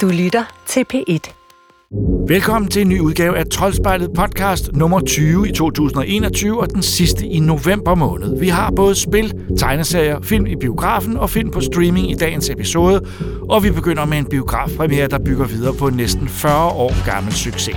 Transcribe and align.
Du 0.00 0.08
lytter 0.08 0.44
til 0.66 0.84
P1. 0.94 1.32
Velkommen 2.28 2.70
til 2.70 2.82
en 2.82 2.88
ny 2.88 3.00
udgave 3.00 3.38
af 3.38 3.46
Troldspejlet 3.46 4.10
podcast 4.16 4.72
nummer 4.72 5.00
20 5.00 5.48
i 5.48 5.52
2021 5.52 6.60
og 6.60 6.70
den 6.70 6.82
sidste 6.82 7.26
i 7.26 7.40
november 7.40 7.94
måned. 7.94 8.40
Vi 8.40 8.48
har 8.48 8.70
både 8.70 8.94
spil, 8.94 9.32
tegneserier, 9.58 10.20
film 10.22 10.46
i 10.46 10.56
biografen 10.56 11.16
og 11.16 11.30
film 11.30 11.50
på 11.50 11.60
streaming 11.60 12.10
i 12.10 12.14
dagens 12.14 12.50
episode, 12.50 13.06
og 13.48 13.64
vi 13.64 13.70
begynder 13.70 14.04
med 14.04 14.18
en 14.18 14.26
biografpremiere, 14.26 15.08
der 15.08 15.18
bygger 15.18 15.44
videre 15.46 15.74
på 15.74 15.88
en 15.88 15.94
næsten 15.94 16.28
40 16.28 16.68
år 16.68 17.04
gammel 17.10 17.32
succes. 17.32 17.76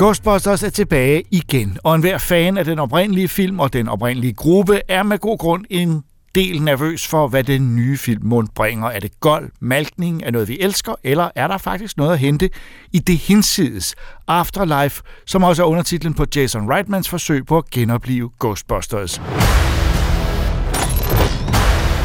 Ghostbusters 0.00 0.62
er 0.62 0.70
tilbage 0.70 1.22
igen, 1.30 1.78
og 1.84 1.94
enhver 1.94 2.18
fan 2.18 2.58
af 2.58 2.64
den 2.64 2.78
oprindelige 2.78 3.28
film 3.28 3.60
og 3.60 3.72
den 3.72 3.88
oprindelige 3.88 4.32
gruppe 4.32 4.80
er 4.88 5.02
med 5.02 5.18
god 5.18 5.38
grund 5.38 5.64
en 5.70 6.02
del 6.34 6.62
nervøs 6.62 7.06
for, 7.06 7.28
hvad 7.28 7.44
den 7.44 7.76
nye 7.76 7.98
film 7.98 8.26
mund 8.26 8.48
bringer. 8.54 8.88
Er 8.88 9.00
det 9.00 9.20
gold, 9.20 9.50
malkning, 9.60 10.22
er 10.22 10.30
noget, 10.30 10.48
vi 10.48 10.58
elsker, 10.60 10.94
eller 11.04 11.30
er 11.34 11.48
der 11.48 11.58
faktisk 11.58 11.96
noget 11.96 12.12
at 12.12 12.18
hente 12.18 12.50
i 12.92 12.98
det 12.98 13.18
hinsides 13.18 13.94
Afterlife, 14.28 15.02
som 15.26 15.42
også 15.42 15.62
er 15.62 15.66
undertitlen 15.66 16.14
på 16.14 16.24
Jason 16.36 16.70
Reitmans 16.72 17.08
forsøg 17.08 17.46
på 17.46 17.58
at 17.58 17.70
genopleve 17.70 18.30
Ghostbusters. 18.38 19.20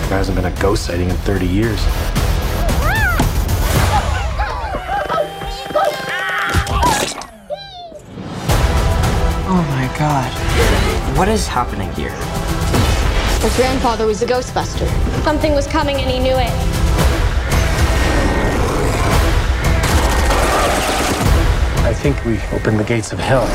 There 0.09 0.21
hasn't 0.21 0.35
been 0.35 0.45
a 0.45 0.53
ghost 0.61 0.85
sighting 0.85 1.11
in 1.11 1.17
30 1.17 1.45
years. 1.45 2.34
Oh 9.57 9.63
my 9.69 9.87
god. 9.97 10.31
What 11.17 11.29
is 11.29 11.47
happening 11.47 11.89
here? 11.93 12.11
His 13.41 13.55
grandfather 13.55 14.05
was 14.05 14.21
a 14.21 14.25
Ghostbuster. 14.25 14.89
Something 15.23 15.53
was 15.53 15.65
coming 15.67 15.95
and 15.95 16.11
he 16.11 16.19
knew 16.19 16.35
it. 16.35 16.51
I 21.85 21.93
think 21.93 22.15
we 22.25 22.33
opened 22.57 22.79
the 22.79 22.83
gates 22.83 23.13
of 23.13 23.19
hell. 23.19 23.47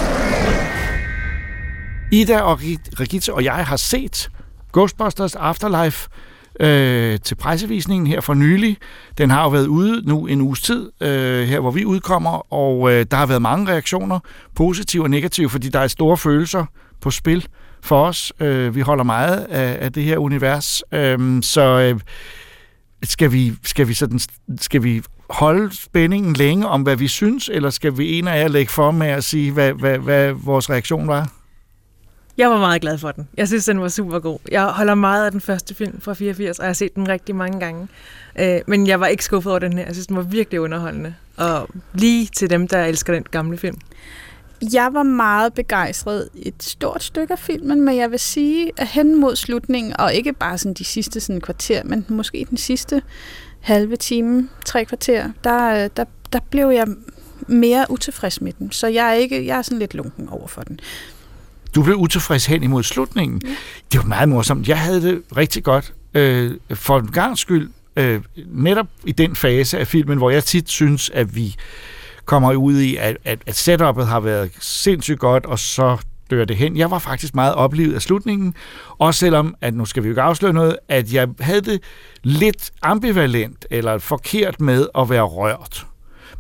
Ida 2.12 2.40
og 2.40 2.60
Regitze 3.00 3.34
og 3.34 3.44
jeg 3.44 3.66
har 3.66 3.76
set 3.76 4.30
Ghostbusters 4.72 5.36
Afterlife 5.36 6.08
øh, 6.60 7.18
til 7.24 7.34
pressevisningen 7.34 8.06
her 8.06 8.20
for 8.20 8.34
nylig. 8.34 8.76
Den 9.18 9.30
har 9.30 9.42
jo 9.42 9.48
været 9.48 9.66
ude 9.66 10.08
nu 10.08 10.26
en 10.26 10.40
uges 10.40 10.60
tid, 10.60 10.90
øh, 11.00 11.48
her 11.48 11.60
hvor 11.60 11.70
vi 11.70 11.84
udkommer, 11.84 12.52
og 12.52 12.92
øh, 12.92 13.06
der 13.10 13.16
har 13.16 13.26
været 13.26 13.42
mange 13.42 13.72
reaktioner, 13.72 14.20
positive 14.54 15.02
og 15.02 15.10
negative, 15.10 15.50
fordi 15.50 15.68
der 15.68 15.80
er 15.80 15.86
store 15.86 16.16
følelser 16.16 16.64
på 17.00 17.10
spil 17.10 17.46
for 17.82 18.04
os. 18.04 18.32
Øh, 18.40 18.74
vi 18.74 18.80
holder 18.80 19.04
meget 19.04 19.36
af, 19.38 19.78
af 19.80 19.92
det 19.92 20.04
her 20.04 20.18
univers, 20.18 20.82
øh, 20.92 21.42
så 21.42 21.62
øh, 21.62 22.00
skal 23.02 23.32
vi, 23.32 23.52
skal 23.62 23.88
vi 23.88 23.94
sådan, 23.94 24.20
skal 24.60 24.82
vi 24.82 25.02
holde 25.30 25.76
spændingen 25.76 26.34
længe 26.34 26.68
om, 26.68 26.82
hvad 26.82 26.96
vi 26.96 27.08
synes, 27.08 27.50
eller 27.52 27.70
skal 27.70 27.98
vi 27.98 28.18
en 28.18 28.28
af 28.28 28.40
jer 28.40 28.48
lægge 28.48 28.72
for 28.72 28.90
med 28.90 29.06
at 29.06 29.24
sige, 29.24 29.52
hvad, 29.52 29.72
hvad, 29.72 29.98
hvad 29.98 30.32
vores 30.32 30.70
reaktion 30.70 31.08
var? 31.08 31.39
Jeg 32.40 32.50
var 32.50 32.58
meget 32.58 32.80
glad 32.80 32.98
for 32.98 33.12
den. 33.12 33.28
Jeg 33.36 33.48
synes, 33.48 33.64
den 33.64 33.80
var 33.80 33.88
super 33.88 34.18
god. 34.18 34.38
Jeg 34.50 34.64
holder 34.64 34.94
meget 34.94 35.24
af 35.24 35.30
den 35.30 35.40
første 35.40 35.74
film 35.74 36.00
fra 36.00 36.14
84, 36.14 36.58
og 36.58 36.62
jeg 36.62 36.68
har 36.68 36.74
set 36.74 36.94
den 36.94 37.08
rigtig 37.08 37.36
mange 37.36 37.60
gange. 37.60 37.88
Øh, 38.38 38.60
men 38.66 38.86
jeg 38.86 39.00
var 39.00 39.06
ikke 39.06 39.24
skuffet 39.24 39.52
over 39.52 39.58
den 39.58 39.72
her. 39.72 39.84
Jeg 39.84 39.94
synes, 39.94 40.06
den 40.06 40.16
var 40.16 40.22
virkelig 40.22 40.60
underholdende. 40.60 41.14
Og 41.36 41.68
lige 41.94 42.26
til 42.26 42.50
dem, 42.50 42.68
der 42.68 42.84
elsker 42.84 43.12
den 43.12 43.22
gamle 43.30 43.58
film. 43.58 43.78
Jeg 44.72 44.88
var 44.92 45.02
meget 45.02 45.54
begejstret 45.54 46.28
et 46.34 46.62
stort 46.62 47.02
stykke 47.02 47.32
af 47.32 47.38
filmen, 47.38 47.80
men 47.80 47.96
jeg 47.96 48.10
vil 48.10 48.18
sige, 48.18 48.72
at 48.76 48.86
hen 48.86 49.20
mod 49.20 49.36
slutningen, 49.36 50.00
og 50.00 50.14
ikke 50.14 50.32
bare 50.32 50.58
sådan 50.58 50.74
de 50.74 50.84
sidste 50.84 51.20
sådan 51.20 51.40
kvarter, 51.40 51.84
men 51.84 52.06
måske 52.08 52.46
den 52.50 52.58
sidste 52.58 53.02
halve 53.60 53.96
time, 53.96 54.48
tre 54.64 54.84
kvarter, 54.84 55.30
der, 55.44 55.88
der, 55.88 56.04
der 56.32 56.40
blev 56.50 56.68
jeg 56.68 56.86
mere 57.46 57.86
utilfreds 57.88 58.40
med 58.40 58.52
den. 58.52 58.72
Så 58.72 58.86
jeg 58.86 59.08
er, 59.08 59.12
ikke, 59.12 59.46
jeg 59.46 59.58
er 59.58 59.62
sådan 59.62 59.78
lidt 59.78 59.94
lunken 59.94 60.28
over 60.28 60.46
for 60.46 60.62
den. 60.62 60.80
Du 61.74 61.82
blev 61.82 61.96
utilfreds 61.96 62.46
hen 62.46 62.62
imod 62.62 62.82
slutningen. 62.82 63.40
Ja. 63.44 63.48
Det 63.92 64.00
var 64.00 64.06
meget 64.06 64.28
morsomt. 64.28 64.68
Jeg 64.68 64.78
havde 64.78 65.02
det 65.02 65.22
rigtig 65.36 65.64
godt. 65.64 65.92
Øh, 66.14 66.52
for 66.74 66.98
en 66.98 67.06
gang 67.06 67.38
skyld, 67.38 67.70
øh, 67.96 68.20
netop 68.46 68.86
i 69.04 69.12
den 69.12 69.36
fase 69.36 69.78
af 69.78 69.86
filmen, 69.86 70.18
hvor 70.18 70.30
jeg 70.30 70.44
tit 70.44 70.68
synes, 70.68 71.10
at 71.10 71.36
vi 71.36 71.56
kommer 72.24 72.52
ud 72.52 72.80
i, 72.80 72.96
at, 72.96 73.16
at, 73.24 73.38
at 73.46 73.56
setupet 73.56 74.06
har 74.06 74.20
været 74.20 74.50
sindssygt 74.60 75.18
godt, 75.18 75.46
og 75.46 75.58
så 75.58 75.96
dør 76.30 76.44
det 76.44 76.56
hen. 76.56 76.76
Jeg 76.76 76.90
var 76.90 76.98
faktisk 76.98 77.34
meget 77.34 77.54
oplevet 77.54 77.94
af 77.94 78.02
slutningen, 78.02 78.54
også 78.98 79.20
selvom, 79.20 79.54
at 79.60 79.74
nu 79.74 79.84
skal 79.84 80.02
vi 80.02 80.08
jo 80.08 80.12
ikke 80.12 80.22
afsløre 80.22 80.52
noget, 80.52 80.76
at 80.88 81.12
jeg 81.12 81.28
havde 81.40 81.60
det 81.60 81.82
lidt 82.22 82.70
ambivalent 82.82 83.66
eller 83.70 83.98
forkert 83.98 84.60
med 84.60 84.86
at 84.98 85.10
være 85.10 85.22
rørt. 85.22 85.86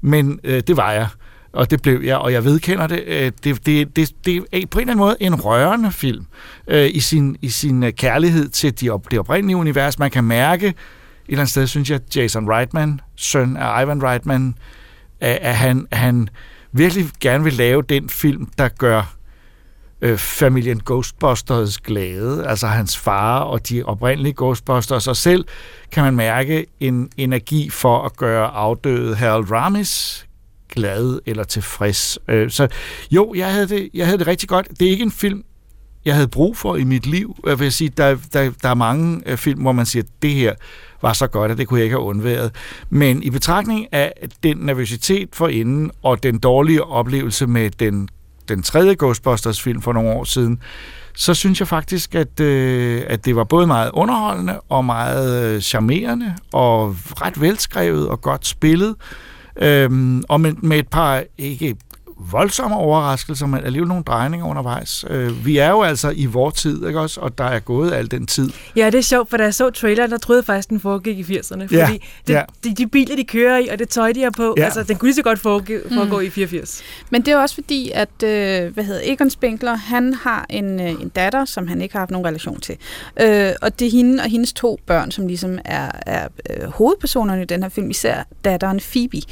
Men 0.00 0.40
øh, 0.44 0.62
det 0.66 0.76
var 0.76 0.92
jeg 0.92 1.08
og 1.52 1.70
det 1.70 1.82
blev 1.82 2.00
jeg, 2.02 2.16
og 2.16 2.32
jeg 2.32 2.44
vedkender 2.44 2.86
det. 2.86 3.02
Øh, 3.06 3.32
det, 3.44 3.66
det, 3.66 3.96
det, 3.96 4.10
det 4.24 4.36
er 4.36 4.66
på 4.70 4.78
en 4.78 4.82
eller 4.82 4.92
anden 4.92 4.96
måde 4.96 5.16
en 5.20 5.34
rørende 5.34 5.92
film 5.92 6.26
øh, 6.66 6.90
i, 6.92 7.00
sin, 7.00 7.36
i 7.42 7.48
sin 7.48 7.82
øh, 7.82 7.92
kærlighed 7.92 8.48
til 8.48 8.80
de, 8.80 8.90
det 9.10 9.18
oprindelige 9.18 9.56
univers. 9.56 9.98
Man 9.98 10.10
kan 10.10 10.24
mærke, 10.24 10.66
et 10.66 10.74
eller 11.28 11.40
andet 11.40 11.50
sted 11.50 11.66
synes 11.66 11.90
jeg, 11.90 12.00
at 12.08 12.16
Jason 12.16 12.48
Reitman, 12.48 13.00
søn 13.16 13.56
af 13.56 13.82
Ivan 13.82 14.02
Reitman, 14.02 14.54
at, 15.20 15.38
at 15.42 15.56
han, 15.56 15.86
han 15.92 16.28
virkelig 16.72 17.06
gerne 17.20 17.44
vil 17.44 17.52
lave 17.52 17.82
den 17.82 18.08
film, 18.08 18.48
der 18.58 18.68
gør 18.68 19.14
øh, 20.00 20.18
familien 20.18 20.80
Ghostbusters 20.80 21.78
glade, 21.78 22.46
altså 22.46 22.66
hans 22.66 22.98
far 22.98 23.40
og 23.40 23.68
de 23.68 23.82
oprindelige 23.82 24.34
Ghostbusters, 24.36 25.08
og 25.08 25.16
selv 25.16 25.44
kan 25.92 26.04
man 26.04 26.16
mærke 26.16 26.66
en 26.80 27.10
energi 27.16 27.70
for 27.70 28.02
at 28.02 28.16
gøre 28.16 28.46
afdøde 28.46 29.16
Harold 29.16 29.50
Ramis 29.50 30.26
glad 30.70 31.18
eller 31.26 31.44
tilfreds. 31.44 32.18
Øh, 32.28 32.50
så 32.50 32.68
jo, 33.10 33.34
jeg 33.36 33.52
havde, 33.52 33.68
det, 33.68 33.88
jeg 33.94 34.06
havde 34.06 34.18
det 34.18 34.26
rigtig 34.26 34.48
godt. 34.48 34.68
Det 34.80 34.86
er 34.86 34.90
ikke 34.90 35.02
en 35.02 35.10
film, 35.10 35.44
jeg 36.04 36.14
havde 36.14 36.28
brug 36.28 36.56
for 36.56 36.76
i 36.76 36.84
mit 36.84 37.06
liv. 37.06 37.36
Jeg 37.46 37.58
vil 37.60 37.72
sige, 37.72 37.90
der, 37.96 38.16
der, 38.32 38.50
der 38.62 38.68
er 38.68 38.74
mange 38.74 39.22
øh, 39.26 39.36
film, 39.36 39.60
hvor 39.60 39.72
man 39.72 39.86
siger, 39.86 40.02
at 40.02 40.08
det 40.22 40.30
her 40.30 40.54
var 41.02 41.12
så 41.12 41.26
godt, 41.26 41.50
at 41.50 41.58
det 41.58 41.68
kunne 41.68 41.78
jeg 41.78 41.84
ikke 41.84 41.96
have 41.96 42.04
undværet. 42.04 42.54
Men 42.90 43.22
i 43.22 43.30
betragtning 43.30 43.86
af 43.92 44.12
den 44.42 44.56
nervøsitet 44.56 45.28
for 45.32 45.48
inden, 45.48 45.90
og 46.02 46.22
den 46.22 46.38
dårlige 46.38 46.84
oplevelse 46.84 47.46
med 47.46 47.70
den, 47.70 48.08
den 48.48 48.62
tredje 48.62 48.94
Ghostbusters-film 48.94 49.82
for 49.82 49.92
nogle 49.92 50.10
år 50.10 50.24
siden, 50.24 50.58
så 51.14 51.34
synes 51.34 51.60
jeg 51.60 51.68
faktisk, 51.68 52.14
at, 52.14 52.40
øh, 52.40 53.02
at 53.06 53.24
det 53.24 53.36
var 53.36 53.44
både 53.44 53.66
meget 53.66 53.90
underholdende 53.94 54.60
og 54.68 54.84
meget 54.84 55.54
øh, 55.54 55.60
charmerende 55.60 56.34
og 56.52 56.96
ret 57.22 57.40
velskrevet 57.40 58.08
og 58.08 58.20
godt 58.20 58.46
spillet. 58.46 58.94
Øhm, 59.62 60.22
og 60.28 60.40
med, 60.40 60.52
med 60.52 60.78
et 60.78 60.88
par, 60.88 61.24
ikke 61.38 61.76
voldsomme 62.30 62.76
overraskelser, 62.76 63.46
men 63.46 63.64
alligevel 63.64 63.88
nogle 63.88 64.04
drejninger 64.04 64.46
undervejs. 64.46 65.04
Øh, 65.10 65.46
vi 65.46 65.58
er 65.58 65.70
jo 65.70 65.82
altså 65.82 66.12
i 66.16 66.26
vor 66.26 66.50
tid, 66.50 66.86
ikke 66.86 67.00
også? 67.00 67.20
Og 67.20 67.38
der 67.38 67.44
er 67.44 67.58
gået 67.58 67.92
al 67.92 68.10
den 68.10 68.26
tid. 68.26 68.50
Ja, 68.76 68.86
det 68.86 68.94
er 68.98 69.02
sjovt, 69.02 69.30
for 69.30 69.36
da 69.36 69.42
jeg 69.44 69.54
så 69.54 69.70
traileren, 69.70 70.10
der 70.10 70.18
troede 70.18 70.38
jeg 70.38 70.44
faktisk, 70.46 70.68
den 70.70 70.80
foregik 70.80 71.18
i 71.18 71.22
80'erne. 71.38 71.62
Fordi 71.62 71.74
Ja, 71.76 71.88
det, 72.26 72.34
ja. 72.34 72.42
De, 72.64 72.74
de 72.74 72.86
biler, 72.86 73.16
de 73.16 73.24
kører 73.24 73.58
i, 73.58 73.68
og 73.68 73.78
det 73.78 73.88
tøj, 73.88 74.12
de 74.12 74.22
har 74.22 74.30
på, 74.30 74.54
Ja. 74.56 74.64
altså, 74.64 74.82
den 74.82 74.96
kunne 74.96 75.06
lige 75.08 75.16
så 75.16 75.22
godt 75.22 75.38
foregå, 75.38 75.74
foregå 75.94 76.18
mm. 76.18 76.24
i 76.24 76.30
84. 76.30 76.82
Men 77.10 77.22
det 77.22 77.32
er 77.32 77.38
også 77.38 77.54
fordi, 77.54 77.90
at 77.94 78.22
øh, 78.24 78.74
hvad 78.74 78.84
hedder 78.84 79.00
Egon 79.04 79.30
Spinkler, 79.30 79.74
han 79.74 80.14
har 80.14 80.46
en, 80.50 80.80
øh, 80.80 80.90
en 80.90 81.08
datter, 81.08 81.44
som 81.44 81.68
han 81.68 81.80
ikke 81.82 81.92
har 81.94 82.00
haft 82.00 82.10
nogen 82.10 82.26
relation 82.26 82.60
til. 82.60 82.76
Øh, 83.20 83.52
og 83.62 83.78
det 83.78 83.86
er 83.86 83.90
hende 83.90 84.22
og 84.22 84.30
hendes 84.30 84.52
to 84.52 84.78
børn, 84.86 85.10
som 85.10 85.26
ligesom 85.26 85.58
er, 85.64 85.90
er 86.06 86.28
øh, 86.50 86.68
hovedpersonerne 86.70 87.42
i 87.42 87.44
den 87.44 87.62
her 87.62 87.70
film, 87.70 87.90
især 87.90 88.22
datteren 88.44 88.80
Phoebe. 88.92 89.22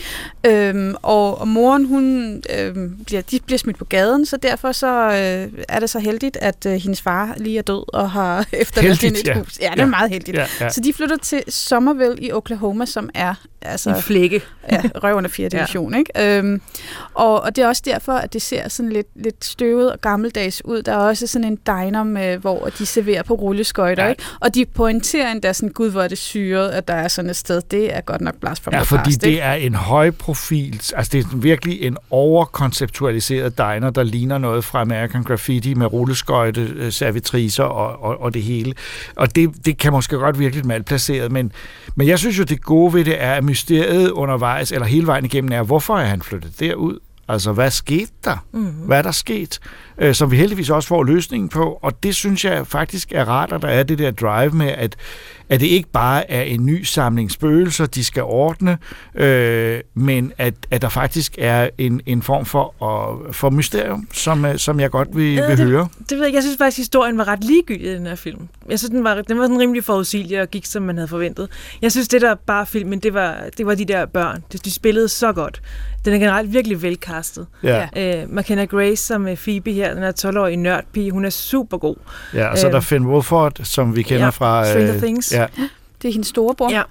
Øh, 0.46 0.94
og, 1.02 1.40
og 1.40 1.48
moren, 1.48 1.84
hun 1.84 2.32
øh, 2.58 2.74
bliver, 3.06 3.22
de 3.22 3.40
bliver 3.46 3.58
smidt 3.58 3.78
på 3.78 3.84
gaden, 3.84 4.26
så 4.26 4.36
derfor 4.36 4.72
så 4.72 4.86
øh, 5.06 5.62
er 5.68 5.80
det 5.80 5.90
så 5.90 5.98
heldigt, 5.98 6.36
at 6.40 6.66
øh, 6.66 6.72
hendes 6.72 7.02
far 7.02 7.34
lige 7.36 7.58
er 7.58 7.62
død 7.62 7.94
og 7.94 8.10
har 8.10 8.46
efterladt 8.52 9.00
hende 9.02 9.20
et 9.20 9.26
ja. 9.26 9.34
hus. 9.38 9.58
Ja, 9.60 9.66
det 9.70 9.72
er 9.80 9.82
Ja. 9.84 9.86
meget 9.86 10.10
heldigt. 10.10 10.36
Ja, 10.36 10.46
ja. 10.60 10.70
Så 10.70 10.80
de 10.80 10.92
flytter 10.92 11.16
til 11.22 11.42
Somerville 11.48 12.16
i 12.18 12.32
Oklahoma, 12.32 12.86
som 12.86 13.10
er 13.14 13.34
altså, 13.62 13.90
En 13.90 14.02
flække. 14.02 14.42
ja, 14.72 14.82
røv 14.94 15.16
under 15.16 15.30
4. 15.30 15.48
division. 15.58 15.92
Ja. 15.92 15.98
Ikke? 15.98 16.38
Øhm, 16.38 16.60
og, 17.14 17.40
og 17.42 17.56
det 17.56 17.64
er 17.64 17.68
også 17.68 17.82
derfor, 17.84 18.12
at 18.12 18.32
det 18.32 18.42
ser 18.42 18.68
sådan 18.68 18.92
lidt, 18.92 19.06
lidt 19.16 19.44
støvet 19.44 19.92
og 19.92 20.00
gammeldags 20.00 20.64
ud. 20.64 20.82
Der 20.82 20.92
er 20.92 20.96
også 20.96 21.26
sådan 21.26 21.44
en 21.44 21.56
diner, 21.66 22.02
med, 22.02 22.36
hvor 22.36 22.68
de 22.78 22.86
serverer 22.86 23.22
på 23.22 23.34
rulleskøjter. 23.34 24.04
Ja. 24.04 24.10
Ikke? 24.10 24.22
Og 24.40 24.54
de 24.54 24.64
pointerer 24.66 25.32
endda 25.32 25.52
sådan, 25.52 25.68
gud 25.68 25.90
hvor 25.90 26.02
er 26.02 26.08
det 26.08 26.18
syret, 26.18 26.70
at 26.70 26.88
der 26.88 26.94
er 26.94 27.08
sådan 27.08 27.30
et 27.30 27.36
sted. 27.36 27.62
Det 27.70 27.94
er 27.96 28.00
godt 28.00 28.20
nok 28.20 28.34
blast 28.40 28.62
fra 28.64 28.70
Ja, 28.74 28.82
fordi 28.82 29.10
det 29.10 29.42
er 29.42 29.52
en 29.52 29.74
høj 29.74 30.10
profil, 30.10 30.82
altså 30.96 31.10
det 31.12 31.24
er 31.24 31.36
virkelig 31.36 31.82
en 31.82 31.96
konceptualiseret 32.68 33.58
diner, 33.58 33.90
der 33.90 34.02
ligner 34.02 34.38
noget 34.38 34.64
fra 34.64 34.80
American 34.80 35.22
Graffiti 35.22 35.74
med 35.74 35.86
rulleskøjte, 35.86 36.60
øh, 36.76 36.92
servitriser 36.92 37.64
og, 37.64 38.02
og, 38.02 38.20
og 38.22 38.34
det 38.34 38.42
hele. 38.42 38.74
Og 39.16 39.36
det, 39.36 39.66
det 39.66 39.78
kan 39.78 39.92
måske 39.92 40.16
godt 40.16 40.38
virke 40.38 40.54
lidt 40.54 40.66
malplaceret, 40.66 41.32
men, 41.32 41.52
men 41.94 42.08
jeg 42.08 42.18
synes 42.18 42.38
jo, 42.38 42.44
det 42.44 42.62
gode 42.62 42.94
ved 42.94 43.04
det 43.04 43.22
er, 43.22 43.32
at 43.32 43.44
mysteriet 43.44 44.10
undervejs, 44.10 44.72
eller 44.72 44.86
hele 44.86 45.06
vejen 45.06 45.24
igennem 45.24 45.52
er, 45.52 45.62
hvorfor 45.62 45.96
er 45.96 46.04
han 46.04 46.22
flyttet 46.22 46.60
derud? 46.60 46.98
Altså, 47.28 47.52
hvad 47.52 47.70
skete 47.70 48.12
der? 48.24 48.44
Mm-hmm. 48.52 48.70
Hvad 48.70 48.98
er 48.98 49.02
der 49.02 49.10
sket? 49.12 49.58
Øh, 49.98 50.14
som 50.14 50.30
vi 50.30 50.36
heldigvis 50.36 50.70
også 50.70 50.88
får 50.88 51.04
løsningen 51.04 51.48
på, 51.48 51.78
og 51.82 52.02
det 52.02 52.14
synes 52.14 52.44
jeg 52.44 52.66
faktisk 52.66 53.12
er 53.12 53.24
rart, 53.24 53.52
at 53.52 53.62
der 53.62 53.68
er 53.68 53.82
det 53.82 53.98
der 53.98 54.10
drive 54.10 54.50
med, 54.50 54.66
at, 54.68 54.96
at 55.48 55.60
det 55.60 55.66
ikke 55.66 55.88
bare 55.92 56.30
er 56.30 56.42
en 56.42 56.66
ny 56.66 56.82
samling 56.82 57.30
spøgelser, 57.30 57.86
de 57.86 58.04
skal 58.04 58.22
ordne, 58.22 58.78
øh, 59.14 59.80
men 59.94 60.32
at, 60.38 60.54
at 60.70 60.82
der 60.82 60.88
faktisk 60.88 61.34
er 61.38 61.68
en, 61.78 62.00
en 62.06 62.22
form 62.22 62.44
for, 62.44 62.74
uh, 63.26 63.32
for 63.34 63.50
mysterium, 63.50 64.08
som, 64.12 64.44
øh, 64.44 64.58
som 64.58 64.80
jeg 64.80 64.90
godt 64.90 65.08
vil, 65.16 65.34
Ja, 65.34 65.46
vil 65.48 65.58
det- 65.58 65.66
høre. 65.66 65.88
Det 66.08 66.18
ved 66.18 66.24
jeg, 66.26 66.34
jeg 66.34 66.42
synes 66.42 66.56
faktisk, 66.58 66.78
at 66.78 66.82
historien 66.82 67.18
var 67.18 67.28
ret 67.28 67.44
ligegyldig 67.44 67.90
i 67.90 67.94
den 67.94 68.06
her 68.06 68.14
film. 68.14 68.48
Jeg 68.68 68.78
synes, 68.78 68.90
den 68.90 69.04
var, 69.04 69.14
den 69.22 69.38
var 69.38 69.44
sådan 69.44 69.58
rimelig 69.60 69.84
forudsigelig 69.84 70.40
og 70.42 70.48
gik, 70.48 70.66
som 70.66 70.82
man 70.82 70.96
havde 70.96 71.08
forventet. 71.08 71.48
Jeg 71.82 71.92
synes, 71.92 72.08
det 72.08 72.20
der 72.22 72.34
bare 72.46 72.66
filmen, 72.66 72.98
det 73.00 73.14
var, 73.14 73.36
det 73.58 73.66
var 73.66 73.74
de 73.74 73.84
der 73.84 74.06
børn. 74.06 74.44
De 74.64 74.70
spillede 74.70 75.08
så 75.08 75.32
godt. 75.32 75.62
Den 76.08 76.14
er 76.14 76.18
generelt 76.26 76.52
virkelig 76.52 76.82
velkastet. 76.82 77.46
Ja, 77.62 77.88
Øh, 77.96 78.28
McKenna 78.30 78.64
Grace 78.64 78.96
som 78.96 79.28
øh, 79.28 79.36
Phoebe 79.36 79.72
her, 79.72 79.94
den 79.94 80.02
er 80.02 80.12
12-årige 80.26 80.56
nørdpige, 80.56 81.10
hun 81.10 81.24
er 81.24 81.30
super 81.30 81.78
god. 81.78 81.96
ja 82.34 82.48
og 82.48 82.58
så 82.58 82.66
er 82.66 82.70
der 82.70 82.76
Øh, 82.78 82.82
Finn 82.82 83.06
Wolford, 83.06 83.52
som 83.62 83.96
vi 83.96 84.02
kender 84.02 84.24
ja, 84.24 84.30
fra... 84.30 84.66
Stranger 84.66 84.98
Things. 84.98 85.32
Ja, 85.32 85.46
Det 86.02 86.08
er 86.08 86.12
hendes 86.12 86.28
storebror. 86.28 86.70
Ja. 86.70 86.82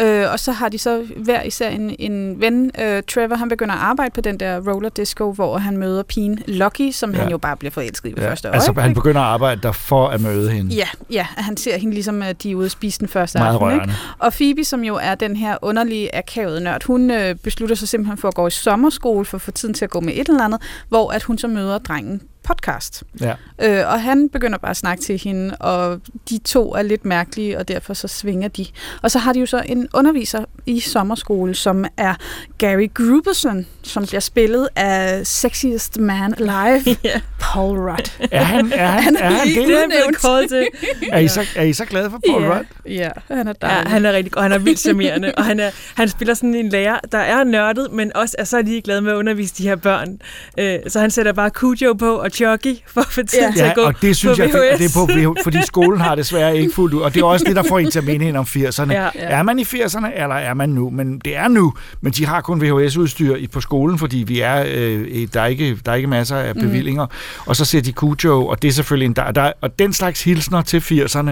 Øh, 0.00 0.32
og 0.32 0.40
så 0.40 0.52
har 0.52 0.68
de 0.68 0.78
så 0.78 1.06
hver 1.16 1.42
især 1.42 1.68
en, 1.68 1.96
en 1.98 2.40
ven, 2.40 2.70
øh, 2.80 3.02
Trevor, 3.02 3.36
han 3.36 3.48
begynder 3.48 3.74
at 3.74 3.80
arbejde 3.80 4.10
på 4.14 4.20
den 4.20 4.40
der 4.40 4.72
roller 4.72 4.88
disco, 4.88 5.32
hvor 5.32 5.58
han 5.58 5.76
møder 5.76 6.02
pigen 6.02 6.42
Lucky, 6.46 6.90
som 6.90 7.12
ja. 7.12 7.18
Han 7.18 7.30
jo 7.30 7.38
bare 7.38 7.56
bliver 7.56 7.70
forelsket 7.70 8.10
i 8.10 8.12
ved 8.16 8.22
ja. 8.22 8.30
første 8.30 8.48
altså 8.48 8.68
øjeblik. 8.68 8.82
han 8.82 8.94
begynder 8.94 9.20
at 9.20 9.26
arbejde 9.26 9.60
der 9.60 9.72
for 9.72 10.08
at 10.08 10.20
møde 10.20 10.50
hende. 10.50 10.74
Ja, 10.74 10.88
ja, 11.10 11.26
han 11.36 11.56
ser 11.56 11.78
hende 11.78 11.94
ligesom, 11.94 12.22
at 12.22 12.42
de 12.42 12.50
er 12.50 12.54
ude 12.54 12.64
at 12.64 12.70
spise 12.70 13.00
den 13.00 13.08
første 13.08 13.38
Meget 13.38 13.54
aften. 13.54 13.80
Ikke? 13.80 13.94
Og 14.18 14.32
Phoebe, 14.32 14.64
som 14.64 14.84
jo 14.84 14.94
er 15.02 15.14
den 15.14 15.36
her 15.36 15.56
underlige, 15.62 16.14
akavede 16.14 16.60
nørd, 16.60 16.84
hun 16.84 17.10
øh, 17.10 17.34
beslutter 17.34 17.76
sig 17.76 17.88
simpelthen 17.88 18.18
for 18.18 18.28
at 18.28 18.34
gå 18.34 18.46
i 18.46 18.50
sommerskole 18.50 19.24
for 19.24 19.36
at 19.36 19.42
få 19.42 19.50
tiden 19.50 19.74
til 19.74 19.84
at 19.84 19.90
gå 19.90 20.00
med 20.00 20.12
et 20.12 20.28
eller 20.28 20.44
andet, 20.44 20.62
hvor 20.88 21.10
at 21.10 21.22
hun 21.22 21.38
så 21.38 21.48
møder 21.48 21.78
drengen 21.78 22.20
podcast. 22.44 23.02
Ja. 23.20 23.34
Øh, 23.62 23.92
og 23.92 24.02
han 24.02 24.28
begynder 24.28 24.58
bare 24.58 24.70
at 24.70 24.76
snakke 24.76 25.02
til 25.02 25.18
hende, 25.18 25.56
og 25.56 26.00
de 26.30 26.38
to 26.38 26.74
er 26.74 26.82
lidt 26.82 27.04
mærkelige, 27.04 27.58
og 27.58 27.68
derfor 27.68 27.94
så 27.94 28.08
svinger 28.08 28.48
de. 28.48 28.66
Og 29.02 29.10
så 29.10 29.18
har 29.18 29.32
de 29.32 29.40
jo 29.40 29.46
så 29.46 29.62
en 29.66 29.88
underviser 29.94 30.44
i 30.66 30.80
sommerskole, 30.80 31.54
som 31.54 31.84
er 31.96 32.14
Gary 32.58 32.88
Gruberson, 32.94 33.66
som 33.82 34.06
bliver 34.06 34.20
spillet 34.20 34.68
af 34.76 35.26
Sexiest 35.26 35.98
Man 35.98 36.34
Alive, 36.38 36.96
Ja. 37.04 37.20
Paul 37.40 37.78
Rudd. 37.78 38.28
Er 38.30 38.42
han, 38.44 38.72
er 38.72 38.86
han, 38.86 39.02
Han 39.02 39.16
er 39.16 39.20
er 39.20 39.30
han 39.30 39.46
lige 39.48 39.60
det? 39.60 39.66
Det 39.68 40.24
er 40.24 40.46
til. 40.48 40.66
Er 41.12 41.18
I, 41.18 41.28
så, 41.28 41.46
er 41.56 41.62
I 41.62 41.72
så 41.72 41.84
glade 41.84 42.10
for 42.10 42.20
Paul 42.28 42.42
Ja. 42.42 42.56
Rudd? 42.56 42.64
Ja, 42.86 43.08
han 43.28 43.48
er 43.48 43.52
Ja, 43.62 43.66
dejlig. 43.68 43.90
han 43.92 44.04
er 44.06 44.12
rigtig 44.12 44.32
god, 44.32 44.42
han 44.42 44.52
er 44.52 44.58
vildt 44.58 44.80
charmerende, 44.80 45.32
og 45.36 45.44
han, 45.44 45.60
er, 45.60 45.70
han 45.94 46.08
spiller 46.08 46.34
sådan 46.34 46.54
en 46.54 46.68
lærer, 46.68 46.98
der 47.12 47.18
er 47.18 47.44
nørdet, 47.44 47.92
men 47.92 48.16
også 48.16 48.36
er 48.38 48.44
så 48.44 48.62
ligeglad 48.62 49.00
med 49.00 49.12
at 49.12 49.16
undervise 49.16 49.54
de 49.58 49.62
her 49.62 49.76
børn. 49.76 50.18
Øh, 50.58 50.78
så 50.88 51.00
han 51.00 51.10
sætter 51.10 51.32
bare 51.32 51.50
Cujo 51.50 51.92
på 51.92 52.14
og 52.16 52.32
Chucky 52.34 52.74
for 52.86 53.00
at 53.00 53.06
få 53.10 53.22
tid 53.22 53.38
Ja. 53.40 53.50
til 53.52 53.60
at 53.60 53.66
Ja, 53.68 53.72
gå 53.74 53.80
og 53.80 53.94
det 54.02 54.16
synes 54.16 54.38
på 54.38 54.42
jeg, 54.44 54.52
det, 54.52 54.78
det 54.78 54.80
VHS. 54.80 54.96
er 54.96 55.26
på 55.28 55.36
fordi 55.42 55.58
skolen 55.66 56.00
har 56.00 56.14
desværre 56.14 56.56
ikke 56.58 56.74
fuldt 56.74 56.94
ud, 56.94 57.00
og 57.00 57.14
det 57.14 57.20
er 57.20 57.24
også 57.26 57.44
det, 57.48 57.56
der 57.56 57.62
får 57.68 57.78
en 57.78 57.90
til 57.90 57.98
at 57.98 58.04
mene 58.04 58.24
hende 58.24 58.38
om 58.38 58.44
80'erne. 58.48 58.92
Ja. 58.92 59.08
Er 59.14 59.42
man 59.42 59.58
i 59.58 59.62
80'erne, 59.62 60.22
eller 60.22 60.34
er 60.36 60.54
man 60.54 60.68
nu? 60.68 60.90
Men 60.90 61.18
det 61.18 61.36
er 61.36 61.48
nu, 61.48 61.74
men 62.00 62.12
de 62.12 62.26
har 62.26 62.40
kun 62.40 62.60
VHS-udstyr 62.62 63.34
i- 63.36 63.46
på 63.46 63.60
skolen, 63.60 63.98
fordi 63.98 64.18
vi 64.26 64.40
er, 64.40 64.64
øh, 64.74 65.06
i- 65.08 65.26
der, 65.26 65.40
er 65.40 65.46
ikke, 65.46 65.78
der 65.86 65.92
er 65.92 65.96
ikke 65.96 66.08
masser 66.08 66.36
af 66.36 66.54
bevillinger. 66.54 67.06
Og 67.46 67.56
så 67.56 67.64
ser 67.64 67.80
de 67.80 67.92
Cujo, 67.92 68.46
og 68.46 68.62
det 68.62 68.68
er 68.68 68.72
selvfølgelig 68.72 69.06
en, 69.06 69.12
der, 69.16 69.30
der, 69.30 69.52
og 69.60 69.78
den 69.78 69.92
slags 69.92 70.24
hilsner 70.24 70.62
til 70.62 70.80
80'erne, 70.80 71.30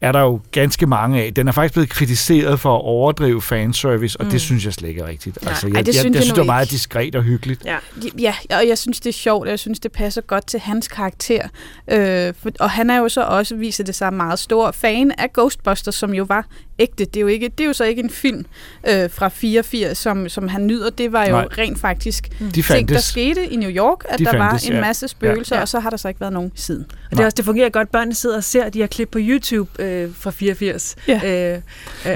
er 0.00 0.12
der 0.12 0.20
jo 0.20 0.40
ganske 0.52 0.86
mange 0.86 1.22
af. 1.22 1.34
Den 1.34 1.48
er 1.48 1.52
faktisk 1.52 1.74
blevet 1.74 1.88
kritiseret 1.88 2.60
for 2.60 2.76
at 2.76 2.82
overdrive 2.82 3.42
fanservice, 3.42 4.20
og 4.20 4.24
mm. 4.24 4.30
det 4.30 4.40
synes 4.40 4.64
jeg 4.64 4.72
slet 4.72 4.88
ikke 4.88 5.00
er 5.00 5.06
rigtigt. 5.06 5.38
Altså, 5.46 5.66
jeg, 5.66 5.74
Ej, 5.76 5.80
det 5.80 5.86
jeg, 5.86 5.94
synes 5.94 6.04
jeg, 6.04 6.14
jeg 6.14 6.22
synes, 6.22 6.34
det 6.34 6.40
var 6.40 6.44
meget 6.44 6.70
diskret 6.70 7.14
og 7.16 7.22
hyggeligt. 7.22 7.64
Ja. 7.64 7.76
Ja, 8.18 8.34
og 8.50 8.68
jeg 8.68 8.78
synes, 8.78 9.00
det 9.00 9.08
er 9.08 9.12
sjovt, 9.12 9.44
og 9.44 9.50
jeg 9.50 9.58
synes, 9.58 9.80
det 9.80 9.92
passer 9.92 10.20
godt 10.20 10.46
til 10.46 10.60
hans 10.60 10.88
karakter. 10.88 11.48
Øh, 11.90 12.34
for, 12.42 12.50
og 12.60 12.70
han 12.70 12.90
er 12.90 12.96
jo 12.96 13.08
så 13.08 13.22
også, 13.22 13.56
viser 13.56 13.84
det 13.84 13.94
sig, 13.94 14.12
meget 14.12 14.38
stor 14.38 14.70
fan 14.70 15.12
af 15.18 15.32
Ghostbusters, 15.32 15.94
som 15.94 16.14
jo 16.14 16.24
var 16.28 16.46
ægte. 16.80 17.04
Det 17.04 17.16
er 17.16 17.20
jo, 17.20 17.26
ikke, 17.26 17.48
det 17.48 17.64
er 17.64 17.68
jo 17.68 17.72
så 17.72 17.84
ikke 17.84 18.02
en 18.02 18.10
film 18.10 18.44
øh, 18.88 19.10
fra 19.10 19.28
84, 19.28 19.98
som, 19.98 20.28
som 20.28 20.48
han 20.48 20.66
nyder. 20.66 20.90
Det 20.90 21.12
var 21.12 21.24
jo 21.26 21.30
Nej. 21.32 21.44
rent 21.58 21.80
faktisk 21.80 22.28
De 22.54 22.62
ting, 22.62 22.88
der 22.88 22.98
skete 22.98 23.46
i 23.46 23.56
New 23.56 23.70
York, 23.70 24.04
at 24.08 24.18
De 24.18 24.24
der 24.24 24.30
fandtes, 24.32 24.68
var 24.68 24.70
en 24.70 24.74
ja. 24.74 24.80
masse 24.86 25.08
spøgelser, 25.08 25.56
Ja. 25.56 25.62
og 25.62 25.68
så 25.68 25.80
har 25.80 25.90
der 25.90 25.96
så 25.96 26.08
ikke 26.08 26.20
været 26.20 26.32
nogen 26.32 26.52
siden. 26.54 26.86
Og 27.10 27.16
det, 27.16 27.20
er 27.20 27.24
også, 27.24 27.36
det 27.36 27.44
fungerer 27.44 27.68
godt. 27.68 27.92
Børnene 27.92 28.14
sidder 28.14 28.36
og 28.36 28.44
ser 28.44 28.68
de 28.68 28.78
her 28.78 28.86
klip 28.86 29.08
på 29.12 29.18
YouTube 29.22 29.82
øh, 29.82 30.08
fra 30.14 30.30
84. 30.30 30.96
Ja. 31.08 31.14
Øh, 31.14 31.54
øh, 31.56 31.60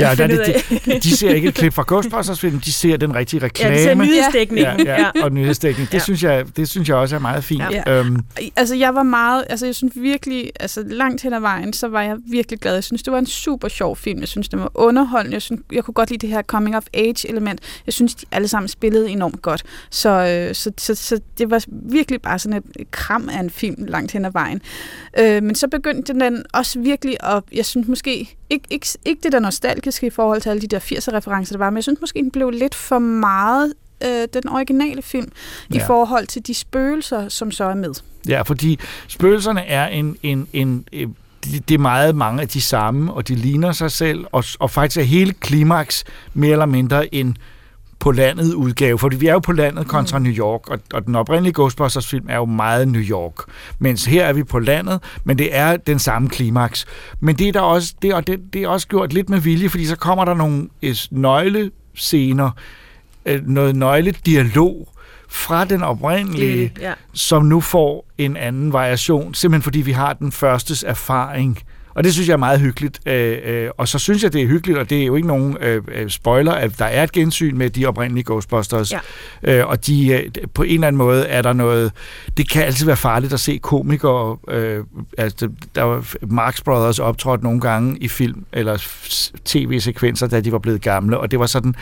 Ja, 0.01 0.15
der, 0.15 0.27
de, 0.27 1.01
de 1.01 1.17
ser 1.17 1.31
ikke 1.31 1.49
et 1.49 1.55
klip 1.55 1.73
fra 1.73 1.85
Ghostbusters-film, 1.89 2.61
de 2.61 2.73
ser 2.73 2.97
den 2.97 3.15
rigtige 3.15 3.41
ja, 3.41 3.45
reklame. 3.47 3.75
de 3.77 3.83
ser 3.83 3.95
nyhedsdækningen. 3.95 4.87
ja, 4.87 5.01
ja, 5.01 5.11
og 5.23 5.33
nyhedsdækning. 5.33 5.89
Det, 5.89 5.95
Ja. 5.95 5.99
synes 5.99 6.23
jeg, 6.23 6.45
det 6.57 6.69
synes 6.69 6.89
jeg 6.89 6.97
også 6.97 7.17
er 7.17 7.21
meget 7.21 7.45
fint. 7.45 7.63
Ja. 7.71 7.99
Øhm, 7.99 8.21
Altså, 8.57 8.75
jeg 8.75 8.95
var 8.95 9.03
meget, 9.03 9.45
altså 9.51 9.67
jeg 9.67 9.75
synes 9.75 9.93
virkelig, 9.97 10.51
altså 10.61 10.83
langt 10.87 11.23
hen 11.23 11.33
ad 11.33 11.41
vejen, 11.41 11.73
så 11.73 11.89
var 11.89 12.03
jeg 12.03 12.17
virkelig 12.27 12.61
glad. 12.61 12.75
Jeg 12.75 12.85
synes, 12.85 13.03
det 13.03 13.13
var 13.13 13.19
en 13.19 13.27
super 13.27 13.69
sjov 13.69 13.97
film. 13.97 14.21
Jeg 14.21 14.29
synes, 14.29 14.49
det 14.55 14.63
var 14.63 14.71
underholdende. 14.75 15.35
Jeg, 15.35 15.43
synes, 15.43 15.61
jeg 15.73 15.85
kunne 15.85 15.95
godt 15.95 16.11
lide 16.11 16.27
det 16.27 16.29
her 16.29 16.43
coming 16.43 16.77
of 16.77 16.85
age 16.95 17.29
element. 17.29 17.61
Jeg 17.87 17.95
synes, 17.95 18.15
de 18.15 18.27
alle 18.33 18.49
sammen 18.49 18.69
spillede 18.69 19.11
enormt 19.11 19.43
godt. 19.43 19.63
Så, 19.91 20.11
øh, 20.11 20.55
så, 20.55 20.73
så, 20.79 20.95
så 20.95 21.21
det 21.39 21.51
var 21.51 21.65
virkelig 21.69 22.23
bare 22.23 22.39
sådan 22.39 22.63
et, 22.77 22.91
kram 22.91 23.29
af 23.29 23.41
en 23.41 23.51
film 23.51 23.85
langt 23.85 24.13
hen 24.13 24.25
ad 24.25 24.33
vejen. 24.33 24.63
Øh, 25.19 25.43
men 25.43 25.55
så 25.55 25.69
begyndte 25.69 26.13
den 26.13 26.45
også 26.53 26.81
virkelig, 26.81 27.25
og 27.25 27.45
jeg 27.53 27.67
synes 27.67 27.89
måske, 27.89 28.37
ikke, 28.51 28.67
ikke, 28.71 28.87
ikke 29.05 29.21
det 29.23 29.33
der 29.33 29.39
nostalgiske 29.39 30.07
i 30.07 30.11
forhold 30.11 30.41
til 30.41 30.51
alle 30.51 30.63
de 30.63 30.67
der 30.67 30.79
80'er-referencer, 30.81 31.53
der 31.53 31.59
var, 31.59 31.71
men 31.71 31.77
jeg 31.77 31.85
synes 31.85 32.01
måske, 32.01 32.19
den 32.19 32.31
blev 32.31 32.51
lidt 32.51 32.75
for 32.75 32.99
meget 32.99 33.73
øh, 34.05 34.29
den 34.33 34.49
originale 34.49 35.03
film 35.03 35.33
ja. 35.75 35.77
i 35.77 35.81
forhold 35.87 36.27
til 36.27 36.47
de 36.47 36.55
spøgelser, 36.55 37.29
som 37.29 37.51
så 37.51 37.65
er 37.65 37.75
med. 37.75 37.95
ja, 38.29 38.43
fordi 38.43 38.79
spøgelserne 39.09 39.67
er 39.67 39.87
en... 39.87 40.17
en, 40.23 40.49
en 40.53 40.87
øh, 40.93 41.09
de- 41.45 41.59
det 41.69 41.75
er 41.75 41.79
meget 41.79 42.17
mange 42.17 42.43
af 42.43 42.49
de 42.49 42.61
samme, 42.61 43.13
og 43.13 43.29
de 43.29 43.35
ligner 43.35 43.73
sig 43.73 43.91
selv, 43.91 44.25
og, 44.33 44.45
og 44.59 44.71
faktisk 44.71 44.97
er 45.01 45.03
hele 45.03 45.33
klimaks 45.33 46.05
mere 46.35 46.53
eller 46.53 46.67
mindre 46.67 47.15
en 47.15 47.37
på 47.99 48.13
landet 48.13 48.55
udgave, 48.55 48.99
fordi 48.99 49.17
vi 49.17 49.27
er 49.27 49.33
jo 49.33 49.39
på 49.39 49.53
landet 49.53 49.87
kontra 49.89 50.19
New 50.19 50.33
York, 50.33 50.69
og, 50.69 50.79
og 50.95 51.07
den 51.07 51.15
oprindelige 51.15 51.53
Ghostbusters-film 51.55 52.27
er 52.29 52.37
jo 52.37 52.45
meget 52.45 52.89
New 52.89 53.03
York, 53.03 53.35
mens 53.79 54.05
her 54.05 54.25
er 54.25 54.33
vi 54.33 54.45
på 54.45 54.59
landet, 54.59 55.01
men 55.25 55.39
det 55.39 55.57
er 55.57 55.77
den 55.77 55.99
samme 55.99 56.29
klimaks. 56.29 56.87
Men 57.21 57.37
det 57.37 57.49
er, 57.49 57.53
der 57.53 57.61
også, 57.61 57.95
det, 58.03 58.15
og 58.15 58.27
det, 58.27 58.41
det 58.53 58.63
er 58.63 58.69
også 58.69 58.89
gjort 58.89 59.13
lidt 59.13 59.29
med 59.31 59.41
vilje, 59.41 59.69
fordi 59.69 59.87
så 59.87 59.97
kommer 59.97 60.25
der 60.25 60.35
nogle 60.35 60.69
øh, 60.83 60.97
nøglescener, 61.11 62.51
øh, 63.27 63.47
noget 63.47 63.77
nøgledialog 63.77 64.89
fra 65.35 65.65
den 65.65 65.83
oprindelige, 65.83 66.63
Det- 66.75 66.83
ja. 66.83 66.93
som 67.13 67.45
nu 67.45 67.61
får 67.61 68.07
en 68.19 68.37
anden 68.37 68.73
variation, 68.73 69.35
simpelthen 69.35 69.63
fordi 69.63 69.81
vi 69.81 69.93
har 69.93 70.13
den 70.13 70.33
førstes 70.33 70.83
erfaring. 70.83 71.59
Og 71.95 72.05
det 72.05 72.13
synes 72.13 72.29
jeg 72.29 72.35
er 72.35 72.39
meget 72.39 72.61
hyggeligt. 72.61 73.01
Øh, 73.07 73.39
øh, 73.45 73.71
og 73.79 73.89
så 73.89 73.99
synes 73.99 74.23
jeg, 74.23 74.33
det 74.33 74.43
er 74.43 74.47
hyggeligt, 74.47 74.79
og 74.79 74.91
det 74.91 75.03
er 75.03 75.07
jo 75.07 75.15
ikke 75.17 75.29
nogen 75.29 75.57
øh, 75.61 75.83
øh, 75.95 76.11
spoiler, 76.11 76.53
at 76.53 76.79
der 76.79 76.85
er 76.85 77.03
et 77.03 77.13
gensyn 77.13 77.59
med 77.59 77.71
de 77.71 77.87
oprindelige 77.87 78.25
Ghostbusters. 78.25 78.93
Ja. 78.93 78.99
Øh, 79.43 79.67
og 79.69 79.87
de, 79.87 80.09
øh, 80.09 80.31
på 80.55 80.63
en 80.63 80.75
eller 80.75 80.87
anden 80.87 80.99
måde 80.99 81.27
er 81.27 81.43
der 81.43 81.53
noget... 81.53 81.93
Det 82.37 82.51
kan 82.51 82.63
altid 82.65 82.87
være 82.87 82.97
farligt 82.97 83.33
at 83.33 83.41
se 83.41 83.59
komikere. 83.63 84.37
Øh, 84.51 84.85
altså, 85.19 85.49
der 85.75 85.83
var 85.83 86.05
Marx 86.27 86.63
Brothers 86.63 86.99
optrådt 86.99 87.43
nogle 87.43 87.61
gange 87.61 87.99
i 87.99 88.09
film 88.09 88.45
eller 88.53 88.77
tv-sekvenser, 89.45 90.27
da 90.27 90.41
de 90.41 90.53
var 90.53 90.59
blevet 90.59 90.83
gamle, 90.83 91.19
og 91.19 91.31
det 91.31 91.39
var 91.39 91.47
sådan... 91.47 91.75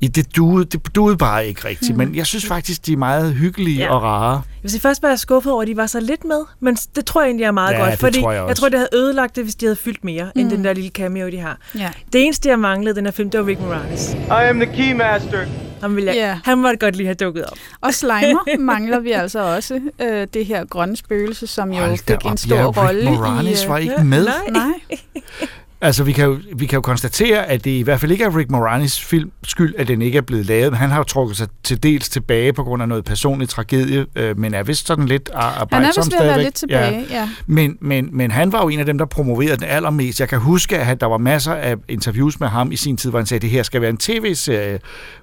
I 0.00 0.08
det 0.08 0.36
duede, 0.36 0.64
det 0.64 0.94
duede 0.94 1.16
bare 1.16 1.46
ikke 1.46 1.68
rigtigt, 1.68 1.90
mm. 1.90 1.98
men 1.98 2.14
jeg 2.14 2.26
synes 2.26 2.46
faktisk, 2.46 2.86
de 2.86 2.92
er 2.92 2.96
meget 2.96 3.34
hyggelige 3.34 3.76
Ja. 3.78 3.84
ja. 3.84 3.94
og 3.94 4.02
rare. 4.02 4.32
Jeg 4.32 4.42
vil 4.62 4.70
sige, 4.70 4.80
først 4.80 5.02
var 5.02 5.08
jeg 5.08 5.18
skuffet 5.18 5.52
over, 5.52 5.62
at 5.62 5.68
de 5.68 5.76
var 5.76 5.86
så 5.86 6.00
lidt 6.00 6.24
med, 6.24 6.40
men 6.60 6.74
det 6.96 7.06
tror 7.06 7.20
jeg 7.20 7.26
egentlig 7.28 7.44
er 7.44 7.50
meget 7.50 7.72
Ja, 7.74 7.84
godt, 7.84 7.98
fordi 8.00 8.20
tror 8.20 8.32
jeg 8.32 8.40
også. 8.42 8.50
jeg 8.50 8.56
tror, 8.56 8.68
det 8.68 8.78
havde 8.78 8.88
ødelagt 8.94 9.36
det, 9.36 9.44
hvis 9.44 9.54
de 9.54 9.66
havde 9.66 9.76
fyldt 9.76 10.04
mere, 10.04 10.30
mm. 10.34 10.40
end 10.40 10.50
den 10.50 10.64
der 10.64 10.72
lille 10.72 10.90
cameo, 10.90 11.30
de 11.30 11.38
har. 11.38 11.58
Ja. 11.78 11.90
Det 12.12 12.24
eneste, 12.24 12.48
jeg 12.48 12.58
manglede 12.58 12.94
den 12.96 13.04
her 13.04 13.10
film, 13.12 13.30
det 13.30 13.40
var 13.40 13.46
Rick 13.46 13.60
Moranis. 13.60 14.10
I 14.14 14.16
am 14.30 14.60
the 14.60 14.76
Keymaster. 14.76 15.46
Han, 15.80 15.96
ville 15.96 16.06
jeg, 16.06 16.14
Ja. 16.16 16.38
han 16.44 16.58
måtte 16.58 16.76
godt 16.78 16.96
lige 16.96 17.06
have 17.06 17.14
dukket 17.14 17.44
op. 17.44 17.58
Og 17.80 17.94
Slimer 17.94 18.58
mangler 18.58 19.00
vi 19.00 19.10
altså 19.12 19.54
også. 19.54 19.80
Øh, 20.02 20.26
det 20.34 20.46
her 20.46 20.64
grønne 20.64 20.96
spøgelse, 20.96 21.46
som 21.46 21.72
jo 21.72 21.78
Hold 21.78 21.98
fik 21.98 22.30
en 22.30 22.36
stor 22.36 22.56
ja, 22.56 22.64
rolle 22.64 23.00
Rick 23.10 23.18
Moranis 23.20 23.60
i... 23.62 23.64
øh, 23.64 23.70
var 23.70 23.78
ikke 23.78 24.04
med. 24.04 24.24
Nej. 24.24 24.34
Nej. 24.50 24.98
Altså, 25.80 26.04
vi 26.04 26.12
kan, 26.12 26.24
jo, 26.24 26.38
vi 26.56 26.66
kan 26.66 26.76
jo 26.76 26.80
konstatere, 26.80 27.46
at 27.46 27.64
det 27.64 27.70
i 27.70 27.82
hvert 27.82 28.00
fald 28.00 28.12
ikke 28.12 28.24
er 28.24 28.36
Rick 28.36 28.50
Moranis 28.50 29.00
film 29.04 29.30
skyld, 29.46 29.74
at 29.78 29.88
den 29.88 30.02
ikke 30.02 30.18
er 30.18 30.22
blevet 30.22 30.46
lavet. 30.46 30.76
Han 30.76 30.90
har 30.90 30.96
jo 30.98 31.02
trukket 31.04 31.36
sig 31.36 31.48
til 31.64 31.82
dels 31.82 32.08
tilbage 32.08 32.52
på 32.52 32.64
grund 32.64 32.82
af 32.82 32.88
noget 32.88 33.04
personlig 33.04 33.48
tragedie, 33.48 34.06
øh, 34.16 34.38
men 34.38 34.54
er 34.54 34.62
vist 34.62 34.86
sådan 34.86 35.06
lidt 35.06 35.30
ar- 35.34 35.42
Han 35.50 35.52
er 35.54 35.60
arbejdsom 35.60 36.04
vist 36.04 36.12
ved 36.12 36.18
at 36.20 36.26
være 36.26 36.42
lidt 36.42 36.54
tilbage, 36.54 37.06
ja. 37.10 37.18
ja. 37.20 37.28
Men, 37.46 37.76
men, 37.80 38.08
men 38.12 38.30
han 38.30 38.52
var 38.52 38.62
jo 38.62 38.68
en 38.68 38.78
af 38.78 38.86
dem, 38.86 38.98
der 38.98 39.04
promoverede 39.06 39.56
den 39.56 39.64
allermest. 39.64 40.20
Jeg 40.20 40.28
kan 40.28 40.38
huske, 40.38 40.78
at 40.78 41.00
der 41.00 41.06
var 41.06 41.18
masser 41.18 41.54
af 41.54 41.76
interviews 41.88 42.40
med 42.40 42.48
ham 42.48 42.72
i 42.72 42.76
sin 42.76 42.96
tid, 42.96 43.10
hvor 43.10 43.18
han 43.18 43.26
sagde, 43.26 43.38
at 43.38 43.42
det 43.42 43.50
her 43.50 43.62
skal 43.62 43.80
være 43.80 43.90
en 43.90 43.96
tv-serie. 43.98 44.78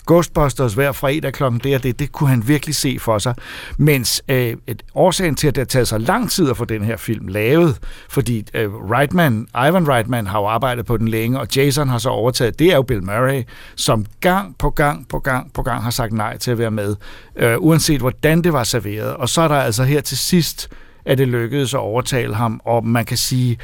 Ghostbusters 0.06 0.74
hver 0.74 0.92
fredag 0.92 1.34
klokken 1.34 1.62
det 1.64 1.76
og 1.76 1.84
det, 1.84 2.00
det 2.00 2.12
kunne 2.12 2.30
han 2.30 2.48
virkelig 2.48 2.76
se 2.76 2.98
for 3.00 3.18
sig. 3.18 3.36
Mens 3.78 4.24
øh, 4.30 4.56
et 4.68 4.84
årsagen 4.96 5.36
til, 5.36 5.48
at 5.48 5.56
det 5.56 5.62
har 5.62 5.66
taget 5.66 5.88
så 5.88 5.98
lang 5.98 6.32
tid 6.32 6.50
at 6.50 6.58
få 6.58 6.66
den 6.66 6.84
her 6.84 6.98
film 6.98 7.28
lavet, 7.28 7.80
fordi 8.10 8.46
øh, 8.54 8.74
Reitman, 8.74 9.48
Ivan 9.56 9.90
Reitman 9.90 10.28
har 10.28 10.40
jo 10.40 10.46
arbejdet 10.46 10.86
på 10.86 10.98
den 10.98 11.08
længe, 11.08 11.40
og 11.40 11.48
Jason 11.56 11.90
har 11.90 11.98
så 11.98 12.10
overtaget, 12.10 12.60
det 12.60 12.72
er 12.72 12.76
jo 12.76 12.82
Bill 12.82 13.04
Murray, 13.04 13.44
som 13.76 14.06
gang 14.20 14.58
på 14.58 14.70
gang 14.70 15.08
på 15.08 15.20
gang 15.20 15.54
på 15.54 15.64
gang 15.64 15.84
har 15.84 15.92
sagt 15.92 16.14
nej 16.14 16.38
til 16.38 16.52
at 16.52 16.58
være 16.58 16.72
med, 16.72 16.96
øh, 17.36 17.56
uanset 17.58 18.00
hvordan 18.00 18.42
det 18.42 18.54
var 18.54 18.64
serveret. 18.64 19.14
Og 19.14 19.30
så 19.30 19.42
er 19.42 19.48
der 19.48 19.56
altså 19.56 19.84
her 19.84 20.02
til 20.02 20.18
sidst, 20.18 20.70
at 21.06 21.18
det 21.18 21.28
lykkedes 21.28 21.74
at 21.74 21.80
overtale 21.80 22.36
ham, 22.36 22.62
og 22.66 22.88
man 22.88 23.06
kan 23.06 23.18
sige, 23.18 23.58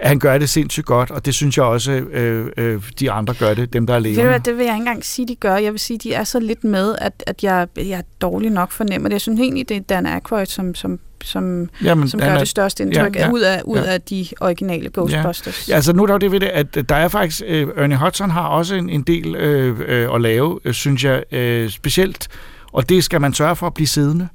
at 0.00 0.08
han 0.08 0.18
gør 0.18 0.38
det 0.38 0.48
sindssygt 0.48 0.86
godt, 0.86 1.10
og 1.10 1.26
det 1.26 1.34
synes 1.34 1.56
jeg 1.56 1.64
også, 1.64 1.92
øh, 1.92 2.46
øh, 2.56 2.82
de 3.00 3.10
andre 3.10 3.34
gør 3.34 3.54
det, 3.54 3.72
dem 3.72 3.86
der 3.86 3.94
er 3.94 3.98
levende. 3.98 4.22
hvad, 4.28 4.40
det 4.40 4.56
vil 4.58 4.64
jeg 4.64 4.74
ikke 4.74 4.80
engang 4.82 5.04
sige, 5.04 5.28
de 5.28 5.34
gør. 5.34 5.56
Jeg 5.56 5.72
vil 5.72 5.80
sige, 5.80 5.98
de 5.98 6.12
er 6.12 6.24
så 6.24 6.40
lidt 6.40 6.64
med, 6.64 6.94
at, 7.00 7.24
at 7.26 7.42
jeg, 7.44 7.68
jeg 7.76 7.90
er 7.98 8.02
dårlig 8.20 8.50
nok 8.50 8.70
fornemmer 8.72 9.08
det. 9.08 9.12
Jeg 9.12 9.20
synes 9.20 9.40
egentlig, 9.40 9.68
det 9.68 9.76
er 9.76 9.80
Dan 9.80 10.06
Aykroyd, 10.06 10.46
som, 10.46 10.74
som, 10.74 10.98
som, 11.24 11.68
Jamen, 11.84 12.08
som 12.08 12.20
gør 12.20 12.26
er- 12.26 12.38
det 12.38 12.48
største 12.48 12.82
indtryk 12.82 13.16
ja, 13.16 13.26
ja, 13.26 13.32
ud, 13.32 13.40
af, 13.40 13.62
ud 13.64 13.78
ja. 13.78 13.84
af 13.92 14.00
de 14.02 14.26
originale 14.40 14.90
Ghostbusters. 14.94 15.68
Ja, 15.68 15.74
altså 15.74 15.92
nu 15.92 16.02
er 16.02 16.06
der 16.06 16.14
jo 16.14 16.18
det 16.18 16.32
ved 16.32 16.40
det, 16.40 16.46
at 16.46 16.88
der 16.88 16.94
er 16.96 17.08
faktisk, 17.08 17.42
øh, 17.46 17.68
Ernie 17.76 17.96
Hudson 17.96 18.30
har 18.30 18.46
også 18.48 18.74
en, 18.74 18.90
en 18.90 19.02
del 19.02 19.34
øh, 19.34 19.80
øh, 19.86 20.14
at 20.14 20.20
lave, 20.20 20.60
øh, 20.64 20.74
synes 20.74 21.04
jeg, 21.04 21.22
øh, 21.32 21.70
specielt, 21.70 22.28
og 22.72 22.88
det 22.88 23.04
skal 23.04 23.20
man 23.20 23.34
sørge 23.34 23.56
for 23.56 23.66
at 23.66 23.74
blive 23.74 23.86
siddende, 23.86 24.28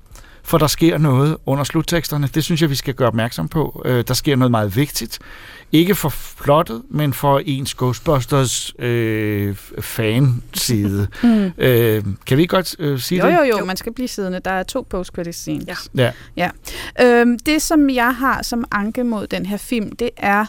for 0.43 0.57
der 0.57 0.67
sker 0.67 0.97
noget 0.97 1.37
under 1.45 1.63
slutteksterne. 1.63 2.27
Det 2.27 2.43
synes 2.43 2.61
jeg, 2.61 2.69
vi 2.69 2.75
skal 2.75 2.93
gøre 2.93 3.07
opmærksom 3.07 3.47
på. 3.47 3.81
Øh, 3.85 4.03
der 4.07 4.13
sker 4.13 4.35
noget 4.35 4.51
meget 4.51 4.75
vigtigt. 4.75 5.19
Ikke 5.71 5.95
for 5.95 6.13
plottet, 6.43 6.81
men 6.89 7.13
for 7.13 7.41
ens 7.45 7.75
Ghostbusters 7.75 8.73
øh, 8.79 9.55
fanside. 9.79 11.07
Mm. 11.23 11.51
øh, 11.57 12.03
kan 12.25 12.37
vi 12.37 12.45
godt 12.45 12.75
øh, 12.79 12.99
sige 12.99 13.25
Jo, 13.25 13.31
det? 13.31 13.49
jo, 13.49 13.57
jo, 13.57 13.65
man 13.65 13.77
skal 13.77 13.93
blive 13.93 14.07
siddende. 14.07 14.39
Der 14.45 14.51
er 14.51 14.63
to 14.63 14.87
post-credit 14.89 15.35
scenes. 15.35 15.91
Ja. 15.95 16.11
Ja. 16.37 16.49
ja. 16.99 17.19
Øhm, 17.19 17.39
det, 17.39 17.61
som 17.61 17.89
jeg 17.89 18.15
har 18.15 18.41
som 18.41 18.65
anke 18.71 19.03
mod 19.03 19.27
den 19.27 19.45
her 19.45 19.57
film, 19.57 19.91
det 19.91 20.09
er, 20.17 20.45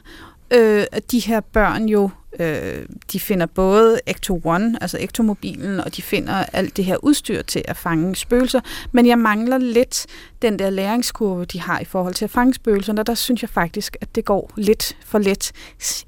øh, 0.50 0.84
at 0.92 1.10
de 1.10 1.18
her 1.18 1.40
børn 1.40 1.88
jo, 1.88 2.10
øh, 2.40 2.86
de 3.12 3.20
finder 3.20 3.46
både 3.46 4.00
Ecto-1, 4.10 4.50
altså 4.80 4.98
Ectomobilen, 5.00 5.80
og 5.80 5.96
de 5.96 6.02
finder 6.02 6.34
alt 6.34 6.76
det 6.76 6.84
her 6.84 7.04
udstyr 7.04 7.42
til 7.42 7.62
at 7.64 7.76
fange 7.76 8.16
spøgelser, 8.16 8.60
men 8.92 9.06
jeg 9.06 9.18
mangler 9.18 9.58
lidt 9.58 10.06
den 10.42 10.58
der 10.58 10.70
læringskurve, 10.70 11.44
de 11.44 11.60
har 11.60 11.80
i 11.80 11.84
forhold 11.84 12.14
til 12.14 12.24
at 12.24 12.30
fange 12.30 12.54
spøgelserne, 12.54 13.02
der 13.02 13.14
synes 13.14 13.42
jeg 13.42 13.50
faktisk, 13.50 13.96
at 14.00 14.14
det 14.14 14.24
går 14.24 14.50
lidt 14.56 14.96
for 15.04 15.18
let, 15.18 15.52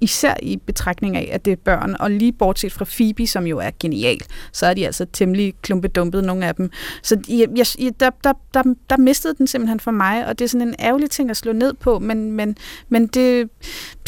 især 0.00 0.34
i 0.42 0.56
betragtning 0.56 1.16
af, 1.16 1.28
at 1.32 1.44
det 1.44 1.52
er 1.52 1.56
børn, 1.56 1.96
og 2.00 2.10
lige 2.10 2.32
bortset 2.32 2.72
fra 2.72 2.84
Phoebe, 2.96 3.26
som 3.26 3.46
jo 3.46 3.58
er 3.58 3.70
genial, 3.80 4.20
så 4.52 4.66
er 4.66 4.74
de 4.74 4.86
altså 4.86 5.06
temmelig 5.12 5.54
klumpedumpet, 5.62 6.24
nogle 6.24 6.46
af 6.46 6.54
dem. 6.54 6.70
Så 7.02 7.18
jeg, 7.28 7.48
jeg, 7.56 8.00
der, 8.00 8.10
der, 8.24 8.32
der, 8.54 8.62
der 8.90 8.96
mistede 8.96 9.34
den 9.34 9.46
simpelthen 9.46 9.80
for 9.80 9.90
mig, 9.90 10.26
og 10.26 10.38
det 10.38 10.44
er 10.44 10.48
sådan 10.48 10.68
en 10.68 10.74
ærgerlig 10.80 11.10
ting 11.10 11.30
at 11.30 11.36
slå 11.36 11.52
ned 11.52 11.74
på, 11.74 11.98
men, 11.98 12.32
men, 12.32 12.56
men 12.88 13.06
det 13.06 13.50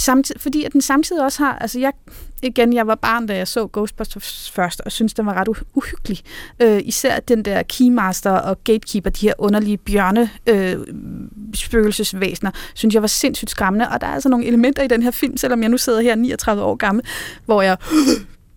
samtidig, 0.00 0.40
fordi 0.40 0.64
at 0.64 0.72
den 0.72 0.80
samtidig 0.80 1.24
også 1.24 1.44
har, 1.44 1.58
altså 1.58 1.78
jeg, 1.78 1.92
igen, 2.42 2.72
jeg 2.72 2.86
var 2.86 2.94
barn, 2.94 3.26
da 3.26 3.36
jeg 3.36 3.48
så 3.48 3.66
Ghostbusters 3.66 4.50
først, 4.50 4.80
og 4.80 4.92
synes 4.92 5.14
den 5.14 5.26
var 5.26 5.34
ret 5.34 5.48
uhyggelig. 5.74 6.18
Øh, 6.62 6.80
især 6.84 7.20
den 7.20 7.44
der 7.44 7.62
Keymaster 7.62 8.30
og 8.30 8.64
Gatekeeper, 8.64 9.10
de 9.10 9.26
her 9.26 9.34
underlige 9.38 9.78
bjørne 9.78 10.30
øh, 10.46 10.76
spøgelsesvæsener, 11.54 12.50
synes 12.74 12.94
jeg 12.94 13.02
var 13.02 13.08
sindssygt 13.08 13.50
skræmmende, 13.50 13.88
og 13.88 14.00
der 14.00 14.06
er 14.06 14.12
altså 14.12 14.28
nogle 14.28 14.46
elementer 14.46 14.82
i 14.82 14.88
den 14.88 15.02
her 15.02 15.10
film, 15.10 15.36
selvom 15.36 15.62
jeg 15.62 15.68
nu 15.68 15.78
sidder 15.78 16.00
her 16.00 16.14
39 16.14 16.62
år 16.62 16.76
gammel, 16.76 17.04
hvor 17.44 17.62
jeg 17.62 17.76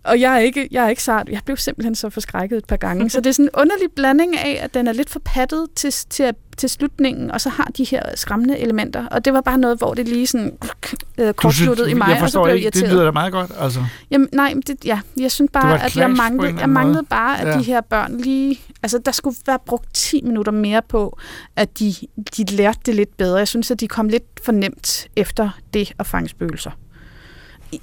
og 0.04 0.20
jeg 0.20 0.34
er 0.34 0.38
ikke, 0.38 0.68
jeg 0.70 0.84
er 0.84 0.88
ikke 0.88 1.02
sart. 1.02 1.28
Jeg 1.28 1.40
blev 1.44 1.56
simpelthen 1.56 1.94
så 1.94 2.10
forskrækket 2.10 2.58
et 2.58 2.64
par 2.64 2.76
gange. 2.76 3.10
Så 3.10 3.20
det 3.20 3.26
er 3.26 3.32
sådan 3.32 3.44
en 3.44 3.60
underlig 3.60 3.88
blanding 3.96 4.38
af, 4.38 4.60
at 4.64 4.74
den 4.74 4.88
er 4.88 4.92
lidt 4.92 5.10
forpattet 5.10 5.66
til, 5.76 5.92
til, 6.10 6.32
til 6.56 6.68
slutningen, 6.68 7.30
og 7.30 7.40
så 7.40 7.48
har 7.48 7.70
de 7.76 7.84
her 7.84 8.02
skræmmende 8.14 8.58
elementer. 8.58 9.06
Og 9.06 9.24
det 9.24 9.32
var 9.32 9.40
bare 9.40 9.58
noget, 9.58 9.78
hvor 9.78 9.94
det 9.94 10.08
lige 10.08 10.26
sådan 10.26 10.58
øh, 11.18 11.34
kortsluttede 11.34 11.90
i 11.90 11.94
mig, 11.94 12.08
jeg 12.08 12.22
og 12.22 12.30
så 12.30 12.42
blev 12.42 12.48
jeg 12.48 12.56
ikke, 12.56 12.66
det 12.70 12.74
irriteret. 12.76 12.92
lyder 12.94 13.04
da 13.04 13.10
meget 13.10 13.32
godt, 13.32 13.52
altså. 13.58 13.84
Jamen, 14.10 14.28
nej, 14.32 14.54
men 14.54 14.62
det, 14.66 14.84
ja, 14.84 15.00
jeg 15.20 15.30
synes 15.32 15.50
bare, 15.52 15.84
at 15.84 15.96
jeg 15.96 16.10
manglede, 16.10 16.54
jeg 16.60 16.68
manglede 16.68 17.02
bare, 17.10 17.40
at 17.40 17.46
Ja. 17.48 17.58
de 17.58 17.62
her 17.62 17.80
børn 17.80 18.16
lige... 18.20 18.60
Altså, 18.82 18.98
der 18.98 19.12
skulle 19.12 19.36
være 19.46 19.58
brugt 19.66 19.94
10 19.94 20.20
minutter 20.22 20.52
mere 20.52 20.82
på, 20.88 21.18
at 21.56 21.78
de, 21.78 21.94
de 22.36 22.44
lærte 22.44 22.78
det 22.86 22.94
lidt 22.94 23.16
bedre. 23.16 23.38
Jeg 23.38 23.48
synes, 23.48 23.70
at 23.70 23.80
de 23.80 23.88
kom 23.88 24.08
lidt 24.08 24.24
for 24.44 24.52
nemt 24.52 25.08
efter 25.16 25.50
det 25.74 25.92
at 25.98 26.06
fange 26.06 26.28
spøgelser. 26.28 26.70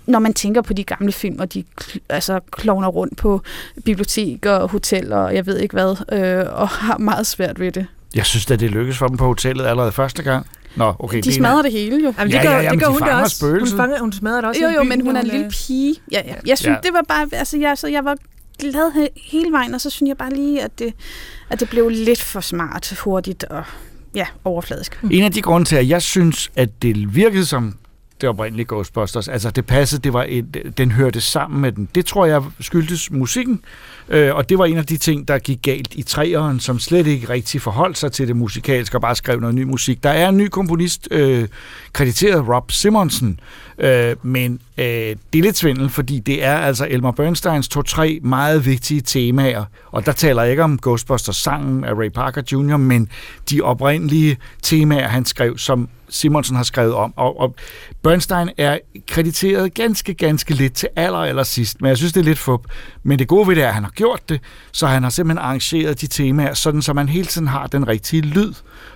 Når 0.06 0.20
man 0.20 0.34
tænker 0.34 0.62
på 0.62 0.74
de 0.74 0.84
gamle 0.84 1.12
film, 1.12 1.40
og 1.40 1.54
de 1.54 1.64
altså, 2.10 2.40
klovner 2.52 2.88
rundt 2.88 3.18
på 3.18 3.42
biblioteker 3.86 4.52
og 4.52 4.70
hoteller, 4.70 5.18
og 5.18 5.36
jeg 5.36 5.46
ved 5.46 5.58
ikke 5.60 5.74
hvad, 5.74 5.96
øh, 6.12 6.54
og 6.54 6.68
har 6.88 6.98
meget 6.98 7.28
svært 7.28 7.60
ved 7.60 7.72
det. 7.72 7.86
Jeg 8.16 8.26
synes 8.26 8.52
at 8.52 8.60
det 8.60 8.72
lykkedes 8.72 8.98
for 8.98 9.08
dem 9.08 9.18
på 9.18 9.26
hotellet 9.26 9.66
allerede 9.66 9.92
første 9.92 10.24
gang. 10.24 10.46
Nå, 10.76 10.94
okay. 11.00 11.22
De 11.22 11.30
er 11.30 11.34
smadrer 11.34 11.62
det 11.62 11.72
hele 11.72 11.96
jo. 12.04 12.14
Jamen, 12.20 12.32
Ja, 12.32 12.38
det 12.38 12.48
gør, 12.48 12.52
ja, 12.56 12.62
ja, 12.62 12.70
men 12.70 12.80
det 12.80 12.88
gør 12.88 12.94
de 12.94 13.00
hun 13.00 13.08
da 13.08 13.16
også. 13.16 13.38
spøgelset. 13.38 13.72
Hun, 13.72 13.78
fanger, 13.78 14.00
hun 14.00 14.14
smadrer 14.14 14.42
det 14.42 14.46
også 14.50 14.62
Jo, 14.62 14.68
jo, 14.70 14.80
byen, 14.82 14.90
men 14.90 15.02
hun 15.02 15.16
er 15.16 15.20
en 15.22 15.28
øh, 15.28 15.34
lille 15.34 15.50
pige. 15.50 15.96
Ja, 16.12 16.22
ja. 16.26 16.34
Jeg 16.46 16.58
synes, 16.58 16.68
Ja. 16.68 16.72
ja. 16.72 16.80
det 16.84 16.94
var 16.94 17.02
bare, 17.08 17.28
altså 17.32 17.58
jeg, 17.58 17.78
så 17.78 17.88
jeg 17.88 18.06
var 18.06 18.16
glad 18.60 18.92
he- 18.92 19.30
hele 19.32 19.52
vejen, 19.52 19.74
og 19.74 19.82
så 19.82 19.90
synes 19.90 20.08
jeg 20.08 20.18
bare 20.18 20.34
lige, 20.34 20.62
at 20.64 20.80
det, 20.80 20.94
at 21.50 21.60
det 21.60 21.70
blev 21.70 21.90
lidt 21.90 22.22
for 22.22 22.42
smart, 22.42 22.94
hurtigt 23.04 23.44
og 23.44 23.64
ja, 24.16 24.26
overfladisk. 24.44 25.00
En 25.12 25.24
af 25.24 25.32
de 25.32 25.42
grunde 25.42 25.66
til, 25.68 25.76
at 25.76 25.90
jeg 25.90 26.02
synes, 26.02 26.52
at 26.56 26.70
det 26.82 27.16
virkede 27.16 27.46
som 27.46 27.76
det 28.22 28.30
oprindelige 28.30 28.66
Ghostbusters, 28.66 29.28
altså 29.28 29.52
det 29.52 29.66
passede, 29.66 30.02
det 30.02 30.14
var 30.14 30.26
et, 30.30 30.74
den 30.78 30.92
hørte 30.92 31.22
sammen 31.22 31.62
med 31.62 31.72
den. 31.72 31.90
Det 31.96 32.06
tror 32.06 32.26
jeg 32.26 32.44
skyldtes 32.60 33.12
musikken, 33.12 33.62
øh, 34.10 34.36
og 34.36 34.50
det 34.50 34.58
var 34.58 34.66
en 34.66 34.78
af 34.78 34.86
de 34.86 34.98
ting, 34.98 35.28
der 35.28 35.40
gik 35.40 35.62
galt 35.62 35.94
i 35.94 36.02
træeren, 36.02 36.60
som 36.60 36.80
slet 36.80 37.08
ikke 37.08 37.30
rigtig 37.30 37.62
forholdt 37.62 37.98
sig 37.98 38.12
til 38.12 38.28
det 38.28 38.36
musikalske 38.36 38.98
og 38.98 39.02
bare 39.02 39.16
skrev 39.16 39.40
noget 39.40 39.56
ny 39.56 39.64
musik. 39.64 40.04
Der 40.04 40.10
er 40.10 40.30
en 40.30 40.38
ny 40.38 40.48
komponist, 40.48 41.08
øh, 41.12 41.48
krediteret 41.94 42.48
Rob 42.48 42.72
Simonsen, 42.72 43.40
øh, 43.78 44.16
men 44.24 44.60
øh, 44.78 44.86
det 44.86 45.40
er 45.40 45.42
lidt 45.42 45.58
svindel, 45.58 45.90
fordi 45.90 46.20
det 46.20 46.44
er 46.44 46.58
altså 46.58 46.88
Elmer 46.90 47.12
Bernsteins 47.12 47.68
to-tre 47.68 48.20
meget 48.24 48.66
vigtige 48.66 49.02
temaer, 49.02 49.64
og 49.92 50.06
der 50.06 50.12
taler 50.12 50.42
jeg 50.42 50.52
ikke 50.52 50.64
om 50.64 50.80
Ghostbusters-sangen 50.82 51.84
af 51.84 51.94
Ray 51.94 52.10
Parker 52.10 52.42
Jr., 52.52 52.78
men 52.78 53.10
de 53.50 53.62
oprindelige 53.62 54.38
temaer, 54.62 55.08
han 55.08 55.26
skrev, 55.26 55.58
som 55.58 55.90
Simonsen 56.10 56.56
har 56.56 56.64
skrevet 56.64 56.94
om. 56.94 57.14
Og, 57.16 57.40
og 57.40 57.56
Bernstein 58.04 58.50
er 58.58 58.78
krediteret 59.08 59.74
ganske, 59.74 60.14
ganske 60.14 60.54
lidt 60.54 60.74
til 60.74 60.90
aller, 60.96 61.18
aller 61.18 61.44
sidst, 61.44 61.82
men 61.82 61.90
jeg 61.90 61.98
synes, 61.98 62.14
det 62.14 62.20
er 62.20 62.26
lidt 62.26 62.40
fup. 62.40 62.62
Men 63.04 63.20
det 63.20 63.28
gode 63.28 63.48
ved 63.48 63.56
det 63.56 63.64
er, 63.64 63.68
at 63.68 63.74
han 63.74 63.84
har 63.84 63.92
gjort 64.00 64.30
det, 64.30 64.40
så 64.72 64.88
han 64.88 65.04
har 65.04 65.10
simpelthen 65.10 65.46
arrangeret 65.46 66.02
de 66.02 66.08
temaer, 66.08 66.54
sådan 66.54 66.82
så 66.82 66.94
man 66.94 67.10
hele 67.10 67.26
tiden 67.26 67.48
har 67.48 67.68
den 67.68 67.88
rigtige 67.88 68.22
lyd. 68.22 68.54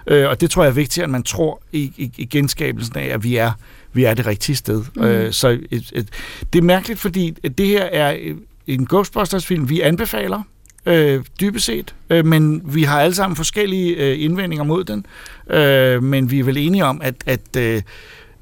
Øh, 0.07 0.29
og 0.29 0.41
det 0.41 0.51
tror 0.51 0.63
jeg 0.63 0.69
er 0.69 0.73
vigtigt, 0.73 1.03
at 1.03 1.09
man 1.09 1.23
tror 1.23 1.61
i, 1.71 1.93
i, 1.97 2.11
i 2.17 2.25
genskabelsen 2.25 2.97
af, 2.97 3.05
at 3.05 3.23
vi 3.23 3.35
er, 3.35 3.51
vi 3.93 4.03
er 4.03 4.13
det 4.13 4.25
rigtige 4.25 4.55
sted. 4.55 4.83
Mm. 4.95 5.03
Øh, 5.03 5.33
så 5.33 5.47
et, 5.71 5.91
et, 5.93 6.09
det 6.53 6.59
er 6.59 6.63
mærkeligt, 6.63 6.99
fordi 6.99 7.31
det 7.31 7.67
her 7.67 7.83
er 7.83 8.33
en 8.67 8.85
Ghostbusters-film, 8.85 9.69
vi 9.69 9.81
anbefaler, 9.81 10.43
øh, 10.85 11.23
dybest 11.41 11.65
set. 11.65 11.95
Øh, 12.09 12.25
men 12.25 12.61
vi 12.75 12.83
har 12.83 13.01
alle 13.01 13.15
sammen 13.15 13.35
forskellige 13.35 13.95
øh, 13.95 14.23
indvendinger 14.23 14.63
mod 14.63 14.83
den. 14.83 15.05
Øh, 15.49 16.03
men 16.03 16.31
vi 16.31 16.39
er 16.39 16.43
vel 16.43 16.57
enige 16.57 16.85
om, 16.85 17.01
at, 17.03 17.15
at 17.25 17.55
øh, 17.57 17.81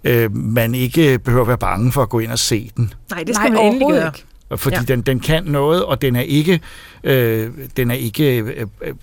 øh, 0.04 0.36
man 0.36 0.76
ikke 0.76 1.20
behøver 1.20 1.42
at 1.42 1.48
være 1.48 1.58
bange 1.58 1.92
for 1.92 2.02
at 2.02 2.10
gå 2.10 2.20
ind 2.20 2.32
og 2.32 2.40
se 2.40 2.72
den. 2.78 2.94
Nej, 3.12 3.24
det 3.24 3.36
skal 3.36 3.52
Nej, 3.52 3.64
man 3.64 3.74
endelig 3.74 4.06
ikke. 4.06 4.26
Fordi 4.56 4.76
ja. 4.76 4.82
Den, 4.82 5.02
den 5.02 5.20
kan 5.20 5.44
noget, 5.44 5.86
og 5.86 6.02
den 6.02 6.16
er 6.16 6.22
ikke, 6.22 6.60
øh, 7.04 7.50
den 7.78 7.92
er 7.92 7.96
ikke 7.96 8.38
øh, 8.38 8.68
øh, 8.82 8.94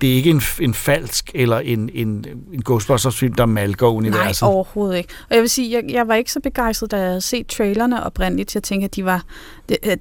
det 0.00 0.10
er 0.10 0.14
ikke 0.14 0.30
en, 0.30 0.42
en 0.60 0.74
falsk 0.74 1.30
eller 1.34 1.58
en, 1.58 1.90
en, 1.94 2.26
en 2.52 2.62
Ghostbusters-film, 2.62 3.34
der 3.34 3.46
malker 3.46 3.86
Nej, 3.86 3.96
universet. 3.96 4.48
overhovedet 4.48 4.96
ikke. 4.96 5.08
Og 5.28 5.34
jeg 5.34 5.40
vil 5.40 5.50
sige, 5.50 5.72
jeg, 5.72 5.84
jeg 5.88 6.08
var 6.08 6.14
ikke 6.14 6.32
så 6.32 6.40
begejstret, 6.40 6.90
da 6.90 6.96
jeg 6.96 7.06
havde 7.06 7.20
set 7.20 7.46
trailerne 7.46 8.04
oprindeligt. 8.04 8.54
Jeg 8.54 8.62
tænkte, 8.62 8.84
at 8.84 8.96
de 8.96 9.04
var... 9.04 9.24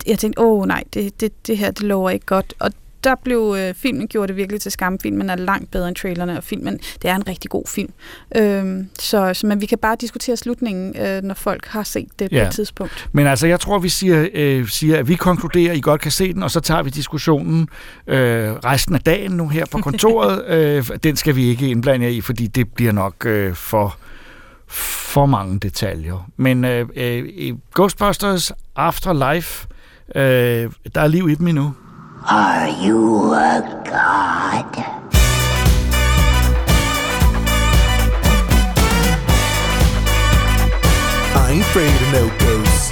Jeg 0.07 0.19
tænkte, 0.19 0.41
åh 0.41 0.61
oh, 0.61 0.67
nej, 0.67 0.83
det, 0.93 1.21
det, 1.21 1.47
det 1.47 1.57
her, 1.57 1.71
det 1.71 1.83
lover 1.83 2.09
ikke 2.09 2.25
godt. 2.25 2.53
Og 2.59 2.71
der 3.03 3.15
blev 3.23 3.55
øh, 3.59 3.73
filmen 3.75 4.07
gjort 4.07 4.29
det 4.29 4.35
virkelig 4.37 4.61
til 4.61 4.71
skam. 4.71 4.99
Filmen 4.99 5.29
er 5.29 5.35
langt 5.35 5.71
bedre 5.71 5.87
end 5.87 5.95
trailerne, 5.95 6.37
og 6.37 6.43
filmen 6.43 6.79
det 7.01 7.09
er 7.09 7.15
en 7.15 7.27
rigtig 7.27 7.49
god 7.51 7.63
film. 7.67 7.93
Øhm, 8.35 8.89
så, 8.99 9.33
så 9.33 9.47
men 9.47 9.61
vi 9.61 9.65
kan 9.65 9.77
bare 9.77 9.95
diskutere 10.01 10.37
slutningen, 10.37 10.97
øh, 11.01 11.21
når 11.23 11.33
folk 11.33 11.65
har 11.67 11.83
set 11.83 12.07
det 12.19 12.31
Ja. 12.31 12.43
på 12.43 12.47
et 12.47 12.53
tidspunkt. 12.53 13.09
Men 13.11 13.27
altså, 13.27 13.47
jeg 13.47 13.59
tror, 13.59 13.79
vi 13.79 13.89
siger, 13.89 14.27
øh, 14.33 14.67
siger, 14.67 14.97
at 14.97 15.07
vi 15.07 15.15
konkluderer, 15.15 15.71
at 15.71 15.77
I 15.77 15.81
godt 15.81 16.01
kan 16.01 16.11
se 16.11 16.33
den, 16.33 16.43
og 16.43 16.51
så 16.51 16.59
tager 16.59 16.83
vi 16.83 16.89
diskussionen 16.89 17.67
øh, 18.07 18.17
resten 18.51 18.95
af 18.95 19.01
dagen 19.01 19.31
nu 19.31 19.47
her 19.47 19.65
på 19.71 19.77
kontoret. 19.87 20.45
øh, 20.47 20.89
den 21.03 21.15
skal 21.15 21.35
vi 21.35 21.43
ikke 21.45 21.67
indblande 21.69 22.11
i, 22.11 22.21
fordi 22.21 22.47
det 22.47 22.73
bliver 22.73 22.91
nok 22.91 23.25
øh, 23.25 23.53
for, 23.55 23.97
for 24.67 25.25
mange 25.25 25.59
detaljer. 25.59 26.29
Men 26.37 26.65
øh, 26.65 26.87
øh, 26.95 27.25
Ghostbusters 27.75 28.51
Afterlife, 28.75 29.67
øh, 30.15 30.21
der 30.95 31.01
er 31.01 31.07
liv 31.07 31.29
i 31.29 31.35
dem 31.35 31.47
endnu. 31.47 31.73
Are 32.23 32.69
you 32.69 33.33
a 33.33 33.61
god? 33.83 34.75
I 41.33 41.51
ain't 41.51 41.61
afraid 41.61 41.95
of 41.95 42.11
no 42.13 42.29
ghosts. 42.37 42.91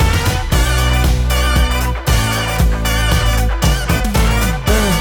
Uh, 4.68 4.94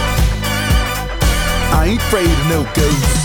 I 1.74 1.86
ain't 1.88 2.02
afraid 2.02 2.30
of 2.30 2.46
no 2.48 2.64
ghosts. 2.74 3.17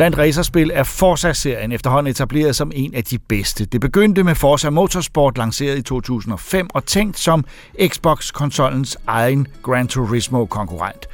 Blandt 0.00 0.18
racerspil 0.18 0.70
er 0.74 0.82
Forza-serien 0.82 1.72
efterhånden 1.72 2.10
etableret 2.10 2.56
som 2.56 2.72
en 2.74 2.94
af 2.94 3.04
de 3.04 3.18
bedste. 3.18 3.64
Det 3.64 3.80
begyndte 3.80 4.24
med 4.24 4.34
Forza 4.34 4.70
Motorsport, 4.70 5.38
lanceret 5.38 5.78
i 5.78 5.82
2005 5.82 6.68
og 6.74 6.84
tænkt 6.86 7.18
som 7.18 7.44
Xbox-konsollens 7.86 8.96
egen 9.06 9.46
Gran 9.62 9.88
Turismo-konkurrent. 9.88 11.06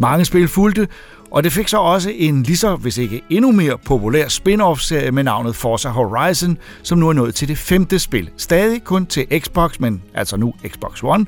Mange 0.00 0.24
spil 0.24 0.48
fulgte, 0.48 0.88
og 1.30 1.44
det 1.44 1.52
fik 1.52 1.68
så 1.68 1.78
også 1.78 2.10
en 2.14 2.42
lige 2.42 2.56
så, 2.56 2.76
hvis 2.76 2.98
ikke 2.98 3.22
endnu 3.30 3.52
mere 3.52 3.78
populær 3.78 4.28
spin-off-serie 4.28 5.10
med 5.10 5.22
navnet 5.22 5.56
Forza 5.56 5.88
Horizon, 5.88 6.58
som 6.82 6.98
nu 6.98 7.08
er 7.08 7.12
nået 7.12 7.34
til 7.34 7.48
det 7.48 7.58
femte 7.58 7.98
spil. 7.98 8.30
Stadig 8.36 8.84
kun 8.84 9.06
til 9.06 9.26
Xbox, 9.40 9.80
men 9.80 10.02
altså 10.14 10.36
nu 10.36 10.54
Xbox 10.68 11.02
One, 11.02 11.26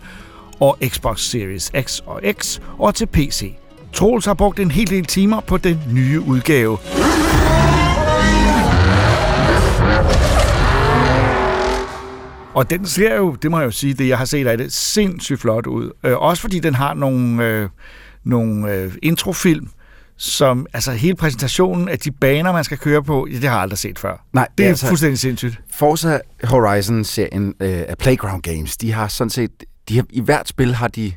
og 0.61 0.79
Xbox 0.89 1.21
Series 1.21 1.73
X 1.81 2.01
og 2.07 2.21
X, 2.41 2.61
og 2.79 2.95
til 2.95 3.07
PC. 3.07 3.66
Troels 3.97 4.25
har 4.27 4.35
brugt 4.35 4.61
en 4.61 4.71
hel 4.71 4.91
del 4.91 5.05
timer 5.05 5.41
på 5.41 5.57
den 5.57 5.81
nye 5.93 6.21
udgave. 6.21 6.79
Og 12.55 12.71
den 12.71 12.87
ser 12.87 13.17
jo, 13.17 13.35
det 13.35 13.51
må 13.51 13.59
jeg 13.59 13.67
jo 13.67 13.71
sige, 13.71 13.95
det 13.95 14.09
jeg 14.09 14.19
har 14.19 14.25
set 14.25 14.47
af 14.47 14.59
det, 14.59 14.73
sindssygt 14.73 15.41
flot 15.41 15.67
ud. 15.67 15.91
Øh, 16.05 16.17
også 16.17 16.41
fordi 16.41 16.59
den 16.59 16.75
har 16.75 16.95
nogle, 16.95 17.45
øh, 17.45 17.69
nogle 18.25 18.73
øh, 18.73 18.93
introfilm, 19.03 19.69
som, 20.17 20.67
altså 20.73 20.93
hele 20.93 21.15
præsentationen 21.17 21.89
af 21.89 21.99
de 21.99 22.11
baner, 22.11 22.53
man 22.53 22.65
skal 22.65 22.79
køre 22.79 23.03
på, 23.03 23.29
det 23.31 23.45
har 23.45 23.51
jeg 23.51 23.63
aldrig 23.63 23.79
set 23.79 23.99
før. 23.99 24.27
Nej, 24.33 24.49
det 24.59 24.65
er 24.65 24.69
altså- 24.69 24.87
fuldstændig 24.87 25.19
sindssygt. 25.19 25.61
Forza 25.73 26.19
Horizon-serien 26.45 27.55
øh, 27.61 27.83
af 27.89 27.99
Playground 27.99 28.43
Games, 28.43 28.77
de 28.77 28.93
har 28.93 29.09
sådan 29.09 29.31
set, 29.31 29.51
de 29.89 29.97
har, 29.97 30.05
i 30.11 30.21
hvert 30.21 30.49
spil 30.49 30.75
har 30.75 30.89
de 30.89 31.13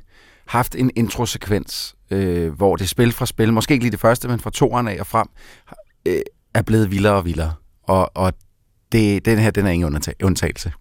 haft 0.48 0.76
en 0.76 0.92
introsekvens, 0.96 1.96
øh, 2.12 2.54
hvor 2.54 2.76
det 2.76 2.90
spil 2.90 3.12
fra 3.12 3.26
spil, 3.26 3.54
måske 3.54 3.72
ikke 3.74 3.84
lige 3.84 3.92
det 3.92 4.00
første, 4.00 4.28
men 4.28 4.40
fra 4.40 4.50
toeren 4.50 4.88
af 4.88 4.98
og 5.00 5.08
frem, 5.08 5.28
øh, 6.06 6.22
er 6.54 6.62
blevet 6.62 6.92
vildere 6.92 7.14
og 7.14 7.26
vildere. 7.26 7.54
Og, 7.84 8.12
og 8.18 8.34
det, 8.92 9.26
den 9.26 9.40
her, 9.40 9.52
den 9.52 9.66
er 9.66 9.70
ingen 9.70 9.96
undtag- 9.96 10.24
undtagelse. 10.24 10.72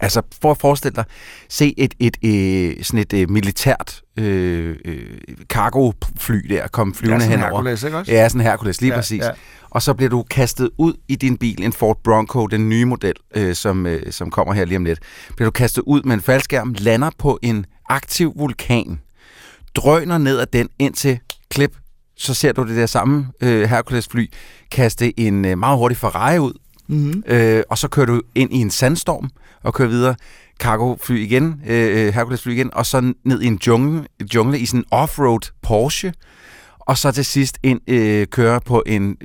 Altså, 0.00 0.22
for 0.42 0.50
at 0.50 0.58
forestille 0.58 0.96
dig, 0.96 1.04
se 1.48 1.74
et, 1.76 1.94
et, 1.98 2.16
et, 2.22 2.86
sådan 2.86 3.00
et, 3.00 3.12
et 3.12 3.30
militært 3.30 4.02
øh, 4.18 4.76
øh, 4.84 5.18
cargofly 5.44 6.38
der 6.48 6.68
komme 6.68 6.94
flyvende 6.94 7.20
sådan 7.20 7.38
en 7.38 7.42
henover. 7.42 7.62
Hercules, 7.62 7.82
ikke 7.82 7.96
også? 7.98 8.12
Ja, 8.12 8.28
sådan 8.28 8.40
Hercules, 8.40 8.80
lige 8.80 8.88
Ja, 8.88 8.94
ja, 8.94 8.98
præcis. 9.00 9.20
ja. 9.20 9.26
Ja. 9.26 9.32
Og 9.70 9.82
så 9.82 9.94
bliver 9.94 10.10
du 10.10 10.22
kastet 10.22 10.70
ud 10.78 10.94
i 11.08 11.16
din 11.16 11.36
bil, 11.36 11.62
en 11.64 11.72
Ford 11.72 12.00
Bronco, 12.04 12.46
den 12.46 12.68
nye 12.68 12.84
model, 12.84 13.14
øh, 13.34 13.54
som, 13.54 13.86
øh, 13.86 14.12
som 14.12 14.30
kommer 14.30 14.54
her 14.54 14.64
lige 14.64 14.76
om 14.76 14.84
lidt. 14.84 14.98
Bliver 15.36 15.46
du 15.46 15.50
kastet 15.52 15.82
ud 15.86 16.02
med 16.02 16.14
en 16.14 16.20
faldskærm, 16.22 16.74
lander 16.78 17.10
på 17.18 17.38
en 17.42 17.66
aktiv 17.88 18.32
vulkan, 18.36 19.00
drøner 19.76 20.18
ned 20.18 20.38
ad 20.38 20.46
den 20.46 20.68
indtil 20.78 21.18
klip, 21.50 21.76
så 22.16 22.34
ser 22.34 22.52
du 22.52 22.68
det 22.68 22.76
der 22.76 22.86
samme 22.86 23.26
øh, 23.42 23.62
Hercules-fly 23.68 24.30
kaste 24.70 25.20
en 25.20 25.44
øh, 25.44 25.58
meget 25.58 25.78
hurtig 25.78 25.96
Ferrari 25.98 26.38
ud, 26.38 26.52
Mm-hmm. 26.88 27.22
øh, 27.26 27.62
og 27.70 27.78
så 27.78 27.88
kører 27.88 28.06
du 28.06 28.22
ind 28.34 28.52
i 28.52 28.56
en 28.56 28.70
sandstorm 28.70 29.30
og 29.62 29.74
kører 29.74 29.88
videre. 29.88 30.14
Cargo-fly 30.60 31.16
igen, 31.18 31.60
øh, 31.66 32.14
Hercules-fly 32.14 32.52
igen, 32.52 32.74
og 32.74 32.86
så 32.86 33.12
ned 33.24 33.42
i 33.42 33.46
en 33.46 33.58
jungle, 33.66 34.06
jungle 34.34 34.58
i 34.58 34.66
sådan 34.66 34.80
en 34.80 34.84
off-road 34.98 35.52
Porsche, 35.62 36.12
og 36.86 36.98
så 36.98 37.12
til 37.12 37.24
sidst 37.24 37.58
ind, 37.62 37.80
øh, 37.86 38.26
køre 38.26 38.60
på 38.60 38.82
en 38.86 39.16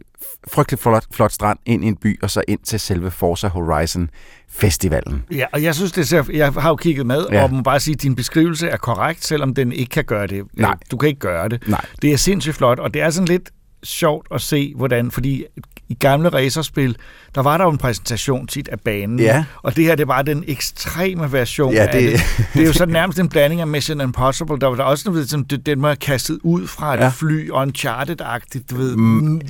frygtelig 0.48 0.80
flot, 0.80 1.06
flot 1.14 1.32
strand 1.32 1.60
ind 1.66 1.84
i 1.84 1.88
en 1.88 1.96
by, 1.96 2.22
og 2.22 2.30
så 2.30 2.42
ind 2.48 2.60
til 2.64 2.80
selve 2.80 3.12
Forza 3.12 3.48
Horizon 3.48 4.10
Festivalen. 4.50 5.24
Ja, 5.32 5.46
og 5.54 5.64
jeg 5.64 5.76
synes, 5.76 5.92
det 5.92 6.08
ser, 6.08 6.24
jeg 6.34 6.54
har 6.54 6.70
jo 6.70 6.76
kigget 6.76 7.06
med, 7.06 7.26
ja. 7.32 7.44
Og 7.44 7.54
må 7.54 7.62
bare 7.62 7.80
sige, 7.80 7.94
at 7.94 8.02
din 8.02 8.16
beskrivelse 8.16 8.68
er 8.68 8.78
korrekt, 8.78 9.26
selvom 9.26 9.54
den 9.54 9.72
ikke 9.72 9.90
kan 9.90 10.06
gøre 10.06 10.28
det. 10.28 10.44
Nej. 10.54 10.76
Du 10.92 10.98
kan 10.98 11.10
ikke 11.10 11.20
gøre 11.20 11.50
det. 11.50 11.68
Nej. 11.68 11.86
Det 12.02 12.14
er 12.14 12.18
sindssygt 12.18 12.56
flot, 12.56 12.80
og 12.80 12.94
det 12.94 13.02
er 13.02 13.10
sådan 13.10 13.28
lidt 13.28 13.50
sjovt 13.84 14.28
at 14.32 14.42
se, 14.42 14.74
hvordan, 14.76 15.12
fordi 15.12 15.46
i 15.92 15.98
gamle 16.00 16.30
racerspil, 16.30 16.96
der 17.36 17.42
var 17.42 17.58
der 17.58 17.66
jo 17.66 17.72
en 17.72 17.78
præsentation 17.78 18.48
tit 18.48 18.68
af 18.68 18.80
banen, 18.80 19.20
Ja. 19.20 19.44
og 19.64 19.76
det 19.76 19.84
her, 19.86 19.96
det 19.96 20.08
bare 20.08 20.24
den 20.24 20.44
ekstreme 20.48 21.32
version 21.32 21.74
Ja, 21.74 21.82
af 21.86 21.90
det- 21.94 22.12
det. 22.12 22.46
Det 22.54 22.62
er 22.62 22.66
jo 22.66 22.74
så 22.74 22.86
nærmest 22.86 23.20
en 23.20 23.30
blanding 23.30 23.62
af 23.62 23.68
Mission 23.68 24.02
Impossible, 24.02 24.60
der 24.60 24.68
var 24.68 24.76
der 24.76 24.84
også 24.84 25.10
noget, 25.10 25.30
som 25.30 25.46
det- 25.46 25.66
den 25.66 25.82
var 25.82 25.96
kastet 25.96 26.40
ud 26.44 26.68
fra 26.68 26.94
et 26.94 27.00
ja. 27.00 27.10
Fly, 27.10 27.50
Uncharted-agtigt, 27.50 28.70
du 28.72 28.76
ved. 28.76 28.96
Mm. 28.96 29.42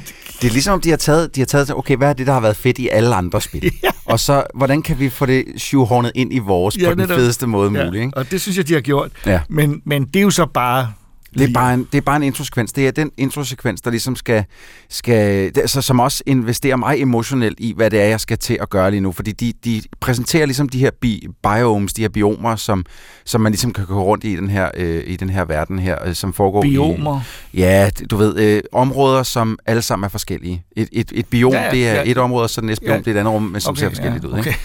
Det 0.42 0.48
er 0.48 0.52
ligesom, 0.52 0.74
om 0.74 0.82
de 0.82 0.90
har 0.90 0.98
taget, 0.98 1.36
de 1.36 1.42
har 1.42 1.46
taget 1.46 1.72
okay, 1.76 1.98
hvad 1.98 2.10
er 2.10 2.14
det, 2.14 2.28
der 2.28 2.34
har 2.34 2.40
været 2.40 2.56
fedt 2.58 2.78
i 2.80 2.90
alle 2.90 3.16
andre 3.16 3.42
spil? 3.42 3.72
Ja. 3.84 3.90
Og 4.06 4.20
så, 4.20 4.44
hvordan 4.54 4.82
kan 4.82 5.00
vi 5.00 5.10
få 5.10 5.26
det 5.26 5.46
shoehornet 5.58 6.12
ind 6.16 6.34
i 6.34 6.40
vores 6.40 6.78
Ja, 6.78 6.90
på 6.90 6.96
den 6.96 7.08
fedeste 7.08 7.48
måde 7.48 7.72
Ja, 7.80 7.86
muligt? 7.86 8.04
Ikke? 8.04 8.18
og 8.18 8.32
det 8.32 8.42
synes 8.42 8.58
jeg, 8.58 8.68
de 8.68 8.74
har 8.74 8.82
gjort. 8.82 9.12
Ja. 9.26 9.40
Men, 9.50 9.82
men 9.86 10.04
det 10.06 10.16
er 10.16 10.22
jo 10.24 10.30
så 10.30 10.46
bare... 10.46 10.92
Det 11.34 11.50
er, 11.50 11.54
bare 11.54 11.74
en, 11.74 11.88
det 11.92 11.98
er 11.98 12.02
bare 12.02 12.16
en 12.16 12.24
introsekvens. 12.24 12.74
Det 12.74 12.88
er 12.88 12.92
den 12.92 13.12
introsekvens, 13.18 13.82
der 13.82 13.90
ligesom 13.92 14.16
skal, 14.16 14.46
skal 14.90 15.52
altså, 15.58 15.82
som 15.82 16.00
også 16.00 16.24
investerer 16.26 16.76
mig 16.76 17.02
emotionelt 17.02 17.60
i, 17.60 17.74
hvad 17.76 17.90
det 17.90 18.02
er, 18.02 18.06
jeg 18.06 18.20
skal 18.20 18.38
til 18.38 18.58
at 18.62 18.70
gøre 18.70 18.92
lige 18.92 19.02
nu. 19.02 19.12
Fordi 19.12 19.32
de, 19.32 19.54
de 19.66 19.82
præsenterer 20.00 20.46
ligesom 20.46 20.70
de 20.70 20.80
her 20.80 20.92
bi, 21.02 21.28
biomes, 21.44 21.94
de 21.94 22.02
her 22.02 22.10
biomer, 22.10 22.56
som, 22.56 22.86
som 23.26 23.42
man 23.42 23.52
ligesom 23.52 23.74
kan 23.74 23.86
gå 23.86 24.04
rundt 24.04 24.24
i 24.24 24.36
den 24.36 24.50
her, 24.50 24.70
øh, 24.78 25.04
i 25.08 25.16
den 25.16 25.30
her 25.30 25.46
verden 25.46 25.80
her, 25.80 25.98
øh, 26.08 26.16
som 26.16 26.34
foregår 26.34 26.62
Biomer. 26.62 27.22
i... 27.54 27.60
Ja, 27.60 27.90
du 28.12 28.18
ved, 28.18 28.38
øh, 28.40 28.62
områder, 28.72 29.24
som 29.24 29.60
alle 29.66 29.82
sammen 29.82 30.04
er 30.06 30.10
forskellige. 30.10 30.64
Et, 30.76 30.90
et, 30.92 31.12
et 31.16 31.26
biom, 31.26 31.54
Ja, 31.54 31.68
det 31.72 31.88
er 31.88 31.94
ja. 31.94 32.04
et 32.06 32.18
område, 32.18 32.44
og 32.44 32.50
så 32.50 32.62
det 32.62 32.68
næste 32.68 32.86
biom, 32.86 32.94
Ja. 32.96 33.00
det 33.00 33.08
er 33.08 33.12
et 33.12 33.18
andet 33.20 33.34
rum, 33.34 33.44
men 33.44 33.62
som 33.62 33.72
Okay, 33.72 33.80
ser 33.80 33.90
forskelligt 33.90 34.24
ja, 34.24 34.30
ud. 34.30 34.38
Ikke? 34.38 34.58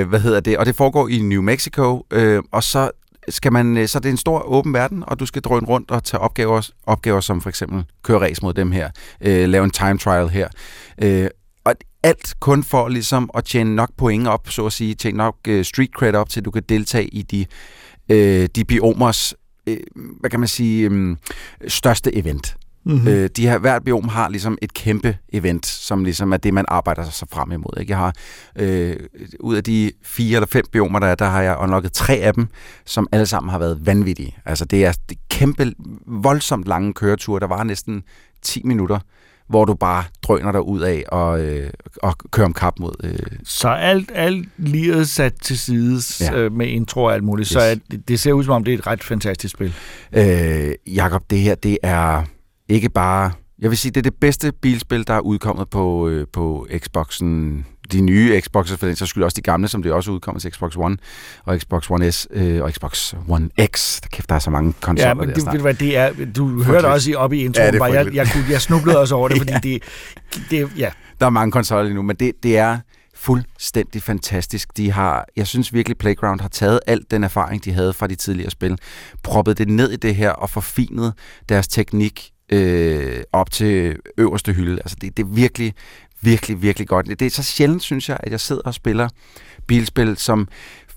Øh, 0.00 0.08
hvad 0.08 0.20
hedder 0.20 0.40
det? 0.40 0.56
Og 0.58 0.66
det 0.66 0.76
foregår 0.76 1.08
i 1.08 1.18
New 1.18 1.42
Mexico, 1.42 2.06
øh, 2.10 2.42
og 2.52 2.62
så 2.62 2.90
skal 3.28 3.52
man, 3.52 3.76
øh, 3.76 3.88
så 3.88 3.98
det 3.98 4.06
er 4.06 4.10
en 4.10 4.16
stor 4.16 4.42
åben 4.42 4.74
verden, 4.74 5.04
og 5.06 5.20
du 5.20 5.26
skal 5.26 5.42
drøne 5.42 5.66
rundt 5.66 5.90
og 5.90 6.04
tage 6.04 6.20
opgaver, 6.20 6.70
opgaver 6.86 7.20
som 7.20 7.40
for 7.40 7.48
eksempel 7.48 7.84
køre 8.02 8.20
race 8.20 8.42
mod 8.42 8.54
dem 8.54 8.72
her, 8.72 8.90
øh, 9.20 9.48
lave 9.48 9.64
en 9.64 9.70
time 9.70 9.98
trial 9.98 10.28
her. 10.28 10.48
Øh, 11.02 11.28
og 11.64 11.74
alt 12.02 12.34
kun 12.40 12.64
for 12.64 12.88
ligesom 12.88 13.30
at 13.34 13.44
tjene 13.44 13.74
nok 13.74 13.90
point 13.96 14.28
op, 14.28 14.50
så 14.50 14.66
at 14.66 14.72
sige, 14.72 14.94
tjene 14.94 15.16
nok 15.16 15.36
øh, 15.48 15.64
street 15.64 15.90
cred 15.90 16.14
op, 16.14 16.28
til 16.28 16.44
du 16.44 16.50
kan 16.50 16.62
deltage 16.68 17.08
i 17.08 17.22
de, 17.22 17.46
øh, 18.08 18.48
de 18.56 18.64
biomers, 18.64 19.34
øh, 19.66 19.76
hvad 20.20 20.30
kan 20.30 20.40
man 20.40 20.48
sige, 20.48 20.90
øh, 20.90 21.16
største 21.68 22.16
event. 22.16 22.56
Mm-hmm. 22.84 23.08
Øh, 23.08 23.30
de 23.36 23.48
her, 23.48 23.58
hvert 23.58 23.84
biom 23.84 24.08
har 24.08 24.28
ligesom 24.28 24.58
et 24.62 24.74
kæmpe 24.74 25.16
event, 25.32 25.66
som 25.66 26.04
ligesom 26.04 26.32
er 26.32 26.36
det, 26.36 26.54
man 26.54 26.64
arbejder 26.68 27.04
sig 27.10 27.28
frem 27.32 27.52
imod. 27.52 27.80
Ikke? 27.80 27.90
Jeg 27.90 27.98
har, 27.98 28.14
øh, 28.58 28.96
ud 29.40 29.56
af 29.56 29.64
de 29.64 29.92
fire 30.04 30.36
eller 30.36 30.46
fem 30.46 30.64
biomer, 30.72 30.98
der 30.98 31.06
er, 31.06 31.14
der 31.14 31.24
har 31.28 31.42
jeg 31.42 31.56
unlocket 31.60 31.92
tre 31.92 32.14
af 32.14 32.34
dem, 32.34 32.46
som 32.86 33.06
alle 33.12 33.26
sammen 33.26 33.50
har 33.50 33.58
været 33.58 33.86
vanvittige. 33.86 34.36
Altså 34.46 34.64
det 34.64 34.84
er, 34.84 34.92
det 35.08 35.16
er 35.16 35.20
kæmpe, 35.30 35.72
voldsomt 36.06 36.66
lange 36.66 36.92
køreture. 36.94 37.40
Der 37.40 37.46
var 37.46 37.64
næsten 37.64 38.02
10 38.42 38.62
minutter, 38.64 38.98
hvor 39.48 39.64
du 39.64 39.74
bare 39.74 40.04
drøner 40.22 40.52
dig 40.52 40.62
ud 40.62 40.80
af 40.80 41.04
og, 41.08 41.40
øh, 41.44 41.70
og 42.02 42.14
kører 42.30 42.46
om 42.46 42.52
kap 42.52 42.78
mod... 42.80 42.92
Øh, 43.04 43.18
Så 43.44 43.68
alt, 43.68 44.10
alt 44.14 44.48
livet 44.56 45.08
sat 45.08 45.34
til 45.42 45.58
side 45.58 46.00
ja. 46.20 46.38
Øh, 46.38 46.52
med 46.52 46.66
intro 46.66 47.02
og 47.04 47.14
alt 47.14 47.24
muligt, 47.24 47.46
yes. 47.48 47.52
så 47.52 47.60
at, 47.60 47.78
det- 47.90 48.08
det 48.08 48.20
ser 48.20 48.32
ud 48.32 48.44
som 48.44 48.54
om, 48.54 48.64
det 48.64 48.74
er 48.74 48.78
et 48.78 48.86
ret 48.86 49.04
fantastisk 49.04 49.54
spil. 49.54 49.74
Øh, 50.12 50.72
Jakob, 50.86 51.22
det 51.30 51.38
her, 51.38 51.54
det 51.54 51.78
er 51.82 52.24
ikke 52.72 52.88
bare... 52.88 53.32
Jeg 53.58 53.70
vil 53.70 53.78
sige, 53.78 53.92
det 53.92 53.96
er 53.96 54.10
det 54.10 54.14
bedste 54.20 54.52
bilspil, 54.52 55.06
der 55.06 55.14
er 55.14 55.20
udkommet 55.20 55.70
på, 55.70 56.08
øh, 56.08 56.26
på 56.32 56.66
Xboxen. 56.78 57.66
De 57.92 58.00
nye 58.00 58.40
Xboxer, 58.40 58.76
for 58.76 58.86
den 58.86 58.96
så 58.96 59.06
skyld 59.06 59.22
også 59.24 59.34
de 59.36 59.42
gamle, 59.42 59.68
som 59.68 59.82
det 59.82 59.92
også 59.92 60.10
er 60.10 60.14
udkommet 60.14 60.42
til 60.42 60.52
Xbox 60.52 60.76
One, 60.76 60.96
og 61.44 61.58
Xbox 61.60 61.90
One 61.90 62.12
S, 62.12 62.28
øh, 62.30 62.62
og 62.62 62.70
Xbox 62.72 63.14
One 63.28 63.48
X. 63.76 64.00
Der 64.00 64.08
kæft, 64.12 64.28
der 64.28 64.34
er 64.34 64.38
så 64.38 64.50
mange 64.50 64.72
konsoller 64.80 65.08
Ja, 65.08 65.14
men 65.14 65.28
der 65.28 65.34
det, 65.34 65.42
snart. 65.42 65.56
du 65.56 65.62
hvad, 65.62 65.74
det 65.74 65.96
er, 65.96 66.10
du 66.36 66.62
hørte 66.62 66.86
også 66.86 67.10
i, 67.10 67.14
op 67.14 67.32
i 67.32 67.44
introen, 67.44 67.74
Ja, 67.74 67.86
ja, 67.86 67.92
jeg, 67.92 68.14
jeg, 68.14 68.28
kunne, 68.32 68.44
jeg 68.50 68.60
snublede 68.60 68.98
også 68.98 69.14
over 69.14 69.28
det, 69.28 69.38
fordi 69.42 69.52
det, 69.62 69.82
det, 70.50 70.70
ja, 70.78 70.90
Der 71.20 71.26
er 71.26 71.30
mange 71.30 71.52
konsoller 71.52 71.84
lige 71.84 71.94
nu, 71.94 72.02
men 72.02 72.16
det, 72.16 72.32
det 72.42 72.58
er 72.58 72.78
fuldstændig 73.14 74.02
fantastisk. 74.02 74.76
De 74.76 74.92
har, 74.92 75.26
jeg 75.36 75.46
synes 75.46 75.72
virkelig, 75.74 75.98
Playground 75.98 76.40
har 76.40 76.48
taget 76.48 76.80
al 76.86 77.00
den 77.10 77.24
erfaring, 77.24 77.64
de 77.64 77.72
havde 77.72 77.92
fra 77.92 78.06
de 78.06 78.14
tidligere 78.14 78.50
spil, 78.50 78.78
proppet 79.22 79.58
det 79.58 79.68
ned 79.68 79.90
i 79.92 79.96
det 79.96 80.14
her 80.14 80.30
og 80.30 80.50
forfinet 80.50 81.14
deres 81.48 81.68
teknik 81.68 82.31
øh, 82.48 83.22
op 83.32 83.50
til 83.50 83.96
øverste 84.18 84.52
hylde. 84.52 84.76
Altså 84.76 84.96
det, 85.00 85.16
det 85.16 85.22
er 85.22 85.26
virkelig, 85.26 85.74
virkelig, 86.20 86.62
virkelig 86.62 86.88
godt. 86.88 87.06
Det 87.06 87.22
er 87.22 87.30
så 87.30 87.42
sjældent, 87.42 87.82
synes 87.82 88.08
jeg, 88.08 88.16
at 88.20 88.32
jeg 88.32 88.40
sidder 88.40 88.62
og 88.62 88.74
spiller 88.74 89.08
bilspil, 89.66 90.16
som 90.16 90.48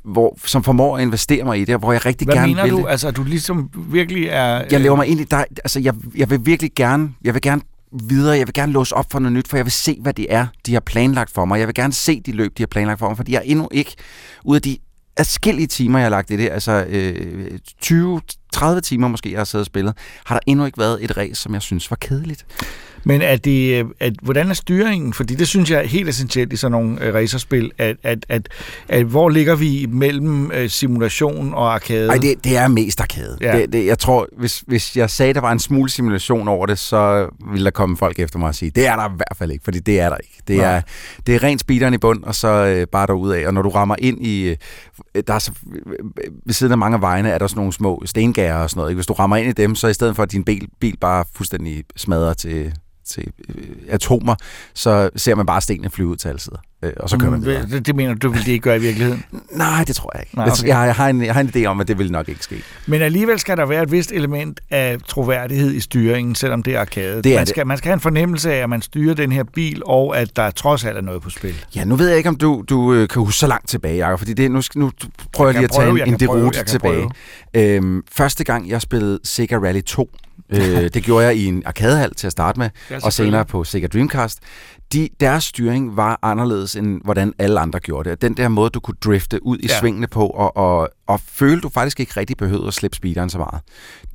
hvor, 0.03 0.37
som 0.45 0.63
formår 0.63 0.97
at 0.97 1.03
investere 1.03 1.43
mig 1.43 1.59
i 1.59 1.65
det, 1.65 1.75
og 1.75 1.79
hvor 1.79 1.91
jeg 1.91 2.05
rigtig 2.05 2.25
hvad 2.25 2.35
gerne 2.35 2.47
mener 2.47 2.63
vil 2.63 2.71
du? 2.71 2.77
det. 2.77 2.85
Altså, 2.89 3.11
du 3.11 3.23
ligesom 3.23 3.69
virkelig 3.91 4.27
er... 4.27 4.63
Jeg 4.71 4.81
lever 4.81 4.95
mig 4.95 5.07
ind 5.07 5.19
i 5.19 5.23
dig. 5.23 5.45
Altså, 5.63 5.79
jeg, 5.79 5.93
jeg 6.15 6.29
vil 6.29 6.45
virkelig 6.45 6.71
gerne, 6.75 7.13
jeg 7.23 7.33
vil 7.33 7.41
gerne 7.41 7.61
videre. 7.91 8.37
Jeg 8.37 8.47
vil 8.47 8.53
gerne 8.53 8.71
låse 8.71 8.95
op 8.95 9.05
for 9.11 9.19
noget 9.19 9.33
nyt, 9.33 9.47
for 9.47 9.57
jeg 9.57 9.65
vil 9.65 9.71
se, 9.71 9.97
hvad 10.01 10.13
det 10.13 10.25
er, 10.29 10.47
de 10.65 10.73
har 10.73 10.79
planlagt 10.79 11.31
for 11.31 11.45
mig. 11.45 11.59
Jeg 11.59 11.67
vil 11.67 11.75
gerne 11.75 11.93
se 11.93 12.21
de 12.21 12.31
løb, 12.31 12.57
de 12.57 12.63
har 12.63 12.67
planlagt 12.67 12.99
for 12.99 13.07
mig, 13.07 13.17
fordi 13.17 13.31
jeg 13.31 13.41
endnu 13.45 13.69
ikke 13.71 13.95
ud 14.43 14.55
af 14.55 14.61
de 14.61 14.77
adskillige 15.17 15.67
timer, 15.67 15.99
jeg 15.99 16.05
har 16.05 16.09
lagt 16.09 16.31
i 16.31 16.37
det, 16.37 16.49
altså 16.49 16.85
øh, 16.89 17.51
30 18.55 18.81
timer 18.81 19.07
måske, 19.07 19.31
jeg 19.31 19.39
har 19.39 19.45
siddet 19.45 19.61
og 19.61 19.65
spillet, 19.65 19.93
har 20.25 20.35
der 20.35 20.39
endnu 20.45 20.65
ikke 20.65 20.77
været 20.77 21.03
et 21.03 21.17
race, 21.17 21.35
som 21.35 21.53
jeg 21.53 21.61
synes 21.61 21.91
var 21.91 21.97
kedeligt. 21.97 22.45
Men 23.07 23.21
er 23.21 23.35
det, 23.35 23.79
øh, 23.79 23.85
at, 23.99 24.13
hvordan 24.21 24.49
er 24.49 24.53
styringen? 24.53 25.13
Fordi 25.13 25.35
det 25.35 25.47
synes 25.47 25.71
jeg 25.71 25.79
er 25.79 25.87
helt 25.87 26.09
essentielt 26.09 26.53
i 26.53 26.55
sådan 26.55 26.71
nogle 26.71 27.03
øh, 27.03 27.13
racerspil, 27.13 27.71
at, 27.77 27.95
at, 28.03 28.25
at, 28.29 28.49
at 28.89 29.05
hvor 29.05 29.29
ligger 29.29 29.55
vi 29.55 29.85
mellem 29.89 30.51
øh, 30.51 30.69
simulation 30.69 31.53
og 31.53 31.73
arkade? 31.73 32.07
Nej, 32.07 32.17
det, 32.17 32.43
det 32.43 32.57
er 32.57 32.67
mest 32.67 33.01
arkade. 33.01 33.37
Ja. 33.41 33.57
Det, 33.57 33.73
det, 33.73 33.85
jeg 33.85 33.99
tror, 33.99 34.27
hvis, 34.37 34.63
hvis 34.67 34.97
jeg 34.97 35.09
sagde, 35.09 35.33
der 35.33 35.41
var 35.41 35.51
en 35.51 35.59
smule 35.59 35.89
simulation 35.89 36.47
over 36.47 36.65
det, 36.65 36.79
så 36.79 37.29
ville 37.51 37.65
der 37.65 37.71
komme 37.71 37.97
folk 37.97 38.19
efter 38.19 38.39
mig 38.39 38.47
og 38.47 38.55
sige, 38.55 38.71
det 38.71 38.87
er 38.87 38.95
der 38.95 39.09
i 39.09 39.15
hvert 39.15 39.37
fald 39.37 39.51
ikke, 39.51 39.63
fordi 39.63 39.79
det 39.79 39.99
er 39.99 40.09
der 40.09 40.17
ikke. 40.17 40.41
Det 40.47 40.57
Nej. 40.57 40.75
er, 40.75 40.81
det 41.27 41.35
er 41.35 41.43
rent 41.43 41.61
speederen 41.61 41.93
i 41.93 41.97
bund, 41.97 42.23
og 42.23 42.35
så 42.35 42.47
øh, 42.47 42.87
bare 42.87 43.07
derudad. 43.07 43.45
Og 43.45 43.53
når 43.53 43.61
du 43.61 43.69
rammer 43.69 43.95
ind 43.99 44.25
i... 44.25 44.43
Øh, 44.43 44.57
der 45.27 45.33
er 45.33 45.39
så, 45.39 45.51
øh, 45.75 46.31
ved 46.45 46.53
siden 46.53 46.71
af 46.71 46.77
mange 46.77 46.95
af 46.95 47.01
vejene 47.01 47.29
er 47.29 47.37
der 47.37 47.47
sådan 47.47 47.59
nogle 47.59 47.73
små 47.73 48.03
stengærer 48.05 48.63
og 48.63 48.69
sådan 48.69 48.79
noget. 48.79 48.91
Ikke? 48.91 48.97
Hvis 48.97 49.07
du 49.07 49.13
rammer 49.13 49.37
ind 49.37 49.49
i 49.49 49.61
dem, 49.61 49.75
så 49.75 49.87
i 49.87 49.93
stedet 49.93 50.15
for 50.15 50.23
at 50.23 50.31
din 50.31 50.43
bil, 50.43 50.67
bil 50.79 50.97
bare 50.97 51.25
fuldstændig 51.35 51.83
smadrer 51.95 52.33
til, 52.33 52.73
til 53.09 53.31
øh, 53.55 53.65
atomer, 53.89 54.35
så 54.73 55.09
ser 55.15 55.35
man 55.35 55.45
bare 55.45 55.61
stenene 55.61 55.89
flyve 55.89 56.07
ud 56.09 56.15
til 56.15 56.27
alle 56.27 56.39
sider. 56.39 56.57
Øh, 56.83 56.93
og 56.97 57.09
så 57.09 57.17
kører 57.17 57.31
man 57.31 57.45
videre. 57.45 57.63
Mm, 57.63 57.69
det, 57.69 57.85
det 57.87 57.95
mener 57.95 58.13
du, 58.13 58.29
vil 58.29 58.39
det 58.39 58.47
ikke 58.47 58.63
gøre 58.63 58.77
i 58.77 58.79
virkeligheden? 58.81 59.23
Nej, 59.51 59.83
det 59.87 59.95
tror 59.95 60.11
jeg 60.15 60.21
ikke. 60.23 60.35
Nej, 60.37 60.49
okay. 60.51 60.67
jeg, 60.67 60.77
har- 60.77 60.85
jeg, 60.85 60.95
har 60.95 61.09
en, 61.09 61.25
jeg 61.25 61.33
har 61.33 61.41
en 61.41 61.51
idé 61.55 61.65
om, 61.65 61.79
at 61.79 61.87
det 61.87 61.97
vil 61.99 62.11
nok 62.11 62.29
ikke 62.29 62.43
ske. 62.43 62.61
Men 62.87 63.01
alligevel 63.01 63.39
skal 63.39 63.57
der 63.57 63.65
være 63.65 63.83
et 63.83 63.91
vist 63.91 64.11
element 64.11 64.59
af 64.69 64.97
troværdighed 65.07 65.71
i 65.73 65.79
styringen, 65.79 66.35
selvom 66.35 66.63
det 66.63 66.75
er 66.75 66.79
arkade. 66.79 67.21
Det 67.23 67.31
er 67.31 67.35
man, 67.35 67.39
det. 67.41 67.49
skal, 67.49 67.67
man 67.67 67.77
skal 67.77 67.87
have 67.89 67.93
en 67.93 67.99
fornemmelse 67.99 68.53
af, 68.53 68.57
at 68.63 68.69
man 68.69 68.81
styrer 68.81 69.13
den 69.13 69.31
her 69.31 69.43
bil, 69.43 69.81
og 69.85 70.17
at 70.17 70.35
der 70.35 70.51
trods 70.51 70.85
alt 70.85 70.97
er 70.97 71.01
noget 71.01 71.21
på 71.21 71.29
spil. 71.29 71.55
Ja, 71.75 71.83
nu 71.83 71.95
ved 71.95 72.07
jeg 72.07 72.17
ikke, 72.17 72.29
om 72.29 72.35
du, 72.35 72.63
du 72.69 72.93
øh, 72.93 73.07
kan 73.09 73.19
huske 73.21 73.39
så 73.39 73.47
langt 73.47 73.69
tilbage, 73.69 73.97
Jacob, 74.05 74.19
fordi 74.19 74.33
det, 74.33 74.51
nu, 74.51 74.61
nu 74.75 74.91
prøver 75.33 75.51
jeg, 75.51 75.53
Jeg 75.55 75.59
lige 75.61 75.65
at 75.65 75.71
tage 75.71 75.85
prøve, 75.85 75.97
jeg 75.99 76.07
en, 76.07 76.13
en 76.13 76.27
prøve, 76.27 76.51
kan 76.51 76.65
tilbage. 76.65 77.09
Øhm, 77.53 78.03
første 78.11 78.43
gang, 78.43 78.69
jeg 78.69 78.81
spillede 78.81 79.19
Sega 79.23 79.55
Rally 79.57 79.81
2, 79.81 80.09
øh, 80.49 80.59
det 80.93 81.03
gjorde 81.03 81.25
jeg 81.25 81.35
i 81.35 81.45
en 81.45 81.63
arkadehal 81.65 82.15
til 82.15 82.27
at 82.27 82.31
starte 82.31 82.59
med, 82.59 82.69
Ja, 82.89 82.99
og 83.03 83.13
senere 83.13 83.45
på 83.45 83.63
Sega 83.63 83.87
Dreamcast. 83.87 84.39
De, 84.93 85.09
deres 85.19 85.43
styring 85.43 85.97
var 85.97 86.19
anderledes, 86.21 86.75
end 86.75 87.01
hvordan 87.03 87.33
alle 87.39 87.59
andre 87.59 87.79
gjorde 87.79 88.09
det. 88.09 88.21
Den 88.21 88.37
der 88.37 88.47
måde, 88.47 88.69
du 88.69 88.79
kunne 88.79 88.97
drifte 89.05 89.45
ud 89.45 89.57
i 89.57 89.67
Ja. 89.67 89.79
svingene 89.79 90.07
på, 90.07 90.27
og, 90.27 90.57
og, 90.57 90.89
og 91.07 91.19
føle, 91.19 91.61
du 91.61 91.69
faktisk 91.69 91.99
ikke 91.99 92.13
rigtig 92.17 92.37
behøvede 92.37 92.67
at 92.67 92.73
slippe 92.73 92.95
speederen 92.97 93.29
så 93.29 93.37
meget. 93.37 93.61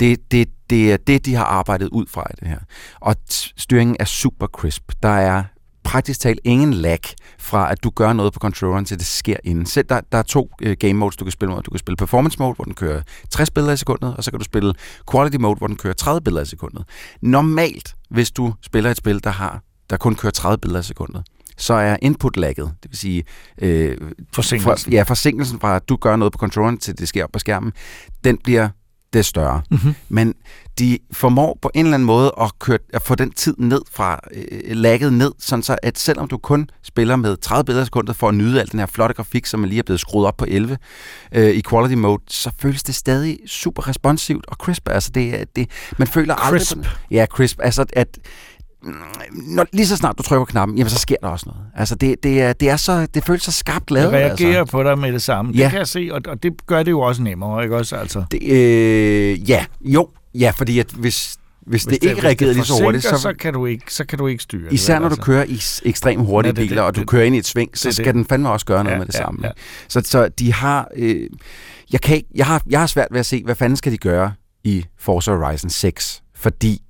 Det, 0.01 0.33
det, 0.33 0.49
det 0.71 0.93
er 0.93 0.97
det, 0.97 1.27
de 1.27 1.35
har 1.35 1.45
arbejdet 1.45 1.89
ud 1.89 2.07
fra 2.09 2.27
i 2.31 2.35
det 2.41 2.49
her. 2.49 2.59
Og 3.01 3.17
styringen 3.57 3.97
er 4.01 4.05
super 4.05 4.47
crisp. 4.47 4.93
Der 5.03 5.09
er 5.09 5.43
praktisk 5.91 6.21
talt 6.21 6.41
ingen 6.45 6.75
lag 6.75 7.01
fra, 7.39 7.73
at 7.73 7.85
du 7.85 7.91
gør 7.91 8.13
noget 8.13 8.33
på 8.33 8.39
controlleren, 8.39 8.85
til 8.85 8.99
det 8.99 9.07
sker 9.07 9.37
inden. 9.45 9.67
Selv 9.67 9.87
der, 9.89 10.01
der 10.13 10.19
er 10.19 10.23
to 10.23 10.51
uh, 10.67 10.73
game 10.73 10.93
modes, 10.93 11.17
du 11.17 11.25
kan 11.25 11.33
spille 11.33 11.55
med. 11.55 11.63
Du 11.63 11.71
kan 11.71 11.79
spille 11.79 11.97
performance 11.97 12.39
mode, 12.39 12.55
hvor 12.55 12.65
den 12.65 12.75
kører 12.75 13.03
60 13.31 13.51
billeder 13.51 13.73
i 13.73 13.77
sekundet, 13.77 14.17
og 14.17 14.25
så 14.25 14.31
kan 14.31 14.39
du 14.39 14.45
spille 14.45 14.75
quality 15.13 15.37
mode, 15.37 15.59
hvor 15.59 15.67
den 15.67 15.77
kører 15.77 15.95
30 15.95 16.21
billeder 16.21 16.43
i 16.43 16.47
sekundet. 16.47 16.85
Normalt, 17.23 17.95
hvis 18.11 18.31
du 18.31 18.55
spiller 18.63 18.91
et 18.91 18.97
spil, 18.97 19.25
der 19.25 19.31
har 19.31 19.63
der 19.91 19.97
kun 19.97 20.15
kører 20.15 20.31
30 20.31 20.59
billeder 20.59 20.81
i 20.81 20.83
sekundet, 20.83 21.23
så 21.57 21.75
er 21.75 21.97
input-lagget, 22.03 22.73
det 22.83 22.91
vil 22.91 22.99
sige 22.99 23.25
øh, 23.63 23.97
Forsinkelsen. 24.33 24.91
Fra, 24.93 24.97
ja, 24.97 25.03
forsinkelsen 25.03 25.61
fra, 25.61 25.77
at 25.77 25.89
du 25.89 25.97
gør 25.97 26.17
noget 26.17 26.33
på 26.33 26.39
controlleren, 26.39 26.79
til 26.79 26.99
det 26.99 27.09
sker 27.09 27.25
op 27.25 27.31
på 27.33 27.39
skærmen, 27.39 27.73
den 28.25 28.39
bliver 28.45 28.69
det 29.13 29.27
større. 29.27 29.63
Mhm. 29.71 29.95
Men 30.09 30.35
de 30.79 30.99
formår 31.13 31.59
på 31.63 31.71
en 31.75 31.85
eller 31.87 31.95
anden 31.95 32.07
måde 32.07 32.33
at, 32.41 32.59
køre, 32.59 32.79
at 32.93 33.03
få 33.03 33.15
den 33.15 33.31
tid 33.31 33.55
ned 33.59 33.81
fra 33.93 34.21
øh, 34.35 34.77
lagget 34.77 35.13
ned, 35.13 35.33
sådan 35.39 35.63
så 35.63 35.77
at 35.83 35.99
selvom 35.99 36.29
du 36.29 36.39
kun 36.39 36.71
spiller 36.83 37.17
med 37.17 37.37
30 37.37 37.65
billeder 37.65 37.85
sekundet 37.85 38.17
for 38.17 38.29
at 38.29 38.35
nyde 38.35 38.61
al 38.61 38.71
den 38.73 38.79
her 38.79 38.87
flotte 38.87 39.15
grafik, 39.15 39.47
som 39.47 39.65
lige 39.65 39.79
er 39.79 39.83
blevet 39.83 40.01
skruet 40.01 40.27
op 40.27 40.37
på 40.37 40.45
11 40.49 40.79
øh, 41.35 41.51
i 41.51 41.63
quality 41.71 41.95
mode, 41.95 42.23
så 42.29 42.51
føles 42.59 42.83
det 42.83 42.95
stadig 42.95 43.39
super 43.47 43.89
responsivt 43.89 44.45
og 44.49 44.57
crisp. 44.57 44.89
Altså 44.89 45.11
det, 45.15 45.57
det, 45.57 45.71
man 45.99 46.09
føler 46.09 46.37
Crisp. 46.37 46.77
aldrig... 46.77 46.91
Ja, 47.11 47.27
crisp. 47.27 47.59
Altså 47.63 47.85
at 47.93 48.19
når, 49.33 49.67
lige 49.73 49.87
så 49.87 49.97
snart 49.97 50.19
du 50.19 50.23
trykker 50.23 50.45
knappen, 50.45 50.79
jamen 50.79 50.91
så 50.91 50.99
sker 50.99 51.17
der 51.23 51.29
også 51.29 51.47
noget. 51.49 51.63
Altså 51.77 51.95
det, 51.95 52.23
det, 52.23 52.43
er, 52.43 52.53
det, 52.53 52.71
er 52.71 52.77
så, 52.77 53.07
det 53.15 53.25
føles 53.25 53.43
så 53.43 53.53
skarpt 53.53 53.91
Jeg 53.91 53.95
lavet. 53.95 54.13
reagerer 54.13 54.59
altså. 54.61 54.73
på 54.73 54.83
dig 54.83 54.99
med 54.99 55.13
det 55.13 55.23
samme. 55.23 55.53
Det 55.53 55.59
Ja. 55.59 55.69
kan 55.71 55.79
jeg 55.79 55.89
se, 55.89 56.09
og, 56.13 56.21
og 56.29 56.43
det 56.43 56.67
gør 56.67 56.83
det 56.83 56.91
jo 56.91 57.01
også 57.01 57.23
nemmere, 57.23 57.63
ikke 57.63 57.77
også? 57.77 57.97
Altså, 57.97 58.25
Det, 58.31 58.43
øh, 58.43 59.51
ja, 59.51 59.65
jo. 59.81 60.09
Ja, 60.35 60.53
fordi 60.57 60.79
at 60.79 60.87
hvis, 60.91 61.37
hvis, 61.67 61.85
hvis 61.85 62.01
det 62.01 62.09
ikke 62.11 62.25
reagerede 62.25 62.55
lige 62.55 62.65
så 62.65 62.83
hurtigt, 62.83 63.05
så, 63.05 63.19
så 63.19 63.33
kan 63.39 63.53
du 63.53 63.67
ikke, 63.67 63.95
så 63.95 64.05
kan 64.05 64.19
du 64.19 64.27
ikke 64.27 64.43
styre 64.43 64.65
det. 64.65 64.73
især 64.73 64.95
vel, 64.95 65.01
når 65.03 65.09
du 65.09 65.13
altså. 65.13 65.23
kører 65.23 65.45
i 65.45 65.89
ekstremt 65.89 66.27
hurtige 66.27 66.49
Ja, 66.49 66.53
det 66.55 66.65
er 66.65 66.69
biler, 66.69 66.83
det. 66.83 66.87
og 66.87 66.95
du 66.97 67.01
Det- 67.01 67.09
kører 67.09 67.25
ind 67.25 67.35
i 67.35 67.39
et 67.39 67.47
sving, 67.47 67.79
så 67.79 67.89
det 67.89 67.95
skal 67.95 68.07
det. 68.07 68.15
den 68.15 68.25
fandme 68.25 68.51
også 68.51 68.67
gøre 68.67 68.85
noget 68.85 68.95
Ja, 68.95 68.99
med 68.99 69.07
det 69.07 69.15
ja, 69.15 69.19
samme. 69.19 69.41
ja. 69.47 69.51
Så, 69.89 70.03
så 70.05 70.29
de 70.29 70.53
har... 70.53 70.89
Øh, 70.97 71.27
jeg, 71.93 72.01
kan 72.01 72.17
ikke, 72.17 72.29
jeg, 72.35 72.47
har, 72.47 72.63
jeg 72.71 72.81
har 72.81 72.87
svært 72.87 73.09
ved 73.11 73.21
at 73.21 73.27
se, 73.27 73.43
hvad 73.45 73.55
fanden 73.55 73.77
skal 73.77 73.93
de 73.93 73.99
gøre 73.99 74.33
i 74.65 74.85
Forza 74.99 75.33
Horizon 75.33 75.71
6, 75.71 76.23
fordi 76.37 76.83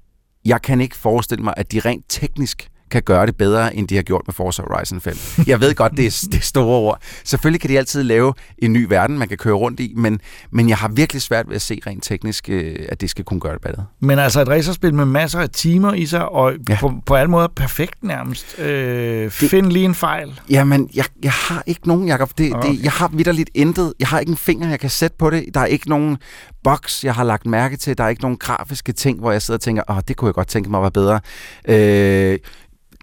jeg 0.45 0.63
kan 0.63 0.81
ikke 0.81 0.97
forestille 0.97 1.45
mig, 1.45 1.55
at 1.57 1.73
de 1.73 1.81
rent 1.81 2.05
teknisk 2.09 2.70
kan 2.91 3.03
gøre 3.03 3.27
det 3.27 3.37
bedre, 3.37 3.77
end 3.77 3.89
de 3.89 3.95
har 3.97 4.03
gjort 4.03 4.23
med 4.27 4.35
Forza 4.35 4.63
Horizon 4.63 5.01
5. 5.01 5.17
Jeg 5.47 5.61
ved 5.61 5.75
godt, 5.75 5.93
det 5.97 6.07
er, 6.07 6.27
det 6.33 6.39
er 6.39 6.43
store 6.43 6.65
ord. 6.79 6.99
Selvfølgelig 7.25 7.61
kan 7.61 7.71
de 7.71 7.79
altid 7.79 8.03
lave 8.03 8.35
en 8.59 8.73
ny 8.73 8.87
verden, 8.89 9.19
man 9.19 9.29
kan 9.29 9.37
køre 9.39 9.55
rundt 9.55 9.81
i, 9.81 9.93
men, 9.97 10.21
men 10.51 10.69
jeg 10.69 10.77
har 10.77 10.89
virkelig 10.89 11.23
svært 11.23 11.49
ved 11.49 11.55
at 11.57 11.63
se 11.63 11.81
rent 11.87 12.05
teknisk, 12.05 12.49
øh, 12.49 12.77
at 12.89 13.01
det 13.01 13.11
skal 13.11 13.25
kunne 13.25 13.41
gøre 13.41 13.53
det 13.53 13.63
bedre. 13.63 13.85
Men 14.01 14.19
altså 14.19 14.41
et 14.41 14.49
racerspil 14.49 14.95
med 14.95 15.05
masser 15.05 15.39
af 15.41 15.51
timer 15.51 15.93
i 15.95 16.07
sig, 16.07 16.29
og 16.29 16.53
ja. 16.69 16.77
På, 16.81 16.93
på 17.07 17.15
alle 17.15 17.31
måder 17.31 17.49
perfekt 17.57 18.03
nærmest. 18.05 18.59
Øh, 18.59 19.31
find 19.31 19.67
lige 19.67 19.85
en 19.85 19.95
fejl. 19.95 20.41
Jamen, 20.51 20.91
jeg, 20.95 21.05
jeg 21.23 21.33
har 21.33 21.63
ikke 21.67 21.89
nogen, 21.89 22.09
Jacob. 22.09 22.31
Det, 22.39 22.55
Okay. 22.55 22.69
det, 22.71 22.83
jeg 22.85 22.93
har 22.93 23.09
vidderligt 23.09 23.51
intet. 23.55 23.93
Jeg 24.01 24.09
har 24.09 24.21
ikke 24.21 24.31
en 24.31 24.37
finger, 24.37 24.69
jeg 24.69 24.81
kan 24.81 24.91
sætte 24.91 25.17
på 25.19 25.31
det. 25.31 25.45
Der 25.55 25.61
er 25.61 25.67
ikke 25.67 25.89
nogen 25.89 26.17
boks, 26.65 27.05
jeg 27.05 27.15
har 27.15 27.25
lagt 27.25 27.47
mærke 27.47 27.77
til. 27.77 27.99
Der 27.99 28.05
er 28.05 28.09
ikke 28.09 28.23
nogen 28.23 28.37
grafiske 28.37 28.93
ting, 28.93 29.19
hvor 29.21 29.33
jeg 29.33 29.43
sidder 29.43 29.59
og 29.59 29.63
tænker, 29.63 29.83
åh, 29.91 29.97
det 30.09 30.17
kunne 30.17 30.27
jeg 30.27 30.35
godt 30.35 30.49
tænke 30.49 30.71
mig 30.71 30.83
var 30.83 30.91
bedre. 30.91 31.21
Øh, 31.69 32.39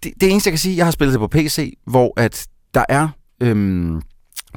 det, 0.02 0.12
det 0.20 0.30
eneste, 0.30 0.48
jeg 0.48 0.52
kan 0.52 0.58
sige, 0.58 0.76
jeg 0.76 0.86
har 0.86 0.90
spillet 0.90 1.12
det 1.12 1.20
på 1.20 1.26
PC, 1.28 1.72
hvor 1.86 2.12
at 2.20 2.46
der 2.74 2.84
er... 2.88 3.08
Øhm, 3.42 4.02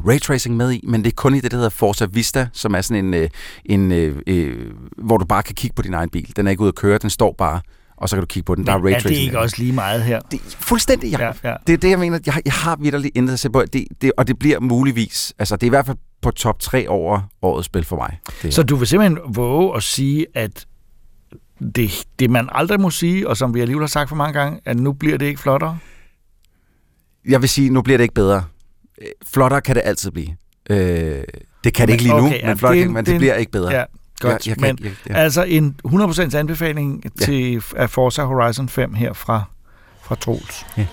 raytracing 0.08 0.58
med 0.58 0.72
i, 0.72 0.84
men 0.88 1.04
det 1.04 1.12
er 1.12 1.16
kun 1.16 1.36
i 1.36 1.40
det, 1.40 1.52
der 1.52 1.58
hedder 1.58 1.70
Forza 1.70 2.06
Vista, 2.12 2.48
som 2.54 2.74
er 2.76 2.82
sådan 2.82 3.06
en, 3.06 3.14
øh, 3.14 3.30
en 3.66 3.92
øh, 3.92 4.16
øh, 4.28 4.72
hvor 4.98 5.18
du 5.18 5.26
bare 5.26 5.44
kan 5.44 5.56
kigge 5.56 5.74
på 5.76 5.82
din 5.82 5.94
egen 5.94 6.10
bil. 6.10 6.34
Den 6.36 6.48
er 6.48 6.52
ikke 6.52 6.62
ude 6.62 6.68
at 6.68 6.76
køre, 6.76 6.98
den 6.98 7.10
står 7.10 7.36
bare, 7.38 7.62
og 7.98 8.10
så 8.10 8.16
kan 8.16 8.22
du 8.22 8.26
kigge 8.26 8.46
på 8.46 8.56
den. 8.56 8.66
Der 8.66 8.74
er 8.74 8.78
Men 8.78 8.88
er 8.88 8.92
raytracing. 8.94 9.16
det 9.16 9.22
ikke 9.22 9.32
med. 9.34 9.40
også 9.42 9.56
lige 9.60 9.72
meget 9.74 10.04
her? 10.04 10.20
Det, 10.20 10.40
fuldstændig, 10.60 11.12
ja. 11.12 11.26
Ja, 11.26 11.32
ja. 11.50 11.56
Det 11.68 11.74
er 11.74 11.78
det, 11.78 11.90
jeg 11.90 12.00
mener. 12.00 12.20
Jeg, 12.26 12.34
har- 12.34 12.42
jeg 12.46 12.54
har 12.54 12.76
vidderligt 12.76 13.18
intet 13.18 13.34
at 13.34 13.40
se 13.40 13.50
på. 13.50 13.64
Det, 13.74 13.86
det, 14.02 14.12
og 14.18 14.28
det 14.28 14.40
bliver 14.40 14.60
muligvis, 14.60 15.34
altså 15.40 15.56
det 15.56 15.64
er 15.64 15.68
i 15.68 15.70
hvert 15.70 15.86
fald 15.86 15.98
på 16.22 16.32
top 16.32 16.60
3 16.60 16.90
over 16.90 17.22
årets 17.42 17.66
spil 17.66 17.84
for 17.84 17.96
mig. 17.96 18.18
Det, 18.42 18.54
Så 18.54 18.64
du 18.64 18.76
vil 18.76 18.88
simpelthen 18.88 19.20
våge 19.36 19.76
at 19.76 19.84
sige, 19.84 20.26
at 20.36 20.66
det, 21.76 22.04
det 22.20 22.30
man 22.30 22.50
aldrig 22.52 22.80
må 22.82 22.90
sige, 22.90 23.28
og 23.28 23.38
som 23.38 23.54
vi 23.54 23.62
alligevel 23.62 23.84
har 23.84 23.88
sagt 23.88 24.10
for 24.10 24.16
mange 24.16 24.40
gange, 24.40 24.60
at 24.66 24.78
nu 24.80 24.94
bliver 24.94 25.18
det 25.18 25.26
ikke 25.26 25.42
flottere? 25.42 25.78
Jeg 27.30 27.42
vil 27.42 27.50
sige, 27.50 27.70
nu 27.70 27.82
bliver 27.82 27.98
det 27.98 28.04
ikke 28.04 28.14
bedre. 28.16 28.44
Øh, 29.02 29.08
Flottere 29.28 29.62
kan 29.62 29.76
det 29.76 29.82
altid 29.86 30.12
blive. 30.12 30.30
Øh, 30.70 31.24
det 31.64 31.74
kan 31.74 31.88
det 31.88 31.94
ikke 31.94 32.04
lige 32.04 32.16
nu, 32.18 32.26
Okay, 32.26 32.40
ja, 32.42 32.48
men, 32.48 32.58
flot, 32.58 32.74
det 32.76 32.88
men 32.88 32.96
det, 32.96 33.06
det 33.06 33.14
er- 33.14 33.18
bliver 33.20 33.34
ikke 33.36 33.52
bedre. 33.52 33.72
Ja, 33.74 33.84
godt. 34.20 34.48
Jeg, 34.48 34.48
jeg 34.48 34.58
kan 34.58 34.76
men 34.80 34.86
ikke, 34.86 34.98
jeg, 35.08 35.16
ja. 35.16 35.22
altså 35.22 35.44
en 35.44 35.76
100% 35.88 36.36
anbefaling 36.36 37.04
Ja. 37.20 37.26
til 37.26 37.64
af 37.76 37.90
Forza 37.90 38.24
Horizon 38.24 38.70
5 38.70 38.94
her 38.94 39.14
fra, 39.14 39.44
fra 40.04 40.16
Troels. 40.16 40.66
We 40.78 40.88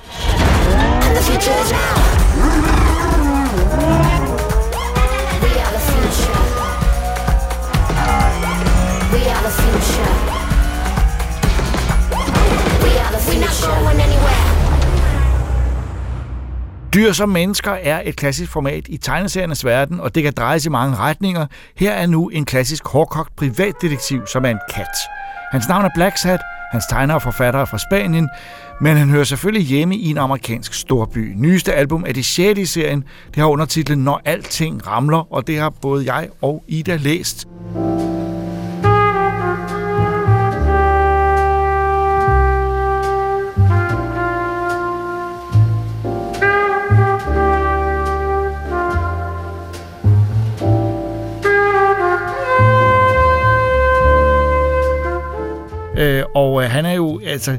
Dyr 16.95 17.13
som 17.13 17.29
mennesker 17.29 17.73
er 17.73 18.03
et 18.05 18.17
klassisk 18.17 18.51
format 18.51 18.85
i 18.89 18.97
tegneseriernes 18.97 19.65
verden, 19.65 20.01
og 20.01 20.15
det 20.15 20.23
kan 20.23 20.33
drejes 20.33 20.67
i 20.67 20.69
mange 20.69 20.97
retninger. 20.97 21.47
Her 21.77 21.93
er 21.93 22.07
nu 22.07 22.29
en 22.29 22.45
klassisk 22.45 22.89
hårdkogt 22.89 23.37
privatdetektiv, 23.37 24.27
som 24.27 24.45
er 24.45 24.49
en 24.49 24.61
kat. 24.75 24.97
Hans 25.53 25.69
navn 25.69 25.85
er 25.85 25.91
Blacksat, 25.95 26.41
hans 26.73 26.87
tegner 26.87 27.15
og 27.15 27.23
forfatter 27.23 27.61
er 27.61 27.65
fra 27.65 27.79
Spanien, 27.79 28.29
men 28.81 28.97
han 28.97 29.11
hører 29.11 29.25
selvfølgelig 29.25 29.67
hjemme 29.67 29.97
i 29.97 30.11
en 30.11 30.19
amerikansk 30.19 30.75
storby. 30.75 31.33
Nyeste 31.37 31.75
album 31.75 32.05
er 32.07 32.13
det 32.13 32.25
6. 32.25 32.59
i 32.59 32.67
serien. 32.67 33.05
Det 33.35 33.37
har 33.37 33.47
undertitlen 33.49 33.99
Når 33.99 34.21
alting 34.25 34.87
ramler, 34.87 35.33
og 35.33 35.47
det 35.47 35.59
har 35.59 35.71
både 35.71 36.15
jeg 36.15 36.29
og 36.43 36.65
Ida 36.69 36.97
læst. 36.97 37.49
Og 56.35 56.63
øh, 56.63 56.71
han 56.71 56.87
er 56.87 56.93
jo, 56.93 57.21
altså, 57.27 57.51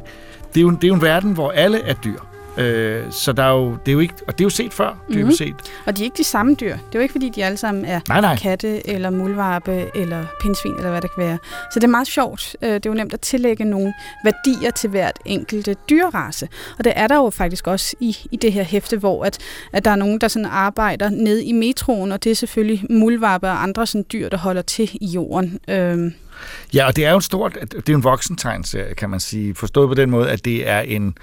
det 0.53 0.59
er 0.59 0.61
jo, 0.61 0.69
det 0.69 0.83
er 0.83 0.87
jo 0.87 0.93
en 0.93 1.01
verden, 1.01 1.33
hvor 1.33 1.51
alle 1.51 1.81
er 1.81 1.93
dyr. 1.93 2.19
Øh, 2.59 3.03
så 3.11 3.33
der 3.33 3.43
er 3.43 3.51
jo, 3.51 3.71
det 3.71 3.87
er 3.87 3.93
jo 3.93 3.99
ikke, 3.99 4.13
og 4.27 4.33
det 4.37 4.41
er 4.41 4.45
jo 4.45 4.49
set 4.49 4.73
før, 4.73 4.97
dybest 5.09 5.23
Mhm. 5.25 5.31
set. 5.31 5.55
Og 5.85 5.97
de 5.97 6.01
er 6.01 6.03
ikke 6.03 6.17
de 6.17 6.23
samme 6.23 6.55
dyr. 6.55 6.71
Det 6.73 6.79
er 6.95 6.99
jo 6.99 6.99
ikke, 6.99 7.11
fordi 7.11 7.29
de 7.29 7.45
alle 7.45 7.57
sammen 7.57 7.85
er 7.85 7.99
Nej, 8.07 8.21
nej. 8.21 8.35
katte, 8.35 8.89
eller 8.89 9.09
muldvarpe, 9.09 9.85
eller 9.95 10.25
pindsvin, 10.41 10.73
eller 10.75 10.89
hvad 10.89 11.01
det 11.01 11.15
kan 11.15 11.23
være. 11.23 11.37
Så 11.73 11.79
det 11.79 11.83
er 11.83 11.87
meget 11.91 12.07
sjovt. 12.07 12.55
Øh, 12.61 12.69
Det 12.73 12.85
er 12.85 12.89
jo 12.89 12.93
nemt 12.93 13.13
at 13.13 13.19
tillægge 13.21 13.65
nogle 13.65 13.93
værdier 14.23 14.71
til 14.71 14.89
hvert 14.89 15.19
enkelte 15.25 15.75
dyrrace. 15.89 16.47
Og 16.77 16.83
det 16.83 16.93
er 16.95 17.07
der 17.07 17.15
jo 17.15 17.29
faktisk 17.29 17.67
også 17.67 17.95
i, 17.99 18.17
i 18.31 18.35
det 18.35 18.53
her 18.53 18.63
hæfte, 18.63 18.97
hvor 18.97 19.23
at, 19.25 19.37
at 19.73 19.85
der 19.85 19.91
er 19.91 19.95
nogen, 19.95 20.21
der 20.21 20.27
sådan 20.27 20.45
arbejder 20.51 21.09
ned 21.09 21.39
i 21.39 21.51
metroen, 21.51 22.11
og 22.11 22.23
det 22.23 22.29
er 22.31 22.35
selvfølgelig 22.35 22.85
muldvarpe 22.89 23.47
og 23.47 23.63
andre 23.63 23.85
sådan 23.87 24.05
dyr, 24.13 24.29
der 24.29 24.37
holder 24.37 24.61
til 24.61 24.89
i 25.01 25.05
jorden. 25.05 25.59
Øhm, 25.67 26.13
Ja, 26.73 26.85
og 26.87 26.95
det 26.95 27.05
er 27.05 27.11
jo 27.11 27.17
et 27.17 27.23
stort, 27.23 27.57
det 27.71 27.89
er 27.89 27.93
en 27.95 28.03
voksentegnserie, 28.03 28.95
kan 28.95 29.09
man 29.09 29.19
sige. 29.19 29.55
Forstået 29.55 29.87
på 29.87 29.93
den 29.93 30.09
måde, 30.09 30.29
at 30.29 30.45
det 30.45 30.69
er 30.69 30.79
en, 30.79 31.17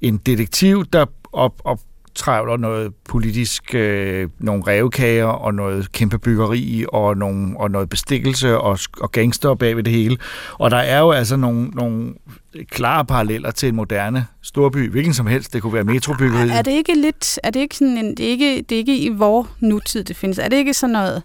en 0.00 0.16
detektiv, 0.16 0.84
der 0.92 1.06
op, 1.32 1.62
optrævler 1.64 2.56
noget 2.56 2.94
politisk, 3.08 3.74
øh, 3.74 4.28
nogle 4.38 4.62
revkager 4.66 5.26
og 5.26 5.54
noget 5.54 5.92
kæmpe 5.92 6.18
byggeri 6.18 6.84
og, 6.88 7.16
nogle, 7.16 7.60
og 7.60 7.70
noget 7.70 7.88
bestikkelse 7.88 8.58
og, 8.58 8.78
og 9.00 9.12
gangster 9.12 9.54
bag 9.54 9.76
ved 9.76 9.82
det 9.82 9.92
hele. 9.92 10.16
Og 10.52 10.70
der 10.70 10.76
er 10.76 10.98
jo 10.98 11.10
altså 11.10 11.36
nogle, 11.36 11.68
nogle 11.68 12.14
klare 12.70 13.04
paralleller 13.04 13.50
til 13.50 13.68
en 13.68 13.76
moderne 13.76 14.26
storby, 14.42 14.90
hvilken 14.90 15.14
som 15.14 15.26
helst. 15.26 15.52
Det 15.52 15.62
kunne 15.62 15.72
være 15.72 15.84
metrobyggeriet. 15.84 16.52
er 16.52 16.62
det 16.62 16.72
ikke 16.72 16.94
lidt, 16.94 17.38
er 17.42 17.50
det 17.50 17.60
ikke 17.60 17.76
sådan 17.76 17.98
en, 17.98 18.16
det 18.16 18.26
er 18.26 18.30
ikke, 18.30 18.62
det 18.68 18.72
er 18.72 18.78
ikke 18.78 18.98
i 18.98 19.08
vor 19.08 19.48
nutid, 19.60 20.04
det 20.04 20.16
findes. 20.16 20.38
Er 20.38 20.48
det 20.48 20.56
ikke 20.56 20.74
sådan 20.74 20.92
noget 20.92 21.22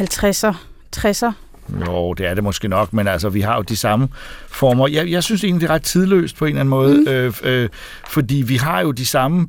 50'er, 0.00 0.54
60'er? 0.96 1.47
Jo, 1.86 2.12
det 2.12 2.26
er 2.26 2.34
det 2.34 2.44
måske 2.44 2.68
nok, 2.68 2.92
men 2.92 3.08
altså, 3.08 3.28
vi 3.28 3.40
har 3.40 3.56
jo 3.56 3.62
de 3.62 3.76
samme 3.76 4.08
former. 4.48 4.88
Jeg, 4.88 5.10
jeg 5.10 5.22
synes 5.22 5.44
egentlig, 5.44 5.60
det 5.60 5.70
er 5.70 5.74
ret 5.74 5.82
tidløst 5.82 6.36
på 6.36 6.44
en 6.44 6.48
eller 6.48 6.60
anden 6.60 6.70
måde, 6.70 7.00
mm. 7.00 7.08
øh, 7.08 7.32
øh, 7.42 7.68
fordi 8.08 8.42
vi 8.46 8.56
har 8.56 8.80
jo 8.80 8.90
de 8.90 9.06
samme, 9.06 9.48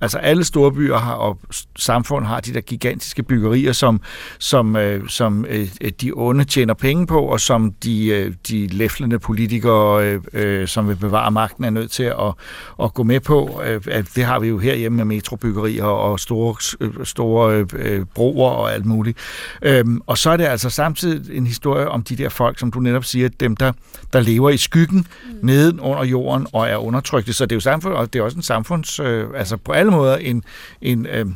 altså 0.00 0.18
alle 0.18 0.44
store 0.44 0.72
byer 0.72 0.96
har, 0.96 1.14
og 1.14 1.38
samfund 1.76 2.24
har 2.24 2.40
de 2.40 2.54
der 2.54 2.60
gigantiske 2.60 3.22
byggerier, 3.22 3.72
som, 3.72 4.00
som, 4.38 4.76
øh, 4.76 5.08
som 5.08 5.46
øh, 5.48 5.68
de 6.00 6.12
onde 6.14 6.44
tjener 6.44 6.74
penge 6.74 7.06
på, 7.06 7.20
og 7.20 7.40
som 7.40 7.72
de, 7.72 8.06
øh, 8.06 8.34
de 8.48 8.66
læflende 8.66 9.18
politikere, 9.18 10.04
øh, 10.04 10.20
øh, 10.32 10.68
som 10.68 10.88
vil 10.88 10.96
bevare 10.96 11.30
magten, 11.30 11.64
er 11.64 11.70
nødt 11.70 11.90
til 11.90 12.02
at, 12.02 12.34
at 12.82 12.94
gå 12.94 13.02
med 13.02 13.20
på. 13.20 13.62
Øh, 13.64 14.04
det 14.14 14.24
har 14.24 14.38
vi 14.38 14.48
jo 14.48 14.58
herhjemme 14.58 14.96
med 14.96 15.04
metrobyggerier 15.04 15.84
og 15.84 16.20
store, 16.20 16.56
øh, 16.80 17.06
store 17.06 17.66
øh, 17.74 18.06
broer 18.14 18.50
og 18.50 18.72
alt 18.72 18.86
muligt. 18.86 19.18
Øhm, 19.62 20.00
og 20.06 20.18
så 20.18 20.30
er 20.30 20.36
det 20.36 20.44
altså 20.44 20.70
samtidig 20.70 21.36
en 21.36 21.46
historie 21.46 21.88
om 21.88 22.02
de 22.02 22.16
der 22.16 22.28
folk, 22.28 22.58
som 22.58 22.70
du 22.70 22.80
netop 22.80 23.04
siger, 23.04 23.28
dem 23.28 23.56
der, 23.56 23.72
der 24.12 24.20
lever 24.20 24.50
i 24.50 24.56
skyggen 24.56 24.98
mm. 24.98 25.38
nede 25.42 25.80
under 25.80 26.04
jorden 26.04 26.46
og 26.52 26.68
er 26.68 26.76
undertrykte. 26.76 27.32
Så 27.32 27.46
det 27.46 27.52
er 27.52 27.56
jo 27.56 27.60
samfund, 27.60 27.94
og 27.94 28.12
det 28.12 28.18
er 28.18 28.22
også 28.22 28.36
en 28.36 28.42
samfunds, 28.42 29.00
øh, 29.00 29.26
altså 29.44 29.56
på 29.56 29.72
alle 29.72 29.90
måder 29.90 30.16
en, 30.16 30.42
en 30.80 31.06
øh, 31.06 31.26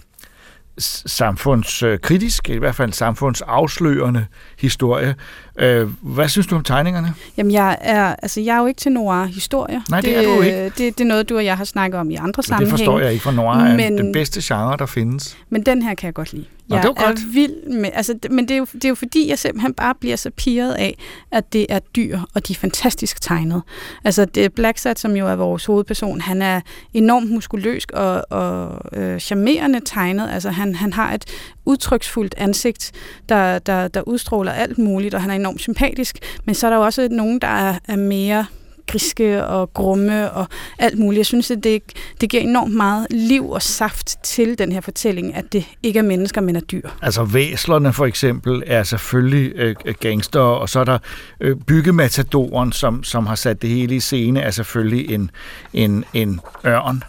samfundskritisk, 1.07 2.49
i 2.49 2.57
hvert 2.57 2.75
fald 2.75 2.89
en 2.89 2.93
samfundsafslørende 2.93 4.27
historie. 4.59 5.15
Øh, 5.61 5.89
hvad 6.03 6.29
synes 6.29 6.47
du 6.47 6.57
om 6.57 6.65
tegningerne? 6.65 7.15
Jamen, 7.37 7.53
jeg 7.53 7.79
er, 7.81 8.15
altså, 8.23 8.41
jeg 8.41 8.57
er 8.57 8.61
jo 8.61 8.67
ikke 8.67 8.81
til 8.81 8.93
noir-historier. 8.93 9.81
Nej, 9.91 10.01
det 10.01 10.17
er 10.19 10.23
du 10.23 10.41
ikke. 10.43 10.65
Det, 10.65 10.79
det 10.79 11.01
er 11.01 11.05
noget, 11.05 11.29
du 11.29 11.37
og 11.37 11.45
jeg 11.45 11.57
har 11.57 11.65
snakket 11.65 12.01
om 12.01 12.11
i 12.11 12.15
andre 12.15 12.25
Men 12.27 12.33
det 12.37 12.45
sammenhænge. 12.45 12.71
forstår 12.79 12.99
jeg 13.01 13.13
ikke, 13.13 13.23
for 13.23 13.31
noir 13.31 13.55
er 13.55 13.77
Men- 13.77 13.99
den 13.99 14.13
bedste 14.13 14.41
genre, 14.45 14.77
der 14.77 14.87
findes. 14.87 15.37
Men 15.51 15.63
den 15.67 15.83
her 15.83 15.95
kan 15.95 16.07
jeg 16.07 16.15
godt 16.15 16.33
lide. 16.33 16.45
Nå, 16.69 16.77
Jeg 16.77 16.83
det 16.83 16.89
var 16.97 17.03
er 17.03 17.07
godt. 17.07 17.35
vild 17.35 17.67
med, 17.81 17.91
altså, 17.95 18.15
men 18.31 18.49
det 18.49 18.55
er, 18.55 18.59
jo, 18.59 18.67
det 18.73 18.85
er 18.85 18.89
jo 18.89 18.95
fordi, 18.95 19.29
jeg 19.29 19.39
simpelthen 19.39 19.75
bare 19.75 19.95
bliver 20.01 20.17
så 20.17 20.31
pirret 20.37 20.73
af, 20.75 20.99
at 21.33 21.53
det 21.53 21.67
er 21.69 21.79
dyr, 21.79 22.19
og 22.35 22.49
de 22.49 22.53
er 22.53 22.57
fantastisk 22.57 23.21
tegnet. 23.21 23.63
Altså, 24.05 24.25
det 24.25 24.45
er 24.45 24.49
Blacksat, 24.49 24.99
som 24.99 25.17
jo 25.17 25.27
er 25.29 25.35
vores 25.37 25.65
hovedperson, 25.65 26.21
han 26.21 26.43
er 26.43 26.61
enormt 26.95 27.31
muskuløs 27.31 27.85
og, 27.93 28.25
og 28.31 28.81
øh, 28.99 29.19
charmerende 29.21 29.81
tegnet. 29.85 30.31
Altså, 30.33 30.51
han, 30.51 30.75
han 30.75 30.93
har 30.93 31.13
et 31.15 31.25
udtryksfuldt 31.69 32.35
ansigt, 32.37 32.93
der, 33.29 33.59
der, 33.59 33.89
der 33.89 34.09
udstråler 34.09 34.53
alt 34.53 34.79
muligt, 34.79 35.15
og 35.15 35.21
han 35.21 35.31
er 35.31 35.35
enormt 35.35 35.61
sympatisk. 35.61 36.19
Men 36.45 36.55
så 36.55 36.67
er 36.67 36.71
der 36.71 36.77
jo 36.77 36.83
også 36.83 37.09
nogen, 37.11 37.39
der 37.39 37.49
er, 37.49 37.79
er 37.89 37.97
mere 37.97 38.47
griske 38.89 39.45
og 39.45 39.75
grumme 39.75 40.31
og 40.31 40.47
alt 40.79 40.99
muligt. 40.99 41.19
Jeg 41.19 41.27
synes, 41.27 41.51
at 41.51 41.65
det, 41.65 41.83
det 42.21 42.31
giver 42.31 42.43
enormt 42.43 42.75
meget 42.75 43.07
liv 43.11 43.51
og 43.51 43.63
saft 43.63 44.17
til 44.23 44.59
den 44.59 44.73
her 44.73 44.81
fortælling, 44.81 45.35
at 45.35 45.53
det 45.53 45.65
ikke 45.83 45.99
er 45.99 46.03
mennesker, 46.03 46.41
men 46.41 46.57
er 46.57 46.61
dyr. 46.61 46.89
Altså 47.03 47.25
væslerne 47.25 47.93
for 47.93 48.07
eksempel 48.07 48.63
er 48.67 48.83
selvfølgelig 48.83 49.53
øh, 49.55 49.75
øh 49.85 49.95
gangster, 50.01 50.41
og 50.41 50.69
så 50.69 50.81
er 50.81 50.85
der 50.85 50.99
øh, 51.41 51.57
byggematadoren, 51.57 52.73
som, 52.73 53.05
som 53.05 53.27
har 53.27 53.35
sat 53.35 53.63
det 53.63 53.71
hele 53.71 53.97
i 53.97 54.01
scene, 54.01 54.41
er 54.41 54.51
selvfølgelig 54.51 55.11
en, 55.11 55.31
en, 55.73 56.05
en 56.15 56.41
ørn, 56.67 57.03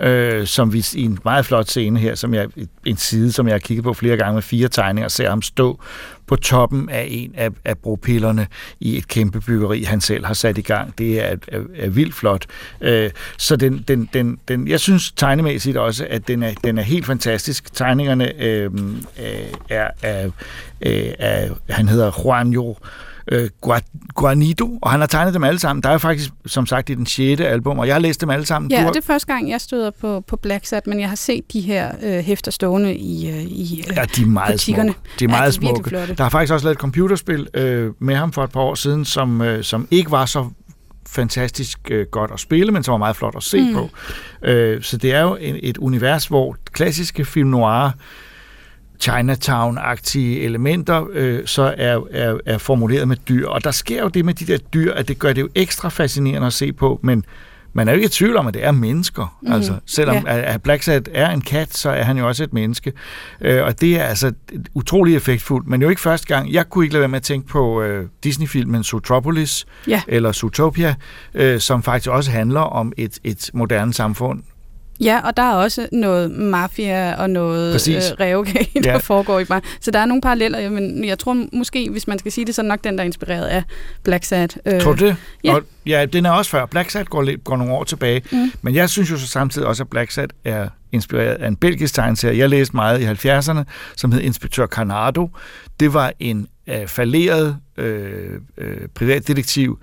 øh, 0.00 0.46
som 0.46 0.72
vi 0.72 0.86
i 0.94 1.02
en 1.02 1.18
meget 1.24 1.46
flot 1.46 1.68
scene 1.68 1.98
her, 1.98 2.14
som 2.14 2.34
jeg, 2.34 2.48
en 2.84 2.96
side, 2.96 3.32
som 3.32 3.46
jeg 3.46 3.54
har 3.54 3.58
kigget 3.58 3.84
på 3.84 3.94
flere 3.94 4.16
gange 4.16 4.34
med 4.34 4.42
fire 4.42 4.68
tegninger, 4.68 5.08
ser 5.08 5.28
ham 5.28 5.42
stå 5.42 5.80
på 6.26 6.36
toppen 6.36 6.88
af 6.88 7.06
en 7.10 7.34
af, 7.36 7.50
af 7.64 7.78
bropillerne 7.78 8.46
i 8.80 8.96
et 8.96 9.08
kæmpe 9.08 9.40
byggeri, 9.40 9.82
han 9.82 10.00
selv 10.00 10.24
har 10.26 10.34
sat 10.34 10.58
i 10.58 10.62
gang. 10.62 10.98
Det 10.98 11.24
er, 11.24 11.36
er, 11.48 11.60
er 11.76 11.88
vildt 11.88 12.14
flot. 12.14 12.46
Øh, 12.80 13.10
så 13.38 13.56
den, 13.56 13.84
den, 13.88 14.08
den, 14.12 14.38
den, 14.48 14.68
jeg 14.68 14.80
synes 14.80 15.12
tegnemæssigt 15.12 15.76
også, 15.76 16.06
at 16.10 16.28
den 16.28 16.42
er, 16.42 16.52
den 16.64 16.78
er 16.78 16.82
helt 16.82 17.06
fantastisk. 17.06 17.74
Tegningerne 17.74 18.42
øh, 18.42 18.70
er, 19.68 19.90
er, 20.02 20.30
øh, 20.80 21.12
er, 21.18 21.48
han 21.68 21.88
hedder 21.88 22.22
Juanjo 22.24 22.76
øh, 23.32 23.48
Gua- 23.66 24.08
Guanido, 24.14 24.78
og 24.82 24.90
han 24.90 25.00
har 25.00 25.06
tegnet 25.06 25.34
dem 25.34 25.44
alle 25.44 25.58
sammen. 25.60 25.82
Der 25.82 25.88
er 25.90 25.98
faktisk, 25.98 26.30
som 26.46 26.66
sagt, 26.66 26.90
i 26.90 26.94
den 26.94 27.06
sjette 27.06 27.48
album, 27.48 27.78
og 27.78 27.86
jeg 27.86 27.94
har 27.94 28.00
læst 28.00 28.20
dem 28.20 28.30
alle 28.30 28.46
sammen. 28.46 28.70
Ja, 28.70 28.80
har- 28.80 28.88
det 28.92 28.96
er 28.96 29.06
første 29.06 29.26
gang, 29.32 29.50
jeg 29.50 29.60
støder 29.60 29.90
på, 30.00 30.20
på 30.28 30.36
Blacksat, 30.36 30.86
men 30.86 31.00
jeg 31.00 31.08
har 31.08 31.16
set 31.16 31.52
de 31.52 31.60
her 31.60 31.92
øh, 32.02 32.18
hæfter 32.24 32.50
stående 32.50 32.96
i, 32.96 33.30
øh, 33.30 33.42
i 33.42 33.84
øh, 33.90 33.96
Ja, 33.96 34.04
de 34.16 34.22
er 34.22 34.26
meget 34.26 34.52
butikkerne. 34.52 34.92
smukke. 34.92 35.10
De 35.18 35.24
er 35.24 35.28
Ja, 35.28 35.36
meget 35.36 35.54
de 35.54 35.66
er 35.66 35.68
smukke. 35.70 35.88
flotte. 35.88 36.14
Der 36.14 36.22
har 36.22 36.30
faktisk 36.30 36.52
også 36.52 36.66
lavet 36.66 36.74
et 36.76 36.80
computerspil 36.80 37.48
øh, 37.54 37.90
med 37.98 38.14
ham 38.14 38.32
for 38.32 38.44
et 38.44 38.50
par 38.52 38.60
år 38.60 38.74
siden, 38.74 39.04
som, 39.04 39.42
øh, 39.42 39.64
som 39.64 39.88
ikke 39.90 40.10
var 40.10 40.26
så 40.26 40.46
fantastisk 41.06 41.78
øh, 41.90 42.06
godt 42.10 42.30
at 42.34 42.40
spille, 42.40 42.72
men 42.72 42.82
som 42.82 42.92
var 42.92 42.98
meget 42.98 43.16
flot 43.16 43.36
at 43.36 43.42
se 43.42 43.60
mm. 43.60 43.74
på. 43.74 43.90
Øh, 44.42 44.82
så 44.82 44.96
det 44.96 45.12
er 45.14 45.20
jo 45.20 45.36
en, 45.40 45.56
et 45.62 45.78
univers, 45.78 46.26
hvor 46.26 46.56
klassiske 46.72 47.24
film 47.24 47.48
noir 47.50 47.90
Chinatown-agtige 49.04 50.40
elementer, 50.44 51.06
øh, 51.12 51.46
så 51.46 51.74
er, 51.76 52.00
er, 52.10 52.38
er 52.46 52.58
formuleret 52.58 53.08
med 53.08 53.16
dyr. 53.16 53.46
Og 53.48 53.64
der 53.64 53.70
sker 53.70 54.02
jo 54.02 54.08
det 54.08 54.24
med 54.24 54.34
de 54.34 54.44
der 54.46 54.58
dyr, 54.58 54.92
at 54.92 55.08
det 55.08 55.18
gør 55.18 55.32
det 55.32 55.42
jo 55.42 55.48
ekstra 55.54 55.88
fascinerende 55.88 56.46
at 56.46 56.52
se 56.52 56.72
på, 56.72 57.00
men 57.02 57.24
man 57.76 57.88
er 57.88 57.92
jo 57.92 57.96
ikke 57.96 58.06
i 58.06 58.08
tvivl 58.08 58.36
om, 58.36 58.46
at 58.46 58.54
det 58.54 58.64
er 58.64 58.70
mennesker. 58.72 59.38
Mm. 59.42 59.52
Altså, 59.52 59.72
selvom 59.86 60.16
ja. 60.26 60.54
at 60.54 60.62
Blacksat 60.62 61.08
er 61.12 61.30
en 61.30 61.40
kat, 61.40 61.76
så 61.76 61.90
er 61.90 62.02
han 62.02 62.18
jo 62.18 62.28
også 62.28 62.44
et 62.44 62.52
menneske. 62.52 62.92
Øh, 63.40 63.64
og 63.64 63.80
det 63.80 63.96
er 64.00 64.04
altså 64.04 64.32
utrolig 64.74 65.16
effektfuldt, 65.16 65.68
men 65.68 65.82
jo 65.82 65.88
ikke 65.88 66.00
første 66.00 66.26
gang. 66.26 66.52
Jeg 66.52 66.68
kunne 66.70 66.84
ikke 66.84 66.92
lade 66.94 67.00
være 67.00 67.08
med 67.08 67.16
at 67.16 67.22
tænke 67.22 67.48
på 67.48 67.82
øh, 67.82 68.06
Disney-filmen 68.24 68.84
Zootropolis, 68.84 69.66
Ja. 69.88 70.02
eller 70.08 70.32
Zootopia, 70.32 70.94
øh, 71.34 71.60
som 71.60 71.82
faktisk 71.82 72.10
også 72.10 72.30
handler 72.30 72.60
om 72.60 72.92
et, 72.96 73.18
et 73.24 73.50
moderne 73.54 73.94
samfund, 73.94 74.42
Ja, 75.00 75.20
og 75.24 75.36
der 75.36 75.42
er 75.42 75.54
også 75.54 75.88
noget 75.92 76.30
mafia 76.30 77.14
og 77.14 77.30
noget 77.30 77.66
øh, 77.68 77.72
Præcis. 77.74 78.12
revkage, 78.20 78.82
der 78.82 78.90
Ja. 78.92 78.96
foregår 78.96 79.40
i 79.40 79.44
bare. 79.44 79.60
Så 79.80 79.90
der 79.90 79.98
er 79.98 80.06
nogle 80.06 80.20
paralleller, 80.20 80.70
men 80.70 81.04
jeg 81.04 81.18
tror 81.18 81.46
måske, 81.52 81.90
hvis 81.90 82.06
man 82.08 82.18
skal 82.18 82.32
sige 82.32 82.44
det, 82.44 82.54
så 82.54 82.62
er 82.62 82.66
nok 82.66 82.84
den, 82.84 82.94
der 82.94 83.00
er 83.00 83.06
inspireret 83.06 83.46
af 83.46 83.62
Blacksat. 84.04 84.58
Øh, 84.66 84.80
Tror 84.80 84.92
du 84.92 85.06
det? 85.06 85.16
ja. 85.44 85.54
Og, 85.54 85.62
ja, 85.86 86.06
den 86.12 86.26
er 86.26 86.30
også 86.30 86.50
før. 86.50 86.66
Blacksat 86.66 87.10
går, 87.10 87.22
lidt- 87.22 87.44
går 87.44 87.56
nogle 87.56 87.72
år 87.72 87.84
tilbage. 87.84 88.22
Mm. 88.32 88.52
Men 88.62 88.74
jeg 88.74 88.90
synes 88.90 89.10
jo 89.10 89.16
så 89.18 89.26
samtidig 89.28 89.68
også, 89.68 89.82
at 89.82 89.88
Blacksat 89.88 90.30
er 90.44 90.68
inspireret 90.92 91.34
af 91.34 91.48
en 91.48 91.56
belgisk 91.56 91.94
tegneserie. 91.94 92.38
Jeg 92.38 92.48
læste 92.48 92.76
meget 92.76 93.00
i 93.00 93.28
70'erne, 93.28 93.62
som 93.96 94.12
hed 94.12 94.20
Inspektør 94.20 94.66
Carnado. 94.66 95.30
Det 95.80 95.94
var 95.94 96.12
en 96.20 96.46
øh, 96.66 96.86
falderet 96.86 97.56
øh, 97.76 98.30
øh, 98.58 98.76
privatdetektiv. 98.94 99.78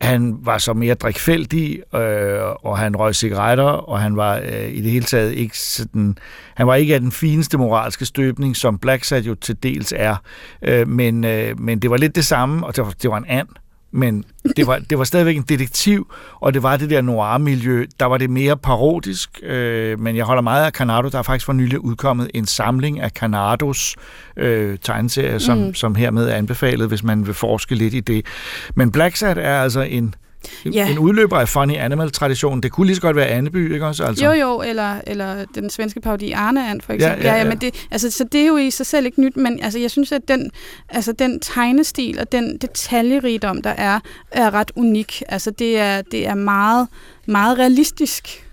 Han 0.00 0.38
var 0.42 0.58
så 0.58 0.72
mere 0.72 0.94
drikfældig, 0.94 1.94
øh, 1.94 2.40
og 2.62 2.78
han 2.78 2.96
røg 2.96 3.14
cigaretter, 3.14 3.64
og 3.64 4.00
han 4.00 4.16
var 4.16 4.36
øh, 4.36 4.68
i 4.68 4.80
det 4.80 4.90
hele 4.90 5.04
taget 5.04 5.32
ikke 5.32 5.58
sådan... 5.58 6.18
Han 6.54 6.66
var 6.66 6.74
ikke 6.74 6.94
af 6.94 7.00
den 7.00 7.12
fineste 7.12 7.58
moralske 7.58 8.04
støbning, 8.04 8.56
som 8.56 8.78
Blacksat 8.78 9.26
jo 9.26 9.34
til 9.34 9.62
dels 9.62 9.94
er. 9.96 10.16
Øh, 10.62 10.88
men, 10.88 11.24
øh, 11.24 11.60
men 11.60 11.78
det 11.78 11.90
var 11.90 11.96
lidt 11.96 12.14
det 12.14 12.26
samme, 12.26 12.66
og 12.66 12.76
det 12.76 12.84
var, 12.84 12.94
det 13.02 13.10
var 13.10 13.18
en 13.18 13.26
and. 13.28 13.48
Men 13.90 14.24
det 14.56 14.66
var, 14.66 14.78
det 14.90 14.98
var 14.98 15.04
stadigvæk 15.04 15.36
en 15.36 15.42
detektiv, 15.42 16.12
og 16.40 16.54
det 16.54 16.62
var 16.62 16.76
det 16.76 16.90
der 16.90 17.00
noir-miljø. 17.02 17.86
Der 18.00 18.06
var 18.06 18.16
det 18.18 18.30
mere 18.30 18.56
parodisk, 18.56 19.40
øh, 19.42 20.00
men 20.00 20.16
jeg 20.16 20.24
holder 20.24 20.42
meget 20.42 20.64
af 20.66 20.72
Canardo. 20.72 21.08
Der 21.08 21.18
er 21.18 21.22
faktisk 21.22 21.46
for 21.46 21.52
nylig 21.52 21.80
udkommet 21.84 22.30
en 22.34 22.46
samling 22.46 23.00
af 23.00 23.10
Canardos 23.10 23.96
øh, 24.36 24.78
tegneserier, 24.82 25.38
som, 25.38 25.58
Mm. 25.58 25.74
som 25.74 25.94
hermed 25.94 26.28
er 26.28 26.34
anbefalet, 26.34 26.88
hvis 26.88 27.02
man 27.02 27.26
vil 27.26 27.34
forske 27.34 27.74
lidt 27.74 27.94
i 27.94 28.00
det. 28.00 28.26
Men 28.74 28.92
Blacksat 28.92 29.38
er 29.38 29.62
altså 29.62 29.80
en, 29.80 30.14
Ja. 30.14 30.27
Ja. 30.72 30.90
en 30.90 30.98
udløber 30.98 31.38
af 31.38 31.48
Funny 31.48 31.76
Animal-traditionen. 31.76 32.62
Det 32.62 32.72
kunne 32.72 32.86
lige 32.86 32.96
så 32.96 33.02
godt 33.02 33.16
være 33.16 33.26
Anneby, 33.26 33.72
ikke 33.72 33.86
også? 33.86 34.04
Altså. 34.04 34.24
Jo, 34.24 34.32
jo, 34.32 34.62
eller, 34.62 35.00
eller 35.06 35.44
den 35.54 35.70
svenske 35.70 36.00
parodi 36.00 36.32
Arne 36.32 36.70
And, 36.70 36.80
for 36.80 36.92
eksempel. 36.92 37.24
Ja, 37.24 37.32
ja, 37.32 37.38
ja. 37.38 37.48
men 37.48 37.58
det, 37.58 37.86
altså, 37.90 38.10
så 38.10 38.24
det 38.32 38.40
er 38.40 38.46
jo 38.46 38.56
i 38.56 38.70
sig 38.70 38.86
selv 38.86 39.06
ikke 39.06 39.20
nyt, 39.20 39.36
men 39.36 39.60
altså, 39.62 39.78
jeg 39.78 39.90
synes, 39.90 40.12
at 40.12 40.22
den, 40.28 40.50
altså, 40.88 41.12
den 41.12 41.40
tegnestil 41.40 42.18
og 42.20 42.32
den 42.32 42.58
detaljerigdom, 42.58 43.62
der 43.62 43.70
er, 43.70 44.00
er 44.30 44.54
ret 44.54 44.70
unik. 44.76 45.22
Altså, 45.28 45.50
det 45.50 45.78
er, 45.78 46.02
det 46.02 46.26
er 46.26 46.34
meget, 46.34 46.88
meget 47.26 47.58
realistisk. 47.58 48.44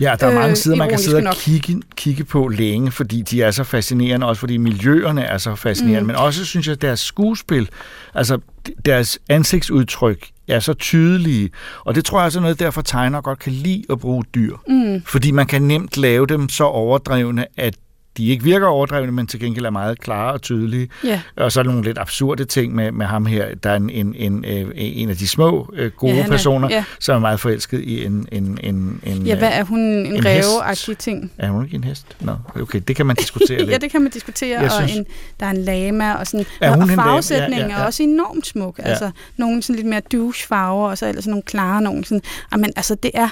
Ja, 0.00 0.14
der 0.20 0.26
er 0.26 0.34
mange 0.34 0.50
Øh, 0.50 0.56
sider, 0.56 0.76
man 0.76 0.88
kan 0.88 0.98
sidde 0.98 1.16
og 1.16 1.22
nok. 1.22 1.34
kigge, 1.34 1.82
kigge 1.96 2.24
på 2.24 2.48
længe, 2.48 2.90
fordi 2.90 3.22
de 3.22 3.42
er 3.42 3.50
så 3.50 3.64
fascinerende, 3.64 4.26
også 4.26 4.40
fordi 4.40 4.56
miljøerne 4.56 5.22
er 5.22 5.38
så 5.38 5.54
fascinerende, 5.54 6.00
Mm. 6.00 6.06
men 6.06 6.16
også 6.16 6.44
synes 6.44 6.66
jeg, 6.66 6.72
at 6.72 6.82
deres 6.82 7.00
skuespil, 7.00 7.68
altså 8.14 8.38
deres 8.84 9.18
ansigtsudtryk 9.28 10.26
er 10.48 10.60
så 10.60 10.74
tydelige, 10.74 11.50
og 11.84 11.94
det 11.94 12.04
tror 12.04 12.18
jeg 12.18 12.26
også 12.26 12.38
er 12.38 12.42
noget, 12.42 12.58
derfor 12.58 12.82
tegner 12.82 13.20
godt 13.20 13.38
kan 13.38 13.52
lide 13.52 13.84
at 13.90 14.00
bruge 14.00 14.24
dyr. 14.34 14.56
Mm. 14.68 15.02
Fordi 15.06 15.30
man 15.30 15.46
kan 15.46 15.62
nemt 15.62 15.96
lave 15.96 16.26
dem 16.26 16.48
så 16.48 16.64
overdrevne, 16.64 17.46
at 17.56 17.76
de 18.16 18.26
ikke 18.28 18.44
virker 18.44 18.66
overdrevne, 18.66 19.12
men 19.12 19.26
til 19.26 19.40
gengæld 19.40 19.64
er 19.66 19.70
meget 19.70 20.00
klare 20.00 20.32
og 20.32 20.42
tydelige. 20.42 20.88
Ja. 21.04 21.20
Og 21.36 21.52
så 21.52 21.60
er 21.60 21.62
der 21.64 21.70
nogle 21.70 21.84
lidt 21.86 21.98
absurde 21.98 22.44
ting 22.44 22.74
med, 22.74 22.92
med 22.92 23.06
ham 23.06 23.26
her. 23.26 23.54
Der 23.54 23.70
er 23.70 23.76
en, 23.76 23.90
en, 23.90 24.14
en, 24.14 24.44
øh, 24.44 24.70
en 24.74 25.10
af 25.10 25.16
de 25.16 25.28
små 25.28 25.70
øh, 25.72 25.90
gode 25.92 26.12
Ja, 26.14 26.22
er- 26.24 26.28
personer, 26.28 26.68
ja. 26.70 26.84
som 27.00 27.14
er 27.16 27.18
meget 27.20 27.40
forelsket 27.40 27.80
i 27.80 28.04
en... 28.04 28.28
en, 28.32 28.58
en, 28.62 29.00
en 29.06 29.26
Ja, 29.26 29.38
hvad 29.38 29.50
er 29.52 29.64
hun? 29.64 29.80
En, 29.80 30.06
en 30.06 30.24
ræveagtig 30.24 30.98
ting? 30.98 31.32
Er 31.38 31.48
hun 31.50 31.64
ikke 31.64 31.76
en 31.76 31.84
hest? 31.84 32.06
Nå, 32.20 32.32
okay, 32.60 32.80
det 32.88 32.96
kan 32.96 33.06
man 33.06 33.16
diskutere 33.16 33.58
lidt. 33.60 33.70
ja, 33.70 33.76
det 33.78 33.90
kan 33.90 34.02
man 34.02 34.10
diskutere, 34.10 34.60
Jeg 34.60 34.64
og 34.64 34.70
synes- 34.88 34.96
en, 34.96 35.06
der 35.40 35.46
er 35.46 35.50
en 35.50 35.56
lama, 35.64 36.12
og 36.14 36.26
sådan, 36.26 36.46
Er 36.60 36.76
og 36.82 36.88
farvesætningen 36.88 37.58
Ja, 37.58 37.66
ja, 37.66 37.76
ja. 37.76 37.82
er 37.82 37.86
også 37.86 38.02
enormt 38.02 38.46
smuk. 38.46 38.78
Ja. 38.78 38.82
Altså, 38.84 39.10
nogle 39.36 39.62
sådan 39.62 39.76
lidt 39.76 39.86
mere 39.88 40.00
douche 40.12 40.46
farver, 40.48 40.88
og 40.88 40.98
så 40.98 41.06
ellers 41.08 41.24
sådan 41.24 41.30
nogle 41.30 41.42
klare, 41.42 41.82
nogle 41.82 42.04
sådan, 42.04 42.20
men 42.52 42.72
altså, 42.76 42.94
det 42.94 43.10
er, 43.14 43.28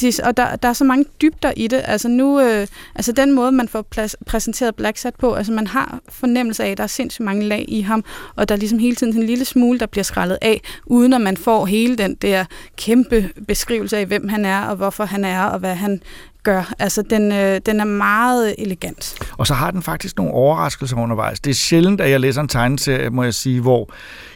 det, 0.00 0.20
og 0.20 0.36
der, 0.36 0.56
der 0.56 0.68
er 0.68 0.72
så 0.72 0.84
mange 0.84 1.04
dybder 1.22 1.52
i 1.56 1.66
det. 1.66 1.82
Altså 1.84 2.08
nu, 2.08 2.40
øh, 2.40 2.66
altså 2.94 3.12
den 3.12 3.32
måde, 3.32 3.52
man 3.52 3.68
får 3.68 3.82
plads, 3.82 4.16
præsenteret 4.26 4.74
Black 4.74 4.98
Sat 4.98 5.14
på, 5.14 5.34
altså 5.34 5.52
man 5.52 5.66
har 5.66 6.00
fornemmelse 6.08 6.64
af, 6.64 6.70
at 6.70 6.78
der 6.78 6.84
er 6.84 6.88
sindssygt 6.88 7.24
mange 7.24 7.44
lag 7.44 7.64
i 7.68 7.80
ham, 7.80 8.04
og 8.36 8.48
der 8.48 8.54
er 8.54 8.58
ligesom 8.58 8.78
hele 8.78 8.96
tiden 8.96 9.16
en 9.16 9.22
lille 9.22 9.44
smule, 9.44 9.78
der 9.78 9.86
bliver 9.86 10.04
skrællet 10.04 10.38
af, 10.42 10.60
uden 10.86 11.12
at 11.12 11.20
man 11.20 11.36
får 11.36 11.66
hele 11.66 11.96
den 11.96 12.14
der 12.14 12.44
kæmpe 12.76 13.30
beskrivelse 13.48 13.96
af, 13.96 14.06
hvem 14.06 14.28
han 14.28 14.44
er, 14.44 14.60
og 14.60 14.76
hvorfor 14.76 15.04
han 15.04 15.24
er, 15.24 15.44
og 15.44 15.58
hvad 15.58 15.74
han 15.74 16.00
gør. 16.42 16.72
Altså 16.78 17.02
den, 17.02 17.32
øh, 17.32 17.60
den 17.66 17.80
er 17.80 17.84
meget 17.84 18.54
elegant. 18.58 19.18
Og 19.38 19.46
så 19.46 19.54
har 19.54 19.70
den 19.70 19.82
faktisk 19.82 20.16
nogle 20.16 20.32
overraskelser 20.32 20.96
undervejs. 20.96 21.40
Det 21.40 21.50
er 21.50 21.54
sjældent, 21.54 22.00
at 22.00 22.10
jeg 22.10 22.20
læser 22.20 22.40
en 22.40 22.48
tegneserie, 22.48 23.10
må 23.10 23.22
jeg 23.22 23.34
sige, 23.34 23.60
hvor 23.60 23.90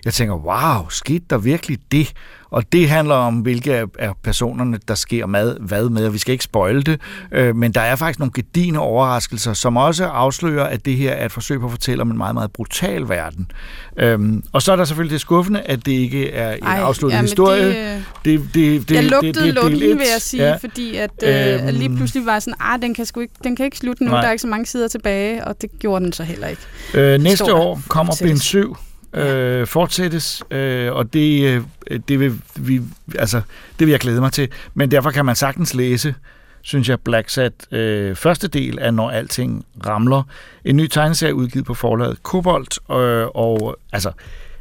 jeg 0.05 0.15
tænker, 0.15 0.35
wow, 0.35 0.89
skete 0.89 1.25
der 1.31 1.39
virkelig 1.39 1.79
det? 1.93 2.13
Og 2.51 2.73
det 2.73 2.89
handler 2.89 3.15
om, 3.15 3.35
hvilke 3.35 3.75
af- 3.99 4.13
personerne, 4.25 4.79
der 4.89 4.95
sker 4.95 5.27
mad, 5.27 5.57
hvad 5.61 5.89
med, 5.89 6.07
og 6.07 6.13
vi 6.13 6.19
skal 6.19 6.33
ikke 6.33 6.45
spoile 6.45 6.83
det, 6.83 7.01
øh, 7.33 7.57
men 7.57 7.73
der 7.73 7.81
er 7.81 7.97
faktisk 7.97 8.19
nogle 8.19 8.33
gedigende 8.35 8.81
overraskelser, 8.81 9.53
som 9.53 9.77
også 9.77 10.05
afslører, 10.07 10.65
at 10.65 10.85
det 10.85 10.97
her 10.97 11.13
er 11.13 11.27
et 11.27 11.33
forsøg 11.33 11.61
på 11.61 11.67
at 11.67 11.71
fortælle 11.73 12.03
om 12.03 12.11
en 12.11 12.17
meget, 12.17 12.35
meget 12.35 12.53
brutal 12.53 13.09
verden. 13.09 13.51
Øhm, 13.99 14.43
og 14.53 14.63
så 14.63 14.73
er 14.73 14.77
der 14.77 14.85
selvfølgelig 14.85 15.13
det 15.13 15.21
skuffende, 15.21 15.61
at 15.61 15.87
det 15.87 15.93
ikke 15.93 16.31
er 16.33 16.53
en 16.53 16.63
Ej, 16.65 16.79
afsluttet 16.81 17.17
jamen, 17.17 17.29
historie. 17.29 17.95
det, 17.95 18.03
det, 18.25 18.41
det, 18.55 18.89
det, 18.89 18.95
jeg 18.95 19.03
det- 19.03 19.11
lugtede 19.11 19.33
det- 19.33 19.35
det 19.35 19.41
er 19.41 19.45
del 19.45 19.55
lunden, 19.55 19.83
et. 19.91 19.99
vil 19.99 20.07
jeg 20.13 20.21
sige, 20.23 20.43
Ja. 20.43 20.49
ja. 20.51 20.57
fordi 20.57 20.97
at, 20.97 21.11
øh, 21.23 21.55
Øhm. 21.69 21.77
lige 21.77 21.97
pludselig 21.97 22.27
var 22.27 22.39
sådan, 22.39 22.55
ah, 22.61 22.83
den 22.83 22.95
kan, 22.95 23.07
sgu 23.07 23.21
ikke, 23.21 23.35
den 23.45 23.57
kan 23.57 23.65
ikke 23.65 23.79
slutte 23.79 24.05
nu, 24.05 24.11
Nej. 24.11 24.21
der 24.21 24.29
er 24.29 24.33
ikke 24.33 24.43
så 24.43 24.49
mange 24.49 24.67
sider 24.67 24.89
tilbage, 24.89 25.45
og 25.45 25.63
det 25.63 25.71
gjorde 25.79 26.05
den 26.05 26.13
så 26.13 26.23
heller 26.23 26.47
ikke. 26.47 26.63
Øh, 26.95 27.21
næste 27.21 27.55
år 27.55 27.81
kommer 27.89 28.13
bind 28.13 28.19
fortælles. 28.19 28.43
7, 28.43 28.77
øh, 29.15 29.67
fortsættes, 29.67 30.43
øh, 30.51 30.93
og 30.93 31.13
det, 31.13 31.43
øh, 31.91 32.01
det, 32.09 32.21
vil 32.21 32.41
vi, 32.57 32.83
altså, 33.19 33.41
det 33.79 33.87
vil 33.87 33.91
jeg 33.91 34.01
glæde 34.01 34.21
mig 34.21 34.33
til. 34.33 34.49
Men 34.75 34.91
derfor 34.91 35.11
kan 35.11 35.25
man 35.25 35.37
sagtens 35.37 35.75
læse, 35.75 36.15
synes 36.63 36.89
jeg, 36.89 37.01
Black 37.01 37.29
Sat, 37.29 37.73
øh, 37.73 38.17
første 38.17 38.49
del 38.49 38.79
af 38.79 38.95
Når 38.95 39.11
Alting 39.11 39.65
Ramler. 39.87 40.23
En 40.65 40.77
ny 40.77 40.87
tegneserie 40.87 41.35
udgivet 41.35 41.67
på 41.67 41.75
forlaget 41.75 42.23
Kobolt, 42.23 42.79
øh, 42.91 43.27
og 43.35 43.77
altså, 43.93 44.13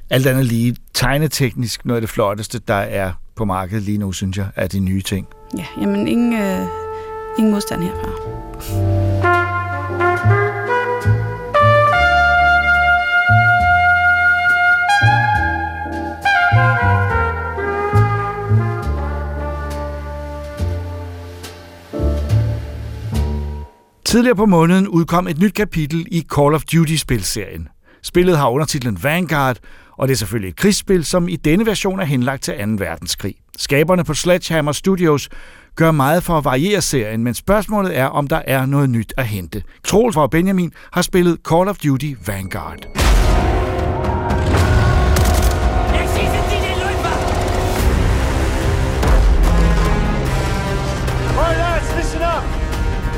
alt 0.09 0.27
andet 0.27 0.45
lige 0.45 0.75
tegneteknisk 0.93 1.85
noget 1.85 1.97
af 1.97 2.01
det 2.01 2.09
flotteste, 2.09 2.59
der 2.67 2.73
er 2.73 3.11
på 3.35 3.45
markedet 3.45 3.83
lige 3.83 3.97
nu, 3.97 4.11
synes 4.11 4.37
jeg, 4.37 4.47
er 4.55 4.67
de 4.67 4.79
nye 4.79 5.01
ting. 5.01 5.27
Ja, 5.57 5.65
jamen 5.81 6.07
ingen, 6.07 6.33
øh, 6.33 6.67
ingen 7.37 7.51
modstand 7.51 7.83
herfra. 7.83 9.34
Tidligere 24.15 24.35
på 24.35 24.45
måneden 24.45 24.87
udkom 24.87 25.27
et 25.27 25.39
nyt 25.39 25.53
kapitel 25.53 26.05
i 26.11 26.25
Call 26.35 26.53
of 26.53 26.63
Duty-spilserien. 26.63 27.67
Spillet 28.03 28.37
har 28.37 28.49
undertitlen 28.49 29.03
Vanguard, 29.03 29.57
og 29.97 30.07
det 30.07 30.13
er 30.13 30.17
selvfølgelig 30.17 30.49
et 30.49 30.55
krigsspil, 30.55 31.05
som 31.05 31.27
i 31.27 31.35
denne 31.35 31.65
version 31.65 31.99
er 31.99 32.03
henlagt 32.05 32.43
til 32.43 32.53
2. 32.53 32.83
verdenskrig. 32.83 33.35
Skaberne 33.57 34.03
på 34.03 34.13
Sledgehammer 34.13 34.71
Studios 34.71 35.29
gør 35.75 35.91
meget 35.91 36.23
for 36.23 36.37
at 36.37 36.45
variere 36.45 36.81
serien, 36.81 37.23
men 37.23 37.33
spørgsmålet 37.33 37.97
er, 37.97 38.05
om 38.05 38.27
der 38.27 38.41
er 38.47 38.65
noget 38.65 38.89
nyt 38.89 39.13
at 39.17 39.27
hente. 39.27 39.63
Troels 39.83 40.17
og 40.17 40.31
Benjamin 40.31 40.73
har 40.91 41.01
spillet 41.01 41.37
Call 41.49 41.69
of 41.69 41.77
Duty 41.77 42.13
Vanguard. 42.27 43.14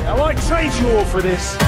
I 0.08 0.14
won't 0.14 0.38
trade 0.48 0.72
you 0.80 0.88
all 0.98 1.04
for 1.04 1.20
this. 1.20 1.58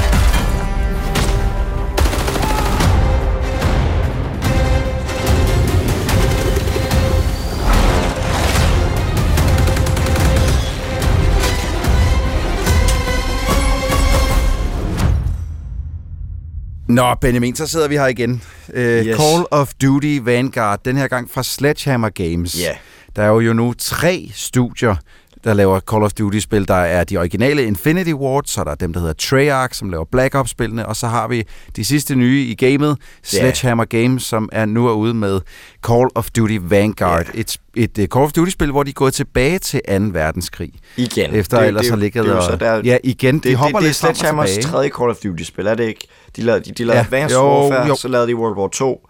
Nå, 16.88 17.14
Benjamin, 17.20 17.57
så 17.57 17.66
sidder 17.66 17.88
vi 17.88 17.96
her 17.96 18.07
igen. 18.07 18.42
Uh, 18.68 18.81
yes. 18.81 19.16
Call 19.16 19.46
of 19.50 19.72
Duty 19.83 20.18
Vanguard, 20.22 20.81
den 20.85 20.96
her 20.96 21.09
gang 21.09 21.31
fra 21.31 21.42
Sledgehammer 21.42 22.11
Games. 22.11 22.61
Ja. 22.61 22.76
Der 23.16 23.22
er 23.22 23.40
jo 23.40 23.53
nu 23.53 23.72
tre 23.79 24.31
studier, 24.35 24.96
der 25.44 25.55
laver 25.55 25.81
Call 25.81 26.03
of 26.03 26.12
Duty-spil. 26.12 26.68
Der 26.68 26.74
er 26.74 27.05
de 27.05 27.16
originale 27.16 27.64
Infinity 27.64 28.12
Ward, 28.12 28.44
så 28.46 28.64
der 28.64 28.70
er 28.70 28.74
dem, 28.74 28.92
der 28.92 29.00
hedder 29.00 29.14
Treyarch, 29.14 29.74
som 29.79 29.90
laver 29.90 30.05
Black 30.12 30.35
Ops-spillene, 30.35 30.87
og 30.87 30.96
så 30.96 31.07
har 31.07 31.29
vi 31.29 31.44
de 31.76 31.85
sidste 31.85 32.14
nye 32.14 32.42
i 32.44 32.55
gamet, 32.55 32.96
Sledgehammer 33.22 33.85
Games, 33.85 34.22
som 34.22 34.48
er 34.53 34.66
nu 34.66 34.88
er 34.88 34.92
ude 34.92 35.14
med 35.14 35.40
Call 35.87 36.09
of 36.14 36.31
Duty 36.31 36.59
Vanguard. 36.62 37.26
Et, 37.35 37.57
et, 37.76 37.98
et 37.98 38.11
Call 38.12 38.24
of 38.24 38.33
Duty-spil, 38.33 38.70
hvor 38.70 38.83
de 38.83 38.88
er 38.90 38.94
gået 38.94 39.14
tilbage 39.14 39.59
til 39.59 39.81
2. 39.88 39.94
verdenskrig. 40.12 40.72
Igen. 40.96 41.35
Efter 41.35 41.59
Det- 41.59 41.66
ellers 41.68 41.83
det 41.83 41.90
har 41.90 41.98
ligget 41.98 42.24
det 42.24 42.33
og... 42.35 42.61
der- 42.61 42.83
ja, 42.85 42.96
igen, 43.05 43.38
de 43.38 43.48
det, 43.48 43.57
hopper 43.57 43.79
det, 43.79 43.88
det 43.88 44.03
er 44.03 44.07
lidt 44.09 44.18
frem 44.18 44.38
og 44.38 44.46
tilbage. 44.46 44.62
tredje 44.72 44.88
Call 44.98 45.11
of 45.11 45.16
Duty-spil, 45.16 45.66
er 45.66 45.74
det 45.74 45.85
ikke? 45.88 46.07
De 46.37 46.42
lavede, 46.42 46.64
de, 46.64 46.72
de 46.72 46.85
lavede 46.85 46.98
Ja, 46.98 47.05
Advanced 47.05 47.38
jo, 47.38 47.61
Warfare, 47.62 47.87
jo. 47.87 47.94
så 47.96 48.09
lavede 48.09 48.29
de 48.29 48.37
World 48.37 48.57
War 48.59 48.68
2, 48.68 49.07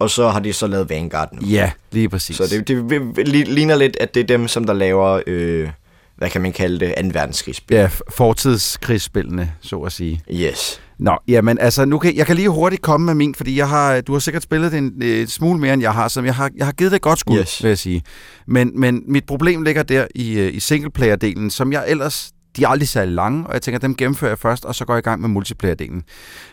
og 0.00 0.10
så 0.10 0.28
har 0.28 0.40
de 0.40 0.52
så 0.52 0.66
lavet 0.66 0.90
Vanguard 0.90 1.28
nu. 1.32 1.46
Ja, 1.48 1.70
lige 1.92 2.08
præcis. 2.08 2.36
Så 2.36 2.44
det, 2.50 2.68
det, 2.68 3.28
ligner 3.48 3.76
lidt, 3.76 3.96
at 4.00 4.14
det 4.14 4.20
er 4.20 4.26
dem, 4.26 4.48
som 4.48 4.64
der 4.64 4.72
laver, 4.72 5.20
øh, 5.26 5.68
hvad 6.16 6.30
kan 6.30 6.40
man 6.40 6.52
kalde 6.52 6.80
det, 6.86 6.94
2. 7.02 7.08
verdenskrigsspil. 7.12 7.76
Ja, 7.76 7.90
fortidskrigsspillene, 8.10 9.52
så 9.60 9.76
at 9.80 9.92
sige. 9.92 10.20
Yes. 10.32 10.80
Nå, 10.98 11.18
jamen 11.28 11.58
altså, 11.58 11.84
nu 11.84 11.98
kan, 11.98 12.16
jeg 12.16 12.26
kan 12.26 12.36
lige 12.36 12.48
hurtigt 12.48 12.82
komme 12.82 13.06
med 13.06 13.14
min, 13.14 13.34
fordi 13.34 13.56
jeg 13.58 13.68
har, 13.68 14.00
du 14.00 14.12
har 14.12 14.18
sikkert 14.18 14.42
spillet 14.42 14.74
en, 14.74 14.92
et 15.02 15.30
smule 15.30 15.60
mere, 15.60 15.72
end 15.74 15.82
jeg 15.82 15.94
har, 15.94 16.08
så 16.08 16.22
jeg 16.22 16.34
har, 16.34 16.50
jeg 16.56 16.66
har 16.66 16.72
givet 16.72 16.92
det 16.92 16.96
et 16.96 17.02
godt 17.02 17.18
skud, 17.18 17.38
Yes. 17.38 17.62
vil 17.62 17.68
jeg 17.68 17.78
sige. 17.78 18.02
Men, 18.46 18.80
men 18.80 19.02
mit 19.06 19.24
problem 19.24 19.62
ligger 19.62 19.82
der 19.82 20.06
i, 20.14 20.32
øh, 20.38 20.54
i 20.54 20.60
singleplayer-delen, 20.60 21.50
som 21.50 21.72
jeg 21.72 21.84
ellers, 21.88 22.32
de 22.56 22.64
er 22.64 22.68
aldrig 22.68 22.88
særlig 22.88 23.14
lange, 23.14 23.46
og 23.46 23.52
jeg 23.54 23.62
tænker, 23.62 23.78
dem 23.78 23.96
gennemfører 23.96 24.30
jeg 24.30 24.38
først, 24.38 24.64
og 24.64 24.74
så 24.74 24.84
går 24.84 24.94
jeg 24.94 24.98
i 24.98 25.08
gang 25.08 25.20
med 25.20 25.28
multiplayer-delen. 25.28 26.02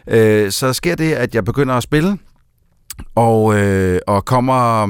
Øh, 0.08 0.52
så 0.52 0.74
sker 0.74 0.96
det, 0.96 1.14
at 1.14 1.36
jeg 1.36 1.46
begynder 1.46 1.74
at 1.76 1.84
spille, 1.84 2.18
og, 3.16 3.60
øh, 3.60 4.00
og 4.08 4.26
kommer, 4.26 4.88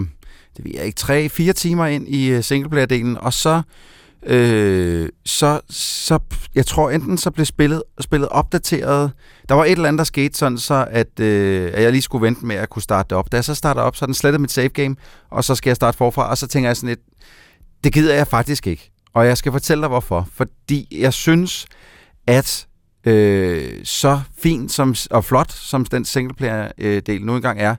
det 0.57 0.65
ved 0.65 0.71
jeg 0.75 0.85
ikke, 0.85 0.95
tre, 0.95 1.29
fire 1.29 1.53
timer 1.53 1.85
ind 1.85 2.07
i 2.07 2.29
øh, 2.29 2.43
singleplayer-delen, 2.43 3.17
og 3.19 3.33
så 3.33 3.61
øh, 4.23 5.09
så, 5.25 5.59
så 5.69 6.19
jeg 6.55 6.65
tror 6.65 6.89
enten 6.89 7.17
så 7.17 7.31
blev 7.31 7.45
spillet, 7.45 7.83
spillet 7.99 8.29
opdateret. 8.29 9.11
Der 9.49 9.55
var 9.55 9.65
et 9.65 9.71
eller 9.71 9.87
andet, 9.87 9.97
der 9.97 10.03
skete 10.03 10.37
sådan 10.37 10.57
så, 10.57 10.87
at, 10.91 11.19
øh, 11.19 11.71
at 11.73 11.83
jeg 11.83 11.91
lige 11.91 12.01
skulle 12.01 12.25
vente 12.25 12.45
med 12.45 12.55
at 12.55 12.69
kunne 12.69 12.81
starte 12.81 13.09
det 13.09 13.17
op. 13.17 13.31
Da 13.31 13.37
jeg 13.37 13.43
så 13.43 13.55
starter 13.55 13.81
op, 13.81 13.95
så 13.95 14.05
er 14.05 14.07
den 14.07 14.13
slettet 14.13 14.41
mit 14.41 14.51
save 14.51 14.69
game, 14.69 14.95
og 15.29 15.43
så 15.43 15.55
skal 15.55 15.69
jeg 15.69 15.75
starte 15.75 15.97
forfra, 15.97 16.29
og 16.29 16.37
så 16.37 16.47
tænker 16.47 16.69
jeg 16.69 16.77
sådan 16.77 16.89
lidt, 16.89 16.99
det 17.83 17.93
gider 17.93 18.15
jeg 18.15 18.27
faktisk 18.27 18.67
ikke. 18.67 18.91
Og 19.13 19.25
jeg 19.27 19.37
skal 19.37 19.51
fortælle 19.51 19.81
dig 19.81 19.87
hvorfor. 19.87 20.27
Fordi 20.33 20.87
jeg 21.01 21.13
synes, 21.13 21.65
at 22.27 22.66
øh, 23.11 23.71
så 23.83 24.21
fint 24.37 24.71
som, 24.71 24.95
og 25.11 25.25
flot, 25.25 25.51
som 25.51 25.85
den 25.85 26.05
singleplayer-del 26.05 27.25
nu 27.25 27.35
engang 27.35 27.59
er, 27.61 27.75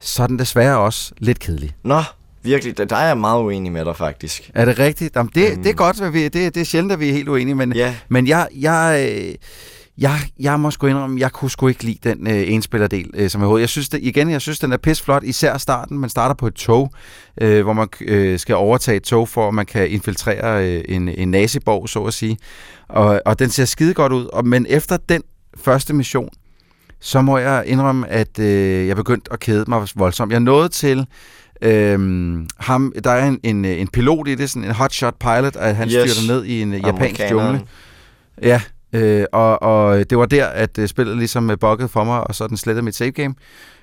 så 0.00 0.22
er 0.22 0.26
den 0.26 0.38
desværre 0.38 0.78
også 0.78 1.12
lidt 1.18 1.38
kedelig. 1.38 1.74
Nå, 1.84 2.02
virkelig, 2.42 2.78
der, 2.90 2.96
er 2.96 3.06
jeg 3.06 3.18
meget 3.18 3.42
uenig 3.42 3.72
med 3.72 3.84
dig 3.84 3.96
faktisk. 3.96 4.50
Er 4.54 4.64
det 4.64 4.78
rigtigt? 4.78 5.16
Jamen, 5.16 5.30
det, 5.34 5.56
mm. 5.56 5.62
det 5.62 5.70
er 5.70 5.74
godt, 5.74 6.00
at 6.00 6.12
vi, 6.12 6.22
det, 6.28 6.54
det 6.54 6.56
er 6.56 6.64
sjældent, 6.64 6.92
at 6.92 7.00
vi 7.00 7.08
er 7.08 7.12
helt 7.12 7.28
uenige, 7.28 7.54
men, 7.54 7.72
Ja. 7.76 7.94
men 8.08 8.26
jeg, 8.26 8.48
jeg, 8.54 9.10
øh, 9.12 9.34
jeg, 9.98 10.18
jeg 10.40 10.60
må 10.60 10.70
sgu 10.70 10.86
indrømme, 10.86 11.20
jeg 11.20 11.32
kunne 11.32 11.50
sgu 11.50 11.68
ikke 11.68 11.84
lide 11.84 12.08
den 12.10 12.26
øh, 12.30 12.52
enspillerdel, 12.52 13.10
øh, 13.14 13.30
som 13.30 13.40
jeg 13.40 13.48
havde. 13.48 13.60
Jeg 13.60 13.68
synes, 13.68 13.88
det, 13.88 14.00
igen, 14.02 14.30
jeg 14.30 14.40
synes, 14.40 14.58
den 14.58 14.72
er 14.72 14.76
pissflot, 14.76 15.22
især 15.24 15.58
starten. 15.58 15.98
Man 15.98 16.10
starter 16.10 16.34
på 16.34 16.46
et 16.46 16.54
tog, 16.54 16.90
øh, 17.40 17.62
hvor 17.62 17.72
man 17.72 17.88
øh, 18.00 18.38
skal 18.38 18.54
overtage 18.54 18.96
et 18.96 19.02
tog, 19.02 19.28
for 19.28 19.48
at 19.48 19.54
man 19.54 19.66
kan 19.66 19.88
infiltrere 19.90 20.66
øh, 20.68 20.84
en, 20.88 21.08
en 21.08 21.30
naziborg, 21.30 21.88
så 21.88 22.04
at 22.04 22.14
sige. 22.14 22.38
Og, 22.88 23.22
og 23.26 23.38
den 23.38 23.50
ser 23.50 23.64
skide 23.64 23.94
godt 23.94 24.12
ud. 24.12 24.24
Og, 24.24 24.46
men 24.46 24.66
efter 24.68 24.96
den 24.96 25.22
første 25.56 25.94
mission, 25.94 26.28
så 27.00 27.20
må 27.22 27.38
jeg 27.38 27.64
indrømme, 27.66 28.08
at 28.08 28.38
øh, 28.38 28.86
jeg 28.88 28.96
begyndte 28.96 29.32
at 29.32 29.40
kede 29.40 29.64
mig 29.68 29.88
voldsomt. 29.96 30.32
Jeg 30.32 30.40
nåede 30.40 30.68
til... 30.68 31.06
Øhm, 31.62 32.46
ham, 32.58 32.92
der 33.04 33.10
er 33.10 33.28
en, 33.28 33.40
en, 33.42 33.64
en 33.64 33.88
pilot 33.88 34.28
i 34.28 34.34
det, 34.34 34.50
sådan 34.50 34.64
en 34.68 34.74
hotshot 34.74 35.14
pilot, 35.20 35.56
at 35.56 35.76
han 35.76 35.88
Yes. 35.88 35.92
styrter 36.10 36.34
ned 36.34 36.44
i 36.44 36.62
en 36.62 36.72
japansk 36.74 37.20
jungle. 37.30 37.60
Ja, 38.42 38.60
øh, 38.96 39.24
og, 39.32 39.62
og 39.62 40.10
det 40.10 40.18
var 40.18 40.26
der, 40.26 40.46
at 40.46 40.78
øh, 40.78 40.88
spillet 40.88 41.16
ligesom 41.16 41.50
øh, 41.50 41.58
buggede 41.58 41.88
for 41.88 42.04
mig, 42.04 42.26
og 42.26 42.34
så 42.34 42.46
den 42.46 42.56
slettede 42.56 42.84
mit 42.84 42.96
save 42.96 43.10
game. 43.10 43.34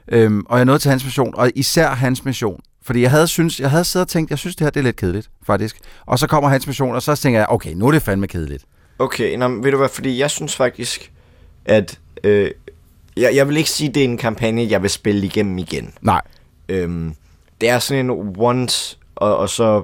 Øhm, 0.08 0.44
og 0.46 0.58
jeg 0.58 0.66
nåede 0.66 0.80
til 0.80 0.90
hans 0.92 1.06
mission, 1.06 1.34
og 1.36 1.52
især 1.56 1.90
hans 1.90 2.26
mission. 2.26 2.60
Fordi 2.86 3.02
jeg 3.02 3.12
havde, 3.12 3.28
synes, 3.28 3.60
jeg 3.60 3.70
havde 3.70 3.84
siddet 3.84 4.06
og 4.06 4.10
tænkt, 4.10 4.30
jeg 4.30 4.40
synes, 4.40 4.56
det 4.56 4.66
her 4.66 4.72
det 4.72 4.80
er 4.80 4.84
lidt 4.84 4.96
kedeligt, 4.96 5.30
faktisk. 5.48 5.78
Og 6.06 6.20
så 6.20 6.28
kommer 6.28 6.50
hans 6.50 6.68
mission, 6.68 6.96
og 6.96 7.02
så 7.02 7.16
tænker 7.16 7.40
jeg, 7.40 7.48
okay, 7.50 7.74
nu 7.74 7.88
er 7.88 7.92
det 7.92 8.02
fandme 8.02 8.28
kedeligt. 8.28 8.66
Okay, 9.00 9.36
nå, 9.36 9.48
ved 9.48 9.72
du 9.72 9.78
hvad, 9.78 9.90
fordi 9.90 10.20
jeg 10.20 10.32
synes 10.32 10.56
faktisk, 10.56 11.12
at... 11.66 12.00
Øh, 12.24 12.52
jeg, 13.18 13.36
jeg 13.36 13.48
vil 13.48 13.58
ikke 13.58 13.70
sige, 13.70 13.88
at 13.90 13.96
det 13.96 14.02
er 14.02 14.08
en 14.08 14.18
kampagne, 14.18 14.68
jeg 14.70 14.82
vil 14.82 14.90
spille 14.90 15.26
igennem 15.26 15.58
igen. 15.58 15.94
Nej. 16.02 16.22
Øhm, 16.70 17.16
det 17.62 17.70
er 17.70 17.80
sådan 17.80 18.10
en 18.10 18.36
once, 18.38 18.98
og, 19.16 19.38
og 19.38 19.50
så 19.50 19.84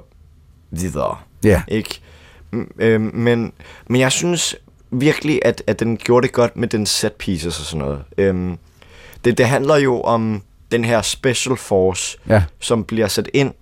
videre. 0.70 1.16
Ja. 1.44 1.62
Ikke? 1.68 2.00
M- 2.54 2.74
øhm, 2.78 3.10
men, 3.14 3.52
men 3.88 4.00
jeg 4.00 4.12
synes 4.12 4.56
virkelig, 4.92 5.40
at, 5.44 5.62
at 5.66 5.80
den 5.80 5.96
gjorde 5.96 6.26
det 6.26 6.34
godt 6.34 6.56
med 6.56 6.68
den 6.68 6.86
set 6.86 7.12
pieces 7.12 7.58
og 7.60 7.66
sådan 7.66 7.78
noget. 7.86 8.02
Øhm, 8.18 8.58
det, 9.24 9.38
det 9.38 9.46
handler 9.46 9.76
jo 9.76 10.00
om 10.00 10.42
den 10.72 10.84
her 10.84 11.02
special 11.02 11.56
force, 11.56 12.18
Ja. 12.28 12.42
som 12.60 12.84
bliver 12.84 13.08
sat 13.08 13.28
ind 13.34 13.52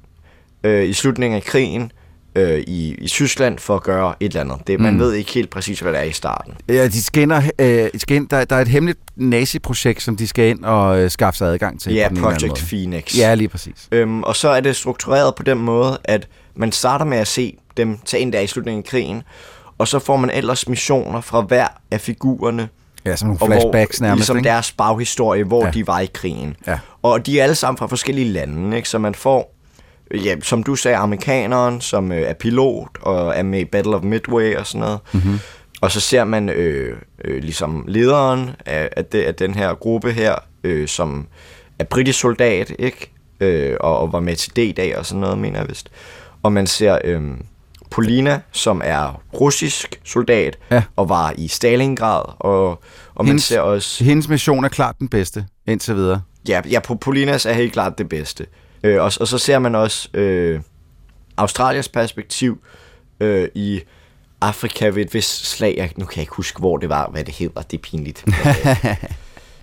øh, 0.64 0.88
i 0.88 0.92
slutningen 0.92 1.36
af 1.36 1.42
krigen 1.42 1.92
øh, 2.34 2.58
i, 2.66 2.94
i 2.94 3.08
Tyskland 3.08 3.58
for 3.58 3.76
at 3.76 3.82
gøre 3.82 4.14
et 4.20 4.26
eller 4.26 4.40
andet. 4.40 4.66
Det, 4.66 4.80
man 4.80 4.92
Mm. 4.94 5.00
ved 5.00 5.12
ikke 5.12 5.32
helt 5.32 5.50
præcis, 5.50 5.80
hvad 5.80 5.92
det 5.92 6.00
er 6.00 6.04
i 6.04 6.12
starten. 6.12 6.54
Ja, 6.68 6.86
de 6.88 7.02
skal 7.02 7.22
ind 7.22 7.32
og, 7.32 7.42
øh, 7.58 7.90
de 7.92 7.98
skal 7.98 8.16
ind, 8.16 8.28
der, 8.28 8.44
der 8.44 8.56
er 8.56 8.60
et 8.60 8.68
hemmeligt 8.68 8.98
nazi-projekt, 9.16 10.02
som 10.02 10.16
de 10.16 10.26
skal 10.28 10.48
ind 10.50 10.64
og 10.64 11.00
øh, 11.00 11.10
skaffe 11.10 11.38
sig 11.38 11.48
adgang 11.48 11.80
til. 11.80 11.94
Ja, 11.94 12.08
Project. 12.20 12.58
Phoenix. 12.68 13.18
Ja, 13.18 13.34
lige 13.34 13.48
præcis. 13.48 13.88
Øhm, 13.92 14.22
og 14.22 14.36
så 14.36 14.48
er 14.48 14.60
det 14.60 14.76
struktureret 14.76 15.34
på 15.34 15.42
den 15.42 15.58
måde, 15.58 15.98
at 16.04 16.28
man 16.56 16.72
starter 16.72 17.04
med 17.04 17.18
at 17.18 17.26
se 17.28 17.56
dem 17.76 17.98
tage 18.04 18.20
ind 18.20 18.32
der 18.32 18.40
i 18.40 18.46
slutningen 18.46 18.82
af 18.84 18.90
krigen, 18.90 19.22
og 19.78 19.88
så 19.88 19.98
får 19.98 20.16
man 20.16 20.30
ellers 20.30 20.68
missioner 20.68 21.20
fra 21.20 21.40
hver 21.40 21.66
af 21.90 22.00
figurerne. 22.00 22.68
Ja, 23.06 23.16
sådan 23.16 23.26
nogle 23.28 23.42
og 23.42 23.46
flashbacks 23.46 23.98
hvor, 23.98 24.06
nærmest, 24.06 24.20
Ligesom 24.20 24.36
ikke? 24.36 24.48
deres 24.48 24.72
baghistorie, 24.72 25.44
hvor 25.44 25.64
Ja. 25.64 25.70
de 25.70 25.86
var 25.86 26.00
i 26.00 26.06
krigen. 26.14 26.56
Ja. 26.66 26.78
Og 27.02 27.26
de 27.26 27.38
er 27.40 27.42
alle 27.42 27.54
sammen 27.54 27.78
fra 27.78 27.86
forskellige 27.86 28.28
lande, 28.32 28.76
ikke? 28.76 28.88
så 28.88 28.98
man 28.98 29.14
får, 29.14 29.54
ja, 30.14 30.34
som 30.42 30.62
du 30.62 30.74
sagde, 30.76 30.96
amerikaneren, 30.96 31.80
som 31.80 32.12
øh, 32.12 32.18
er 32.22 32.32
pilot 32.34 32.88
og 33.02 33.36
er 33.36 33.42
med 33.42 33.60
i 33.60 33.64
Battle 33.64 33.96
of 33.96 34.02
Midway 34.02 34.56
og 34.56 34.66
sådan 34.66 34.80
noget. 34.80 34.98
Mhm. 35.12 35.38
Og 35.80 35.90
så 35.90 36.00
ser 36.00 36.24
man 36.24 36.48
øh, 36.48 36.96
øh, 37.24 37.42
ligesom 37.42 37.84
lederen 37.88 38.50
af, 38.66 38.88
af, 38.96 39.04
de, 39.04 39.26
af 39.26 39.34
den 39.34 39.54
her 39.54 39.74
gruppe 39.74 40.12
her, 40.12 40.34
øh, 40.64 40.88
som 40.88 41.26
er 41.78 41.84
britisk 41.84 42.18
soldat, 42.20 42.72
ikke? 42.78 43.12
Øh, 43.40 43.76
og, 43.80 43.98
og 43.98 44.12
var 44.12 44.20
med 44.20 44.36
til 44.36 44.52
D-dag 44.56 44.98
og 44.98 45.06
sådan 45.06 45.20
noget, 45.20 45.38
mener 45.38 45.58
jeg 45.58 45.68
vist. 45.68 45.88
Og 46.42 46.52
man 46.52 46.66
ser 46.66 46.98
øh, 47.04 47.22
Polina, 47.90 48.40
som 48.52 48.80
er 48.84 49.20
russisk 49.40 50.00
soldat, 50.04 50.58
Ja. 50.70 50.82
og 50.96 51.08
var 51.08 51.34
i 51.38 51.48
Stalingrad, 51.48 52.22
og, 52.38 52.68
og 52.68 52.78
man 53.16 53.26
hendes, 53.26 53.44
ser 53.44 53.60
også... 53.60 54.04
Hendes 54.04 54.28
mission 54.28 54.64
er 54.64 54.68
klart 54.68 54.98
den 54.98 55.08
bedste, 55.08 55.46
indtil 55.66 55.94
videre. 55.94 56.22
Ja, 56.48 56.60
ja 56.70 56.80
Po- 56.90 56.94
Polinas 56.94 57.46
er 57.46 57.52
helt 57.52 57.72
klart 57.72 57.98
det 57.98 58.08
bedste. 58.08 58.46
Øh, 58.82 58.96
og, 59.02 59.12
og 59.20 59.28
så 59.28 59.38
ser 59.38 59.58
man 59.58 59.74
også 59.74 60.08
øh, 60.14 60.60
Australiens 61.36 61.88
perspektiv 61.88 62.58
øh, 63.20 63.48
i 63.54 63.80
Afrika 64.40 64.86
ved 64.88 65.04
et 65.04 65.14
vist 65.14 65.46
slag. 65.46 65.74
Jeg, 65.76 65.90
nu 65.96 66.04
kan 66.04 66.16
jeg 66.16 66.22
ikke 66.22 66.34
huske, 66.34 66.58
hvor 66.58 66.76
det 66.76 66.88
var, 66.88 67.08
hvad 67.10 67.24
det 67.24 67.34
hedder. 67.34 67.62
Det 67.62 67.76
er 67.78 67.82
pinligt. 67.82 68.24
Øh, 68.46 68.96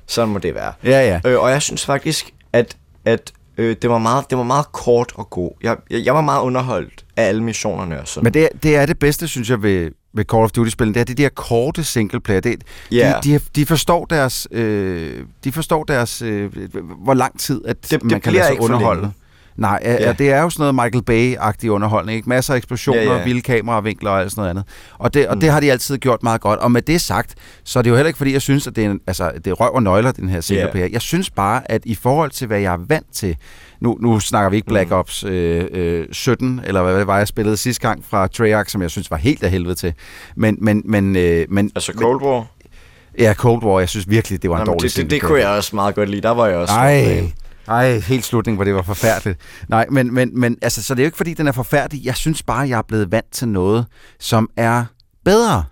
sådan 0.08 0.30
må 0.30 0.40
det 0.40 0.56
være. 0.56 0.74
Ja, 0.84 0.90
ja. 1.24 1.30
Øh, 1.30 1.40
og 1.42 1.50
jeg 1.52 1.62
synes 1.62 1.86
faktisk, 1.86 2.34
at, 2.54 2.78
at 3.06 3.34
øh, 3.58 3.76
det, 3.82 3.90
var 3.90 3.98
meget, 3.98 4.30
det 4.30 4.38
var 4.38 4.44
meget 4.44 4.72
kort 4.72 5.12
og 5.16 5.30
god. 5.30 5.52
Jeg, 5.64 5.78
jeg, 5.90 6.06
jeg 6.06 6.14
var 6.16 6.22
meget 6.22 6.42
underholdt 6.42 7.05
af 7.18 7.24
alle 7.24 7.44
missionerne 7.44 8.02
og 8.02 8.08
sådan. 8.08 8.24
Men 8.24 8.34
det, 8.34 8.50
det 8.64 8.76
er 8.76 8.86
det 8.86 9.00
bedste, 9.00 9.28
synes 9.28 9.50
jeg, 9.50 9.64
ved, 9.64 9.92
ved 10.14 10.26
Call 10.26 10.44
of 10.44 10.52
Duty-spillene. 10.52 10.94
Det 10.94 11.02
er 11.02 11.06
de 11.16 11.24
der 11.24 11.30
korte 11.30 11.84
singleplayer. 11.84 12.40
Det, 12.40 12.62
Ja. 12.92 13.14
de, 13.24 13.32
de, 13.34 13.40
de 13.56 13.66
forstår 13.66 14.06
deres, 14.06 14.48
øh, 14.52 15.24
de 15.44 15.52
forstår 15.52 15.84
deres 15.84 16.22
øh, 16.22 16.52
hvor 17.04 17.14
lang 17.14 17.40
tid, 17.40 17.62
at 17.68 17.92
det 17.92 18.04
man 18.04 18.10
kan 18.10 18.22
bliver 18.22 18.34
lade 18.44 18.56
sig 18.56 18.62
underholde. 18.62 19.12
Nej, 19.58 19.80
ja. 19.84 19.94
Ja, 19.94 20.14
det 20.14 20.30
er 20.32 20.42
jo 20.42 20.50
sådan 20.50 20.74
noget 20.74 20.94
Michael 20.94 21.36
Bay-agtig 21.38 21.68
underholdning. 21.70 22.16
Ikke? 22.16 22.30
Masser 22.30 22.54
af 22.54 22.58
eksplosioner, 22.58 23.00
Ja, 23.02 23.06
ja, 23.08 23.14
ja. 23.14 23.20
ja. 23.20 23.24
vilde 23.26 23.42
kameravinkler 23.42 24.10
og 24.12 24.20
alt 24.22 24.32
sådan 24.32 24.42
noget 24.42 24.50
andet. 24.50 24.64
Og, 24.98 25.14
det, 25.14 25.28
og 25.28 25.36
Mm. 25.36 25.40
det 25.42 25.50
har 25.52 25.60
de 25.60 25.72
altid 25.72 25.98
gjort 25.98 26.24
meget 26.24 26.42
godt. 26.42 26.60
Og 26.60 26.72
med 26.72 26.82
det 26.82 27.02
sagt, 27.02 27.36
så 27.64 27.80
er 27.80 27.84
det 27.84 27.90
jo 27.90 27.96
heller 27.96 28.08
ikke, 28.08 28.18
fordi 28.18 28.34
jeg 28.34 28.42
synes, 28.42 28.68
at 28.68 28.76
det 28.76 28.86
er, 28.86 28.90
en, 28.92 29.00
altså, 29.08 29.32
det 29.36 29.48
er 29.48 29.54
røv 29.54 29.74
og 29.74 29.84
nøgler, 29.84 30.12
den 30.12 30.30
her 30.30 30.42
singleplayer. 30.42 30.88
Jeg 30.92 31.02
synes 31.02 31.30
bare, 31.30 31.72
at 31.72 31.82
i 31.86 31.96
forhold 31.96 32.32
til, 32.32 32.48
hvad 32.48 32.60
jeg 32.60 32.74
er 32.74 32.80
vant 32.88 33.14
til, 33.14 33.38
nu, 33.86 33.98
nu 34.02 34.20
snakker 34.20 34.50
vi 34.50 34.56
ikke 34.56 34.68
Black 34.68 34.90
Mm. 34.90 34.96
Ops 34.96 35.24
øh, 35.24 35.66
øh, 35.72 36.06
17, 36.12 36.62
eller 36.64 36.84
hvad 36.84 37.00
det 37.00 37.08
var, 37.08 37.18
jeg 37.18 37.28
spillede 37.28 37.58
sidste 37.58 37.88
gang 37.88 38.06
fra 38.06 38.28
Treyarch, 38.28 38.72
som 38.72 38.82
jeg 38.82 38.92
synes 38.92 39.12
var 39.12 39.18
helt 39.18 39.44
af 39.44 39.52
helvede 39.52 39.76
til. 39.76 39.94
Men, 40.36 40.58
men, 40.62 40.82
men, 40.86 41.16
øh, 41.16 41.46
men 41.50 41.72
Altså 41.76 41.94
Cold 41.96 42.22
War? 42.22 42.46
Ja, 43.20 43.34
Cold 43.34 43.64
War. 43.64 43.80
Jeg 43.80 43.90
synes 43.90 44.10
virkelig, 44.10 44.42
det 44.42 44.50
var 44.50 44.56
en 44.56 44.60
men 44.60 44.68
dårlig 44.68 44.82
det, 44.82 44.98
det, 44.98 45.12
det 45.12 45.22
kunne 45.22 45.40
jeg 45.40 45.50
også 45.50 45.76
meget 45.76 45.96
godt 45.96 46.10
lide. 46.10 46.22
Der 46.22 46.30
var 46.30 46.48
jeg 46.48 46.58
også... 46.58 46.74
Ej, 46.74 47.32
ej, 47.68 48.00
helt 48.00 48.26
slutningen, 48.26 48.58
hvor 48.58 48.64
det 48.64 48.76
var 48.76 48.82
forfærdeligt. 48.82 49.40
Nej, 49.68 49.86
men, 49.92 50.14
men, 50.14 50.40
men 50.40 50.58
altså, 50.62 50.84
så 50.84 50.94
det 50.96 51.00
er 51.00 51.04
jo 51.04 51.08
ikke, 51.08 51.18
fordi 51.18 51.34
den 51.34 51.48
er 51.48 51.52
forfærdelig. 51.52 52.06
Jeg 52.06 52.16
synes 52.16 52.44
bare, 52.44 52.70
jeg 52.70 52.78
er 52.78 52.84
blevet 52.88 53.12
vant 53.12 53.32
til 53.32 53.48
noget, 53.48 53.86
som 54.20 54.50
er 54.58 54.86
bedre. 55.26 55.64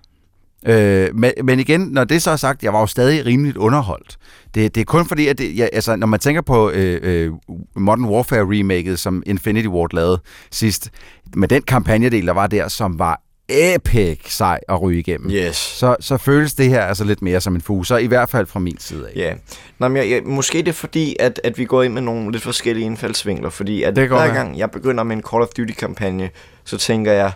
Øh, 0.65 1.15
men, 1.15 1.31
men 1.43 1.59
igen, 1.59 1.81
når 1.81 2.03
det 2.03 2.21
så 2.21 2.31
er 2.31 2.35
sagt, 2.35 2.63
jeg 2.63 2.73
var 2.73 2.79
jo 2.79 2.87
stadig 2.87 3.25
rimeligt 3.25 3.57
underholdt. 3.57 4.17
Det, 4.55 4.75
det 4.75 4.81
er 4.81 4.85
kun 4.85 5.05
fordi, 5.05 5.27
at 5.27 5.37
det, 5.37 5.57
jeg, 5.57 5.69
altså, 5.73 5.95
når 5.95 6.07
man 6.07 6.19
tænker 6.19 6.41
på 6.41 6.69
øh, 6.69 6.99
øh, 7.03 7.31
Modern 7.75 8.05
Warfare 8.05 8.41
remaket, 8.41 8.99
som 8.99 9.23
Infinity 9.25 9.67
Ward 9.67 9.93
lavede 9.93 10.21
sidst, 10.51 10.89
med 11.35 11.47
den 11.47 11.61
kampagnedel, 11.61 12.27
der 12.27 12.33
var 12.33 12.47
der, 12.47 12.67
som 12.67 12.99
var 12.99 13.21
epic 13.49 14.19
sej 14.25 14.59
at 14.69 14.81
ryge 14.81 14.99
igennem, 14.99 15.31
Yes. 15.31 15.55
så, 15.55 15.95
så 15.99 16.17
føles 16.17 16.53
det 16.53 16.69
her 16.69 16.81
altså 16.81 17.03
lidt 17.03 17.21
mere 17.21 17.41
som 17.41 17.55
en 17.55 17.61
fuser, 17.61 17.97
i 17.97 18.05
hvert 18.05 18.29
fald 18.29 18.45
fra 18.47 18.59
min 18.59 18.77
side 18.79 19.07
af. 19.07 19.11
Ja, 19.15 19.33
Nå, 19.79 19.87
men 19.87 19.97
jeg, 19.97 20.09
jeg, 20.11 20.21
måske 20.25 20.57
det 20.57 20.67
er 20.67 20.71
fordi, 20.73 21.15
at, 21.19 21.41
at 21.43 21.57
vi 21.57 21.65
går 21.65 21.83
ind 21.83 21.93
med 21.93 22.01
nogle 22.01 22.31
lidt 22.31 22.43
forskellige 22.43 22.85
indfaldsvinkler, 22.85 23.49
fordi 23.49 23.83
at 23.83 23.93
hver 23.93 24.33
gang 24.33 24.57
jeg 24.57 24.71
begynder 24.71 25.03
med 25.03 25.15
en 25.15 25.23
Call 25.31 25.41
of 25.43 25.47
Duty-kampagne, 25.57 26.29
så 26.63 26.77
tænker 26.77 27.11
jeg, 27.11 27.31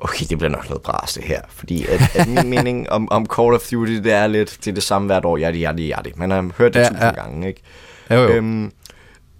okay, 0.00 0.26
det 0.30 0.38
bliver 0.38 0.50
nok 0.50 0.68
noget 0.68 0.82
bras 0.82 1.12
det 1.14 1.24
her, 1.24 1.40
fordi 1.50 1.86
at, 1.86 2.00
at 2.16 2.28
min 2.28 2.50
mening 2.56 2.90
om, 2.90 3.10
om 3.12 3.26
Call 3.26 3.54
of 3.54 3.60
Duty, 3.72 3.92
det 3.92 4.12
er 4.12 4.26
lidt, 4.26 4.58
det 4.64 4.70
er 4.70 4.74
det 4.74 4.82
samme 4.82 5.06
hvert 5.06 5.24
år, 5.24 5.36
ja, 5.36 5.50
ja, 5.50 5.72
ja, 5.78 5.96
Man 6.16 6.30
har 6.30 6.50
hørt 6.58 6.74
det 6.74 6.80
Ja, 6.80 6.84
tusind 6.88 7.02
ja. 7.04 7.10
gange, 7.22 7.48
ikke? 7.48 7.62
Jo, 8.10 8.16
jo. 8.16 8.28
Øhm, 8.28 8.72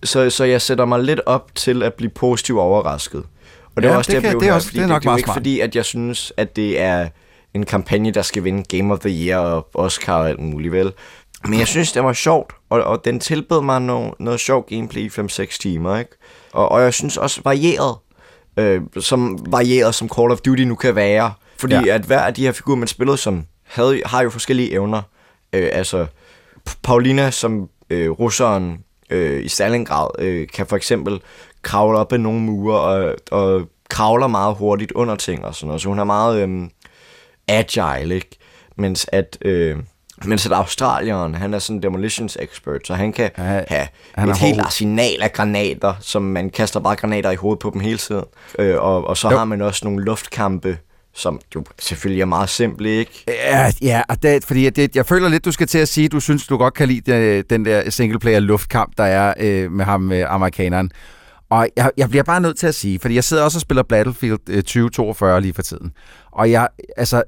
så, 0.02 0.30
så 0.30 0.44
jeg 0.44 0.62
sætter 0.62 0.84
mig 0.84 1.00
lidt 1.00 1.20
op 1.26 1.50
til 1.54 1.82
at 1.82 1.94
blive 1.94 2.11
positivt 2.11 2.59
overrasket. 2.59 3.24
Og 3.76 3.82
det 3.82 3.88
Ja, 3.88 3.92
er 3.92 3.96
også 3.96 4.12
det 4.12 4.16
det, 4.16 4.22
jeg 4.22 4.30
kan- 4.30 4.38
blev 4.38 4.40
det 4.40 4.48
er 4.50 4.54
også- 4.54 4.70
det 4.72 4.82
er 4.82 4.86
nok 4.86 4.94
det, 4.94 5.02
det 5.02 5.09
er 5.09 5.12
jo 5.12 5.16
ikke 5.16 5.26
smart. 5.26 5.34
fordi, 5.36 5.61
at 5.61 5.76
jeg 5.76 5.84
synes, 5.84 6.32
at 6.36 6.56
det 6.56 6.80
er 6.80 7.09
en 7.54 7.66
kampagne, 7.66 8.11
der 8.11 8.22
skal 8.22 8.44
vinde 8.44 8.76
Game 8.78 8.92
of 8.94 8.98
the 9.00 9.11
Year 9.26 9.38
og 9.38 9.68
Oscar 9.74 10.14
og 10.14 10.28
alt 10.28 10.40
muligt, 10.40 10.72
vel? 10.72 10.92
Men 11.44 11.59
jeg 11.59 11.66
synes, 11.66 11.92
det 11.92 12.04
var 12.04 12.12
sjovt, 12.12 12.52
og, 12.70 12.84
og 12.84 13.04
den 13.04 13.20
tilbød 13.20 13.62
mig 13.62 13.80
noget, 13.82 14.14
noget 14.20 14.40
sjovt 14.40 14.66
gameplay 14.68 15.02
i 15.02 15.09
5-6 15.09 15.59
timer, 15.59 15.98
ikke? 15.98 16.11
Og, 16.52 16.68
og 16.72 16.82
jeg 16.82 16.94
synes 16.94 17.16
også 17.16 17.40
varieret, 17.44 17.96
øh, 18.59 18.82
som 19.00 19.38
varieret 19.52 19.94
som 19.94 20.09
Call 20.09 20.30
of 20.30 20.38
Duty 20.40 20.62
nu 20.62 20.74
kan 20.74 20.94
være. 20.94 21.32
Fordi 21.56 21.74
Ja. 21.74 21.94
at 21.94 22.00
hver 22.02 22.20
af 22.20 22.34
de 22.34 22.44
her 22.44 22.52
figurer, 22.52 22.76
man 22.76 22.88
spillede 22.88 23.16
som, 23.16 23.44
havde, 23.64 24.00
har 24.06 24.22
jo 24.22 24.30
forskellige 24.30 24.72
evner. 24.72 25.02
Øh, 25.52 25.68
altså, 25.72 26.06
Paulina 26.82 27.30
som 27.30 27.68
øh, 27.90 28.11
russeren 28.11 28.78
øh, 29.11 29.44
i 29.44 29.48
Stalingrad 29.48 30.09
øh, 30.18 30.48
kan 30.54 30.66
for 30.66 30.76
eksempel 30.76 31.20
kravle 31.62 31.98
op 31.98 32.12
ad 32.12 32.18
nogle 32.18 32.40
mure 32.40 32.80
og, 32.80 33.14
og 33.30 33.62
kravler 33.90 34.26
meget 34.26 34.56
hurtigt 34.56 34.92
under 34.92 35.16
ting 35.16 35.44
og 35.44 35.54
sådan 35.54 35.66
noget. 35.66 35.82
Så 35.82 35.88
hun 35.88 35.98
er 35.98 36.04
meget 36.04 36.48
øh, 36.48 36.68
agile, 37.48 38.14
ikke? 38.14 38.36
Mens 38.76 39.06
at, 39.12 39.38
øh, 39.42 39.76
mens 40.25 40.47
at 40.47 40.53
australieren, 40.53 41.35
han 41.35 41.55
er 41.55 41.59
sådan 41.59 41.77
en 41.77 41.83
demolitions 41.83 42.37
expert, 42.41 42.87
så 42.87 42.95
han 42.95 43.12
kan 43.12 43.31
Ja, 43.39 43.43
have 43.69 43.87
han 44.14 44.29
et 44.29 44.37
helt 44.39 44.57
hård. 44.57 44.66
arsenal 44.66 45.23
af 45.23 45.33
granater, 45.33 45.95
som 46.01 46.23
man 46.23 46.51
kaster 46.51 46.81
bare 46.81 46.97
granater 46.97 47.31
i 47.31 47.37
hovedet 47.37 47.59
på 47.59 47.71
dem 47.73 47.81
hele 47.81 47.99
tiden. 47.99 48.25
Øh, 48.59 48.77
og, 48.83 49.07
og 49.07 49.16
så 49.16 49.31
Jo. 49.31 49.37
har 49.37 49.45
man 49.45 49.62
også 49.62 49.81
nogle 49.85 50.05
luftkampe, 50.05 50.79
som 51.14 51.41
jo 51.55 51.64
selvfølgelig 51.79 52.21
er 52.21 52.27
meget 52.27 52.49
simple, 52.49 52.89
ikke? 52.91 53.25
Ja, 53.29 53.71
ja 53.83 54.03
og 54.09 54.23
det, 54.23 54.45
fordi 54.45 54.71
det, 54.71 54.97
jeg 54.97 55.07
føler 55.07 55.29
lidt, 55.29 55.45
du 55.45 55.53
skal 55.53 55.66
til 55.66 55.79
at 55.79 55.89
sige, 55.89 56.09
du 56.09 56.21
synes, 56.21 56.47
du 56.47 56.57
godt 56.57 56.75
kan 56.75 56.89
lide 56.89 57.12
øh, 57.14 57.45
den 57.51 57.64
der 57.64 57.91
singleplayer 57.91 58.41
luftkamp, 58.41 58.93
der 58.99 59.05
er 59.05 59.35
øh, 59.41 59.73
med 59.73 59.85
ham, 59.85 60.12
øh, 60.12 60.33
amerikaneren. 60.35 60.91
Og 61.51 61.69
jeg, 61.77 61.91
jeg 61.97 62.09
bliver 62.09 62.23
bare 62.23 62.41
nødt 62.41 62.59
til 62.59 62.66
at 62.66 62.75
sige, 62.75 62.99
fordi 62.99 63.14
jeg 63.14 63.25
sidder 63.25 63.43
også 63.43 63.57
og 63.59 63.61
spiller 63.62 63.83
Battlefield 63.83 64.39
øh, 64.51 64.57
2042 64.62 65.41
lige 65.41 65.55
for 65.55 65.62
tiden. 65.62 65.93
Og 66.33 66.51
jeg, 66.51 66.69
altså, 66.97 67.23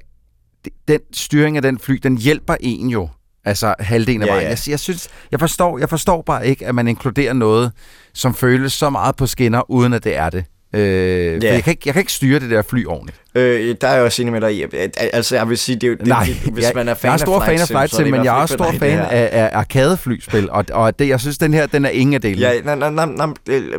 den 0.89 1.01
styring 1.13 1.57
af 1.57 1.63
den 1.63 1.79
fly, 1.79 1.95
den 2.03 2.17
hjælper 2.19 2.55
en 2.61 2.89
jo. 2.89 3.09
Altså 3.45 3.75
halvdelen 3.79 4.23
af 4.23 4.27
Ja, 4.27 4.33
vejen. 4.33 4.43
ja. 4.45 4.49
Jeg, 4.51 4.59
jeg, 4.69 4.79
synes, 4.81 5.09
jeg, 5.33 5.41
forstår, 5.41 5.79
jeg 5.79 5.89
forstår 5.89 6.23
bare 6.23 6.47
ikke, 6.47 6.67
at 6.67 6.75
man 6.75 6.89
inkluderer 6.89 7.33
noget, 7.33 7.73
som 8.15 8.35
føles 8.35 8.73
så 8.73 8.91
meget 8.91 9.17
på 9.17 9.27
skinner, 9.27 9.71
uden 9.71 9.93
at 9.93 10.05
det 10.05 10.17
er 10.17 10.31
det. 10.31 10.45
Øh, 10.75 10.81
Ja. 11.45 11.53
jeg, 11.55 11.65
kan 11.65 11.71
ikke, 11.71 11.83
jeg 11.87 11.95
kan 11.95 12.01
ikke 12.01 12.13
styre 12.13 12.41
det 12.41 12.51
der 12.51 12.63
fly 12.63 12.87
ordentligt. 12.87 13.21
Øh, 13.35 13.77
der 13.81 13.89
er 13.89 13.95
jeg 13.95 14.03
også 14.05 14.23
enig 14.23 14.33
med 14.33 14.41
dig 14.41 14.55
i. 14.57 14.65
Altså, 15.13 15.37
jeg 15.37 15.49
vil 15.49 15.59
sige, 15.59 15.77
det 15.77 15.91
er. 15.93 15.97
Det, 15.97 16.07
Nej, 16.07 16.25
det, 16.45 16.53
hvis 16.53 16.65
jeg, 16.65 16.73
man 16.75 16.89
er 16.89 16.95
fan 16.95 17.09
jeg 17.09 17.13
er 17.13 17.17
stor 17.19 17.41
af 17.41 17.47
fan 17.47 17.61
af 17.61 17.67
Flight 17.69 17.95
Sim, 17.95 18.07
men 18.11 18.25
jeg 18.25 18.37
er 18.37 18.41
også 18.43 18.55
stor 18.55 18.73
fan 18.73 18.99
af, 18.99 19.29
af 19.33 19.51
arkadeflyspil, 19.53 20.51
og, 20.51 20.65
og 20.73 20.99
det, 20.99 21.09
jeg 21.09 21.21
synes, 21.21 21.39
den 21.39 21.55
her, 21.55 21.67
den 21.67 21.85
er 21.85 21.89
ingen 21.89 22.15
af 22.15 22.21
delene. 22.21 22.47
Ja, 22.47 22.61
nej, 22.61 22.75
nej, 22.75 22.91
nej, 22.91 23.07
nej, 23.07 23.27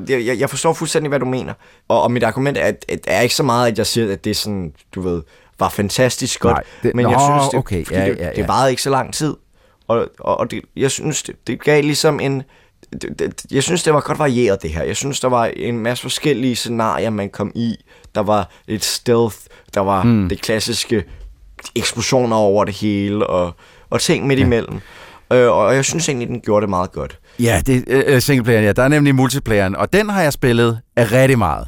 jeg, 0.09 0.25
jeg- 0.25 0.39
jeg 0.39 0.49
forstår 0.49 0.73
fuldstændig, 0.73 1.09
hvad 1.09 1.19
du 1.19 1.25
mener. 1.25 1.53
Og, 1.89 2.03
og 2.03 2.11
mit 2.11 2.23
argument 2.23 2.57
er, 2.57 2.61
at, 2.61 2.86
at 2.89 2.99
er 3.07 3.21
ikke 3.21 3.36
så 3.36 3.43
meget, 3.43 3.71
at 3.71 3.77
jeg 3.77 3.88
siger, 3.88 4.11
at 4.13 4.23
det 4.23 4.29
er 4.29 4.36
sådan, 4.36 4.71
du 4.95 5.01
ved, 5.01 5.21
var 5.62 5.70
fantastisk 5.70 6.39
godt. 6.39 6.53
Nej, 6.53 6.64
det- 6.84 6.95
men 6.95 7.09
jeg 7.09 7.18
Nå, 7.18 7.20
synes, 7.39 7.49
det, 7.49 7.59
okay, 7.59 7.86
ja, 7.91 8.05
det, 8.09 8.18
ja, 8.20 8.26
ja. 8.26 8.32
det 8.36 8.47
varede 8.47 8.70
ikke 8.70 8.82
så 8.82 8.89
lang 8.89 9.14
tid. 9.14 9.36
Og, 9.88 10.07
og, 10.20 10.39
og 10.39 10.51
det, 10.51 10.62
jeg 10.76 10.91
synes, 10.91 11.24
det, 11.24 11.36
det 11.47 11.64
gav 11.64 11.84
ligesom 11.84 12.20
en... 12.20 12.43
Det, 13.01 13.20
det, 13.20 13.45
jeg 13.51 13.64
synes, 13.64 13.84
det 13.84 13.93
var 13.93 13.99
godt 14.01 14.20
varieret, 14.20 14.62
det 14.62 14.70
her. 14.70 14.84
Jeg 14.84 14.95
synes, 14.95 15.20
der 15.20 15.28
var 15.30 15.45
en 15.45 15.80
masse 15.80 16.01
forskellige 16.01 16.55
scenarier, 16.55 17.09
man 17.09 17.30
kom 17.30 17.51
i. 17.55 17.76
Der 18.16 18.22
var 18.22 18.49
lidt 18.68 18.84
stealth, 18.86 19.36
der 19.74 19.80
var 19.82 20.03
mm. 20.03 20.30
det 20.30 20.41
klassiske 20.41 21.03
eksplosioner 21.76 22.36
over 22.36 22.66
det 22.66 22.74
hele, 22.74 23.28
og, 23.28 23.55
og 23.89 24.01
ting 24.01 24.28
midt 24.28 24.39
imellem. 24.39 24.80
Øh, 25.34 25.51
og 25.51 25.76
jeg 25.76 25.86
synes 25.86 26.09
egentlig, 26.09 26.28
den 26.28 26.41
gjorde 26.41 26.62
det 26.62 26.70
meget 26.70 26.91
godt. 26.91 27.20
Ja, 27.39 27.62
det 27.66 27.84
er 27.88 28.16
uh, 28.16 28.22
singleplayeren, 28.22 28.66
ja. 28.66 28.72
Der 28.72 28.84
er 28.84 28.88
nemlig 28.88 29.16
multiplayeren, 29.16 29.76
og 29.76 29.93
den 29.93 30.09
har 30.09 30.22
jeg 30.22 30.34
spillet 30.34 30.80
rigtig 30.97 31.38
meget. 31.38 31.68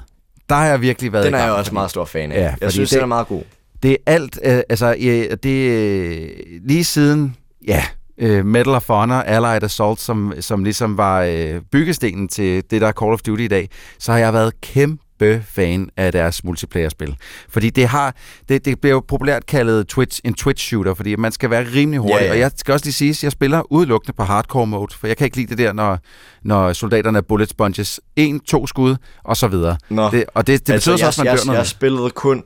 Der 0.49 0.55
har 0.55 0.65
jeg 0.65 0.81
virkelig 0.81 1.13
været 1.13 1.25
Den 1.25 1.33
er 1.33 1.43
jeg 1.43 1.51
også 1.53 1.73
meget 1.73 1.89
stor 1.89 2.05
fan 2.05 2.31
af. 2.31 2.39
Ja, 2.41 2.53
jeg 2.61 2.71
synes, 2.71 2.89
det- 2.89 2.95
den 2.95 3.03
er 3.03 3.07
meget 3.07 3.27
god. 3.27 3.41
Det 3.83 3.91
er 3.91 3.95
alt, 4.05 4.39
øh, 4.43 4.61
altså, 4.69 4.95
øh, 4.99 5.37
det 5.43 5.69
øh, 5.69 6.29
lige 6.67 6.83
siden, 6.83 7.35
ja, 7.67 7.83
øh, 8.17 8.45
Medal 8.45 8.73
of 8.75 8.87
Honor, 8.87 9.15
Allied 9.15 9.63
Assault, 9.63 9.99
som, 9.99 10.33
som 10.39 10.63
ligesom 10.63 10.97
var 10.97 11.21
øh, 11.21 11.61
byggestenen 11.71 12.27
til 12.27 12.63
det, 12.71 12.81
der 12.81 12.87
er 12.87 12.91
Call 12.91 13.11
of 13.11 13.21
Duty 13.21 13.43
i 13.43 13.47
dag, 13.47 13.69
så 13.99 14.11
har 14.11 14.19
jeg 14.19 14.33
været 14.33 14.61
kæmpe 14.61 15.43
fan 15.47 15.89
af 15.97 16.11
deres 16.11 16.43
multiplayer-spil. 16.43 17.15
Fordi 17.49 17.69
det 17.69 17.87
har, 17.87 18.15
det, 18.49 18.65
det 18.65 18.81
bliver 18.81 18.93
jo 18.93 19.03
populært 19.07 19.45
kaldet 19.45 19.87
Twitch, 19.87 20.21
en 20.23 20.35
Twitch-shooter, 20.41 20.93
fordi 20.93 21.15
man 21.15 21.31
skal 21.31 21.49
være 21.49 21.65
rimelig 21.75 21.99
hurtig. 21.99 22.15
Ja, 22.15 22.25
ja. 22.25 22.31
Og 22.31 22.39
jeg 22.39 22.51
skal 22.55 22.71
også 22.71 22.85
lige 22.85 22.93
sige, 22.93 23.09
at 23.09 23.23
jeg 23.23 23.31
spiller 23.31 23.71
udelukkende 23.71 24.15
på 24.17 24.23
hardcore 24.23 24.67
mode, 24.67 24.93
for 24.99 25.07
jeg 25.07 25.17
kan 25.17 25.25
ikke 25.25 25.37
lide 25.37 25.49
det 25.49 25.57
der, 25.57 25.73
når, 25.73 25.99
når 26.43 26.73
soldaterne 26.73 27.17
er 27.17 27.21
bullet 27.21 27.49
sponges. 27.49 27.99
En, 28.15 28.39
to 28.39 28.67
skud, 28.67 28.95
og 29.23 29.37
så 29.37 29.47
videre. 29.47 29.77
Nå. 29.89 30.09
Det, 30.09 30.25
og 30.33 30.47
det, 30.47 30.67
det 30.67 30.75
betyder 30.75 30.97
så 30.97 31.03
jeg, 31.03 31.07
også, 31.07 31.21
at 31.21 31.25
man 31.25 31.31
jeg, 31.31 31.39
dør 31.39 31.45
noget. 31.45 31.59
jeg, 31.59 31.67
spillede 31.67 32.09
kun, 32.09 32.43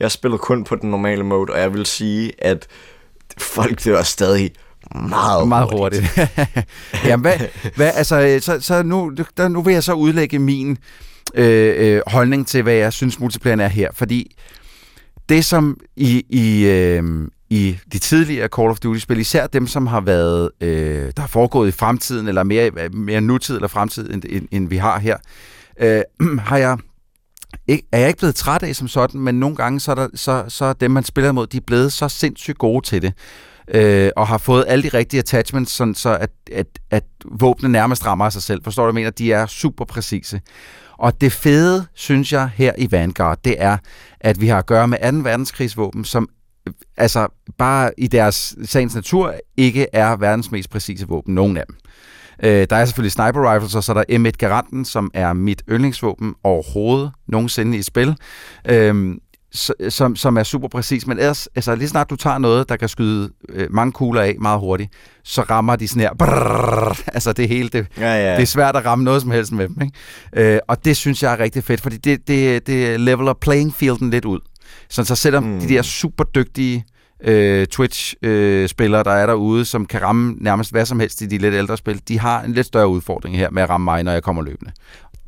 jeg 0.00 0.10
spillede 0.10 0.38
kun 0.38 0.64
på 0.64 0.76
den 0.76 0.90
normale 0.90 1.24
mode, 1.24 1.52
og 1.52 1.60
jeg 1.60 1.74
vil 1.74 1.86
sige, 1.86 2.32
at 2.38 2.66
folk 3.38 3.84
dør 3.84 4.02
stadig 4.02 4.50
meget, 4.94 5.48
meget 5.48 5.68
hurtigt. 5.72 6.18
Jamen, 7.06 7.20
hvad, 7.20 7.38
hvad, 7.76 7.90
altså, 7.94 8.20
øh, 8.20 8.40
så, 8.40 8.60
så 8.60 8.82
nu, 8.82 9.12
der, 9.36 9.48
nu 9.48 9.62
vil 9.62 9.72
jeg 9.72 9.82
så 9.82 9.92
udlægge 9.92 10.38
min 10.38 10.78
øh, 11.34 11.74
øh, 11.76 12.02
holdning 12.06 12.46
til, 12.46 12.62
hvad 12.62 12.74
jeg 12.74 12.92
synes 12.92 13.20
multiplayeren 13.20 13.60
er 13.60 13.68
her. 13.68 13.90
Fordi 13.94 14.36
det, 15.28 15.44
som 15.44 15.76
i, 15.96 16.24
i, 16.28 16.66
øh, 16.66 17.28
i 17.50 17.78
de 17.92 17.98
tidligere 17.98 18.48
Call 18.56 18.68
of 18.68 18.78
Duty-spil, 18.78 19.18
især 19.18 19.46
dem, 19.46 19.66
som 19.66 19.86
har 19.86 20.00
været, 20.00 20.50
øh, 20.60 21.12
der 21.16 21.20
har 21.20 21.28
foregået 21.28 21.68
i 21.68 21.72
fremtiden, 21.72 22.28
eller 22.28 22.42
mere, 22.42 22.70
mere 22.92 23.20
nutid 23.20 23.54
eller 23.54 23.68
fremtid, 23.68 24.12
end, 24.12 24.22
end, 24.28 24.48
end 24.50 24.68
vi 24.68 24.76
har 24.76 24.98
her, 24.98 25.16
øh, 25.80 26.02
har 26.48 26.56
jeg 26.56 26.78
ikke, 27.68 27.86
er 27.92 27.98
jeg 27.98 28.08
ikke 28.08 28.18
blevet 28.18 28.34
træt 28.34 28.62
af 28.62 28.76
som 28.76 28.88
sådan, 28.88 29.20
men 29.20 29.40
nogle 29.40 29.56
gange 29.56 29.80
så 29.80 29.90
er, 29.90 29.94
der, 29.94 30.08
så, 30.14 30.44
så 30.48 30.64
er 30.64 30.72
dem, 30.72 30.90
man 30.90 31.04
spiller 31.04 31.32
mod, 31.32 31.46
de 31.46 31.56
er 31.56 31.60
blevet 31.66 31.92
så 31.92 32.08
sindssygt 32.08 32.58
gode 32.58 32.86
til 32.86 33.02
det, 33.02 33.12
øh, 33.68 34.10
og 34.16 34.26
har 34.26 34.38
fået 34.38 34.64
alle 34.68 34.82
de 34.82 34.88
rigtige 34.88 35.18
attachments, 35.18 35.72
sådan 35.72 35.94
så 35.94 36.16
at, 36.16 36.30
at, 36.52 36.66
at 36.90 37.04
våbnene 37.24 37.72
nærmest 37.72 38.06
rammer 38.06 38.24
af 38.24 38.32
sig 38.32 38.42
selv. 38.42 38.64
Forstår 38.64 38.82
du, 38.82 38.88
jeg 38.88 38.94
mener? 38.94 39.10
De 39.10 39.32
er 39.32 39.46
super 39.46 39.84
præcise. 39.84 40.40
Og 40.92 41.20
det 41.20 41.32
fede, 41.32 41.86
synes 41.94 42.32
jeg, 42.32 42.50
her 42.54 42.72
i 42.78 42.92
Vanguard, 42.92 43.38
det 43.44 43.54
er, 43.58 43.76
at 44.20 44.40
vi 44.40 44.48
har 44.48 44.58
at 44.58 44.66
gøre 44.66 44.88
med 44.88 45.12
2. 45.12 45.18
verdenskrigsvåben, 45.18 46.04
som 46.04 46.28
altså 46.96 47.28
bare 47.58 47.90
i 47.98 48.06
deres 48.06 48.56
sagens 48.64 48.94
natur 48.94 49.34
ikke 49.56 49.86
er 49.92 50.16
verdens 50.16 50.50
mest 50.50 50.70
præcise 50.70 51.08
våben, 51.08 51.34
nogen 51.34 51.56
af 51.56 51.64
dem. 51.66 51.76
Øh, 52.42 52.66
der 52.70 52.76
er 52.76 52.84
selvfølgelig 52.84 53.12
sniper 53.12 53.54
rifles, 53.54 53.74
og 53.74 53.84
så 53.84 53.92
er 53.92 54.04
der 54.04 54.28
M1 54.30 54.36
Garanten, 54.38 54.84
som 54.84 55.10
er 55.14 55.32
mit 55.32 55.62
yndlingsvåben 55.70 56.34
overhovedet 56.44 57.12
nogensinde 57.28 57.78
i 57.78 57.82
spil. 57.82 58.16
Øh, 58.68 59.14
som, 59.88 60.16
som 60.16 60.36
er 60.36 60.42
super 60.42 60.68
præcis, 60.68 61.06
men 61.06 61.18
ellers, 61.18 61.48
altså 61.56 61.74
lige 61.74 61.88
snart 61.88 62.10
du 62.10 62.16
tager 62.16 62.38
noget, 62.38 62.68
der 62.68 62.76
kan 62.76 62.88
skyde 62.88 63.30
øh, 63.48 63.66
mange 63.70 63.92
kugler 63.92 64.22
af 64.22 64.36
meget 64.40 64.60
hurtigt, 64.60 64.92
så 65.24 65.42
rammer 65.42 65.76
de 65.76 65.88
sådan 65.88 66.02
her, 66.02 66.14
brrrr, 66.18 67.02
altså 67.06 67.32
det 67.32 67.48
hele, 67.48 67.68
det, 67.68 67.86
Ja, 67.98 68.28
ja. 68.28 68.34
det 68.34 68.42
er 68.42 68.46
svært 68.46 68.76
at 68.76 68.84
ramme 68.84 69.04
noget 69.04 69.22
som 69.22 69.30
helst 69.30 69.52
med 69.52 69.68
dem, 69.68 69.76
ikke? 69.82 70.54
Øh, 70.54 70.58
og 70.68 70.84
det 70.84 70.96
synes 70.96 71.22
jeg 71.22 71.32
er 71.32 71.38
rigtig 71.38 71.64
fedt, 71.64 71.80
fordi 71.80 71.96
det, 71.96 72.28
det, 72.28 72.66
det 72.66 73.00
leveler 73.00 73.32
playing 73.32 73.74
fielden 73.74 74.10
lidt 74.10 74.24
ud. 74.24 74.40
Så, 74.88 75.04
så 75.04 75.14
selvom 75.14 75.44
mm. 75.44 75.60
de 75.60 75.68
der 75.68 75.82
super 75.82 76.24
dygtige 76.24 76.84
øh, 77.24 77.66
Twitch-spillere, 77.66 79.04
der 79.04 79.10
er 79.10 79.26
derude, 79.26 79.64
som 79.64 79.86
kan 79.86 80.02
ramme 80.02 80.36
nærmest 80.40 80.70
hvad 80.70 80.86
som 80.86 81.00
helst 81.00 81.22
i 81.22 81.26
de 81.26 81.38
lidt 81.38 81.54
ældre 81.54 81.76
spil, 81.76 82.02
de 82.08 82.18
har 82.18 82.42
en 82.42 82.52
lidt 82.52 82.66
større 82.66 82.88
udfordring 82.88 83.36
her 83.36 83.50
med 83.50 83.62
at 83.62 83.70
ramme 83.70 83.84
mig, 83.84 84.02
når 84.02 84.12
jeg 84.12 84.22
kommer 84.22 84.42
løbende. 84.42 84.72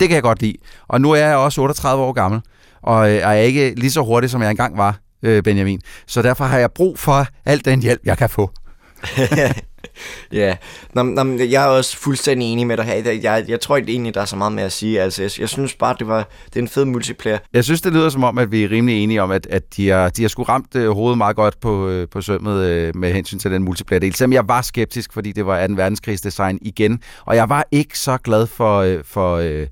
Det 0.01 0.09
kan 0.09 0.15
jeg 0.15 0.23
godt 0.23 0.43
lide. 0.43 0.57
Og 0.89 1.01
nu 1.01 1.11
er 1.11 1.17
jeg 1.17 1.37
også 1.37 1.61
38 1.61 2.03
år 2.03 2.13
gammel, 2.13 2.41
og 2.83 3.11
øh, 3.11 3.17
er 3.17 3.33
ikke 3.33 3.75
lige 3.75 3.91
så 3.91 4.03
hurtig, 4.03 4.31
som 4.31 4.43
jeg 4.43 4.51
engang 4.51 4.79
var, 4.79 4.99
øh, 5.23 5.43
Benjamin. 5.43 5.81
Så 6.07 6.23
derfor 6.23 6.45
har 6.45 6.59
jeg 6.59 6.71
brug 6.71 6.99
for 6.99 7.27
al 7.45 7.65
den 7.65 7.83
hjælp, 7.83 8.01
jeg 8.05 8.19
kan 8.19 8.29
få. 8.29 8.51
Ja, 10.33 10.57
nå, 10.95 11.03
nå, 11.03 11.23
men 11.23 11.51
jeg 11.51 11.65
er 11.65 11.67
også 11.67 11.97
fuldstændig 11.97 12.53
enig 12.53 12.67
med 12.67 12.77
dig 12.77 12.85
her. 12.85 12.95
Jeg, 12.95 13.23
jeg, 13.23 13.45
jeg 13.49 13.61
tror 13.61 13.77
ikke 13.77 13.93
egentlig, 13.93 14.15
der 14.15 14.21
er 14.21 14.25
så 14.25 14.37
meget 14.37 14.53
mere 14.53 14.65
at 14.65 14.73
sige. 14.73 15.01
Altså, 15.01 15.23
jeg, 15.23 15.31
jeg 15.41 15.49
synes 15.49 15.75
bare, 15.75 15.97
det 15.99 16.09
var 16.09 16.29
det 16.47 16.57
er 16.57 16.61
en 16.61 16.69
fed 16.69 16.85
multiplayer. 16.85 17.39
Jeg 17.53 17.65
synes, 17.65 17.81
det 17.81 17.93
lyder 17.93 18.09
som 18.09 18.25
om, 18.25 18.39
at 18.39 18.53
vi 18.53 18.65
er 18.65 18.71
rimelig 18.71 19.03
enige 19.03 19.23
om, 19.23 19.31
at, 19.31 19.47
at 19.47 19.77
de, 19.77 19.89
har, 19.89 20.09
de 20.09 20.23
har 20.23 20.29
sgu 20.29 20.43
ramt 20.43 20.77
øh, 20.77 20.91
hovedet 20.91 21.19
meget 21.19 21.37
godt 21.37 21.61
på, 21.61 21.89
øh, 21.89 22.09
på 22.09 22.21
sømmet 22.21 22.65
øh, 22.65 22.97
med 22.97 23.13
hensyn 23.13 23.39
til 23.39 23.51
den 23.51 23.63
multiplayer-del. 23.63 24.15
Selvom 24.15 24.33
jeg 24.33 24.49
var 24.49 24.63
skeptisk, 24.63 25.13
fordi 25.13 25.33
det 25.33 25.47
var 25.47 25.67
2. 25.67 25.75
verdenskrigsdesign 25.75 26.59
igen. 26.63 27.01
Og 27.25 27.37
jeg 27.37 27.49
var 27.49 27.65
ikke 27.71 27.99
så 27.99 28.17
glad 28.17 28.47
for, 28.47 28.79
øh, 28.79 28.99
for 29.05 29.37
øh, 29.37 29.67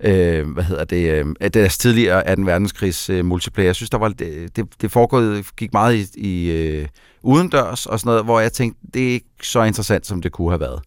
øh, 0.00 0.50
hvad 0.50 0.64
hedder 0.64 0.84
det, 0.84 1.24
øh, 1.40 1.50
deres 1.54 1.78
tidligere 1.78 2.36
2. 2.36 2.42
verdenskrigs 2.42 3.10
øh, 3.10 3.24
multiplayer. 3.24 3.68
Jeg 3.68 3.76
synes, 3.76 3.90
der 3.90 3.98
var, 3.98 4.08
det, 4.08 4.56
det, 4.56 4.66
det 4.80 4.92
foregået, 4.92 5.46
gik 5.56 5.72
meget 5.72 5.94
i, 6.16 6.20
i 6.28 6.50
øh, 6.50 6.86
udendørs 7.22 7.86
og 7.86 8.00
sådan 8.00 8.08
noget, 8.08 8.24
hvor 8.24 8.40
jeg 8.40 8.52
tænkte, 8.52 8.80
det 8.94 9.08
er 9.08 9.12
ikke 9.12 9.26
så 9.42 9.62
interessant, 9.62 10.06
som 10.06 10.22
det 10.22 10.32
kunne 10.32 10.50
have 10.50 10.60
været. 10.60 10.80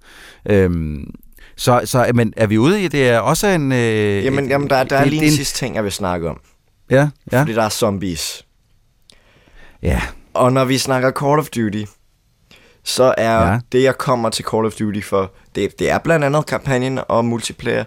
Øhm, 0.49 1.13
så, 1.57 1.81
så 1.85 2.11
men 2.15 2.33
er 2.37 2.47
vi 2.47 2.57
ude 2.57 2.83
i, 2.83 2.87
det 2.87 3.09
er 3.09 3.19
også 3.19 3.47
en... 3.47 3.71
Øh, 3.71 4.25
Jamen, 4.25 4.45
et- 4.45 4.49
jamen 4.49 4.69
der, 4.69 4.83
der 4.83 4.97
er 4.97 5.05
lige 5.05 5.21
en 5.21 5.27
er 5.27 5.31
sidste 5.31 5.57
ting, 5.57 5.75
jeg 5.75 5.83
vil 5.83 5.91
snakke 5.91 6.29
om. 6.29 6.39
Ja, 6.89 7.09
ja. 7.31 7.41
Fordi 7.41 7.53
der 7.53 7.63
er 7.63 7.69
zombies. 7.69 8.45
Ja. 9.83 10.01
Og 10.33 10.53
når 10.53 10.65
vi 10.65 10.77
snakker 10.77 11.11
Call 11.11 11.39
of 11.39 11.49
Duty, 11.49 11.83
så 12.83 13.13
er 13.17 13.51
ja. 13.51 13.59
det, 13.71 13.83
jeg 13.83 13.97
kommer 13.97 14.29
til 14.29 14.45
Call 14.51 14.65
of 14.65 14.73
Duty 14.73 15.01
for, 15.01 15.31
det, 15.55 15.79
det 15.79 15.89
er 15.91 15.97
blandt 15.97 16.25
andet 16.25 16.45
kampagnen 16.45 16.99
og 17.07 17.25
multiplayer, 17.25 17.83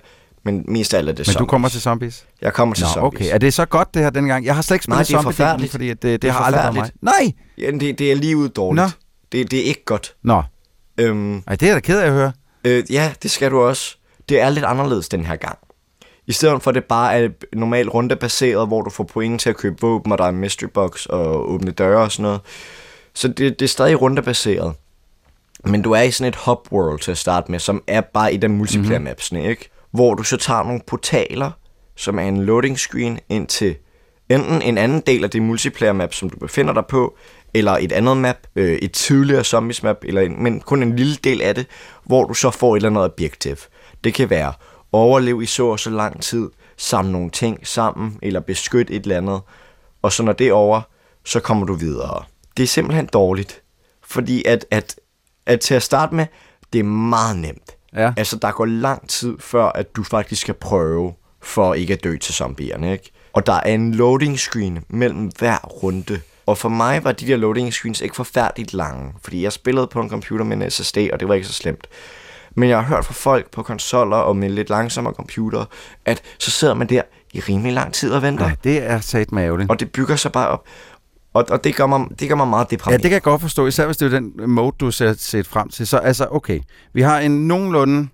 men 0.53 0.65
mest 0.69 0.95
af 0.95 0.99
alt 0.99 1.09
er 1.09 1.13
det 1.13 1.19
Men 1.19 1.25
zombies. 1.25 1.37
du 1.39 1.47
kommer 1.47 1.69
til 1.69 1.81
zombies? 1.81 2.25
Jeg 2.43 2.53
kommer 2.53 2.75
til 2.75 2.85
Nå, 2.85 2.89
zombies. 2.95 3.21
okay. 3.27 3.35
Er 3.35 3.39
det 3.39 3.55
så 3.55 3.65
godt, 3.65 3.95
det 3.95 4.03
her 4.03 4.11
dengang? 4.11 4.45
Jeg 4.45 4.55
har 4.55 4.63
slet 4.63 4.75
ikke 4.77 4.89
Nej, 4.89 4.97
spillet 5.05 5.09
det 5.09 5.15
er 5.15 5.23
zombie 5.23 5.35
forfærdeligt. 5.35 5.71
fordi 5.71 5.89
det, 5.89 6.03
det, 6.03 6.23
det 6.23 6.29
er 6.29 6.33
har 6.33 6.41
aldrig 6.45 6.63
været 6.63 6.75
mig. 6.75 6.91
Nej! 7.03 7.33
Ja, 7.59 7.71
det, 7.71 7.99
det 7.99 8.13
er 8.13 8.17
lige 8.17 8.37
ud 8.37 8.49
dårligt. 8.49 8.83
Nå. 8.85 8.91
Det, 9.33 9.51
det 9.51 9.59
er 9.59 9.65
ikke 9.65 9.85
godt. 9.85 10.15
Nå. 10.23 10.43
Øhm, 10.99 11.43
Ej, 11.47 11.55
det 11.57 11.63
er 11.63 11.67
jeg 11.67 11.75
da 11.75 11.81
ked 11.81 12.01
af 12.01 12.07
at 12.07 12.13
høre. 12.13 12.33
Øh, 12.65 12.85
ja, 12.93 13.13
det 13.23 13.31
skal 13.31 13.51
du 13.51 13.61
også. 13.61 13.97
Det 14.29 14.41
er 14.41 14.51
lidt 14.51 14.65
anderledes 14.65 15.09
den 15.09 15.25
her 15.25 15.37
gang. 15.37 15.59
I 16.27 16.33
stedet 16.33 16.63
for 16.63 16.71
at 16.71 16.75
det 16.75 16.85
bare 16.85 17.19
er 17.21 17.29
normalt 17.53 17.95
rundebaseret, 17.95 18.67
hvor 18.67 18.83
du 18.83 18.91
får 18.91 19.05
point 19.05 19.41
til 19.41 19.51
at 19.51 19.57
købe 19.57 19.77
våben, 19.81 20.13
og 20.13 20.19
der 20.19 20.25
er 20.25 20.29
en 20.29 20.37
mystery 20.37 20.67
box 20.75 21.07
og 21.07 21.51
åbne 21.51 21.71
døre 21.71 22.01
og 22.03 22.13
sådan 22.13 22.23
noget. 22.23 22.41
Så 23.15 23.29
det, 23.29 23.39
det 23.39 23.63
er 23.63 23.69
stadig 23.69 24.01
rundebaseret. 24.01 24.75
Men 25.65 25.83
du 25.83 25.93
er 25.93 26.03
i 26.03 26.11
sådan 26.11 26.29
et 26.29 26.37
hub 26.37 26.59
world 26.73 26.99
til 27.01 27.11
at 27.11 27.19
starte 27.19 27.51
med, 27.51 27.59
som 27.59 27.83
er 27.87 28.01
bare 28.01 28.35
i 28.35 28.37
den 28.37 28.57
multiplayer 28.57 28.99
mapsene, 28.99 29.45
ikke? 29.49 29.71
Hvor 29.91 30.15
du 30.15 30.23
så 30.23 30.37
tager 30.37 30.63
nogle 30.63 30.81
portaler, 30.87 31.51
som 31.97 32.19
er 32.19 32.23
en 32.23 32.45
loading 32.45 32.79
screen 32.79 33.19
ind 33.29 33.47
til 33.47 33.77
enten 34.29 34.63
en 34.63 34.79
anden 34.79 35.01
del 35.01 35.25
af 35.25 35.31
det 35.31 35.43
multiplayer 35.43 35.93
map, 35.93 36.15
som 36.15 36.31
du 36.31 36.39
befinder 36.39 36.75
dig 36.75 36.87
på, 36.87 37.17
eller 37.55 37.73
et 37.73 37.93
andet 37.93 38.17
map, 38.17 38.37
øh, 38.57 38.73
et 38.73 38.93
tidligere 38.93 39.45
zombies 39.45 39.83
map, 39.83 39.97
eller 40.03 40.21
en, 40.21 40.43
men 40.43 40.61
kun 40.61 40.83
en 40.83 40.97
lille 40.97 41.17
del 41.17 41.43
af 41.43 41.55
det, 41.55 41.67
hvor 42.05 42.25
du 42.25 42.35
så 42.35 42.51
får 42.51 42.77
et 42.77 42.79
eller 42.79 42.91
andet 42.91 43.05
objektiv. 43.05 43.57
Det 44.05 44.15
kan 44.15 44.31
være 44.31 44.53
overleve 44.93 45.43
i 45.43 45.47
så 45.47 45.67
og 45.67 45.81
så 45.81 45.91
lang 45.91 46.23
tid, 46.23 46.51
samle 46.77 47.13
nogle 47.13 47.31
ting 47.31 47.67
sammen, 47.67 48.19
eller 48.23 48.41
beskytte 48.41 48.95
et 48.95 49.03
eller 49.03 49.17
andet, 49.17 49.41
og 50.03 50.13
så 50.13 50.23
når 50.23 50.33
det 50.33 50.49
er 50.49 50.53
over, 50.53 50.81
så 51.25 51.41
kommer 51.41 51.67
du 51.67 51.75
videre. 51.75 52.25
Det 52.57 52.63
er 52.63 52.67
simpelthen 52.67 53.07
dårligt, 53.07 53.63
fordi 54.05 54.45
at, 54.47 54.67
at, 54.71 55.01
at 55.47 55.61
til 55.61 55.75
at 55.75 55.83
starte 55.83 56.15
med, 56.15 56.27
det 56.73 56.79
er 56.79 56.85
meget 56.85 57.37
nemt. 57.37 57.78
Ja. 57.97 58.13
Altså, 58.17 58.37
der 58.37 58.51
går 58.51 58.65
lang 58.67 59.09
tid, 59.09 59.37
før 59.41 59.65
at 59.65 59.97
du 59.97 60.05
faktisk 60.05 60.41
skal 60.41 60.55
prøve, 60.55 61.13
for 61.43 61.75
ikke 61.75 61.93
at 61.93 62.05
dø 62.05 62.17
til 62.17 62.35
zombierne, 62.35 62.93
ikke? 62.93 63.11
Og 63.33 63.47
der 63.47 63.53
er 63.53 63.75
en 63.75 63.95
loading 63.95 64.39
screen 64.39 64.79
mellem 64.89 65.31
hver 65.39 65.59
runde, 65.59 66.21
Og 66.47 66.59
for 66.59 66.69
mig 66.69 67.05
var 67.05 67.13
de 67.13 67.27
der 67.27 67.37
loading 67.37 67.73
screens 67.73 68.01
ikke 68.01 68.17
forfærdeligt 68.17 68.75
lange, 68.75 69.13
fordi 69.23 69.43
jeg 69.43 69.53
spillede 69.53 69.87
på 69.87 70.01
en 70.01 70.11
computer 70.11 70.45
med 70.45 70.57
en 70.57 70.71
SSD, 70.71 70.97
og 71.13 71.21
det 71.21 71.29
var 71.29 71.35
ikke 71.35 71.47
så 71.47 71.53
slemt. 71.53 71.87
Men 72.55 72.69
jeg 72.69 72.79
har 72.79 72.85
hørt 72.97 73.05
fra 73.05 73.15
folk 73.15 73.51
på 73.51 73.63
konsoller 73.63 74.17
og 74.17 74.37
med 74.37 74.49
lidt 74.51 74.71
langsommere 74.71 75.15
computer, 75.15 75.65
at 76.05 76.23
så 76.39 76.51
sidder 76.51 76.75
man 76.75 76.87
der 76.87 77.03
i 77.33 77.41
rimelig 77.41 77.73
lang 77.73 77.95
tid 77.95 78.13
og 78.13 78.23
venter. 78.23 78.47
Ja, 78.47 78.55
det 78.65 78.83
er 78.83 79.01
sat 79.01 79.33
med 79.33 79.43
ærgerligt. 79.43 79.71
Og 79.71 79.81
det 79.81 79.93
bygger 79.93 80.17
sig 80.17 80.33
bare 80.33 80.49
op. 80.49 80.65
Og, 81.39 81.45
og 81.51 81.65
det, 81.65 81.77
gør 81.77 81.87
mig, 81.87 82.07
det 82.21 82.29
gør 82.29 82.35
mig 82.37 82.49
meget 82.49 82.67
Ja, 82.71 82.77
deprimeret. 82.77 83.03
det 83.03 83.11
kan 83.11 83.15
jeg 83.15 83.23
godt 83.23 83.41
forstå, 83.41 83.67
især 83.67 83.87
hvis 83.87 83.97
det 83.97 84.15
er 84.15 84.21
den 84.21 84.33
mode, 84.51 84.77
du 84.81 84.91
ser 84.91 85.15
set 85.19 85.47
frem 85.47 85.69
til. 85.69 85.87
Så 85.87 85.97
altså, 85.97 86.27
okay, 86.31 86.61
vi 86.95 87.03
har 87.03 87.19
en 87.21 87.49
nogenlunde 87.49 88.09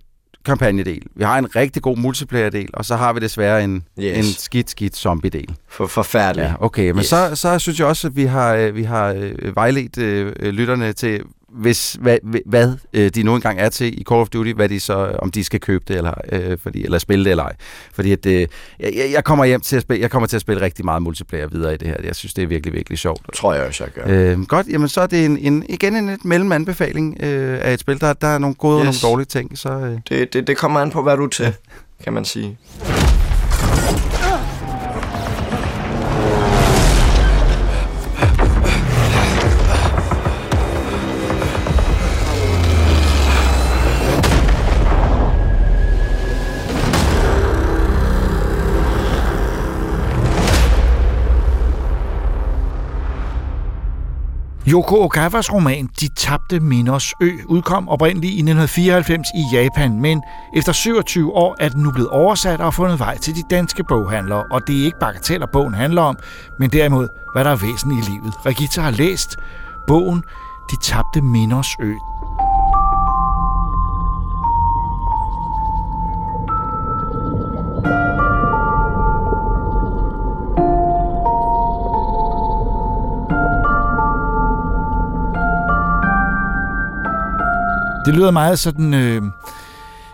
kampagnedel, 0.45 1.01
vi 1.15 1.23
har 1.23 1.37
en 1.37 1.55
rigtig 1.55 1.81
god 1.81 1.97
multiplayer-del, 1.97 2.69
og 2.73 2.85
så 2.85 2.95
har 2.95 3.13
vi 3.13 3.19
desværre 3.19 3.63
en, 3.63 3.83
Yes. 3.99 4.17
en 4.27 4.33
skidt, 4.33 4.69
skidt 4.69 4.95
zombie-del. 4.97 5.55
For, 5.69 5.87
forfærdeligt. 5.87 6.47
Ja, 6.49 6.53
okay, 6.59 6.89
men 6.89 6.99
Yes. 6.99 7.05
så, 7.05 7.31
så 7.35 7.59
synes 7.59 7.79
jeg 7.79 7.87
også, 7.87 8.07
at 8.07 8.15
vi 8.15 8.23
har, 8.25 8.53
øh, 8.53 8.75
vi 8.75 8.83
har 8.83 9.07
øh, 9.17 9.55
vejledt 9.55 9.97
øh, 9.97 10.33
lytterne 10.43 10.93
til, 10.93 11.21
hvis, 11.55 11.97
hvad, 12.01 12.17
hvad 12.45 12.73
øh, 12.93 13.09
de 13.09 13.23
nu 13.23 13.35
engang 13.35 13.59
er 13.59 13.69
til 13.69 14.01
i 14.01 14.03
Call 14.03 14.21
of 14.21 14.29
Duty, 14.29 14.51
hvad 14.51 14.69
de 14.69 14.79
så, 14.79 15.17
om 15.19 15.31
de 15.31 15.43
skal 15.43 15.59
købe 15.59 15.83
det 15.87 15.97
eller, 15.97 16.13
øh, 16.31 16.57
fordi, 16.63 16.83
eller 16.83 16.97
spille 16.97 17.25
det 17.25 17.31
eller 17.31 17.43
ej. 17.43 17.55
Fordi 17.93 18.11
at, 18.11 18.25
øh, 18.25 18.47
jeg, 18.79 19.09
jeg 19.13 19.23
kommer 19.23 19.45
hjem 19.45 19.61
til 19.61 19.75
at 19.75 19.81
spille, 19.81 20.01
jeg 20.01 20.11
kommer 20.11 20.27
til 20.27 20.35
at 20.35 20.41
spille 20.41 20.61
rigtig 20.61 20.85
meget 20.85 21.01
multiplayer 21.01 21.47
videre 21.47 21.73
i 21.73 21.77
det 21.77 21.87
her. 21.87 21.95
Jeg 22.03 22.15
synes, 22.15 22.33
det 22.33 22.43
er 22.43 22.47
virkelig, 22.47 22.73
virkelig 22.73 22.99
sjovt. 22.99 23.21
Tror 23.33 23.53
jeg 23.53 23.63
også, 23.63 23.83
jeg 23.83 23.93
gør. 23.93 24.31
Øh, 24.33 24.45
godt, 24.45 24.67
jamen 24.67 24.87
så 24.87 25.01
er 25.01 25.07
det 25.07 25.25
en, 25.25 25.37
en, 25.37 25.65
igen 25.69 25.95
en 25.95 26.09
lidt 26.09 26.25
mellemanbefaling 26.25 27.17
øh, 27.23 27.59
af 27.61 27.73
et 27.73 27.79
spil. 27.79 28.01
Der, 28.01 28.13
der 28.13 28.27
er 28.27 28.37
nogle 28.37 28.55
gode 28.55 28.75
yes. 28.75 28.79
og 28.79 28.85
nogle 28.85 28.97
dårlige 29.01 29.25
ting. 29.25 29.57
Så, 29.57 29.69
øh. 29.69 29.99
Det, 30.09 30.33
det, 30.33 30.47
det 30.47 30.57
kommer 30.57 30.79
an 30.79 30.91
på, 30.91 31.01
hvad 31.01 31.17
du 31.17 31.23
er 31.23 31.29
til, 31.29 31.53
kan 32.03 32.13
man 32.13 32.25
sige. 32.25 32.57
Yoko 54.75 55.03
Ogawas 55.03 55.53
roman 55.53 55.89
De 56.01 56.07
tabte 56.07 56.59
minders 56.59 57.13
ø 57.21 57.31
udkom 57.45 57.89
oprindeligt 57.89 58.33
i 58.33 58.39
1994 58.39 59.27
i 59.35 59.55
Japan, 59.55 60.01
men 60.01 60.23
efter 60.55 60.71
27 60.71 61.33
år 61.33 61.55
er 61.59 61.69
den 61.69 61.83
nu 61.83 61.91
blevet 61.91 62.09
oversat 62.09 62.61
og 62.61 62.73
fundet 62.73 62.99
vej 62.99 63.17
til 63.17 63.35
de 63.35 63.41
danske 63.49 63.83
boghandlere, 63.83 64.43
og 64.51 64.67
det 64.67 64.81
er 64.81 64.85
ikke 64.85 64.99
bagateller, 64.99 65.47
bogen 65.53 65.73
handler 65.73 66.01
om, 66.01 66.17
men 66.59 66.69
derimod, 66.69 67.07
hvad 67.33 67.43
der 67.43 67.51
er 67.51 67.55
væsen 67.55 67.91
i 67.91 68.01
livet. 68.01 68.33
Regita 68.45 68.81
har 68.81 68.91
læst 68.91 69.37
bogen 69.87 70.23
De 70.71 70.75
tabte 70.81 71.21
minders 71.21 71.69
ø. 71.81 71.93
Det 88.05 88.15
lyder 88.15 88.31
meget 88.31 88.59
sådan, 88.59 88.93
øh, 88.93 89.21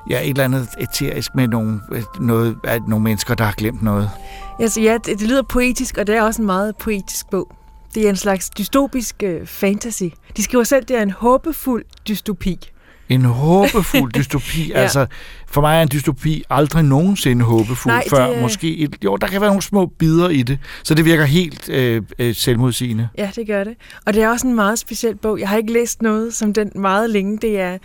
ja, 0.09 0.21
et 0.21 0.29
eller 0.29 0.43
andet 0.43 0.67
eterisk 0.79 1.35
med 1.35 1.47
nogle, 1.47 1.81
øh, 1.91 2.03
noget, 2.19 2.57
at 2.63 2.81
nogle 2.87 3.03
mennesker, 3.03 3.35
der 3.35 3.43
har 3.43 3.53
glemt 3.53 3.81
noget. 3.81 4.09
Altså, 4.59 4.81
ja, 4.81 4.93
det, 4.93 5.19
det 5.19 5.27
lyder 5.27 5.41
poetisk, 5.41 5.97
og 5.97 6.07
det 6.07 6.15
er 6.15 6.21
også 6.21 6.41
en 6.41 6.45
meget 6.45 6.75
poetisk 6.77 7.29
bog. 7.29 7.47
Det 7.95 8.05
er 8.05 8.09
en 8.09 8.15
slags 8.15 8.49
dystopisk 8.49 9.23
øh, 9.23 9.47
fantasy. 9.47 10.03
De 10.37 10.43
skriver 10.43 10.63
selv, 10.63 10.85
det 10.85 10.97
er 10.97 11.01
en 11.01 11.11
håbefuld 11.11 11.85
dystopi. 12.07 12.70
En 13.11 13.25
håbefuld 13.25 14.13
dystopi. 14.17 14.69
Ja. 14.69 14.79
Altså, 14.81 15.05
for 15.47 15.61
mig 15.61 15.77
er 15.77 15.81
en 15.81 15.89
dystopi 15.91 16.43
aldrig 16.49 16.83
nogensinde 16.83 17.45
håbefuld 17.45 17.93
Nej, 17.93 18.03
før. 18.09 18.27
det 18.27 18.41
Måske 18.41 18.77
et, 18.77 18.95
jo, 19.03 19.15
der 19.15 19.27
kan 19.27 19.41
være 19.41 19.49
nogle 19.49 19.61
små 19.61 19.85
bidder 19.85 20.29
i 20.29 20.41
det, 20.41 20.59
så 20.83 20.93
det 20.93 21.05
virker 21.05 21.25
helt 21.25 21.69
øh, 21.69 22.01
øh, 22.19 22.35
selvmodsigende. 22.35 23.09
Ja, 23.17 23.29
det 23.35 23.47
gør 23.47 23.63
det. 23.63 23.73
Og 24.05 24.13
det 24.13 24.23
er 24.23 24.29
også 24.29 24.47
en 24.47 24.55
meget 24.55 24.79
speciel 24.79 25.15
bog. 25.15 25.39
Jeg 25.39 25.49
har 25.49 25.57
ikke 25.57 25.73
læst 25.73 26.01
noget 26.01 26.33
som 26.33 26.53
den 26.53 26.71
meget 26.75 27.09
længe. 27.09 27.37
Det 27.37 27.59
er, 27.59 27.77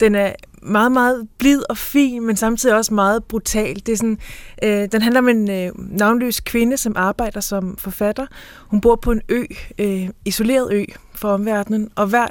den 0.00 0.14
er 0.14 0.32
meget, 0.62 0.92
meget 0.92 1.28
blid 1.38 1.62
og 1.70 1.76
fin, 1.76 2.26
men 2.26 2.36
samtidig 2.36 2.76
også 2.76 2.94
meget 2.94 3.24
brutal. 3.24 3.74
Det 3.86 3.88
er 3.88 3.96
sådan, 3.96 4.18
øh, 4.64 4.88
den 4.92 5.02
handler 5.02 5.20
om 5.20 5.28
en 5.28 5.50
øh, 5.50 5.70
navnløs 5.76 6.40
kvinde, 6.40 6.76
som 6.76 6.92
arbejder 6.96 7.40
som 7.40 7.76
forfatter. 7.78 8.26
Hun 8.68 8.80
bor 8.80 8.96
på 8.96 9.10
en 9.12 9.20
ø, 9.28 9.44
øh, 9.78 10.08
isoleret 10.24 10.72
ø 10.72 10.84
fra 11.14 11.28
omverdenen, 11.34 11.88
og 11.94 12.06
hver... 12.06 12.26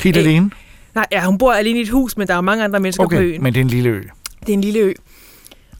Helt 0.00 0.16
Øh, 0.16 0.22
alene? 0.22 0.50
Nej, 0.94 1.06
ja, 1.12 1.24
hun 1.26 1.38
bor 1.38 1.52
alene 1.52 1.78
i 1.78 1.82
et 1.82 1.88
hus, 1.88 2.16
men 2.16 2.26
der 2.26 2.32
er 2.34 2.38
jo 2.38 2.42
mange 2.42 2.64
andre 2.64 2.80
mennesker 2.80 3.02
på 3.02 3.06
Okay, 3.06 3.22
øen. 3.22 3.42
men 3.42 3.54
det 3.54 3.60
er 3.60 3.64
en 3.64 3.70
lille 3.70 3.90
ø. 3.90 4.02
Det 4.40 4.48
er 4.48 4.52
en 4.52 4.60
lille 4.60 4.80
ø. 4.80 4.92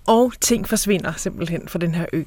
Og 0.07 0.33
ting 0.41 0.69
forsvinder 0.69 1.13
simpelthen 1.17 1.69
fra 1.69 1.79
den 1.79 1.95
her 1.95 2.07
ø. 2.13 2.23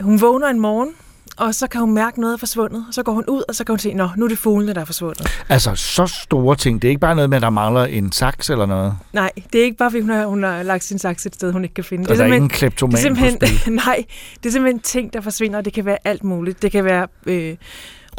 Hun 0.00 0.20
vågner 0.20 0.46
en 0.48 0.60
morgen, 0.60 0.90
og 1.36 1.54
så 1.54 1.66
kan 1.66 1.80
hun 1.80 1.94
mærke 1.94 2.20
noget 2.20 2.34
er 2.34 2.38
forsvundet. 2.38 2.86
Så 2.90 3.02
går 3.02 3.12
hun 3.12 3.24
ud, 3.28 3.42
og 3.48 3.54
så 3.54 3.64
kan 3.64 3.72
hun 3.72 3.78
se, 3.78 3.94
nå, 3.94 4.08
nu 4.16 4.24
er 4.24 4.28
det 4.28 4.38
fuglene, 4.38 4.74
der 4.74 4.80
er 4.80 4.84
forsvundet. 4.84 5.44
Altså, 5.48 5.74
så 5.74 6.06
store 6.06 6.56
ting. 6.56 6.82
Det 6.82 6.88
er 6.88 6.90
ikke 6.90 7.00
bare 7.00 7.14
noget 7.14 7.30
med, 7.30 7.36
at 7.36 7.42
der 7.42 7.50
mangler 7.50 7.84
en 7.84 8.12
saks 8.12 8.50
eller 8.50 8.66
noget. 8.66 8.94
Nej, 9.12 9.30
det 9.52 9.60
er 9.60 9.64
ikke 9.64 9.76
bare, 9.76 9.90
fordi 9.90 10.00
hun 10.00 10.10
har, 10.10 10.26
hun 10.26 10.42
har 10.42 10.62
lagt 10.62 10.84
sin 10.84 10.98
saks 10.98 11.26
et 11.26 11.34
sted, 11.34 11.52
hun 11.52 11.62
ikke 11.62 11.74
kan 11.74 11.84
finde. 11.84 12.10
Og 12.10 12.16
der 12.16 12.24
er 12.24 12.32
ingen 12.34 12.48
kleptoman 12.48 12.96
det 12.96 13.04
er 13.04 13.10
på 13.10 13.16
simpelthen, 13.16 13.72
Nej, 13.86 14.04
det 14.42 14.48
er 14.48 14.52
simpelthen 14.52 14.80
ting, 14.80 15.12
der 15.12 15.20
forsvinder, 15.20 15.58
og 15.58 15.64
det 15.64 15.72
kan 15.72 15.84
være 15.84 15.98
alt 16.04 16.24
muligt. 16.24 16.62
Det 16.62 16.72
kan 16.72 16.84
være 16.84 17.06
øh, 17.26 17.56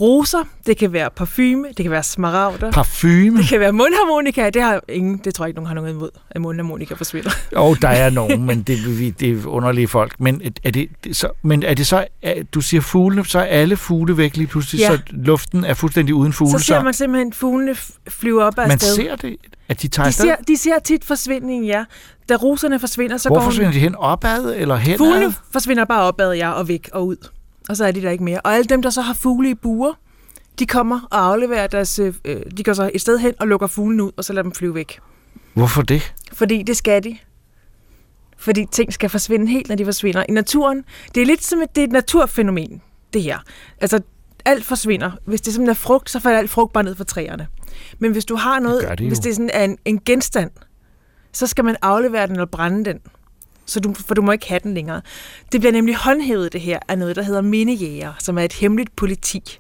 roser, 0.02 0.44
det 0.66 0.78
kan 0.78 0.94
være 0.94 1.10
parfume, 1.16 1.68
det 1.68 1.84
kan 1.86 1.92
være 1.92 2.04
smaragder. 2.04 2.72
Parfume? 2.72 3.38
Det 3.38 3.48
kan 3.50 3.60
være 3.60 3.72
mundharmonika. 3.74 4.50
Det, 4.50 4.62
har 4.62 4.82
ingen, 4.90 5.18
det 5.18 5.36
tror 5.36 5.46
jeg 5.46 5.50
ikke, 5.50 5.56
nogen 5.56 5.68
har 5.68 5.76
noget 5.76 5.90
imod, 5.94 6.10
at 6.32 6.42
mundharmonika 6.42 6.94
forsvinder. 6.94 7.30
Jo, 7.56 7.74
der 7.82 7.88
er 7.88 8.10
nogen, 8.10 8.44
men 8.46 8.62
det, 8.64 9.00
vi- 9.00 9.10
det 9.10 9.32
er 9.32 9.48
underlige 9.48 9.88
folk. 9.88 10.20
Men 10.20 10.42
er 10.64 10.72
det, 10.72 10.90
så, 11.12 11.30
men 11.42 11.64
er 11.64 11.74
det 11.74 11.88
så, 11.88 12.06
er, 12.22 12.44
du 12.54 12.62
siger 12.62 12.82
fuglene, 12.82 13.26
så 13.26 13.40
er 13.40 13.44
alle 13.44 13.78
fugle 13.78 14.18
væk 14.18 14.38
lige 14.38 14.48
pludselig, 14.48 14.80
Ja. 14.80 14.88
så 14.88 15.00
luften 15.10 15.64
er 15.66 15.74
fuldstændig 15.74 16.16
uden 16.16 16.34
fugle. 16.34 16.60
Så 16.60 16.66
ser 16.66 16.84
man 16.84 16.94
simpelthen 16.94 17.34
fuglene 17.34 17.76
flyve 18.10 18.44
op 18.44 18.60
af 18.60 18.68
man 18.68 18.80
sted. 18.80 18.96
ser 18.96 19.16
det, 19.16 19.36
at 19.70 19.82
de 19.82 19.88
tager 19.88 20.08
De 20.08 20.14
ser, 20.14 20.36
de 20.48 20.58
ser 20.58 20.80
tit 20.80 21.06
forsvindingen, 21.06 21.66
ja. 21.66 21.84
Da 22.30 22.36
roserne 22.36 22.80
forsvinder, 22.80 23.18
så 23.18 23.30
Hvor 23.30 23.36
går 23.36 23.42
hun... 23.42 23.52
forsvinder 23.52 23.72
de 23.72 23.80
hen? 23.80 23.96
Opad 23.96 24.54
eller 24.56 24.76
henad? 24.76 24.98
Fuglene 24.98 25.34
forsvinder 25.52 25.86
bare 25.86 26.02
opad, 26.02 26.34
ja, 26.34 26.52
og 26.52 26.68
væk 26.68 26.90
og 26.94 27.08
ud. 27.08 27.16
Og 27.70 27.78
så 27.78 27.86
er 27.86 27.92
de 27.92 28.02
der 28.02 28.10
ikke 28.10 28.24
mere. 28.24 28.42
Og 28.42 28.54
alle 28.54 28.64
dem, 28.64 28.82
der 28.82 28.90
så 28.90 29.02
har 29.02 29.14
fugle 29.14 29.50
i 29.50 29.54
buer, 29.54 29.94
de 30.60 30.66
kommer 30.66 31.08
og 31.12 31.26
afleverer 31.26 31.68
deres... 31.68 32.00
Øh, 32.00 32.14
de 32.58 32.64
går 32.64 32.74
så 32.74 32.92
et 32.94 33.02
sted 33.02 33.20
hen 33.20 33.34
og 33.40 33.48
lukker 33.48 33.68
fuglen 33.68 34.02
ud, 34.02 34.12
og 34.18 34.24
så 34.24 34.34
lader 34.34 34.44
dem 34.44 34.52
flyve 34.52 34.76
væk. 34.76 35.00
Hvorfor 35.54 35.82
det? 35.82 36.14
Fordi 36.34 36.64
det 36.64 36.78
skal 36.78 37.04
de. 37.04 37.18
Fordi 38.38 38.66
ting 38.72 38.94
skal 38.94 39.10
forsvinde 39.10 39.48
helt, 39.48 39.70
når 39.70 39.76
de 39.76 39.86
forsvinder. 39.86 40.24
I 40.30 40.32
naturen, 40.32 40.84
det 41.16 41.22
er 41.22 41.26
lidt 41.26 41.44
som 41.44 41.62
et, 41.62 41.76
det 41.76 41.82
er 41.82 41.88
et 41.88 41.92
naturfænomen, 41.92 42.82
det 43.14 43.24
her. 43.24 43.40
Altså, 43.82 44.00
alt 44.46 44.66
forsvinder. 44.66 45.12
Hvis 45.26 45.42
det 45.42 45.54
simpelthen 45.54 45.70
er 45.70 45.76
frugt, 45.76 46.10
så 46.10 46.20
falder 46.20 46.40
alt 46.40 46.50
frugt 46.50 46.74
bare 46.74 46.84
ned 46.84 46.96
fra 46.96 47.04
træerne. 47.04 47.48
Men 48.00 48.12
hvis 48.12 48.26
du 48.26 48.36
har 48.36 48.60
noget, 48.60 48.82
det 48.90 49.02
jo. 49.02 49.08
hvis 49.08 49.20
det 49.20 49.30
er 49.30 49.34
sådan 49.34 49.50
er 49.54 49.64
en, 49.64 49.78
en 49.86 50.00
genstand, 50.06 50.52
så 51.34 51.48
skal 51.48 51.66
man 51.66 51.76
aflevere 51.82 52.28
den 52.28 52.36
eller 52.36 52.46
brænde 52.46 52.86
den. 52.86 53.00
Så 53.68 53.80
du, 53.80 53.94
for 53.94 54.14
du 54.14 54.22
må 54.22 54.32
ikke 54.32 54.48
have 54.50 54.60
den 54.64 54.74
længere. 54.74 55.02
Det 55.52 55.62
bliver 55.62 55.72
nemlig 55.72 55.96
håndhævet 55.96 56.54
det 56.54 56.62
her 56.62 56.80
af 56.88 56.98
noget, 56.98 57.16
der 57.16 57.22
hedder 57.22 57.42
mindejæger, 57.42 58.14
som 58.20 58.38
er 58.38 58.42
et 58.44 58.54
hemmeligt 58.54 58.96
politi. 58.96 59.60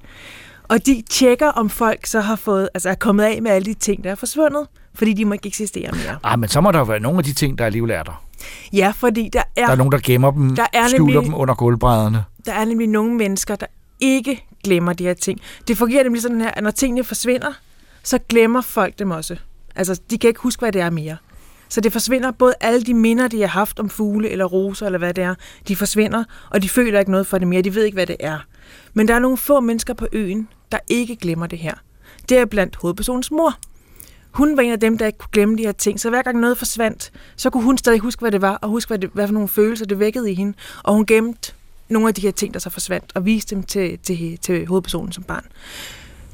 Og 0.69 0.85
de 0.85 1.03
tjekker, 1.09 1.47
om 1.47 1.69
folk 1.69 2.05
så 2.05 2.19
har 2.21 2.35
fået, 2.35 2.69
altså 2.73 2.89
er 2.89 2.95
kommet 2.95 3.23
af 3.23 3.41
med 3.41 3.51
alle 3.51 3.65
de 3.65 3.73
ting, 3.73 4.03
der 4.03 4.11
er 4.11 4.15
forsvundet, 4.15 4.67
fordi 4.95 5.13
de 5.13 5.25
må 5.25 5.33
ikke 5.33 5.47
eksistere 5.47 5.91
mere. 5.91 6.17
Ah, 6.23 6.39
men 6.39 6.49
så 6.49 6.61
må 6.61 6.71
der 6.71 6.79
jo 6.79 6.85
være 6.85 6.99
nogle 6.99 7.17
af 7.17 7.23
de 7.23 7.33
ting, 7.33 7.57
der 7.57 7.65
alligevel 7.65 7.91
er 7.91 8.03
der. 8.03 8.23
Ja, 8.73 8.93
fordi 8.95 9.29
der 9.33 9.43
er, 9.55 9.65
Der 9.65 9.71
er 9.71 9.75
nogen, 9.75 9.91
der 9.91 9.99
gemmer 10.03 10.31
dem, 10.31 10.55
Der 10.55 10.65
er 10.73 10.87
skjuler 10.87 11.13
nemlig- 11.13 11.25
dem 11.31 11.39
under 11.39 11.55
gulvbrædderne. 11.55 12.23
der 12.45 12.53
er 12.53 12.65
nemlig 12.65 12.87
nogle 12.87 13.13
mennesker, 13.15 13.55
der 13.55 13.65
ikke 13.99 14.43
glemmer 14.63 14.93
de 14.93 15.03
her 15.03 15.13
ting. 15.13 15.39
Det 15.67 15.77
fungerer 15.77 16.03
nemlig 16.03 16.21
sådan 16.21 16.41
her, 16.41 16.51
at 16.51 16.63
når 16.63 16.71
tingene 16.71 17.03
forsvinder, 17.03 17.51
så 18.03 18.19
glemmer 18.29 18.61
folk 18.61 18.99
dem 18.99 19.11
også. 19.11 19.35
Altså, 19.75 20.01
de 20.09 20.17
kan 20.17 20.27
ikke 20.27 20.39
huske, 20.39 20.59
hvad 20.59 20.71
det 20.71 20.81
er 20.81 20.89
mere. 20.89 21.17
Så 21.69 21.81
det 21.81 21.91
forsvinder 21.91 22.31
både 22.31 22.53
alle 22.61 22.81
de 22.83 22.93
minder, 22.93 23.27
de 23.27 23.41
har 23.41 23.47
haft 23.47 23.79
om 23.79 23.89
fugle 23.89 24.29
eller 24.29 24.45
roser 24.45 24.85
eller 24.85 24.99
hvad 24.99 25.13
det 25.13 25.23
er, 25.23 25.35
de 25.67 25.75
forsvinder, 25.75 26.23
og 26.49 26.63
de 26.63 26.69
føler 26.69 26.99
ikke 26.99 27.11
noget 27.11 27.27
for 27.27 27.37
det 27.37 27.47
mere. 27.47 27.61
De 27.61 27.75
ved 27.75 27.83
ikke, 27.83 27.95
hvad 27.95 28.07
det 28.07 28.15
er. 28.19 28.39
Men 28.93 29.07
der 29.07 29.13
er 29.13 29.19
nogle 29.19 29.37
få 29.37 29.59
mennesker 29.59 29.93
på 29.93 30.07
øen, 30.11 30.47
der 30.71 30.79
ikke 30.89 31.15
glemmer 31.15 31.47
det 31.47 31.59
her. 31.59 31.73
Det 32.29 32.37
er 32.37 32.45
blandt 32.45 32.75
hovedpersonens 32.75 33.31
mor. 33.31 33.57
Hun 34.31 34.57
var 34.57 34.63
en 34.63 34.71
af 34.71 34.79
dem, 34.79 34.97
der 34.97 35.05
ikke 35.05 35.17
kunne 35.17 35.31
glemme 35.31 35.57
de 35.57 35.63
her 35.63 35.71
ting. 35.71 35.99
Så 35.99 36.09
hver 36.09 36.21
gang 36.21 36.39
noget 36.39 36.57
forsvandt, 36.57 37.11
så 37.35 37.49
kunne 37.49 37.63
hun 37.63 37.77
stadig 37.77 37.99
huske, 37.99 38.19
hvad 38.19 38.31
det 38.31 38.41
var, 38.41 38.55
og 38.55 38.69
huske, 38.69 38.89
hvad, 38.89 38.99
det, 38.99 39.09
hvad 39.13 39.27
for 39.27 39.33
nogle 39.33 39.47
følelser 39.47 39.85
det 39.85 39.99
vækkede 39.99 40.31
i 40.31 40.35
hende. 40.35 40.53
Og 40.83 40.93
hun 40.93 41.05
gemte 41.05 41.53
nogle 41.89 42.07
af 42.07 42.13
de 42.13 42.21
her 42.21 42.31
ting, 42.31 42.53
der 42.53 42.59
så 42.59 42.69
forsvandt, 42.69 43.11
og 43.15 43.25
viste 43.25 43.55
dem 43.55 43.63
til, 43.63 43.99
til, 43.99 44.37
til 44.37 44.67
hovedpersonen 44.67 45.11
som 45.11 45.23
barn. 45.23 45.45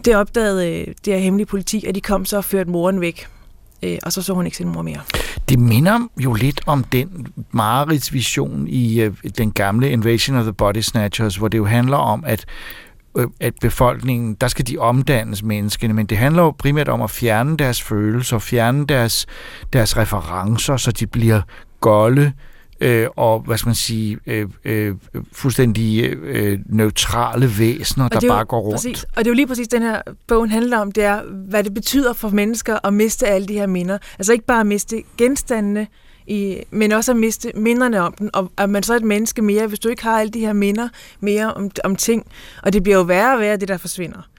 Det 0.06 0.16
opdagede 0.16 0.70
øh, 0.70 0.88
det 1.06 1.14
her 1.14 1.18
hemmelige 1.18 1.46
politi, 1.46 1.86
at 1.86 1.96
de 1.96 2.02
kom 2.02 2.26
så 2.26 2.38
og 2.38 2.46
førte 2.46 2.70
moren 2.70 3.02
væk. 3.02 3.28
Øh, 3.84 3.98
og 4.04 4.14
så 4.14 4.22
så 4.22 4.34
hun 4.34 4.46
ikke 4.46 4.58
sin 4.58 4.68
mor 4.68 4.82
mere. 4.82 5.00
Det 5.50 5.60
minder 5.60 6.00
jo 6.20 6.34
lidt 6.34 6.62
om 6.66 6.84
den 6.84 7.28
Marits 7.52 8.14
vision 8.14 8.68
i 8.68 9.02
øh, 9.02 9.14
den 9.38 9.52
gamle 9.52 9.90
Invasion 9.90 10.38
of 10.38 10.44
the 10.44 10.54
Body 10.54 10.82
Snatchers, 10.82 11.36
hvor 11.36 11.48
det 11.48 11.58
jo 11.58 11.66
handler 11.66 11.98
om, 11.98 12.24
at 12.28 12.46
øh, 13.18 13.28
at 13.40 13.54
befolkningen, 13.62 14.34
der 14.42 14.48
skal 14.48 14.68
de 14.68 14.78
omdannes 14.78 15.44
menneskene, 15.44 15.94
men 15.94 16.06
det 16.06 16.18
handler 16.18 16.44
jo 16.44 16.52
primært 16.52 16.88
om 16.88 17.02
at 17.02 17.10
fjerne 17.10 17.58
deres 17.58 17.82
følelser, 17.82 18.40
fjerne 18.40 18.88
deres, 18.88 19.26
deres 19.74 19.98
referencer, 19.98 20.78
så 20.78 20.92
de 20.92 21.08
bliver 21.08 21.42
golde, 21.80 22.22
øh, 22.22 22.32
og 23.16 23.40
hvad 23.40 23.58
skal 23.58 23.68
man 23.68 23.76
sige, 23.76 24.20
øh, 24.26 24.48
øh, 24.66 24.96
fuldstændig 25.32 26.04
øh, 26.04 26.60
neutrale 26.66 27.52
væsener, 27.60 28.08
der 28.08 28.18
er 28.18 28.20
jo 28.24 28.30
bare 28.30 28.46
går 28.46 28.60
rundt. 28.60 28.76
Præcis, 28.76 29.04
og 29.04 29.18
det 29.18 29.28
er 29.28 29.32
jo 29.32 29.36
lige 29.36 29.48
præcis 29.48 29.68
den 29.68 29.82
her 29.82 30.02
bogen 30.28 30.52
handler 30.52 30.78
om, 30.78 30.92
det 30.92 31.04
er, 31.04 31.22
hvad 31.50 31.64
det 31.64 31.74
betyder 31.74 32.14
for 32.14 32.30
mennesker 32.30 32.88
at 32.88 32.94
miste 32.94 33.28
alle 33.28 33.48
de 33.48 33.54
her 33.54 33.68
minder. 33.68 33.98
Altså 34.20 34.34
ikke 34.34 34.46
bare 34.46 34.60
at 34.60 34.68
miste 34.68 35.04
genstandene, 35.18 35.88
i, 36.28 36.64
men 36.72 36.92
også 36.92 37.12
at 37.12 37.18
miste 37.18 37.52
minderne 37.56 38.00
om 38.00 38.14
den, 38.14 38.30
og 38.34 38.52
at 38.58 38.70
man 38.70 38.84
så 38.84 38.94
er 38.94 38.98
et 38.98 39.04
menneske 39.04 39.42
mere, 39.42 39.68
hvis 39.68 39.80
du 39.80 39.90
ikke 39.90 40.04
har 40.04 40.20
alle 40.20 40.32
de 40.32 40.40
her 40.40 40.54
minder 40.54 40.90
mere 41.20 41.54
om, 41.54 41.72
om 41.84 41.96
ting. 41.96 42.26
Og 42.64 42.74
det 42.74 42.84
bliver 42.84 42.98
jo 42.98 43.04
værre 43.04 43.34
og 43.34 43.40
værre, 43.40 43.58
det 43.58 43.68
der 43.68 43.78
forsvinder. 43.78 44.30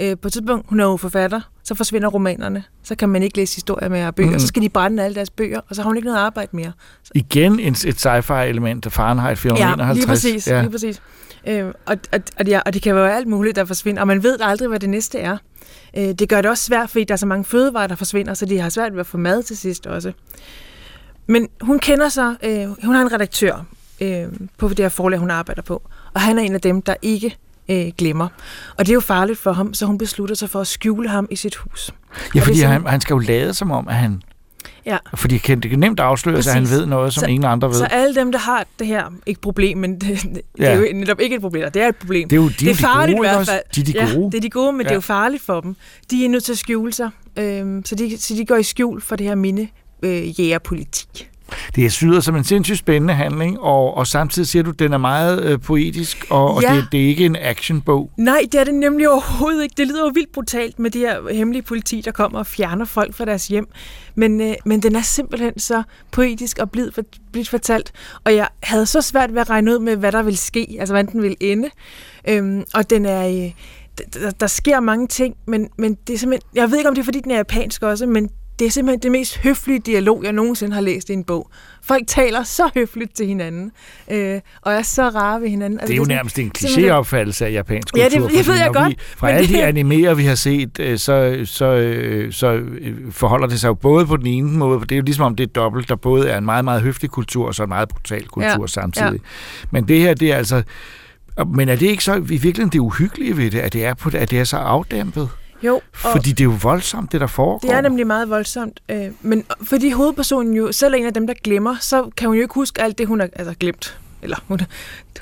Øh, 0.00 0.16
på 0.18 0.28
et 0.28 0.32
tidspunkt, 0.32 0.66
hun 0.68 0.80
er 0.80 0.84
jo 0.84 0.96
forfatter, 0.96 1.40
så 1.64 1.74
forsvinder 1.74 2.08
romanerne. 2.08 2.64
Så 2.82 2.94
kan 2.94 3.08
man 3.08 3.22
ikke 3.22 3.36
læse 3.36 3.54
historier 3.56 3.88
med 3.88 4.12
bøger, 4.12 4.30
Mm. 4.30 4.38
så 4.38 4.46
skal 4.46 4.62
de 4.62 4.68
brænde 4.68 5.02
alle 5.04 5.14
deres 5.14 5.30
bøger, 5.30 5.60
og 5.68 5.76
så 5.76 5.82
har 5.82 5.88
hun 5.88 5.96
ikke 5.96 6.06
noget 6.06 6.18
arbejde 6.20 6.48
mere. 6.56 6.72
Igen 7.14 7.60
en, 7.60 7.72
et 7.72 8.06
sci-fi-element 8.06 8.86
af 8.86 8.92
Fahrenheit 8.92 9.38
451. 9.38 9.88
Ja, 9.88 9.92
lige 9.94 10.06
præcis. 10.06 10.48
Ja. 10.48 10.60
Lige 10.60 10.70
præcis. 10.70 11.02
Øh, 11.46 11.64
og, 11.86 11.96
og, 12.12 12.20
og, 12.38 12.46
ja, 12.46 12.60
og 12.66 12.74
det 12.74 12.82
kan 12.82 12.94
være 12.94 13.16
alt 13.16 13.26
muligt, 13.28 13.56
der 13.56 13.64
forsvinder, 13.64 14.00
og 14.00 14.06
man 14.06 14.22
ved 14.22 14.38
aldrig, 14.40 14.68
hvad 14.68 14.80
det 14.80 14.88
næste 14.90 15.18
er. 15.18 15.36
Øh, 15.96 16.04
det 16.12 16.28
gør 16.28 16.40
det 16.40 16.50
også 16.50 16.64
svært, 16.64 16.90
fordi 16.90 17.04
der 17.04 17.14
er 17.14 17.18
så 17.18 17.26
mange 17.26 17.44
fødevarer, 17.44 17.86
der 17.86 17.94
forsvinder, 17.94 18.34
så 18.34 18.46
de 18.46 18.58
har 18.60 18.68
svært 18.68 18.92
ved 18.92 19.00
at 19.00 19.06
få 19.06 19.16
mad 19.18 19.42
til 19.42 19.56
sidst 19.56 19.86
også. 19.86 20.12
Men 21.26 21.48
hun 21.60 21.78
kender 21.78 22.08
sig, 22.08 22.34
øh, 22.42 22.84
hun 22.84 22.94
har 22.94 23.02
en 23.02 23.12
redaktør 23.12 23.64
øh, 24.00 24.24
på 24.58 24.68
det 24.68 24.78
her 24.78 24.88
forlag, 24.88 25.18
hun 25.18 25.30
arbejder 25.30 25.62
på, 25.62 25.82
og 26.14 26.20
han 26.20 26.38
er 26.38 26.42
en 26.42 26.54
af 26.54 26.60
dem, 26.60 26.82
der 26.82 26.94
ikke 27.02 27.36
øh, 27.68 27.86
glemmer. 27.98 28.28
Og 28.78 28.86
det 28.86 28.88
er 28.92 28.94
jo 28.94 29.00
farligt 29.00 29.38
for 29.38 29.52
ham, 29.52 29.74
så 29.74 29.86
hun 29.86 29.98
beslutter 29.98 30.34
sig 30.34 30.50
for 30.50 30.60
at 30.60 30.66
skjule 30.66 31.08
ham 31.08 31.26
i 31.30 31.36
sit 31.36 31.56
hus. 31.56 31.90
Ja, 32.34 32.40
fordi 32.40 32.60
er 32.60 32.68
han, 32.68 32.86
han 32.86 33.00
skal 33.00 33.14
jo 33.14 33.18
lade 33.18 33.54
som 33.54 33.70
om, 33.70 33.88
at 33.88 33.94
han... 33.94 34.22
Ja. 34.86 34.96
Fordi 35.14 35.38
kan- 35.38 35.60
det 35.60 35.70
kan 35.70 35.78
nemt 35.78 36.00
afsløres, 36.00 36.46
at 36.46 36.54
han 36.54 36.70
ved 36.70 36.86
noget, 36.86 37.14
som 37.14 37.20
så, 37.20 37.26
ingen 37.26 37.44
andre 37.44 37.68
ved. 37.68 37.74
Så 37.74 37.84
alle 37.84 38.14
dem, 38.14 38.32
der 38.32 38.38
har 38.38 38.66
det 38.78 38.86
her, 38.86 39.12
ikke 39.26 39.40
problem, 39.40 39.78
men 39.78 39.94
det, 40.00 40.22
det 40.22 40.40
Ja. 40.58 40.64
er 40.64 40.76
jo 40.76 40.86
netop 40.94 41.20
ikke 41.20 41.34
et 41.36 41.40
problem, 41.42 41.70
det 41.72 41.82
er 41.82 41.88
et 41.88 41.96
problem. 41.96 42.28
Det 42.28 42.36
er 42.36 42.40
jo- 42.42 42.48
de 42.48 42.54
det 42.54 42.62
jo 42.66 42.70
er 42.70 42.74
de 42.74 42.78
farligt 42.78 43.16
gode, 43.16 43.28
i 43.28 43.30
hvert 43.30 43.46
fald. 43.48 43.62
De 43.74 43.80
er 43.80 43.84
de 43.84 43.92
ja, 43.94 44.14
gode. 44.14 44.30
det 44.32 44.36
er 44.38 44.40
de 44.40 44.50
gode, 44.50 44.72
men 44.72 44.80
ja. 44.80 44.84
det 44.84 44.88
er 44.88 44.92
Ja. 44.92 44.94
jo 44.94 45.00
farligt 45.00 45.42
for 45.42 45.60
dem. 45.60 45.76
De 46.10 46.24
er 46.24 46.28
nødt 46.28 46.44
til 46.44 46.52
at 46.52 46.58
skjule 46.58 46.92
sig, 46.92 47.10
øhm, 47.38 47.84
så, 47.84 47.94
de, 47.94 48.18
så 48.22 48.34
de 48.34 48.44
går 48.46 48.56
i 48.56 48.62
skjul 48.62 49.00
for 49.00 49.16
det 49.16 49.26
her 49.26 49.34
minde 49.34 49.68
øh, 50.02 50.40
jægerpolitik. 50.40 51.30
Det 51.76 52.02
lyder 52.02 52.20
som 52.20 52.36
en 52.36 52.44
sindssygt 52.44 52.78
spændende 52.78 53.14
handling, 53.14 53.60
og, 53.60 53.96
og 53.96 54.06
samtidig 54.06 54.48
siger 54.48 54.62
du, 54.62 54.70
at 54.70 54.78
den 54.78 54.92
er 54.92 54.98
meget 54.98 55.44
øh, 55.44 55.60
poetisk, 55.60 56.26
og, 56.30 56.62
Ja. 56.62 56.70
og 56.70 56.76
det, 56.76 56.86
det 56.92 57.04
er 57.04 57.06
ikke 57.06 57.24
en 57.26 57.36
actionbog. 57.40 58.10
Nej, 58.16 58.40
det 58.52 58.60
er 58.60 58.64
det 58.64 58.74
nemlig 58.74 59.08
overhovedet 59.10 59.62
ikke. 59.62 59.74
Det 59.76 59.86
lyder 59.86 60.04
jo 60.04 60.10
vildt 60.14 60.32
brutalt 60.32 60.78
med 60.78 60.90
de 60.90 60.98
her 60.98 61.32
hemmelige 61.32 61.62
politi, 61.62 62.00
der 62.04 62.10
kommer 62.10 62.38
og 62.38 62.46
fjerner 62.46 62.84
folk 62.84 63.14
fra 63.14 63.24
deres 63.24 63.46
hjem. 63.48 63.66
Men, 64.14 64.40
øh, 64.40 64.54
men 64.64 64.82
den 64.82 64.96
er 64.96 65.02
simpelthen 65.02 65.58
så 65.58 65.82
poetisk 66.10 66.58
og 66.58 66.70
blid, 66.70 66.92
for, 66.92 67.02
blidt 67.32 67.48
fortalt. 67.48 67.92
Og 68.24 68.34
jeg 68.34 68.48
havde 68.62 68.86
så 68.86 69.00
svært 69.00 69.34
ved 69.34 69.40
at 69.40 69.50
regne 69.50 69.70
ud 69.74 69.78
med, 69.78 69.96
hvad 69.96 70.12
der 70.12 70.22
ville 70.22 70.36
ske, 70.38 70.76
altså 70.80 70.94
hvordan 70.94 71.12
den 71.12 71.22
ville 71.22 71.36
ende. 71.40 71.70
Øhm, 72.28 72.64
og 72.74 72.90
den 72.90 73.06
er... 73.06 73.28
Øh, 73.28 73.50
der, 74.14 74.30
der 74.30 74.46
sker 74.46 74.80
mange 74.80 75.06
ting, 75.06 75.34
men, 75.46 75.68
men 75.78 75.96
det 76.06 76.14
er 76.14 76.18
simpelthen... 76.18 76.50
Jeg 76.54 76.70
ved 76.70 76.78
ikke, 76.78 76.88
om 76.88 76.94
det 76.94 77.00
er, 77.02 77.04
fordi 77.04 77.20
den 77.20 77.30
er 77.30 77.36
japansk 77.36 77.82
også, 77.82 78.06
men 78.06 78.30
det 78.58 78.66
er 78.66 78.70
simpelthen 78.70 79.02
det 79.02 79.12
mest 79.12 79.38
høflige 79.38 79.78
dialog, 79.78 80.24
jeg 80.24 80.32
nogensinde 80.32 80.74
har 80.74 80.80
læst 80.80 81.10
i 81.10 81.12
en 81.12 81.24
bog. 81.24 81.50
Folk 81.82 82.02
taler 82.06 82.42
så 82.42 82.70
høfligt 82.74 83.16
til 83.16 83.26
hinanden, 83.26 83.72
øh, 84.10 84.40
og 84.62 84.72
er 84.72 84.82
så 84.82 85.02
rare 85.08 85.40
ved 85.40 85.48
hinanden. 85.48 85.78
Det 85.80 85.90
er 85.90 85.96
jo 85.96 86.04
sådan- 86.04 86.16
nærmest 86.16 86.38
en 86.38 86.52
kliché-opfattelse 86.58 87.46
af 87.46 87.52
japansk 87.52 87.96
Ja, 87.96 88.04
det- 88.04 88.12
kultur. 88.20 88.36
det 88.38 88.48
ved 88.48 88.54
jeg 88.54 88.70
godt, 88.74 88.88
Vi, 88.88 88.96
fra 89.16 89.30
alle 89.30 89.48
de 89.48 89.52
det- 89.52 89.60
animerer, 89.60 90.14
vi 90.14 90.24
har 90.24 90.34
set, 90.34 90.80
øh, 90.80 90.98
så, 90.98 91.40
så, 91.44 91.64
øh, 91.64 92.32
så 92.32 92.46
øh, 92.52 93.12
forholder 93.12 93.46
det 93.46 93.60
sig 93.60 93.68
jo 93.68 93.74
både 93.74 94.06
på 94.06 94.16
den 94.16 94.26
ene 94.26 94.50
måde, 94.58 94.78
for 94.80 94.86
det 94.86 94.94
er 94.94 94.98
jo 94.98 95.02
ligesom 95.04 95.24
om 95.24 95.36
det 95.36 95.48
er 95.48 95.52
dobbelt, 95.52 95.88
der 95.88 95.96
både 95.96 96.28
er 96.28 96.38
en 96.38 96.44
meget, 96.44 96.64
meget 96.64 96.82
høflig 96.82 97.10
kultur, 97.10 97.46
og 97.46 97.54
så 97.54 97.62
en 97.62 97.68
meget 97.68 97.88
brutal 97.88 98.24
kultur 98.26 98.60
Ja, 98.60 98.66
samtidig. 98.66 99.12
ja. 99.12 99.18
Men 99.70 99.88
det 99.88 100.00
her, 100.00 100.14
det 100.14 100.32
er 100.32 100.36
altså... 100.36 100.62
Men 101.54 101.68
er 101.68 101.76
det 101.76 101.86
ikke 101.86 102.04
så 102.04 102.14
i 102.14 102.20
virkeligheden 102.20 102.68
det 102.68 102.78
uhyggelige 102.78 103.36
ved 103.36 103.50
det, 103.50 103.58
at 103.58 103.72
det 103.72 103.84
er, 103.84 103.94
på, 103.94 104.10
at 104.14 104.30
det 104.30 104.40
er 104.40 104.44
så 104.44 104.56
afdæmpet? 104.56 105.28
Jo, 105.64 105.80
Fordi 105.94 106.30
det 106.30 106.40
er 106.40 106.44
jo 106.44 106.58
voldsomt, 106.62 107.12
det 107.12 107.20
der 107.20 107.26
foregår. 107.26 107.58
det 107.68 107.70
er 107.76 107.80
nemlig 107.80 108.06
meget 108.06 108.30
voldsomt. 108.30 108.80
Øh, 108.88 109.06
men 109.22 109.44
fordi 109.62 109.90
hovedpersonen 109.90 110.54
jo 110.54 110.72
selv 110.72 110.94
er 110.94 110.98
en 110.98 111.06
af 111.06 111.14
dem, 111.14 111.26
der 111.26 111.34
glemmer, 111.44 111.76
så 111.80 112.10
kan 112.16 112.28
hun 112.28 112.36
jo 112.36 112.42
ikke 112.42 112.54
huske 112.54 112.82
alt 112.82 112.98
det, 112.98 113.06
hun 113.06 113.20
har 113.20 113.28
altså, 113.32 113.54
glemt. 113.60 113.98
Eller 114.22 114.36
hun, 114.48 114.60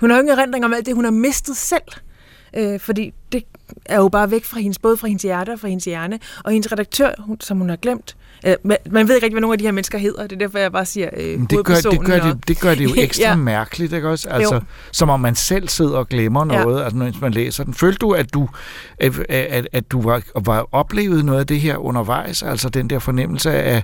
hun 0.01 0.11
har 0.11 0.17
jo 0.17 0.23
ingen 0.23 0.39
erindring 0.39 0.65
om 0.65 0.75
alt 0.75 0.87
det, 0.87 0.95
hun 0.95 1.05
har 1.05 1.11
mistet 1.11 1.57
selv. 1.57 1.83
Øh, 2.57 2.81
fordi 2.81 3.15
det 3.33 3.45
er 3.85 3.97
jo 3.97 4.09
bare 4.09 4.31
væk 4.31 4.45
fra 4.45 4.61
hendes, 4.61 4.79
både 4.79 4.97
fra 4.97 5.09
hendes 5.09 5.23
hjerte 5.23 5.51
og 5.51 5.61
fra 5.61 5.69
hendes 5.69 5.85
hjerne. 5.85 6.19
Og 6.45 6.53
hendes 6.53 6.73
redaktør, 6.73 7.11
hun, 7.19 7.41
som 7.41 7.59
hun 7.59 7.69
har 7.69 7.77
glemt, 7.77 8.17
øh, 8.47 8.55
man, 8.65 8.77
man 8.91 9.09
ved 9.09 9.15
ikke 9.15 9.25
rigtig, 9.25 9.35
hvad 9.35 9.41
nogle 9.41 9.55
af 9.55 9.59
de 9.59 9.65
her 9.65 9.73
mennesker 9.73 9.99
hedder. 9.99 10.23
Det 10.23 10.33
er 10.33 10.39
derfor, 10.39 10.59
jeg 10.59 10.73
bare 10.73 10.85
siger 10.87 11.09
øh, 11.17 11.39
Men 11.39 11.47
det 11.47 11.65
gør, 11.65 11.75
det, 11.75 12.05
gør 12.05 12.19
det, 12.21 12.49
det 12.49 12.61
gør 12.61 12.75
det 12.75 12.85
jo 12.85 12.91
ekstra 13.05 13.23
ja. 13.25 13.29
Ja. 13.31 13.37
mærkeligt, 13.37 13.93
ikke 13.93 14.09
også? 14.09 14.29
Altså, 14.29 14.55
Jo. 14.55 14.61
som 14.93 15.09
om 15.09 15.21
man 15.21 15.35
selv 15.35 15.69
sidder 15.69 15.97
og 15.99 16.09
glemmer 16.09 16.55
Ja. 16.55 16.63
noget, 16.65 16.83
altså, 16.83 16.97
mens 16.97 17.21
man 17.21 17.33
læser 17.33 17.65
den. 17.65 17.75
Følte 17.75 17.99
du, 17.99 18.11
at 18.13 18.35
du, 18.35 18.49
at, 18.99 19.13
at, 19.29 19.69
at 19.73 19.93
du 19.93 20.03
var, 20.03 20.23
var 20.45 20.69
oplevet 20.73 21.25
noget 21.25 21.41
af 21.41 21.47
det 21.47 21.61
her 21.61 21.77
undervejs? 21.77 22.43
Altså 22.43 22.69
den 22.69 22.91
der 22.91 22.99
fornemmelse 22.99 23.51
af, 23.53 23.83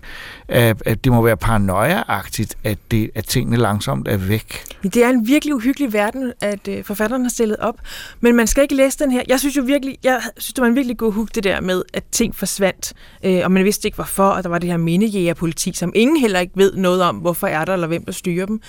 af 0.48 0.74
at 0.86 1.04
det 1.04 1.12
må 1.12 1.22
være 1.22 1.36
paranoia-agtigt, 1.44 2.54
at, 2.64 2.78
det, 2.90 3.10
at 3.14 3.24
tingene 3.24 3.56
langsomt 3.56 4.08
er 4.08 4.16
væk? 4.16 4.62
Det 4.82 4.96
er 4.96 5.08
en 5.08 5.26
virkelig 5.26 5.54
uhyggelig 5.54 5.92
verden, 5.92 6.32
at 6.40 6.68
øh, 6.68 6.84
forfatteren 6.84 7.22
har 7.22 7.30
stillet 7.30 7.56
op. 7.56 7.74
Men 8.20 8.36
man 8.36 8.46
skal 8.46 8.62
ikke 8.62 8.74
læse 8.74 8.98
den 8.98 9.10
her. 9.10 9.22
Jeg 9.28 9.40
synes 9.40 9.56
jo 9.56 9.62
virkelig, 9.62 9.98
jeg 10.04 10.20
synes, 10.36 10.52
det 10.54 10.62
var 10.62 10.68
en 10.68 10.74
virkelig 10.76 10.96
god 10.96 11.12
hook, 11.12 11.28
det 11.34 11.44
der 11.44 11.60
med, 11.60 11.82
at 11.94 12.04
ting 12.12 12.34
forsvandt, 12.36 12.92
øh, 13.24 13.40
og 13.44 13.52
man 13.52 13.64
vidste 13.64 13.88
ikke 13.88 13.94
hvorfor, 13.96 14.24
og 14.24 14.44
der 14.48 14.50
var 14.50 14.58
det 14.58 14.70
her 14.70 14.76
mindejægerpoliti, 14.76 15.72
som 15.72 15.92
ingen 15.94 16.16
heller 16.16 16.40
ikke 16.40 16.52
ved 16.56 16.76
noget 16.76 17.02
om, 17.02 17.16
hvorfor 17.16 17.46
er 17.46 17.64
der, 17.64 17.72
eller 17.72 17.86
hvem 17.86 18.04
der 18.04 18.12
styrer 18.12 18.46
dem. 18.46 18.60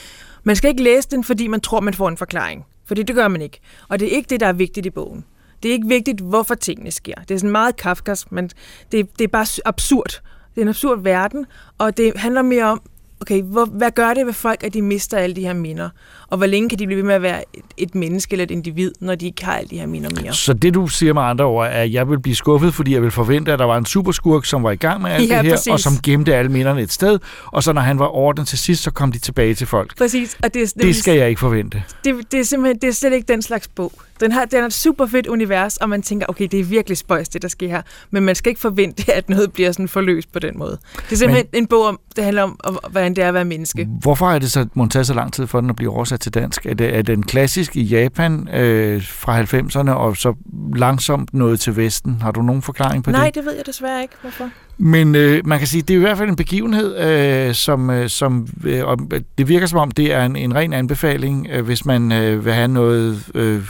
Man 0.44 0.56
skal 0.56 0.70
ikke 0.70 0.84
læse 0.84 1.10
den, 1.10 1.24
fordi 1.24 1.48
man 1.48 1.62
tror, 1.62 1.80
man 1.80 1.94
får 1.94 2.10
en 2.10 2.18
forklaring. 2.18 2.66
For 2.86 2.96
det 2.96 3.16
gør 3.16 3.28
man 3.28 3.42
ikke. 3.42 3.60
Og 3.90 4.00
det 4.00 4.12
er 4.12 4.16
ikke 4.16 4.30
det, 4.30 4.40
der 4.40 4.48
er 4.48 4.54
vigtigt 4.54 4.86
i 4.86 4.90
bogen. 4.90 5.26
Det 5.64 5.70
er 5.70 5.74
ikke 5.74 5.88
vigtigt, 5.88 6.22
hvorfor 6.22 6.56
tingene 6.56 6.92
sker. 6.92 7.14
Det 7.16 7.32
er 7.32 7.38
sådan 7.38 7.52
meget 7.52 7.78
Kafkas, 7.78 8.32
men 8.32 8.50
det, 8.92 9.20
det 9.20 9.24
er 9.24 9.28
bare 9.28 9.46
absurd. 9.66 10.22
Det 10.56 10.58
er 10.58 10.62
en 10.62 10.68
absurd 10.68 11.04
verden, 11.04 11.46
og 11.78 11.98
det 11.98 12.14
handler 12.16 12.42
mere 12.42 12.64
om, 12.64 12.82
okay, 13.22 13.42
hvor, 13.42 13.66
hvad 13.66 13.92
gør 13.92 14.14
det 14.14 14.26
ved 14.26 14.34
folk, 14.34 14.64
at 14.64 14.74
de 14.74 14.82
mister 14.82 15.18
alle 15.18 15.36
de 15.36 15.42
her 15.42 15.54
minder? 15.54 15.90
Og 16.28 16.38
hvor 16.38 16.46
længe 16.48 16.70
kan 16.70 16.80
de 16.80 16.86
blive 16.86 16.98
ved 16.98 17.04
med 17.04 17.16
at 17.16 17.22
være 17.22 17.44
et, 17.54 17.62
et 17.78 17.96
menneske 17.96 18.34
eller 18.34 18.44
et 18.44 18.52
individ, 18.52 18.92
når 19.00 19.16
de 19.16 19.26
ikke 19.26 19.46
har 19.46 19.54
alle 19.54 19.70
de 19.70 19.80
her 19.80 19.86
minder 19.88 20.22
mere? 20.22 20.34
Så 20.34 20.54
det, 20.54 20.74
du 20.74 20.88
siger 20.88 21.14
med 21.14 21.22
andre 21.22 21.46
ord, 21.46 21.66
er, 21.66 21.70
at 21.70 21.94
jeg 21.94 22.10
vil 22.10 22.20
blive 22.20 22.36
skuffet, 22.36 22.74
fordi 22.74 22.94
jeg 22.94 23.02
vil 23.02 23.12
forvente, 23.12 23.54
at 23.54 23.60
der 23.60 23.66
var 23.66 23.78
en 23.78 23.86
superskurk, 23.86 24.46
som 24.46 24.64
var 24.64 24.72
i 24.72 24.76
gang 24.76 25.02
med 25.02 25.12
alt 25.12 25.30
Ja, 25.30 25.38
det 25.38 25.46
her, 25.46 25.52
præcis. 25.52 25.68
og 25.74 25.80
som 25.80 25.94
gemte 26.04 26.36
alle 26.36 26.52
minderne 26.52 26.82
et 26.82 26.92
sted, 26.92 27.20
og 27.46 27.64
så 27.64 27.74
når 27.74 27.82
han 27.82 28.00
var 28.00 28.32
den 28.32 28.46
til 28.46 28.58
sidst, 28.58 28.84
så 28.84 28.92
kom 28.92 29.12
de 29.12 29.20
tilbage 29.20 29.54
til 29.56 29.68
folk. 29.68 29.98
Præcis, 29.98 30.38
og 30.44 30.54
det, 30.54 30.62
er- 30.62 30.74
Det 30.82 30.96
skal 30.96 31.18
jeg 31.18 31.30
ikke 31.30 31.40
forvente. 31.40 31.84
det, 32.04 32.32
det 32.32 32.40
er 32.40 32.44
simpelthen 32.44 32.82
det 32.82 32.88
er 32.88 32.94
slet 32.94 33.14
ikke 33.14 33.34
den 33.34 33.42
slags 33.42 33.68
bog. 33.68 33.92
Den 34.20 34.32
har, 34.32 34.46
den 34.46 34.60
har 34.60 34.66
et 34.66 34.74
super 34.74 35.06
fedt 35.06 35.28
univers, 35.28 35.78
og 35.78 35.90
man 35.90 36.02
tænker, 36.02 36.26
okay, 36.30 36.48
det 36.52 36.60
er 36.60 36.64
virkelig 36.64 36.98
spøjs, 36.98 37.30
det 37.30 37.42
der 37.42 37.48
sker 37.48 37.68
her. 37.68 37.82
Men 38.12 38.24
man 38.24 38.36
skal 38.36 38.50
ikke 38.50 38.62
forvente, 38.62 39.14
at 39.14 39.30
noget 39.30 39.54
bliver 39.54 39.72
sådan 39.72 39.88
forløst 39.88 40.32
på 40.32 40.40
den 40.40 40.58
måde. 40.58 40.78
Det 40.96 41.12
er 41.12 41.16
simpelthen 41.16 41.48
Men, 41.52 41.64
en 41.64 41.68
bog, 41.68 41.86
om, 41.86 42.00
det 42.16 42.24
handler 42.24 42.44
om, 42.44 42.60
om, 42.64 42.80
hvordan 42.92 43.14
det 43.16 43.24
er 43.24 43.28
at 43.28 43.34
være 43.34 43.46
menneske. 43.46 43.88
Hvorfor 44.02 44.30
er 44.30 44.40
det 44.40 44.52
så, 44.52 44.68
må 44.74 44.88
tage 44.88 45.06
så 45.06 45.14
lang 45.14 45.34
tid 45.34 45.48
for 45.48 45.62
den 45.62 45.70
at 45.70 45.76
blive 45.76 45.92
oversat 45.92 46.20
til 46.20 46.34
dansk? 46.34 46.66
Er, 46.66 46.74
det, 46.74 46.96
er 46.96 47.02
den 47.02 47.24
klassisk 47.24 47.76
i 47.76 47.82
Japan 47.82 48.48
øh, 48.54 49.04
fra 49.06 49.42
90'erne, 49.42 49.92
og 49.92 50.18
så 50.18 50.34
langsomt 50.76 51.34
nået 51.34 51.60
til 51.60 51.76
Vesten? 51.76 52.22
Har 52.22 52.32
du 52.32 52.42
nogen 52.42 52.62
forklaring 52.62 53.04
på 53.04 53.12
Nej, 53.12 53.26
det? 53.26 53.36
det 53.36 53.46
ved 53.46 53.54
jeg 53.54 53.66
desværre 53.66 54.02
ikke, 54.02 54.14
hvorfor. 54.22 54.50
Men 54.78 55.16
øh, 55.16 55.48
man 55.48 55.60
kan 55.60 55.68
sige, 55.68 55.82
det 55.82 55.94
er 55.94 55.98
i 55.98 56.02
hvert 56.02 56.18
fald 56.18 56.30
en 56.30 56.36
begivenhed, 56.36 56.98
øh, 56.98 57.54
som, 57.56 57.90
øh, 57.90 58.10
som 58.10 58.48
øh, 58.64 58.86
og 58.86 58.98
det 59.38 59.48
virker 59.48 59.68
som 59.68 59.80
om, 59.80 59.92
det 59.92 60.14
er 60.14 60.26
en, 60.26 60.36
en 60.36 60.56
ren 60.56 60.74
anbefaling, 60.74 61.48
øh, 61.52 61.66
hvis 61.66 61.86
man 61.86 62.12
øh, 62.12 62.46
vil 62.46 62.54
have 62.54 62.68
noget, 62.68 63.24
øh, 63.36 63.64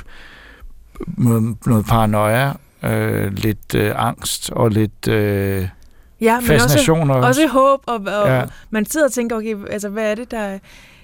noget, 1.18 1.56
noget 1.66 1.86
paranoia, 1.86 2.52
øh, 2.84 3.34
lidt 3.34 3.76
øh, 3.76 3.92
angst 3.96 4.50
og 4.50 4.70
lidt 4.70 5.08
øh, 5.08 5.68
Ja, 6.22 6.40
men 6.40 6.48
fascination. 6.48 7.12
også, 7.12 7.28
også 7.28 7.48
håb, 7.48 7.80
og, 7.86 7.96
og 7.96 8.28
ja. 8.28 8.44
man 8.70 8.86
sidder 8.86 9.06
og 9.06 9.12
tænker, 9.12 9.36
okay, 9.36 9.56
altså, 9.70 9.90
hvad 9.90 10.12
er 10.12 10.16
det, 10.16 10.32
der 10.32 10.40
er 10.40 10.60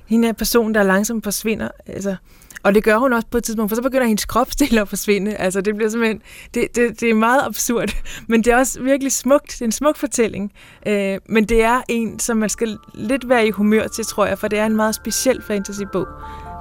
hende 0.05 0.27
her 0.27 0.33
person, 0.33 0.73
der 0.73 0.83
langsomt 0.83 1.23
forsvinder? 1.23 1.67
Altså, 1.87 2.15
og 2.63 2.75
det 2.75 2.83
gør 2.83 2.97
hun 2.97 3.13
også 3.13 3.27
på 3.31 3.37
et 3.37 3.43
tidspunkt, 3.43 3.71
for 3.71 3.75
så 3.75 3.81
begynder 3.81 4.05
hendes 4.07 4.25
kropsdel 4.25 4.77
at 4.77 4.89
forsvinde. 4.89 5.35
Altså, 5.35 5.61
det 5.61 5.75
bliver 5.75 5.89
simpelthen, 5.89 6.21
det, 6.53 6.75
det, 6.75 6.99
det 7.01 7.09
er 7.09 7.13
meget 7.13 7.41
absurd, 7.45 7.89
men 8.29 8.43
det 8.43 8.53
er 8.53 8.57
også 8.57 8.81
virkelig 8.81 9.11
smukt. 9.11 9.51
Det 9.51 9.61
er 9.61 9.65
en 9.65 9.71
smuk 9.71 9.97
fortælling, 9.97 10.51
øh, 10.87 11.17
men 11.29 11.45
det 11.45 11.63
er 11.63 11.81
en, 11.87 12.19
som 12.19 12.37
man 12.37 12.49
skal 12.49 12.77
lidt 12.93 13.29
være 13.29 13.47
i 13.47 13.51
humør 13.51 13.87
til, 13.87 14.05
tror 14.05 14.25
jeg, 14.25 14.39
for 14.39 14.47
det 14.47 14.59
er 14.59 14.65
en 14.65 14.75
meget 14.75 14.95
speciel 14.95 15.41
fantasybog. 15.41 16.07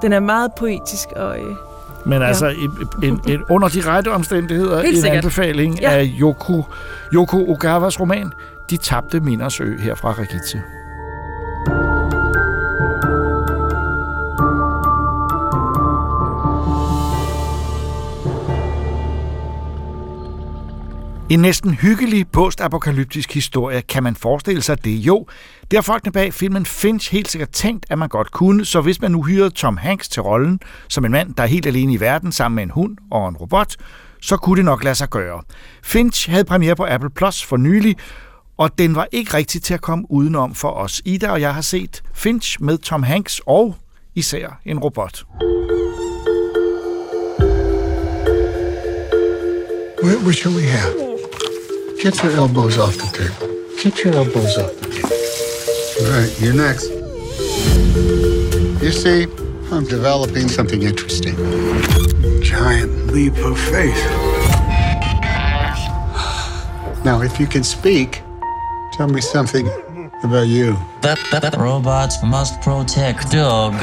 Den 0.03 0.12
er 0.12 0.20
meget 0.20 0.51
poetisk, 0.59 1.09
og 1.09 1.39
øh, 1.39 1.57
Men 2.07 2.22
Ja. 2.22 2.28
altså, 2.28 2.46
en, 2.48 2.70
en, 3.02 3.20
en, 3.28 3.42
under 3.50 3.68
de 3.68 3.80
rette 3.80 4.09
omstændigheder, 4.12 4.82
Helt 4.82 4.88
en 4.96 5.00
sikkert. 5.02 5.16
anbefaling 5.18 5.80
Ja. 5.80 5.90
af 5.90 6.14
Yoko, 6.20 6.64
Yoko 7.14 7.50
Ogawas 7.52 8.00
roman, 8.00 8.32
De 8.70 8.76
tabte 8.76 9.20
minders 9.20 9.61
ø 9.61 9.78
her 9.78 9.94
fra 9.94 10.12
Regitze. 10.12 10.62
En 21.35 21.41
næsten 21.41 21.74
hyggelig 21.74 22.28
postapokalyptisk 22.28 23.35
historie. 23.35 23.82
Kan 23.82 24.03
man 24.03 24.16
forestille 24.16 24.62
sig 24.62 24.85
det? 24.85 24.91
Jo, 24.91 25.26
det 25.70 25.76
har 25.76 25.82
folkene 25.82 26.12
bag 26.12 26.35
filmen 26.35 26.66
Finch 26.66 27.12
helt 27.12 27.30
sikkert 27.30 27.51
tænkt, 27.51 27.87
at 27.91 27.99
man 27.99 28.09
godt 28.09 28.30
kunne, 28.30 28.64
så 28.64 28.80
hvis 28.80 29.01
man 29.01 29.11
nu 29.11 29.22
hyrede 29.22 29.51
Tom 29.51 29.76
Hanks 29.76 30.09
til 30.09 30.22
rollen 30.22 30.61
som 30.89 31.05
en 31.05 31.12
mand, 31.12 31.35
der 31.35 31.43
er 31.43 31.47
helt 31.47 31.66
alene 31.66 31.93
i 31.93 32.01
verden 32.01 32.32
sammen 32.32 32.55
med 32.57 32.62
en 32.62 32.70
hund 32.70 32.97
og 33.11 33.28
en 33.28 33.37
robot, 33.37 33.76
så 34.20 34.37
kunne 34.37 34.57
det 34.57 34.64
nok 34.64 34.85
lade 34.85 34.95
sig 34.95 35.11
gøre. 35.11 35.43
Finch 35.82 36.30
havde 36.30 36.45
premiere 36.45 36.76
på 36.76 36.87
Apple 36.89 37.11
Plus 37.11 37.45
for 37.45 37.57
nylig, 37.57 37.97
og 38.57 38.78
den 38.78 38.95
var 38.95 39.07
ikke 39.12 39.35
rigtig 39.35 39.62
til 39.62 39.74
at 39.74 39.80
komme 39.80 40.05
udenom 40.11 40.55
for 40.55 40.70
os. 40.70 41.03
Ida 41.05 41.30
og 41.30 41.41
jeg 41.41 41.55
har 41.55 41.62
set 41.62 42.03
Finch 42.14 42.62
med 42.62 42.78
Tom 42.78 43.03
Hanks 43.03 43.41
og 43.47 43.76
især 44.14 44.61
en 44.64 44.78
robot. 44.78 45.24
What, 50.05 50.16
what 50.16 50.35
shall 50.35 50.57
we 50.57 50.62
have? 50.62 51.03
Get 52.05 52.22
your 52.22 52.32
elbows 52.32 52.76
off 52.76 52.98
the 52.98 53.07
table. 53.16 53.82
Get 53.82 54.05
your 54.05 54.12
elbows 54.12 54.59
off 54.59 54.76
the 54.76 54.88
table. 54.92 55.09
All 56.02 56.12
right, 56.12 56.38
you're 56.38 56.52
next. 56.52 56.90
You 58.82 58.92
see, 58.92 59.22
I'm 59.72 59.86
developing 59.86 60.48
something 60.48 60.82
interesting. 60.82 61.34
Giant 62.42 63.07
leap 63.07 63.34
of 63.38 63.59
faith. 63.59 64.05
Now, 67.07 67.22
if 67.22 67.40
you 67.40 67.46
can 67.46 67.64
speak, 67.64 68.20
tell 68.92 69.09
me 69.09 69.22
something 69.22 69.66
about 70.22 70.48
you. 70.48 70.76
That, 71.00 71.18
that, 71.32 71.40
that 71.40 71.57
robots 71.57 72.22
must 72.22 72.61
protect 72.61 73.30
dog. 73.30 73.80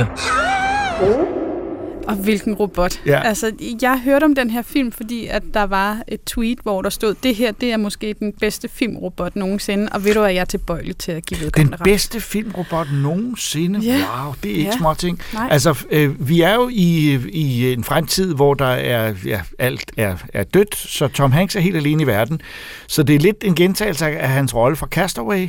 Og 2.08 2.16
hvilken 2.16 2.54
robot. 2.54 3.02
Ja. 3.06 3.22
Altså, 3.24 3.52
jeg 3.82 4.00
hørte 4.04 4.24
om 4.24 4.36
den 4.36 4.50
her 4.50 4.62
film, 4.62 4.92
fordi 4.92 5.28
at 5.28 5.44
der 5.54 5.64
var 5.64 5.98
et 6.08 6.24
tweet, 6.24 6.58
hvor 6.64 6.82
der 6.82 6.90
stod, 6.90 7.16
det 7.24 7.36
her 7.36 7.52
det 7.52 7.72
er 7.74 7.78
måske 7.78 8.16
den 8.20 8.34
bedste 8.40 8.68
filmrobot 8.70 9.36
nogensinde, 9.36 9.90
og 9.92 10.06
ved 10.06 10.14
du, 10.14 10.22
at 10.24 10.34
jeg 10.36 10.42
er 10.42 10.46
tilbøjelig 10.46 10.98
til 10.98 11.12
at 11.12 11.26
give 11.26 11.38
Den 11.38 11.46
vedkommende 11.46 11.78
ret. 11.78 11.84
bedste 11.84 12.20
filmrobot 12.22 12.88
nogensinde. 12.94 13.80
Ja. 13.80 13.96
Wow, 14.24 14.34
det 14.44 14.52
er 14.52 14.56
ikke 14.56 14.70
Ja. 14.72 14.78
små 14.78 14.94
ting. 14.94 15.20
Nej. 15.34 15.48
Altså, 15.52 15.84
øh, 15.92 16.28
vi 16.30 16.42
er 16.42 16.54
jo 16.54 16.70
i, 16.74 17.20
i 17.32 17.74
en 17.74 17.84
fremtid, 17.84 18.34
hvor 18.34 18.54
der 18.54 18.66
er 18.66 19.14
ja, 19.26 19.42
alt 19.60 19.92
er, 19.98 20.16
er 20.34 20.44
dødt, 20.44 20.76
så 20.78 21.08
Tom 21.08 21.32
Hanks 21.32 21.56
er 21.56 21.60
helt 21.60 21.76
alene 21.78 22.04
i 22.04 22.08
verden. 22.08 22.42
Så 22.88 23.04
det 23.04 23.16
er 23.16 23.20
lidt 23.20 23.38
en 23.44 23.56
gentagelse 23.56 24.06
af 24.06 24.30
hans 24.30 24.56
rolle 24.56 24.76
fra 24.76 24.88
Castaway. 24.88 25.48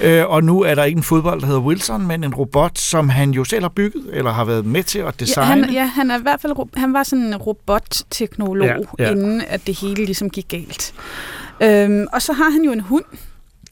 Ja. 0.00 0.20
Øh, 0.20 0.30
og 0.30 0.44
nu 0.44 0.60
er 0.62 0.74
der 0.74 0.84
ikke 0.84 0.96
en 0.96 1.02
fodbold, 1.02 1.40
der 1.40 1.46
hedder 1.46 1.60
Wilson, 1.60 2.06
men 2.06 2.24
en 2.24 2.34
robot, 2.34 2.78
som 2.78 3.08
han 3.08 3.30
jo 3.30 3.44
selv 3.44 3.62
har 3.62 3.68
bygget, 3.68 4.04
eller 4.12 4.32
har 4.32 4.44
været 4.44 4.66
med 4.66 4.82
til 4.82 4.98
at 4.98 5.04
Ja, 5.04 5.10
designe. 5.20 5.46
han, 5.46 5.70
ja, 5.72 5.84
han 5.98 6.10
er 6.10 6.18
i 6.18 6.22
hvert 6.22 6.40
fald 6.40 6.52
han 6.76 6.92
var 6.92 7.02
sådan 7.02 7.24
en 7.24 7.36
robotteknolog, 7.36 8.66
Ja, 8.98 9.04
ja, 9.04 9.10
inden 9.10 9.42
at 9.48 9.66
det 9.66 9.78
hele 9.80 10.04
ligesom 10.04 10.30
gik 10.30 10.48
galt. 10.48 10.94
Øhm, 11.62 12.06
og 12.12 12.22
så 12.22 12.32
har 12.32 12.50
han 12.50 12.62
jo 12.62 12.72
en 12.72 12.80
hund. 12.80 13.04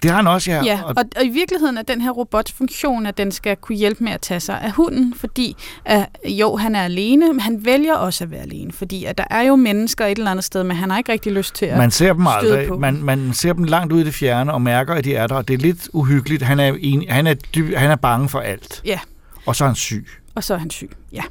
Det 0.03 0.11
har 0.11 0.17
han 0.17 0.27
også, 0.27 0.51
ja. 0.51 0.63
Ja, 0.65 0.81
og, 0.85 0.95
og 1.17 1.25
i 1.25 1.29
virkeligheden 1.29 1.79
er 1.79 1.83
den 1.83 2.01
her 2.01 2.11
robots 2.11 2.53
funktion, 2.53 3.07
at 3.07 3.19
den 3.19 3.33
skal 3.33 3.57
kunne 3.57 3.77
hjælpe 3.77 4.05
med 4.05 4.13
at 4.13 4.21
tage 4.21 4.41
sig 4.41 4.61
af 4.61 4.73
hunden, 4.73 5.15
fordi 5.15 5.57
at, 5.85 6.07
jo, 6.25 6.57
han 6.57 6.75
er 6.75 6.83
alene, 6.83 7.27
men 7.33 7.41
han 7.41 7.65
vælger 7.65 7.95
også 7.95 8.25
at 8.25 8.31
være 8.31 8.41
alene, 8.41 8.73
fordi 8.73 9.05
at 9.05 9.19
der 9.19 9.25
er 9.31 9.43
jo 9.43 9.57
mennesker 9.57 10.07
et 10.07 10.19
eller 10.19 10.31
andet 10.31 10.45
sted, 10.45 10.65
men 10.65 10.77
han 10.77 10.91
har 10.91 10.99
ikke 10.99 11.13
rigtig 11.13 11.33
lyst 11.33 11.55
til 11.55 11.67
at 11.67 11.79
Man 11.79 11.91
ser 11.91 12.13
dem 12.13 12.27
aldrig. 12.27 12.69
på. 12.69 12.79
Man, 12.79 13.03
man 13.03 13.33
ser 13.33 13.53
dem 13.53 13.65
langt 13.65 13.93
ude 13.93 14.03
i 14.03 14.05
det 14.05 14.15
fjerne 14.15 14.53
og 14.53 14.63
mærker, 14.63 14.95
at 14.95 15.05
de 15.05 15.15
er 15.15 15.27
der. 15.27 15.35
Og 15.35 15.49
det 15.49 15.55
er 15.55 15.59
lidt 15.59 15.89
uhyggeligt. 15.93 16.43
Han 16.43 16.61
er, 16.61 16.77
en, 16.81 17.05
han 17.09 17.27
er, 17.27 17.35
dy, 17.55 17.77
han 17.77 17.91
er 17.91 17.97
bange 17.97 18.29
for 18.29 18.41
alt. 18.41 18.83
Ja, 18.85 18.99
Og 19.47 19.57
så 19.57 19.65
er 19.65 19.69
han 19.69 19.77
syg. 19.77 20.07
Og 20.37 20.45
så 20.45 20.55
er 20.55 20.59
han 20.59 20.71
syg. 20.71 20.91
Ja. 21.13 21.23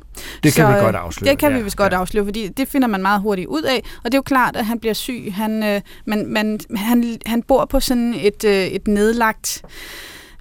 Det 0.44 0.54
kan 0.54 0.68
vi 0.68 0.74
øh, 0.74 0.80
godt 0.80 0.96
afsløre, 0.96 1.32
Det 1.32 1.40
kan 1.40 1.52
ja, 1.52 1.58
vi 1.58 1.64
vist 1.64 1.78
godt 1.78 1.94
afsløre, 1.94 2.26
fordi 2.26 2.48
det 2.48 2.68
finder 2.68 2.88
man 2.88 3.02
meget 3.02 3.22
hurtigt 3.22 3.48
ud 3.48 3.62
af. 3.62 3.84
Og 3.98 4.06
det 4.06 4.14
er 4.14 4.18
jo 4.18 4.22
klart, 4.22 4.56
at 4.56 4.66
han 4.66 4.80
bliver 4.80 4.94
syg. 4.94 5.34
Han, 5.36 5.64
øh, 5.64 5.82
man, 6.06 6.28
man, 6.28 6.60
han, 6.76 7.18
han 7.26 7.44
bor 7.44 7.66
på 7.66 7.80
sådan 7.80 8.14
et, 8.14 8.44
øh, 8.44 8.66
et 8.68 8.88
nedlagt 8.88 9.62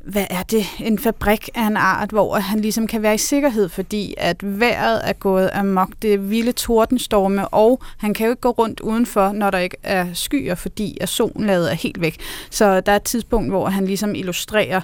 hvad 0.06 0.26
er 0.30 0.42
det, 0.42 0.64
en 0.80 0.98
fabrik 0.98 1.48
af 1.54 1.66
en 1.66 1.76
art, 1.76 2.10
hvor 2.10 2.38
han 2.38 2.60
ligesom 2.60 2.86
kan 2.86 3.02
være 3.02 3.14
i 3.14 3.18
sikkerhed, 3.18 3.68
fordi 3.68 4.14
at 4.18 4.36
vejret 4.42 5.00
er 5.08 5.12
gået 5.12 5.50
amok, 5.54 5.88
det 6.02 6.14
er 6.14 6.18
vilde 6.18 6.52
tordenstorme, 6.52 7.48
og 7.48 7.82
han 7.98 8.14
kan 8.14 8.26
jo 8.26 8.30
ikke 8.30 8.40
gå 8.40 8.50
rundt 8.50 8.80
udenfor, 8.80 9.32
når 9.32 9.50
der 9.50 9.58
ikke 9.58 9.76
er 9.82 10.06
skyer, 10.14 10.54
fordi 10.54 10.98
at 11.00 11.08
solen 11.08 11.50
er 11.50 11.72
helt 11.74 12.00
væk. 12.00 12.16
Så 12.50 12.80
der 12.80 12.92
er 12.92 12.96
et 12.96 13.02
tidspunkt, 13.02 13.50
hvor 13.50 13.68
han 13.68 13.86
ligesom 13.86 14.14
illustrerer, 14.14 14.80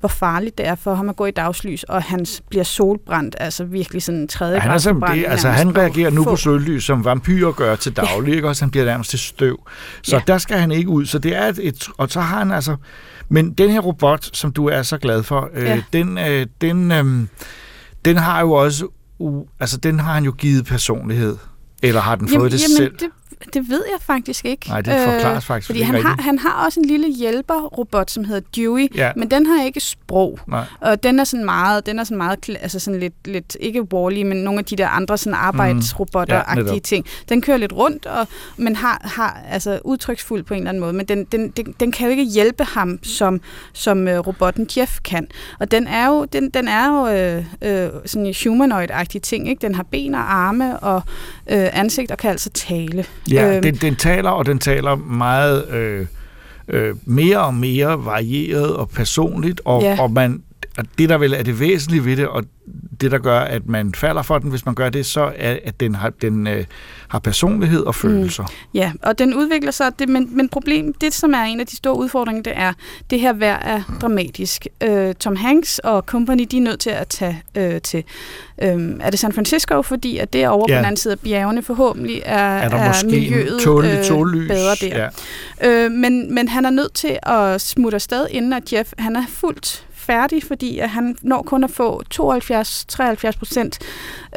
hvor 0.00 0.08
farligt 0.08 0.58
det 0.58 0.66
er 0.66 0.74
for 0.74 0.94
ham 0.94 1.08
at 1.08 1.16
gå 1.16 1.26
i 1.26 1.30
dagslys, 1.30 1.82
og 1.82 2.02
han 2.02 2.26
bliver 2.50 2.64
solbrændt, 2.64 3.36
altså 3.40 3.64
virkelig 3.64 4.02
sådan 4.02 4.20
en 4.20 4.28
tredje 4.28 4.54
Ja, 4.54 4.58
han, 4.60 4.70
er 4.70 4.78
som 4.78 5.04
det, 5.14 5.24
altså, 5.28 5.48
han 5.48 5.76
reagerer 5.76 6.10
nu 6.10 6.24
på 6.24 6.36
sollys, 6.36 6.84
som 6.84 7.04
vampyrer 7.04 7.52
gør 7.52 7.76
til 7.76 7.96
daglig, 8.06 8.30
ja. 8.30 8.36
ikke? 8.36 8.48
Også 8.48 8.64
han 8.64 8.70
bliver 8.70 8.84
nærmest 8.84 9.10
til 9.10 9.18
støv. 9.18 9.58
Så 10.02 10.16
Ja. 10.16 10.22
der 10.26 10.38
skal 10.38 10.58
han 10.58 10.70
ikke 10.70 10.88
ud. 10.88 11.06
Så 11.06 11.18
det 11.18 11.36
er 11.36 11.46
et, 11.46 11.58
et, 11.62 11.88
og 11.98 12.10
så 12.10 12.20
har 12.20 12.38
han 12.38 12.52
altså, 12.52 12.76
men 13.32 13.52
den 13.52 13.70
her 13.70 13.80
robot, 13.80 14.36
som 14.36 14.52
du 14.52 14.66
er 14.66 14.82
så 14.82 14.98
glad 14.98 15.22
for, 15.22 15.50
øh, 15.54 15.64
Ja. 15.64 15.82
den, 15.92 16.18
øh, 16.18 16.46
den, 16.60 16.92
øh, 16.92 17.26
den 18.04 18.16
har 18.16 18.40
jo 18.40 18.52
også, 18.52 18.86
uh, 19.18 19.46
altså 19.60 19.76
den 19.76 20.00
har 20.00 20.14
han 20.14 20.24
jo 20.24 20.32
givet 20.32 20.66
personlighed. 20.66 21.36
Eller 21.82 22.00
har 22.00 22.14
den 22.16 22.28
fået 22.28 22.34
jamen, 22.36 22.52
det 22.52 22.62
jamen, 22.62 22.76
selv? 22.76 22.92
Det, 22.98 23.08
det 23.54 23.68
ved 23.70 23.84
jeg 23.92 24.00
faktisk 24.00 24.44
ikke. 24.44 24.68
Nej, 24.68 24.80
det 24.80 24.94
forklares 25.04 25.44
faktisk 25.44 25.66
Fordi 25.66 25.78
ikke 25.78 25.92
han 25.92 26.02
har, 26.02 26.10
rigtigt. 26.10 26.24
han 26.24 26.38
har 26.38 26.64
også 26.66 26.80
en 26.80 26.86
lille 26.86 27.08
hjælperrobot, 27.14 28.10
som 28.10 28.24
hedder 28.24 28.40
Dewey, 28.56 28.96
Ja. 28.96 29.12
men 29.16 29.30
den 29.30 29.46
har 29.46 29.64
ikke 29.64 29.80
sprog. 29.80 30.38
Nej. 30.48 30.64
Og 30.80 31.02
den 31.02 31.20
er 31.20 31.24
sådan 31.24 31.44
meget, 31.44 31.86
den 31.86 31.98
er 31.98 32.04
sådan 32.04 32.16
meget, 32.18 32.50
altså 32.60 32.78
sådan 32.78 33.00
lidt, 33.00 33.14
lidt 33.24 33.56
ikke 33.60 33.82
wall 33.94 34.26
men 34.26 34.36
nogle 34.36 34.58
af 34.58 34.64
de 34.64 34.76
der 34.76 34.88
andre 34.88 35.18
sådan 35.18 35.38
arbejdsrobotter-agtige 35.38 36.62
Mm. 36.62 36.72
Ja, 36.74 36.78
ting. 36.78 37.06
Den 37.28 37.40
kører 37.42 37.56
lidt 37.56 37.72
rundt, 37.72 38.06
og, 38.06 38.28
men 38.56 38.76
har, 38.76 39.00
har 39.04 39.42
altså 39.50 39.80
udtryksfuld 39.84 40.42
på 40.42 40.54
en 40.54 40.58
eller 40.60 40.68
anden 40.68 40.80
måde, 40.80 40.92
men 40.92 41.06
den, 41.06 41.24
den, 41.24 41.48
den, 41.50 41.74
den 41.80 41.92
kan 41.92 42.04
jo 42.06 42.10
ikke 42.10 42.24
hjælpe 42.24 42.64
ham, 42.64 42.98
som, 43.02 43.40
som 43.72 43.98
uh, 44.06 44.12
robotten 44.12 44.68
Jeff 44.76 44.98
kan. 45.04 45.26
Og 45.60 45.70
den 45.70 45.86
er 45.86 46.06
jo, 46.08 46.24
den, 46.24 46.50
den 46.50 46.68
er 46.68 46.88
jo 46.88 47.06
øh, 47.08 47.44
øh, 47.62 47.90
sådan 48.06 48.26
en 48.26 48.34
humanoid-agtig 48.34 49.20
ting, 49.20 49.48
ikke? 49.48 49.62
Den 49.66 49.74
har 49.74 49.82
ben 49.82 50.14
og 50.14 50.34
arme 50.34 50.78
og 50.80 51.02
øh, 51.50 51.68
ansigt 51.72 52.10
og 52.10 52.18
kan 52.18 52.30
altså 52.30 52.50
tale. 52.50 53.04
Ja, 53.32 53.54
Øhm, 53.54 53.62
den, 53.62 53.74
den 53.74 53.96
taler, 53.96 54.30
og 54.30 54.46
den 54.46 54.58
taler 54.58 54.96
meget 54.96 55.68
øh, 55.70 56.06
øh, 56.68 56.94
mere 57.04 57.38
og 57.38 57.54
mere 57.54 58.04
varieret 58.04 58.76
og 58.76 58.88
personligt, 58.90 59.60
og, 59.64 59.82
Ja. 59.82 59.96
og 60.00 60.10
man 60.10 60.42
og 60.78 60.84
det, 60.98 61.08
der 61.08 61.18
vel 61.18 61.32
er 61.34 61.42
det 61.42 61.60
væsentlige 61.60 62.04
ved 62.04 62.16
det, 62.16 62.28
og 62.28 62.44
det, 63.00 63.10
der 63.10 63.18
gør, 63.18 63.40
at 63.40 63.68
man 63.68 63.94
falder 63.94 64.22
for 64.22 64.38
den, 64.38 64.50
hvis 64.50 64.66
man 64.66 64.74
gør 64.74 64.88
det, 64.88 65.06
så 65.06 65.32
er, 65.36 65.56
at 65.64 65.80
den 65.80 65.94
har, 65.94 66.10
den, 66.10 66.46
øh, 66.46 66.64
har 67.08 67.18
personlighed 67.18 67.80
og 67.80 67.94
følelser. 67.94 68.42
Mm. 68.42 68.48
Ja, 68.74 68.92
og 69.02 69.18
den 69.18 69.34
udvikler 69.34 69.70
sig, 69.70 69.98
det, 69.98 70.08
men, 70.08 70.36
men 70.36 70.48
problem, 70.48 70.92
det 70.94 71.14
som 71.14 71.32
er 71.34 71.42
en 71.42 71.60
af 71.60 71.66
de 71.66 71.76
store 71.76 71.96
udfordringer, 71.96 72.42
det 72.42 72.52
er, 72.56 72.72
det 73.10 73.20
her 73.20 73.32
vejr 73.32 73.58
er 73.58 73.82
dramatisk. 74.00 74.66
Øh, 74.82 75.14
Tom 75.14 75.36
Hanks 75.36 75.78
og 75.78 76.02
company, 76.02 76.46
de 76.50 76.56
er 76.56 76.60
nødt 76.60 76.80
til 76.80 76.90
at 76.90 77.08
tage 77.08 77.42
øh, 77.56 77.80
til, 77.80 78.04
øh, 78.62 78.90
er 79.00 79.10
det 79.10 79.18
San 79.18 79.32
Francisco, 79.32 79.82
fordi 79.82 80.18
at 80.18 80.32
det 80.32 80.48
over 80.48 80.66
Ja. 80.68 80.74
på 80.74 80.76
den 80.78 80.84
anden 80.84 80.96
side 80.96 81.12
af 81.12 81.20
bjergene 81.20 81.62
forhåbentlig 81.62 82.22
er, 82.24 82.36
Er 82.38 82.68
der 82.68 82.86
måske 82.88 83.06
en 83.06 83.10
miljøet 83.12 83.60
tåleligt 83.60 84.06
sollys? 84.06 84.48
bedre 84.48 84.74
der. 84.80 85.08
Ja. 85.62 85.84
Øh, 85.84 85.90
men, 85.92 86.34
men 86.34 86.48
han 86.48 86.64
er 86.64 86.70
nødt 86.70 86.94
til 86.94 87.18
at 87.22 87.60
smutte 87.60 87.94
afsted, 87.94 88.26
inden 88.30 88.52
at 88.52 88.72
Jeff, 88.72 88.92
han 88.98 89.16
er 89.16 89.24
fuldt 89.28 89.86
færdig, 90.02 90.42
fordi 90.44 90.78
at 90.78 90.88
han 90.88 91.16
når 91.22 91.42
kun 91.42 91.64
at 91.64 91.70
få 91.70 92.02
72-73 92.14 93.38
procent 93.38 93.78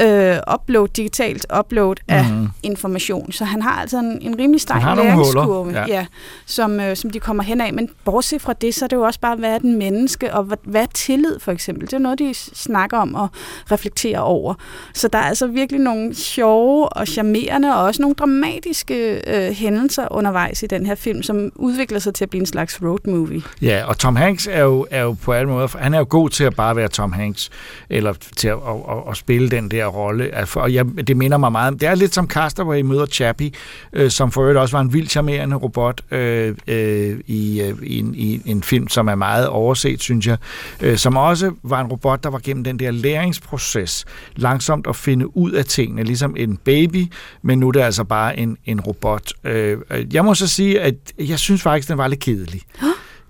øh, 0.01 0.37
upload, 0.53 0.87
digitalt 0.87 1.45
upload 1.59 1.95
af 2.07 2.25
Mhm. 2.25 2.47
information. 2.63 3.31
Så 3.31 3.45
han 3.45 3.61
har 3.61 3.71
altså 3.81 3.97
en, 3.97 4.17
en 4.21 4.39
rimelig 4.39 4.61
stejl 4.61 4.97
læringskurve, 4.97 5.71
ja. 5.71 5.85
ja, 5.87 6.05
som, 6.45 6.79
øh, 6.79 6.95
som 6.95 7.09
de 7.09 7.19
kommer 7.19 7.43
hen 7.43 7.61
af. 7.61 7.73
Men 7.73 7.89
bortset 8.05 8.41
fra 8.41 8.53
det, 8.53 8.75
så 8.75 8.85
er 8.85 8.87
det 8.89 8.95
jo 8.95 9.01
også 9.01 9.19
bare, 9.19 9.35
hvad 9.35 9.53
er 9.53 9.57
den 9.59 9.77
menneske, 9.77 10.33
og 10.33 10.43
hvad, 10.43 10.57
hvad 10.63 10.81
er 10.81 10.85
tillid 10.93 11.39
for 11.39 11.51
eksempel? 11.51 11.85
Det 11.87 11.93
er 11.93 11.97
noget, 11.97 12.19
de 12.19 12.33
snakker 12.33 12.97
om 12.97 13.15
og 13.15 13.27
reflekterer 13.71 14.19
over. 14.19 14.53
Så 14.93 15.07
der 15.07 15.19
er 15.19 15.23
altså 15.23 15.47
virkelig 15.47 15.81
nogle 15.81 16.15
sjove 16.15 16.89
og 16.89 17.07
charmerende, 17.07 17.75
og 17.75 17.83
også 17.83 18.01
nogle 18.01 18.15
dramatiske 18.15 19.21
øh, 19.27 19.51
hændelser 19.51 20.07
undervejs 20.11 20.63
i 20.63 20.67
den 20.67 20.85
her 20.85 20.95
film, 20.95 21.23
som 21.23 21.51
udvikler 21.55 21.99
sig 21.99 22.13
til 22.13 22.25
at 22.25 22.29
blive 22.29 22.39
en 22.39 22.45
slags 22.45 22.81
road 22.83 22.99
movie. 23.07 23.41
Ja, 23.61 23.83
og 23.87 23.97
Tom 23.97 24.15
Hanks 24.15 24.47
er 24.51 24.61
jo, 24.61 24.87
er 24.91 25.01
jo 25.01 25.15
på 25.23 25.31
alle 25.33 25.49
måder, 25.55 25.77
han 25.77 25.93
er 25.93 25.97
jo 25.97 26.05
god 26.09 26.29
til 26.29 26.43
at 26.43 26.55
bare 26.55 26.75
være 26.75 26.87
Tom 26.87 27.11
Hanks, 27.11 27.49
eller 27.89 28.13
til 28.37 28.47
at, 28.47 28.53
at, 28.53 28.97
at, 28.97 29.03
at 29.09 29.17
spille 29.17 29.49
den 29.49 29.71
der 29.71 29.85
rolle. 29.85 30.47
Og 30.55 30.73
jeg, 30.73 30.85
det 31.07 31.17
minder 31.17 31.37
mig 31.37 31.51
meget 31.51 31.81
det 31.81 31.89
er 31.89 31.95
lidt 31.95 32.13
som 32.13 32.27
Castaway 32.27 32.81
møder 32.81 33.05
Chappie, 33.05 33.51
øh, 33.93 34.11
som 34.11 34.31
for 34.31 34.41
øvrigt 34.41 34.59
også 34.59 34.77
var 34.77 34.81
en 34.81 34.93
vildt 34.93 35.11
charmerende 35.11 35.55
robot 35.55 36.01
øh, 36.11 36.55
øh, 36.67 37.19
i, 37.27 37.61
øh, 37.61 37.75
i, 37.83 37.99
en, 37.99 38.15
i 38.15 38.41
en 38.45 38.63
film, 38.63 38.87
som 38.87 39.07
er 39.07 39.15
meget 39.15 39.47
overset, 39.47 40.01
synes 40.01 40.27
jeg, 40.27 40.37
øh, 40.81 40.97
som 40.97 41.17
også 41.17 41.51
var 41.63 41.81
en 41.81 41.87
robot, 41.87 42.23
der 42.23 42.29
var 42.29 42.39
gennem 42.43 42.63
den 42.63 42.79
der 42.79 42.91
læringsproces, 42.91 44.05
langsomt 44.35 44.87
at 44.87 44.95
finde 44.95 45.37
ud 45.37 45.51
af 45.51 45.65
tingene, 45.65 46.03
ligesom 46.03 46.35
en 46.37 46.57
baby, 46.57 47.11
men 47.41 47.59
nu 47.59 47.67
er 47.67 47.71
det 47.71 47.81
altså 47.81 48.03
bare 48.03 48.39
en, 48.39 48.57
en 48.65 48.81
robot. 48.81 49.33
Øh, 49.43 49.77
jeg 50.13 50.25
må 50.25 50.33
så 50.33 50.47
sige, 50.47 50.81
at 50.81 50.95
jeg 51.19 51.39
synes 51.39 51.61
faktisk, 51.61 51.89
den 51.89 51.97
var 51.97 52.07
lidt 52.07 52.19
kedelig 52.19 52.61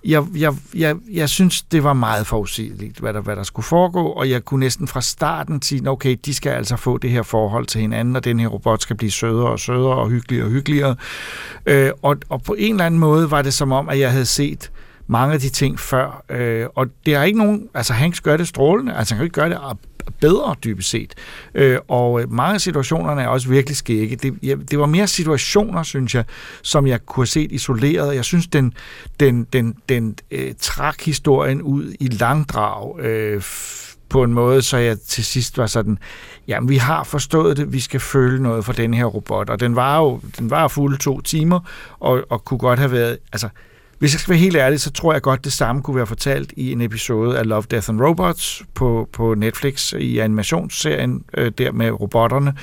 jeg, 0.05 0.23
jeg, 0.35 0.53
jeg, 0.75 0.95
jeg 1.11 1.29
synes, 1.29 1.61
det 1.61 1.83
var 1.83 1.93
meget 1.93 2.27
forudsigeligt, 2.27 2.99
hvad 2.99 3.13
der, 3.13 3.21
hvad 3.21 3.35
der 3.35 3.43
skulle 3.43 3.65
foregå, 3.65 4.07
og 4.07 4.29
jeg 4.29 4.45
kunne 4.45 4.59
næsten 4.59 4.87
fra 4.87 5.01
starten 5.01 5.61
sige, 5.61 5.89
okay, 5.89 6.17
de 6.25 6.33
skal 6.33 6.49
altså 6.49 6.75
få 6.75 6.97
det 6.97 7.09
her 7.09 7.23
forhold 7.23 7.65
til 7.65 7.81
hinanden, 7.81 8.15
og 8.15 8.23
den 8.23 8.39
her 8.39 8.47
robot 8.47 8.81
skal 8.81 8.95
blive 8.95 9.11
sødere 9.11 9.49
og 9.49 9.59
sødere 9.59 9.95
og 9.95 10.09
hyggeligere 10.09 10.45
og 10.45 10.51
hyggeligere. 10.51 10.95
Øh, 11.65 11.91
og, 12.01 12.17
og 12.29 12.43
på 12.43 12.53
en 12.53 12.71
eller 12.71 12.85
anden 12.85 12.99
måde 12.99 13.31
var 13.31 13.41
det 13.41 13.53
som 13.53 13.71
om, 13.71 13.89
at 13.89 13.99
jeg 13.99 14.11
havde 14.11 14.25
set 14.25 14.71
mange 15.07 15.33
af 15.33 15.39
de 15.39 15.49
ting 15.49 15.79
før, 15.79 16.23
øh, 16.29 16.67
og 16.75 16.87
det 17.05 17.15
er 17.15 17.23
ikke 17.23 17.39
nogen, 17.39 17.69
altså 17.73 17.93
Hanks 17.93 18.21
gør 18.21 18.37
det 18.37 18.47
strålende, 18.47 18.95
altså 18.95 19.13
han 19.13 19.19
kan 19.19 19.25
ikke 19.25 19.33
gøre 19.33 19.49
det 19.49 19.57
bedre 20.19 20.55
dybest 20.63 20.89
set. 20.89 21.13
Øh, 21.55 21.79
og 21.87 22.21
øh, 22.21 22.31
mange 22.31 22.53
af 22.53 22.61
situationerne 22.61 23.21
er 23.21 23.27
også 23.27 23.49
virkelig 23.49 23.77
skægge. 23.77 24.15
Det, 24.15 24.33
jeg, 24.43 24.57
det 24.71 24.79
var 24.79 24.85
mere 24.85 25.07
situationer, 25.07 25.83
synes 25.83 26.15
jeg, 26.15 26.23
som 26.61 26.87
jeg 26.87 27.05
kunne 27.05 27.21
have 27.21 27.27
set 27.27 27.51
isoleret. 27.51 28.15
Jeg 28.15 28.25
synes, 28.25 28.47
den, 28.47 28.73
den, 29.19 29.43
den, 29.43 29.75
den 29.89 30.15
øh, 30.31 30.53
trak 30.59 31.01
historien 31.01 31.61
ud 31.61 31.93
i 31.99 32.07
langdrag 32.07 32.99
øh, 32.99 33.41
på 34.09 34.23
en 34.23 34.33
måde, 34.33 34.61
så 34.61 34.77
jeg 34.77 34.99
til 34.99 35.25
sidst 35.25 35.57
var 35.57 35.67
sådan, 35.67 35.97
jamen 36.47 36.69
vi 36.69 36.77
har 36.77 37.03
forstået 37.03 37.57
det, 37.57 37.73
vi 37.73 37.79
skal 37.79 37.99
føle 37.99 38.43
noget 38.43 38.65
for 38.65 38.73
den 38.73 38.93
her 38.93 39.05
robot, 39.05 39.49
og 39.49 39.59
den 39.59 39.75
var 39.75 39.97
jo 39.97 40.21
den 40.39 40.49
var 40.49 40.67
fulde 40.67 40.97
to 40.97 41.21
timer, 41.21 41.59
og, 41.99 42.23
og 42.29 42.45
kunne 42.45 42.57
godt 42.57 42.79
have 42.79 42.91
været, 42.91 43.17
altså 43.33 43.49
hvis 43.99 44.13
jeg 44.13 44.19
skal 44.19 44.31
være 44.31 44.39
helt 44.39 44.55
ærlig, 44.55 44.79
så 44.79 44.91
tror 44.91 45.13
jeg 45.13 45.21
godt, 45.21 45.45
det 45.45 45.53
samme 45.53 45.81
kunne 45.81 45.95
være 45.95 46.07
fortalt 46.07 46.53
i 46.57 46.71
en 46.71 46.81
episode 46.81 47.39
af 47.39 47.47
Love, 47.47 47.63
Death 47.71 47.89
and 47.89 48.01
Robots 48.01 48.63
på, 48.73 49.09
på 49.13 49.33
Netflix 49.33 49.93
i 49.93 50.19
animationsserien 50.19 51.23
øh, 51.37 51.51
der 51.57 51.71
med 51.71 51.91
robotterne, 51.91 52.53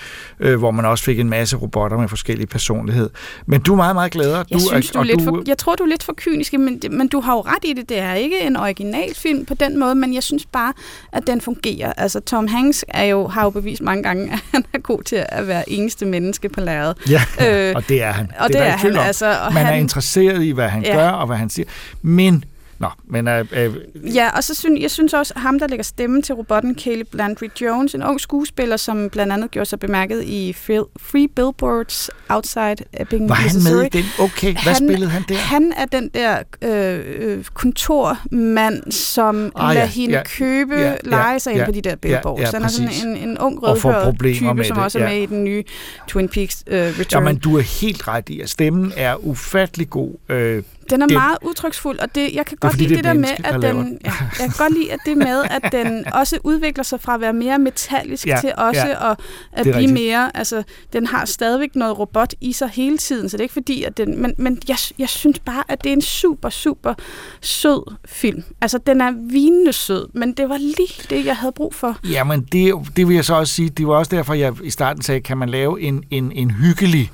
øh, 0.40 0.58
hvor 0.58 0.70
man 0.70 0.84
også 0.84 1.04
fik 1.04 1.20
en 1.20 1.30
masse 1.30 1.56
robotter 1.56 1.98
med 1.98 2.08
forskellige 2.08 2.46
personlighed. 2.46 3.10
Men 3.46 3.60
du 3.60 3.72
er 3.72 3.76
meget, 3.76 3.96
meget 3.96 4.12
glad. 4.12 4.36
Jeg, 4.36 4.44
du 4.52 4.58
synes, 4.58 4.90
du 4.90 4.98
er 4.98 5.04
lidt 5.04 5.18
du, 5.18 5.24
for, 5.24 5.42
jeg 5.46 5.58
tror, 5.58 5.74
du 5.74 5.82
er 5.82 5.88
lidt 5.88 6.02
for 6.02 6.14
kynisk, 6.16 6.52
men, 6.52 6.80
men 6.90 7.08
du 7.08 7.20
har 7.20 7.32
jo 7.32 7.40
ret 7.40 7.64
i 7.64 7.72
det. 7.72 7.88
Det 7.88 7.98
er 7.98 8.14
ikke 8.14 8.40
en 8.40 8.56
originalfilm 8.56 9.44
på 9.44 9.54
den 9.54 9.78
måde, 9.78 9.94
men 9.94 10.14
jeg 10.14 10.22
synes 10.22 10.46
bare, 10.46 10.72
at 11.12 11.26
den 11.26 11.40
fungerer. 11.40 11.92
Altså, 11.96 12.20
Tom 12.20 12.46
Hanks 12.46 12.84
er 12.88 13.04
jo, 13.04 13.28
har 13.28 13.44
jo 13.44 13.50
bevist 13.50 13.82
mange 13.82 14.02
gange, 14.02 14.32
at 14.32 14.38
han 14.52 14.64
er 14.72 14.78
god 14.78 15.02
til 15.02 15.24
at 15.28 15.48
være 15.48 15.70
eneste 15.70 16.06
menneske 16.06 16.48
på 16.48 16.60
lærredet. 16.60 16.96
Ja, 17.10 17.22
øh, 17.68 17.72
og 17.76 17.88
det 17.88 18.02
er 18.02 18.12
han. 18.12 18.30
Og 18.38 18.48
det, 18.48 18.54
det 18.54 18.62
er, 18.62 18.64
er 18.64 18.76
han. 18.76 18.96
Altså, 18.96 19.26
og 19.26 19.54
Man 19.54 19.64
han, 19.64 19.74
er 19.74 19.78
interesseret 19.78 20.42
i, 20.42 20.50
hvad 20.50 20.68
han 20.68 20.82
ja. 20.82 20.94
gør, 20.94 21.08
og 21.22 21.26
hvad 21.26 21.36
han 21.36 21.50
siger. 21.50 21.66
Men 22.02 22.44
Nå, 22.82 22.88
men... 23.04 23.28
Øh, 23.28 23.46
øh, 23.52 23.74
ja, 24.16 24.36
og 24.36 24.44
så 24.44 24.54
synes 24.54 24.80
jeg 24.80 24.90
synes 24.90 25.14
også, 25.14 25.32
ham, 25.36 25.58
der 25.58 25.66
lægger 25.66 25.82
stemme 25.82 26.22
til 26.22 26.34
robotten, 26.34 26.78
Caleb 26.78 27.14
Landry 27.14 27.48
Jones, 27.60 27.94
en 27.94 28.02
ung 28.02 28.20
skuespiller, 28.20 28.76
som 28.76 29.10
blandt 29.10 29.32
andet 29.32 29.50
gjorde 29.50 29.66
sig 29.66 29.78
bemærket 29.78 30.24
i 30.24 30.52
Free 30.52 31.28
Billboards 31.28 32.10
Outside 32.28 32.76
Ebbing, 33.00 33.28
Var 33.28 33.34
han 33.34 33.62
med 33.62 33.84
i 33.84 33.88
den? 33.88 34.04
Okay, 34.18 34.52
hvad 34.52 34.72
han, 34.72 34.88
spillede 34.88 35.10
han 35.10 35.24
der? 35.28 35.34
Han 35.34 35.72
er 35.76 35.84
den 35.84 36.08
der 36.08 36.42
øh, 36.62 37.00
øh 37.06 37.44
kontormand, 37.44 38.92
som 38.92 39.52
ah, 39.56 39.74
lader 39.74 39.80
ja, 39.80 39.86
hende 39.86 40.14
ja, 40.14 40.22
købe, 40.22 40.74
ja, 40.74 40.94
lege 41.04 41.40
sig 41.40 41.52
ja, 41.54 41.58
ind 41.58 41.66
på 41.66 41.72
de 41.72 41.80
der 41.80 41.96
billboards. 41.96 42.40
Ja, 42.40 42.46
ja, 42.46 42.52
han 42.52 42.62
er 42.62 42.68
sådan 42.68 43.16
en, 43.16 43.28
en 43.28 43.38
ung 43.38 43.62
rødhøret 43.62 44.18
type, 44.18 44.64
som 44.64 44.78
også 44.78 44.98
er 44.98 45.08
med 45.08 45.22
i 45.22 45.26
den 45.26 45.44
nye 45.44 45.64
Twin 46.08 46.28
Peaks 46.28 46.64
uh, 46.66 46.72
Return. 46.74 47.06
Ja, 47.12 47.20
men 47.20 47.38
du 47.38 47.56
er 47.56 47.62
helt 47.62 48.08
ret 48.08 48.28
i, 48.28 48.40
at 48.40 48.50
stemmen 48.50 48.92
er 48.96 49.26
ufattelig 49.26 49.90
god. 49.90 50.14
Øh, 50.28 50.62
den 50.93 51.03
er 51.03 51.07
det, 51.07 51.14
meget 51.14 51.38
udtryksfuld, 51.43 51.99
og 51.99 52.14
det, 52.14 52.34
jeg 52.34 52.47
kan 52.47 52.57
godt 52.61 52.78
lide 52.78 52.88
det, 52.88 52.97
det 52.97 53.05
der 53.05 53.12
med, 53.12 53.28
at 53.45 53.62
den, 53.62 53.99
ja, 54.05 54.12
jeg 54.20 54.49
kan 54.49 54.55
godt 54.59 54.74
lide 54.74 54.93
at 54.93 54.99
det 55.07 55.16
med, 55.16 55.45
at 55.51 55.72
den 55.72 56.05
også 56.20 56.38
udvikler 56.45 56.84
sig 56.84 57.01
fra 57.01 57.14
at 57.14 57.20
være 57.20 57.32
mere 57.32 57.59
metallisk 57.59 58.26
ja, 58.26 58.38
til 58.40 58.53
også 58.57 58.86
ja, 58.86 59.11
at, 59.11 59.18
at 59.53 59.62
blive 59.62 59.76
rigtigt. 59.76 59.93
mere, 59.93 60.36
altså 60.36 60.62
den 60.93 61.07
har 61.07 61.24
stadigvæk 61.24 61.76
noget 61.76 61.99
robot 61.99 62.34
i 62.40 62.53
sig 62.53 62.68
hele 62.68 62.99
tiden, 62.99 63.28
så 63.28 63.36
det 63.36 63.40
er 63.40 63.45
ikke 63.45 63.53
fordi, 63.53 63.82
at 63.82 63.97
den, 63.97 64.22
men, 64.22 64.34
men 64.38 64.59
jeg, 64.68 64.76
jeg 64.99 65.09
synes 65.09 65.38
bare, 65.38 65.64
at 65.68 65.84
det 65.84 65.90
er 65.90 65.95
en 65.97 66.03
super, 66.03 66.49
super 66.49 66.95
sød 67.40 67.95
film. 68.05 68.43
Altså 68.61 68.78
den 68.78 69.01
er 69.01 69.12
vinende 69.32 69.72
sød, 69.72 70.09
men 70.14 70.32
det 70.32 70.49
var 70.49 70.59
lige 70.59 71.03
det, 71.11 71.26
jeg 71.26 71.36
havde 71.36 71.53
brug 71.53 71.74
for. 71.74 71.99
Jamen 72.11 72.43
det, 72.53 72.74
det 72.97 73.09
vil 73.09 73.14
jeg 73.14 73.24
så 73.24 73.34
også 73.34 73.55
sige, 73.55 73.68
det 73.68 73.86
var 73.86 73.95
også 73.95 74.16
derfor, 74.16 74.34
jeg 74.34 74.55
i 74.62 74.70
starten 74.70 75.03
sagde, 75.03 75.20
kan 75.20 75.38
man 75.38 75.49
lave 75.49 75.80
en, 75.80 76.05
en, 76.11 76.32
en 76.32 76.51
hyggelig 76.51 77.11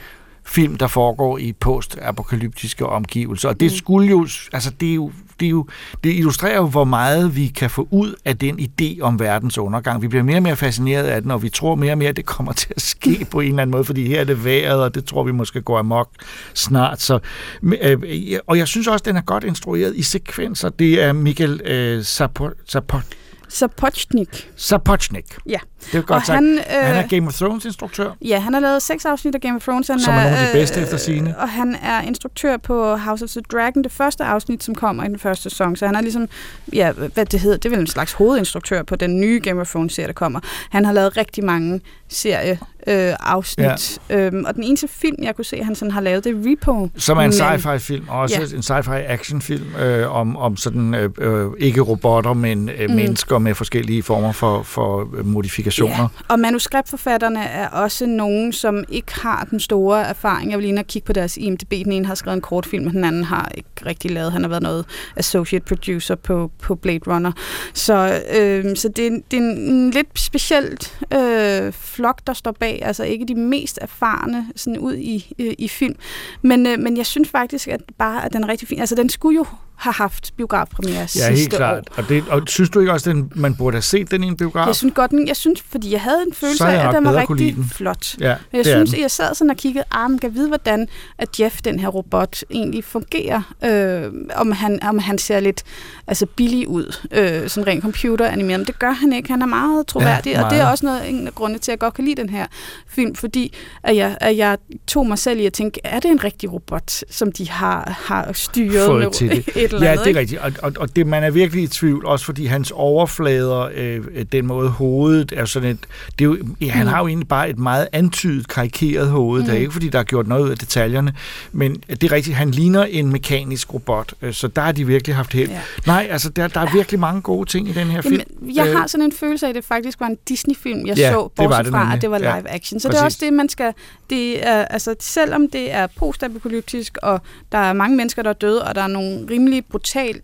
film, 0.49 0.77
der 0.77 0.87
foregår 0.87 1.39
i 1.39 1.53
post-apokalyptiske 1.53 2.87
omgivelser. 2.87 3.49
Og 3.49 3.61
det 3.61 3.73
mm. 3.73 3.77
skulle 3.77 4.09
jo, 4.09 4.29
altså 4.53 4.71
det 4.81 4.91
er 4.91 4.95
jo, 4.95 5.13
det, 5.41 5.47
er 5.47 5.51
jo, 5.51 5.67
det 6.05 6.15
illustrerer 6.15 6.57
jo, 6.57 6.67
hvor 6.67 6.85
meget 6.85 7.37
vi 7.37 7.47
kan 7.47 7.71
få 7.71 7.89
ud 7.91 8.15
af 8.25 8.39
den 8.39 8.61
idé 8.61 9.01
om 9.01 9.21
verdens 9.21 9.59
undergang. 9.59 10.03
Vi 10.03 10.09
bliver 10.09 10.23
mere 10.23 10.37
og 10.37 10.43
mere 10.43 10.57
fascineret 10.57 11.05
af 11.05 11.23
den, 11.23 11.31
og 11.31 11.43
vi 11.43 11.49
tror 11.49 11.75
mere 11.75 11.93
og 11.93 11.99
mere, 11.99 12.09
at 12.09 12.17
det 12.17 12.27
kommer 12.27 12.53
til 12.53 12.73
at 12.77 12.83
ske 12.83 13.27
på 13.31 13.41
en 13.41 13.49
eller 13.49 13.63
anden 13.63 13.73
måde, 13.73 13.85
fordi 13.85 14.07
her 14.07 14.21
er 14.21 14.25
det 14.25 14.45
vejret, 14.45 14.83
og 14.83 14.95
det 14.95 15.05
tror 15.05 15.23
vi 15.25 15.33
måske 15.33 15.63
går 15.63 15.79
amok 15.79 16.11
snart. 16.55 17.01
Så, 17.01 17.19
øh, 17.63 17.99
og 18.47 18.59
jeg 18.59 18.69
synes 18.69 18.87
også, 18.87 19.03
at 19.03 19.07
den 19.07 19.17
er 19.17 19.21
godt 19.21 19.45
instrueret 19.45 19.97
i 19.97 20.03
sekvenser. 20.03 20.69
Det 20.69 21.03
er 21.03 21.13
Michael 21.13 21.61
øh, 21.65 22.05
Sapot, 22.05 22.53
Sapot, 22.67 23.05
Sapochnik. 23.49 24.51
Sapochnik. 24.57 25.25
Ja. 25.47 25.59
Det 25.93 25.99
er 25.99 26.03
godt 26.03 26.21
og 26.21 26.27
sagt. 26.27 26.35
Han, 26.35 26.59
øh, 26.59 26.87
han 26.87 26.97
er 26.97 27.07
Game 27.07 27.27
of 27.27 27.35
Thrones 27.35 27.65
instruktør. 27.65 28.11
Ja, 28.23 28.41
han 28.41 28.53
har 28.53 28.61
lavet 28.61 28.83
seks 28.83 29.05
afsnit 29.05 29.35
af 29.35 29.41
Game 29.41 29.57
of 29.57 29.63
Thrones. 29.63 29.89
Han 29.89 30.01
som 30.01 30.15
er, 30.15 30.19
er 30.19 30.23
nogle 30.25 30.37
af 30.39 30.47
de 30.47 30.53
bedste 30.53 30.81
øh, 30.81 30.83
efter 30.83 30.97
sine. 30.97 31.39
Og 31.39 31.49
han 31.49 31.77
er 31.83 32.03
instruktør 32.03 32.57
på 32.57 32.97
House 32.97 33.25
of 33.25 33.31
the 33.31 33.41
Dragon, 33.53 33.85
det 33.85 33.93
første 33.93 34.25
afsnit, 34.25 34.65
som 34.65 34.75
kommer 34.75 35.05
i 35.05 35.09
den 35.09 35.19
første 35.19 35.51
sæson. 35.51 35.77
Så 35.77 35.87
han 35.87 35.95
er 35.95 36.01
ligesom, 36.01 36.29
ja, 36.73 36.93
hvad 36.93 37.27
det 37.27 37.41
hedder, 37.41 37.57
det 37.57 37.65
er 37.65 37.71
vel 37.71 37.81
en 37.81 37.87
slags 37.87 38.13
hovedinstruktør 38.13 38.83
på 38.83 38.97
den 38.97 39.21
nye 39.21 39.41
Game 39.45 39.61
of 39.61 39.69
Thrones 39.69 39.93
serie, 39.93 40.07
der 40.07 40.13
kommer. 40.13 40.41
Han 40.71 40.85
har 40.85 40.93
lavet 40.93 41.17
rigtig 41.17 41.45
mange 41.45 41.81
serie 42.09 42.59
øh, 42.87 43.15
afsnit. 43.21 43.99
Ja. 44.11 44.17
Øhm, 44.17 44.45
og 44.45 44.55
den 44.55 44.65
eneste 44.65 44.89
film, 44.89 45.17
jeg 45.23 45.37
kunne 45.37 45.45
se, 45.45 45.65
han 45.65 45.75
sådan 45.75 45.93
har 45.93 46.01
lavet, 46.01 46.25
det 46.25 46.37
er 46.37 46.51
Repo. 46.51 46.89
Som 46.97 47.19
er 47.19 47.23
en 47.23 47.31
sci-fi 47.33 47.77
film, 47.77 48.09
og 48.09 48.19
også 48.19 48.41
ja. 48.41 48.57
en 48.57 48.63
sci-fi 48.63 49.13
action 49.13 49.43
film 49.43 49.77
øh, 49.81 50.17
om, 50.17 50.37
om 50.37 50.57
sådan, 50.57 50.95
øh, 50.95 51.11
øh, 51.19 51.47
ikke 51.59 51.81
robotter, 51.81 52.33
men 52.33 52.69
øh, 52.69 52.89
mm. 52.89 52.97
mennesker 52.97 53.39
med 53.39 53.55
forskellige 53.55 54.03
former 54.03 54.33
for, 54.33 54.63
for 54.63 55.09
modifikationer. 55.25 55.78
Ja. 55.87 56.07
Og 56.29 56.41
manuskriptforfatterne 56.41 57.45
er 57.45 57.69
også 57.69 58.07
nogen, 58.07 58.53
som 58.53 58.85
ikke 58.89 59.21
har 59.21 59.47
den 59.51 59.61
store 59.61 60.03
erfaring. 60.03 60.51
Jeg 60.51 60.59
vil 60.59 60.67
lige 60.67 60.85
kigge 60.85 61.07
på 61.07 61.13
deres 61.13 61.37
IMDb. 61.37 61.71
Den 61.71 61.93
ene 61.93 62.07
har 62.07 62.15
skrevet 62.15 62.37
en 62.37 62.41
kortfilm, 62.41 62.87
og 62.87 62.93
den 62.93 63.05
anden 63.05 63.25
har 63.25 63.51
ikke 63.55 63.69
rigtig 63.87 64.11
lavet. 64.11 64.33
Han 64.33 64.43
har 64.43 64.49
været 64.49 64.63
noget 64.63 64.85
associate 65.17 65.65
producer 65.65 66.15
på, 66.15 66.51
på 66.63 66.75
Blade 66.75 67.01
Runner. 67.07 67.33
Så, 67.75 68.21
øh, 68.39 68.77
så 68.77 68.89
det, 68.89 69.23
det 69.31 69.37
er 69.37 69.43
en 69.43 69.91
lidt 69.91 70.21
specielt 70.21 71.01
øh, 71.15 71.73
flok, 71.73 72.21
der 72.27 72.33
står 72.33 72.53
bag. 72.53 72.81
Altså 72.83 73.05
ikke 73.05 73.25
de 73.29 73.35
mest 73.35 73.79
erfarne 73.83 74.47
sådan 74.57 74.79
ud 74.79 74.95
i, 74.95 75.33
øh, 75.39 75.55
i 75.59 75.69
film. 75.69 75.95
Men, 76.43 76.67
øh, 76.67 76.79
men 76.79 76.97
jeg 76.97 77.07
synes 77.07 77.29
faktisk, 77.29 77.69
at 77.69 77.81
bare 77.99 78.25
at 78.25 78.33
den 78.33 78.45
er 78.45 78.49
rigtig 78.49 78.69
fin. 78.69 78.81
Altså 78.81 78.95
den 78.95 79.09
skulle 79.09 79.37
jo 79.37 79.45
har 79.79 79.93
haft 79.93 80.33
biografpremiere 80.37 81.01
ja, 81.01 81.07
sidste 81.07 81.31
helt 81.31 81.53
klart. 81.53 81.89
år. 81.91 82.03
Og, 82.03 82.09
det, 82.09 82.25
og 82.29 82.43
synes 82.47 82.71
du 82.71 82.81
ikke 82.81 82.93
også, 82.93 83.11
at 83.11 83.37
man 83.37 83.55
burde 83.55 83.75
have 83.75 83.83
set 83.83 84.11
den 84.11 84.25
i 84.25 84.27
en 84.27 84.37
biograf? 84.37 84.67
Jeg 84.67 84.75
synes 84.77 84.95
godt, 84.95 85.13
jeg 85.27 85.37
synes, 85.37 85.63
fordi 85.71 85.93
jeg 85.93 86.01
havde 86.01 86.23
en 86.27 86.33
følelse 86.33 86.65
af, 86.65 86.89
at 86.89 86.95
den 86.95 87.05
var 87.05 87.15
rigtig 87.15 87.57
den. 87.57 87.71
flot. 87.75 88.19
Ja, 88.21 88.37
Men 88.53 88.57
jeg 88.57 88.67
synes, 88.67 88.95
at 88.95 89.01
jeg 89.01 89.11
sad 89.11 89.35
sådan 89.35 89.51
og 89.51 89.57
kiggede, 89.57 89.85
ah, 89.91 90.11
man 90.11 90.19
kan 90.19 90.35
vide, 90.35 90.49
hvordan 90.49 90.89
at 91.19 91.41
Jeff, 91.41 91.63
den 91.63 91.79
her 91.79 91.89
robot, 91.89 92.43
egentlig 92.51 92.85
fungerer. 92.85 93.55
Øh, 93.65 94.13
om, 94.35 94.53
han, 94.53 94.83
om 94.83 94.99
han 94.99 95.19
ser 95.19 95.41
lidt 95.41 95.63
altså 96.07 96.27
billig 96.27 96.69
ud, 96.69 96.97
øh, 97.11 97.49
sådan 97.49 97.67
rent 97.67 97.83
computeranimeret. 97.83 98.61
Men 98.61 98.67
det 98.67 98.79
gør 98.79 98.91
han 98.91 99.13
ikke. 99.13 99.31
Han 99.31 99.43
er 99.43 99.47
meget 99.47 99.87
troværdig, 99.87 100.31
ja, 100.31 100.37
meget. 100.37 100.45
og 100.45 100.51
det 100.51 100.61
er 100.61 100.67
også 100.67 100.87
noget, 100.87 101.09
en 101.09 101.27
af 101.27 101.35
grundene 101.35 101.59
til, 101.59 101.71
at 101.71 101.73
jeg 101.73 101.79
godt 101.79 101.95
kan 101.95 102.05
lide 102.05 102.23
den 102.23 102.31
her 102.31 102.47
film, 102.89 103.15
fordi 103.15 103.57
at 103.83 103.97
jeg, 103.97 104.17
at 104.21 104.37
jeg 104.37 104.59
tog 104.87 105.07
mig 105.07 105.19
selv 105.19 105.41
i 105.41 105.47
at 105.47 105.53
tænke, 105.53 105.81
er 105.85 106.01
det 106.01 106.11
en 106.11 106.25
rigtig 106.25 106.53
robot, 106.53 107.05
som 107.11 107.33
de 107.33 107.49
har, 107.49 107.99
har 108.07 108.33
styret 108.33 108.87
Fået 108.87 109.05
med 109.05 109.11
til 109.11 109.31
det. 109.31 109.57
et 109.69 109.75
eller 109.75 109.87
ja, 109.87 109.93
andet? 109.93 110.07
Ja, 110.07 110.09
det 110.09 110.17
er 110.17 110.21
rigtigt. 110.21 110.41
Og, 110.41 110.53
og, 110.63 110.73
og 110.77 110.97
det, 110.97 111.07
man 111.07 111.25
er 111.25 111.31
virkelig 111.31 111.63
i 111.63 111.67
tvivl, 111.67 112.07
også 112.07 112.25
fordi 112.25 112.47
hans 112.47 112.71
overflader, 112.75 113.69
øh, 113.75 114.05
den 114.33 114.47
måde 114.47 114.69
hovedet 114.69 115.33
er 115.37 115.45
sådan 115.45 115.69
et... 115.69 115.79
Det 116.19 116.25
er 116.25 116.29
jo, 116.29 116.39
ja, 116.61 116.71
han 116.71 116.87
mm. 116.87 116.93
har 116.93 117.01
jo 117.01 117.09
egentlig 117.09 117.29
bare 117.29 117.51
et 117.51 117.59
meget 117.59 117.89
antydet, 117.93 118.49
karikeret 118.49 119.09
hoved. 119.09 119.41
Mm. 119.41 119.47
Det 119.47 119.55
er 119.55 119.59
ikke, 119.59 119.73
fordi 119.73 119.89
der 119.89 119.99
er 119.99 120.03
gjort 120.03 120.27
noget 120.27 120.45
ud 120.45 120.51
af 120.51 120.59
detaljerne, 120.59 121.13
men 121.53 121.75
det 121.75 122.03
er 122.03 122.13
rigtigt, 122.13 122.37
han 122.37 122.51
ligner 122.51 122.85
en 122.85 123.13
mekanisk 123.13 123.75
robot, 123.75 124.15
øh, 124.23 124.33
så 124.33 124.49
der 124.49 124.63
har 124.63 124.73
de 124.73 124.87
virkelig 124.87 125.17
haft 125.17 125.33
held. 125.33 125.51
Ja. 125.51 125.61
Nej, 125.87 126.09
altså 126.11 126.29
der, 126.29 126.49
der 126.49 126.61
er 126.61 126.73
virkelig 126.73 127.01
mange 127.01 127.21
gode 127.21 127.49
ting 127.49 127.69
i 127.69 127.73
den 127.73 127.87
her 127.87 128.03
film. 128.03 128.15
Jamen, 128.15 128.57
jeg 128.57 128.79
har 128.79 128.87
sådan 128.87 129.05
en 129.05 129.13
følelse 129.13 129.47
af, 129.47 129.51
at 129.51 129.57
det 129.57 129.65
faktisk 129.65 130.01
var 130.01 130.07
en 130.07 130.19
Disney-film, 130.29 130.87
jeg 130.87 130.97
ja, 130.97 131.13
så, 131.13 131.29
bortset 131.37 131.65
det 131.65 131.73
fra, 131.73 131.95
at 131.95 132.03
det 132.03 132.11
var 132.11 132.19
live 132.19 132.31
ja, 132.31 132.43
action. 132.47 132.81
Så 132.81 132.89
præcis. 132.89 132.97
det 132.97 133.01
er 133.01 133.05
også 133.05 133.19
det, 133.21 133.33
man 133.33 133.49
skal... 133.49 133.73
Det 134.11 134.47
er, 134.47 134.65
altså, 134.65 134.95
selvom 135.01 135.51
det 135.51 135.73
er 135.73 135.87
postapokalyptisk, 135.87 136.97
og 137.03 137.21
der 137.53 137.59
er 137.59 137.73
mange 137.73 137.97
mennesker, 137.97 138.23
der 138.23 138.31
er 138.31 138.35
døde, 138.35 138.65
og 138.65 138.75
der 138.75 138.83
er 138.83 138.87
nogle 138.87 139.27
rimelig 139.59 139.71
brutale, 139.71 140.21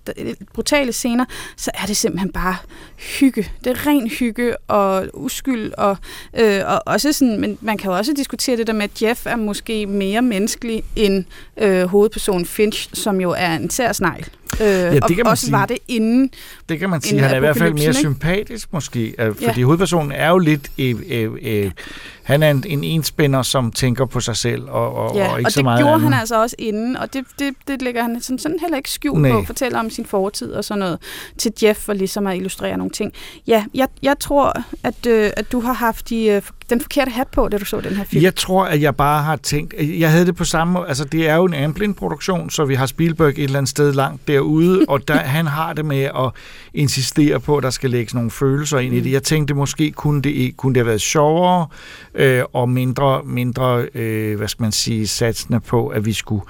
brutale 0.54 0.92
scener, 0.92 1.24
så 1.56 1.70
er 1.74 1.86
det 1.86 1.96
simpelthen 1.96 2.32
bare 2.32 2.56
hygge. 2.96 3.50
Det 3.64 3.70
er 3.70 3.86
ren 3.86 4.08
hygge 4.08 4.56
og 4.56 5.08
uskyld, 5.14 5.72
og, 5.72 5.96
øh, 6.34 6.62
og 6.66 6.82
også 6.86 7.12
sådan, 7.12 7.40
men 7.40 7.58
man 7.60 7.78
kan 7.78 7.90
jo 7.90 7.96
også 7.96 8.12
diskutere 8.16 8.56
det 8.56 8.66
der 8.66 8.72
med, 8.72 8.84
at 8.84 9.02
Jeff 9.02 9.26
er 9.26 9.36
måske 9.36 9.86
mere 9.86 10.22
menneskelig 10.22 10.84
end 10.96 11.24
øh, 11.56 11.84
hovedpersonen 11.84 12.46
Finch, 12.46 12.90
som 12.92 13.20
jo 13.20 13.30
er 13.30 13.54
en 13.54 13.70
særsnegl 13.70 14.28
Øh, 14.60 14.66
Ja, 14.66 14.90
det 14.94 15.02
kan 15.02 15.16
man 15.16 15.26
også 15.26 15.44
sige. 15.44 15.52
var 15.52 15.66
det 15.66 15.78
inden 15.88 16.30
Det 16.68 16.78
kan 16.78 16.90
man 16.90 17.00
sige. 17.00 17.20
Han 17.20 17.30
er 17.30 17.36
i 17.36 17.40
hvert 17.40 17.56
fald 17.56 17.72
mere 17.72 17.82
ikke? 17.82 17.94
sympatisk 17.94 18.72
måske, 18.72 19.14
øh, 19.18 19.34
fordi 19.34 19.60
Ja. 19.60 19.64
hovedpersonen 19.64 20.12
er 20.12 20.30
jo 20.30 20.38
lidt... 20.38 20.70
Øh, 20.78 20.94
øh, 21.10 21.30
øh, 21.42 21.70
han 22.22 22.42
er 22.42 22.50
en, 22.50 22.64
en 22.66 22.84
enspænder, 22.84 23.42
som 23.42 23.72
tænker 23.72 24.04
på 24.06 24.20
sig 24.20 24.36
selv 24.36 24.62
og, 24.68 24.94
og, 24.94 25.16
Ja, 25.16 25.32
og 25.32 25.38
ikke 25.38 25.48
og 25.48 25.52
så 25.52 25.58
det 25.58 25.64
meget 25.64 25.80
gjorde 25.80 25.94
andet. 25.94 26.10
han 26.10 26.20
altså 26.20 26.42
også 26.42 26.56
inden, 26.58 26.96
og 26.96 27.12
det, 27.12 27.24
det, 27.38 27.54
det 27.68 27.82
lægger 27.82 28.02
han 28.02 28.20
sådan, 28.22 28.38
sådan 28.38 28.58
heller 28.60 28.76
ikke 28.76 28.90
skjult 28.90 29.22
Nej. 29.22 29.30
på, 29.30 29.42
fortæller 29.46 29.78
om 29.78 29.90
sin 29.90 30.04
fortid 30.06 30.52
og 30.52 30.64
sådan 30.64 30.78
noget 30.78 30.98
til 31.38 31.52
Jeff, 31.62 31.78
for 31.80 31.92
ligesom 31.92 32.26
at 32.26 32.36
illustrere 32.36 32.76
nogle 32.76 32.90
ting. 32.90 33.12
Ja, 33.46 33.64
jeg, 33.74 33.88
jeg 34.02 34.18
tror, 34.20 34.62
at, 34.82 35.06
øh, 35.06 35.30
at 35.36 35.52
du 35.52 35.60
har 35.60 35.72
haft 35.72 36.08
de, 36.08 36.24
øh, 36.26 36.42
den 36.70 36.80
forkerte 36.80 37.10
hat 37.10 37.28
på, 37.28 37.48
da 37.48 37.58
du 37.58 37.64
så 37.64 37.80
den 37.80 37.96
her 37.96 38.04
film. 38.04 38.22
Jeg 38.24 38.34
tror, 38.34 38.64
at 38.64 38.82
jeg 38.82 38.96
bare 38.96 39.22
har 39.22 39.36
tænkt... 39.36 39.74
Jeg 39.78 40.10
havde 40.10 40.26
det 40.26 40.36
på 40.36 40.44
samme 40.44 40.72
måde. 40.72 40.88
Altså, 40.88 41.04
det 41.04 41.28
er 41.28 41.34
jo 41.34 41.44
en 41.44 41.54
Amblin-produktion, 41.54 42.50
så 42.50 42.64
vi 42.64 42.74
har 42.74 42.86
Spielberg 42.86 43.28
et 43.28 43.38
eller 43.44 43.58
andet 43.58 43.68
sted 43.70 43.92
langt 43.92 44.28
derude, 44.28 44.84
og 44.88 45.08
der, 45.08 45.14
han 45.36 45.46
har 45.46 45.72
det 45.72 45.84
med 45.84 46.02
at 46.02 46.30
insistere 46.74 47.40
på, 47.40 47.56
at 47.56 47.62
der 47.62 47.70
skal 47.70 47.90
lægges 47.90 48.14
nogle 48.14 48.30
følelser 48.30 48.78
ind 48.78 48.94
i 48.94 49.00
det. 49.00 49.12
Jeg 49.12 49.22
tænkte, 49.22 49.54
måske 49.54 49.90
kunne 49.90 50.22
det, 50.22 50.56
kunne 50.56 50.74
det 50.74 50.80
have 50.80 50.86
været 50.86 51.00
sjovere 51.00 51.66
øh, 52.14 52.42
og 52.52 52.68
mindre, 52.68 53.22
mindre 53.24 53.86
øh, 53.94 54.36
hvad 54.36 54.48
skal 54.48 54.62
man 54.62 54.72
sige, 54.72 55.06
satsende 55.06 55.60
på, 55.60 55.88
at 55.88 56.06
vi 56.06 56.12
skulle, 56.12 56.42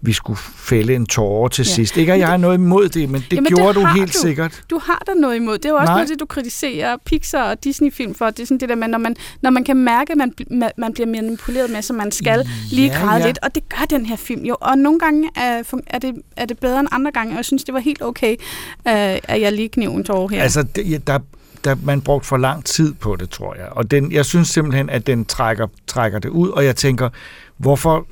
vi 0.00 0.12
skulle 0.12 0.38
fælde 0.56 0.94
en 0.94 1.06
tårer 1.06 1.48
til 1.48 1.62
Ja. 1.66 1.70
sidst. 1.74 1.96
Ikke, 1.96 2.12
at 2.12 2.18
jeg 2.18 2.28
har 2.28 2.36
noget 2.36 2.54
imod 2.58 2.88
det, 2.88 3.10
men 3.10 3.24
det 3.30 3.36
Jamen, 3.36 3.48
gjorde 3.52 3.74
du 3.74 3.80
har 3.80 3.94
helt 3.94 4.14
sikkert. 4.14 4.62
Du 4.70 4.80
har 4.84 5.02
der 5.06 5.14
noget 5.14 5.36
imod. 5.36 5.58
Det 5.58 5.64
er 5.64 5.68
jo 5.68 5.74
også 5.76 5.86
Nej. 5.86 5.94
noget, 5.96 6.08
det 6.08 6.20
du 6.20 6.26
kritiserer 6.26 6.96
Pixar 7.06 7.50
og 7.50 7.64
Disney-film 7.64 8.14
for. 8.14 8.30
Det 8.30 8.40
er 8.40 8.46
sådan 8.46 8.58
det 8.58 8.68
der 8.68 8.74
med, 8.74 8.88
når 8.88 8.98
man, 8.98 9.16
når 9.42 9.50
man 9.50 9.61
kan 9.64 9.76
mærke, 9.76 10.12
at 10.12 10.18
man, 10.18 10.32
man 10.76 10.92
bliver 10.92 11.06
manipuleret 11.06 11.70
med, 11.70 11.82
som 11.82 11.96
man 11.96 12.12
skal 12.12 12.48
lige 12.70 12.86
Ja, 12.86 12.98
græde 12.98 13.20
ja. 13.20 13.26
lidt. 13.26 13.38
Og 13.42 13.54
det 13.54 13.68
gør 13.68 13.84
den 13.90 14.06
her 14.06 14.16
film 14.16 14.44
jo. 14.44 14.56
Og 14.60 14.78
nogle 14.78 14.98
gange 14.98 15.30
er, 15.36 15.62
er, 15.86 15.98
det, 15.98 16.14
er 16.36 16.44
det 16.44 16.58
bedre 16.58 16.80
end 16.80 16.88
andre 16.92 17.10
gange, 17.10 17.32
og 17.32 17.36
jeg 17.36 17.44
synes, 17.44 17.64
det 17.64 17.74
var 17.74 17.80
helt 17.80 18.02
okay, 18.02 18.32
øh, 18.88 19.18
at 19.24 19.40
jeg 19.40 19.52
lige 19.52 19.68
kniv 19.68 19.90
en 19.90 20.04
tårer 20.04 20.28
her. 20.28 20.42
Altså, 20.42 20.62
det, 20.62 21.06
der, 21.06 21.18
der 21.64 21.76
man 21.82 22.00
brugt 22.00 22.26
for 22.26 22.36
lang 22.36 22.64
tid 22.64 22.94
på 22.94 23.16
det, 23.16 23.30
tror 23.30 23.54
jeg. 23.54 23.68
Og 23.70 23.90
den, 23.90 24.12
jeg 24.12 24.24
synes 24.24 24.48
simpelthen, 24.48 24.90
at 24.90 25.06
den 25.06 25.24
trækker, 25.24 25.66
trækker 25.86 26.18
det 26.18 26.28
ud, 26.28 26.48
og 26.48 26.64
jeg 26.64 26.76
tænker, 26.76 27.08
hvorfor 27.56 28.06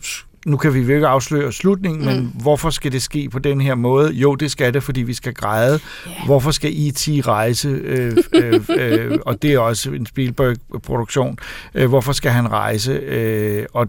nu 0.47 0.57
kan 0.57 0.75
vi 0.75 0.81
jo 0.81 0.95
ikke 0.95 1.07
afsløre 1.07 1.53
slutningen, 1.53 2.01
mm. 2.01 2.07
men 2.07 2.33
hvorfor 2.43 2.71
skal 2.71 2.93
det 2.93 3.03
ske 3.03 3.29
på 3.29 3.39
den 3.39 3.61
her 3.61 3.75
måde? 3.75 4.13
Jo, 4.13 4.35
det 4.35 4.51
skal 4.51 4.75
det, 4.75 4.83
fordi 4.83 5.03
vi 5.03 5.15
skal 5.15 5.35
græde. 5.35 5.81
Yeah. 6.09 6.27
Hvorfor 6.27 6.51
skal 6.51 6.73
E.T. 6.77 7.09
rejse? 7.27 7.69
Øh, 7.69 8.17
øh, 8.35 8.61
øh, 8.79 9.19
og 9.27 9.43
det 9.43 9.53
er 9.53 9.59
også 9.59 9.91
en 9.91 10.07
Spielberg-produktion. 10.07 11.39
Øh, 11.75 11.89
hvorfor 11.89 12.13
skal 12.13 12.31
han 12.31 12.51
rejse? 12.51 12.93
Øh, 12.93 13.67
og 13.75 13.87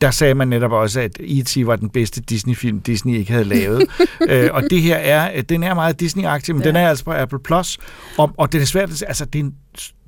der 0.00 0.10
sagde 0.10 0.34
man 0.34 0.48
netop 0.48 0.72
også, 0.72 1.00
at 1.00 1.16
E.T. 1.20 1.66
var 1.66 1.76
den 1.76 1.90
bedste 1.90 2.20
Disney-film, 2.20 2.80
Disney 2.80 3.18
ikke 3.18 3.32
havde 3.32 3.44
lavet. 3.44 3.86
øh, 4.28 4.48
og 4.52 4.62
det 4.70 4.82
her 4.82 4.96
er, 4.96 5.42
den 5.42 5.62
er 5.62 5.74
meget 5.74 6.02
Disney-agtig, 6.02 6.52
men 6.52 6.62
ja. 6.62 6.68
den 6.68 6.76
er 6.76 6.88
altså 6.88 7.04
på 7.04 7.12
Apple 7.12 7.38
Plus. 7.44 7.78
Og, 8.18 8.30
og 8.36 8.52
det 8.52 8.62
er 8.62 8.66
svært 8.66 9.02
altså 9.06 9.24
det 9.24 9.38
er 9.38 9.44
en 9.44 9.54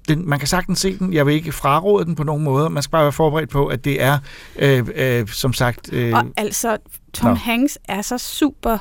den, 0.08 0.28
man 0.28 0.38
kan 0.38 0.48
sagtens 0.48 0.80
se 0.80 0.98
den. 0.98 1.12
Jeg 1.12 1.26
vil 1.26 1.34
ikke 1.34 1.52
fraråde 1.52 2.04
den 2.04 2.14
på 2.14 2.22
nogen 2.24 2.44
måde. 2.44 2.70
Man 2.70 2.82
skal 2.82 2.90
bare 2.90 3.02
være 3.02 3.12
forberedt 3.12 3.50
på, 3.50 3.66
at 3.66 3.84
det 3.84 4.02
er, 4.02 4.18
øh, 4.58 4.86
øh, 4.94 5.28
som 5.28 5.52
sagt... 5.52 5.92
Øh, 5.92 6.12
Og 6.14 6.24
altså, 6.36 6.76
Tom 7.14 7.28
Nå. 7.30 7.34
Hanks 7.34 7.78
er 7.88 8.02
så 8.02 8.18
super 8.18 8.78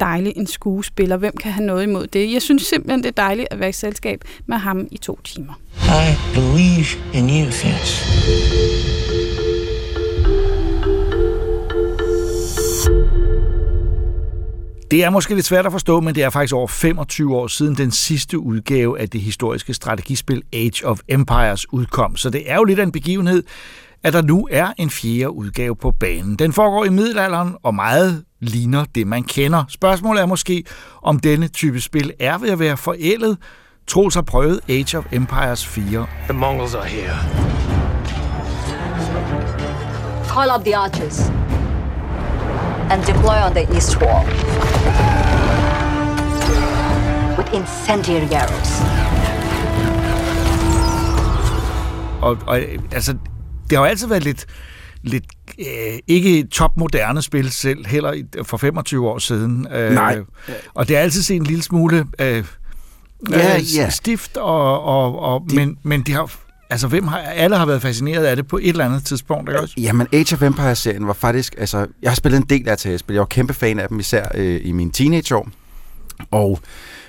dejlig 0.00 0.32
en 0.36 0.46
skuespiller. 0.46 1.16
Hvem 1.16 1.36
kan 1.36 1.52
have 1.52 1.66
noget 1.66 1.82
imod 1.82 2.06
det? 2.06 2.32
Jeg 2.32 2.42
synes 2.42 2.62
simpelthen, 2.62 3.02
det 3.02 3.08
er 3.08 3.22
dejligt 3.22 3.48
at 3.50 3.60
være 3.60 3.68
i 3.68 3.72
selskab 3.72 4.20
med 4.46 4.56
ham 4.56 4.86
i 4.90 4.98
to 4.98 5.20
timer. 5.24 5.52
I 5.82 6.34
believe 6.34 6.86
in 7.14 7.44
you, 7.44 7.50
Fish. 7.50 9.05
Det 14.90 15.04
er 15.04 15.10
måske 15.10 15.34
lidt 15.34 15.46
svært 15.46 15.66
at 15.66 15.72
forstå, 15.72 16.00
men 16.00 16.14
det 16.14 16.22
er 16.22 16.30
faktisk 16.30 16.54
over 16.54 16.66
25 16.66 17.36
år 17.36 17.46
siden 17.46 17.74
den 17.74 17.90
sidste 17.90 18.38
udgave 18.38 19.00
af 19.00 19.08
det 19.08 19.20
historiske 19.20 19.74
strategispil 19.74 20.42
Age 20.52 20.86
of 20.86 21.00
Empires 21.08 21.72
udkom. 21.72 22.16
Så 22.16 22.30
det 22.30 22.50
er 22.50 22.56
jo 22.56 22.64
lidt 22.64 22.78
af 22.78 22.82
en 22.82 22.92
begivenhed, 22.92 23.42
at 24.02 24.12
der 24.12 24.22
nu 24.22 24.48
er 24.50 24.72
en 24.78 24.90
fjerde 24.90 25.30
udgave 25.30 25.76
på 25.76 25.90
banen. 25.90 26.36
Den 26.36 26.52
foregår 26.52 26.84
i 26.84 26.88
middelalderen 26.88 27.54
og 27.62 27.74
meget 27.74 28.24
ligner 28.40 28.84
det, 28.94 29.06
man 29.06 29.22
kender. 29.22 29.64
Spørgsmålet 29.68 30.22
er 30.22 30.26
måske, 30.26 30.64
om 31.02 31.20
denne 31.20 31.48
type 31.48 31.80
spil 31.80 32.12
er 32.20 32.38
ved 32.38 32.50
at 32.50 32.58
være 32.58 32.76
forældet. 32.76 33.38
Troels 33.86 34.14
har 34.14 34.22
prøvet 34.22 34.60
Age 34.68 34.98
of 34.98 35.04
Empires 35.12 35.66
4. 35.66 36.06
The 36.24 36.32
Mongols 36.32 36.74
are 36.74 36.84
here. 36.84 37.16
Call 40.28 40.50
up 40.58 40.64
the 40.64 40.76
archers. 40.76 41.45
And 42.90 43.02
deploy 43.04 43.38
on 43.46 43.52
the 43.54 43.74
east 43.74 44.00
wall. 44.00 44.24
With 47.38 47.50
incendiary 47.54 48.32
arrows. 48.32 48.72
Og, 52.22 52.38
og 52.46 52.60
altså, 52.92 53.12
det 53.70 53.78
har 53.78 53.84
jo 53.84 53.84
altid 53.84 54.06
været 54.06 54.24
lidt, 54.24 54.46
lidt 55.02 55.24
øh, 55.58 55.98
ikke 56.06 56.46
topmoderne 56.46 57.22
spil 57.22 57.50
selv, 57.52 57.86
heller 57.86 58.22
for 58.42 58.56
25 58.56 59.08
år 59.08 59.18
siden. 59.18 59.66
Øh, 59.72 59.92
Nej. 59.92 60.18
Og 60.74 60.88
det 60.88 60.96
er 60.96 61.00
altid 61.00 61.22
set 61.22 61.36
en 61.36 61.44
lille 61.44 61.62
smule 61.62 62.06
øh, 62.18 62.44
Ja, 63.30 63.56
øh, 63.56 63.76
ja. 63.76 63.90
stift, 63.90 64.36
og, 64.36 64.82
og, 64.82 65.18
og, 65.18 65.42
de, 65.50 65.56
men, 65.56 65.78
men 65.82 66.02
de 66.02 66.12
har, 66.12 66.32
altså, 66.70 66.88
hvem 66.88 67.06
har, 67.06 67.18
alle 67.18 67.56
har 67.56 67.66
været 67.66 67.82
fascineret 67.82 68.24
af 68.24 68.36
det 68.36 68.48
på 68.48 68.56
et 68.56 68.68
eller 68.68 68.84
andet 68.84 69.04
tidspunkt, 69.04 69.50
ikke 69.50 69.60
også? 69.60 69.74
Jamen, 69.78 70.06
Age 70.12 70.34
of 70.34 70.42
Empires-serien 70.42 71.06
var 71.06 71.12
faktisk... 71.12 71.54
Altså, 71.58 71.86
jeg 72.02 72.10
har 72.10 72.14
spillet 72.14 72.38
en 72.38 72.46
del 72.48 72.68
af 72.68 72.78
til 72.78 72.98
spil. 72.98 73.14
Jeg 73.14 73.20
var 73.20 73.26
kæmpe 73.26 73.54
fan 73.54 73.78
af 73.78 73.88
dem, 73.88 74.00
især 74.00 74.28
øh, 74.34 74.60
i 74.64 74.72
mine 74.72 74.92
teenageår. 74.92 75.48
Og... 76.30 76.60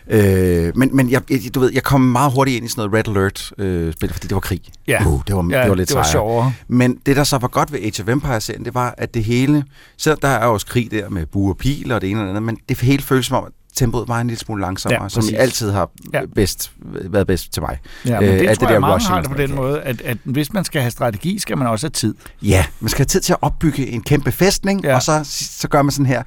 Øh, 0.10 0.72
men 0.78 0.96
men 0.96 1.12
jeg, 1.12 1.22
du 1.56 1.60
ved, 1.60 1.72
jeg 1.74 1.84
kom 1.84 2.02
meget 2.02 2.32
hurtigt 2.34 2.58
ind 2.58 2.66
i 2.66 2.70
sådan 2.70 2.90
noget 2.90 3.08
Red 3.08 3.16
Alert-spil, 3.16 4.10
øh, 4.10 4.14
fordi 4.14 4.28
det 4.28 4.34
var 4.34 4.40
krig. 4.40 4.62
Ja. 4.88 5.08
Uh, 5.08 5.22
det, 5.28 5.36
var, 5.36 5.48
Ja, 5.52 5.62
det 5.62 5.70
var 5.70 5.76
lidt 5.76 5.90
det 5.90 5.98
var 5.98 6.04
sjovere. 6.04 6.54
Men 6.68 6.98
det, 7.06 7.16
der 7.16 7.24
så 7.24 7.38
var 7.38 7.48
godt 7.48 7.72
ved 7.72 7.80
Age 7.80 8.04
of 8.04 8.10
Empires-serien, 8.10 8.66
det 8.66 8.74
var, 8.74 8.96
at 8.98 9.14
det 9.14 9.24
hele... 9.24 9.64
Så 9.98 10.16
der 10.22 10.28
er 10.28 10.46
også 10.46 10.66
krig 10.66 10.92
der 10.92 11.10
med 11.10 11.26
bue 11.26 11.52
og 11.52 11.58
pil 11.58 11.92
og 11.92 12.02
det 12.02 12.12
ene 12.12 12.20
og 12.20 12.24
det 12.24 12.30
andet, 12.30 12.44
men 12.44 12.58
det 12.70 12.78
hele 12.78 13.04
føles 13.04 13.26
som 13.26 13.38
om, 13.38 13.44
at 13.46 13.52
tempoet 13.78 14.08
var 14.08 14.22
en 14.22 14.28
lille 14.28 14.40
smule 14.40 14.62
langsommere, 14.62 15.04
Ja, 15.04 15.10
som 15.10 15.22
præcis. 15.22 15.36
altid 15.38 15.72
har 15.72 15.90
Ja. 16.14 16.22
bedst, 16.36 16.72
været 16.86 17.28
bedst 17.28 17.54
til 17.54 17.62
mig. 17.62 17.78
Ja, 18.06 18.20
men 18.20 18.30
det, 18.30 18.48
alt 18.50 18.60
tror 18.60 18.70
jeg, 18.70 18.82
mange 18.82 18.96
rushing 18.96 19.14
har 19.14 19.22
det 19.22 19.32
på 19.32 19.38
den 19.38 19.56
måde, 19.56 19.82
at, 19.82 20.02
at 20.02 20.18
hvis 20.24 20.54
man 20.54 20.66
skal 20.66 20.82
have 20.82 20.92
strategi, 20.92 21.40
skal 21.40 21.58
man 21.58 21.68
også 21.68 21.86
have 21.86 21.92
tid. 21.92 22.16
Ja, 22.42 22.66
man 22.80 22.90
skal 22.90 23.00
have 23.00 23.06
tid 23.06 23.22
til 23.22 23.34
at 23.34 23.40
opbygge 23.42 23.88
en 23.88 24.02
kæmpe 24.02 24.32
fæstning, 24.32 24.84
ja. 24.84 24.96
og 24.96 25.02
så, 25.02 25.20
så 25.60 25.68
gør 25.68 25.82
man 25.82 25.92
sådan 25.92 26.06
her, 26.06 26.24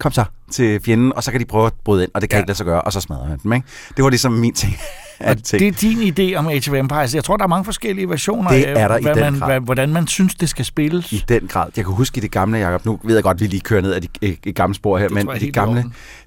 kom 0.00 0.12
så 0.12 0.24
til 0.50 0.80
fjenden, 0.84 1.12
og 1.16 1.24
så 1.24 1.30
kan 1.30 1.40
de 1.40 1.44
prøve 1.44 1.66
at 1.66 1.72
bryde 1.84 2.02
ind, 2.04 2.10
og 2.14 2.20
det 2.20 2.30
kan 2.30 2.36
ja. 2.36 2.40
ikke 2.40 2.48
lade 2.48 2.56
sig 2.56 2.66
gøre, 2.66 2.82
og 2.82 2.92
så 2.92 3.00
smadrer 3.00 3.28
man 3.28 3.38
dem. 3.42 3.52
Ikke? 3.52 3.66
Det 3.96 4.04
var 4.04 4.10
ligesom 4.10 4.32
min 4.32 4.54
ting. 4.54 4.76
Og 5.20 5.36
det 5.52 5.62
er 5.62 5.72
din 5.72 5.98
idé 5.98 6.34
om 6.36 6.48
Age 6.48 6.70
of 6.70 6.76
Empires. 6.76 7.14
Jeg 7.14 7.24
tror, 7.24 7.36
der 7.36 7.44
er 7.44 7.48
mange 7.48 7.64
forskellige 7.64 8.08
versioner 8.08 8.50
Det 8.50 8.64
af, 8.64 8.82
er 8.84 8.88
der 8.88 8.98
i 8.98 9.02
hvad 9.02 9.14
man, 9.16 9.34
hvad, 9.34 9.60
hvordan 9.60 9.92
man 9.92 10.06
synes, 10.06 10.34
det 10.34 10.48
skal 10.48 10.64
spilles. 10.64 11.12
I 11.12 11.24
den 11.28 11.46
grad. 11.48 11.66
Jeg 11.76 11.84
kan 11.84 11.94
huske 11.94 12.18
i 12.18 12.20
det 12.20 12.30
gamle, 12.30 12.58
Jacob, 12.58 12.84
nu 12.86 13.00
ved 13.04 13.14
jeg 13.14 13.22
godt, 13.22 13.34
at 13.34 13.40
vi 13.40 13.46
lige 13.46 13.60
kører 13.60 13.80
ned 13.82 13.92
ad 13.94 14.00
de, 14.00 14.08
de, 14.20 14.36
de 14.44 14.52
gamle 14.52 14.74
spor 14.74 14.98
her, 14.98 15.08
Det 15.08 15.14
men 15.14 15.36
i 15.36 15.38
det 15.38 15.54
gamle, 15.54 15.84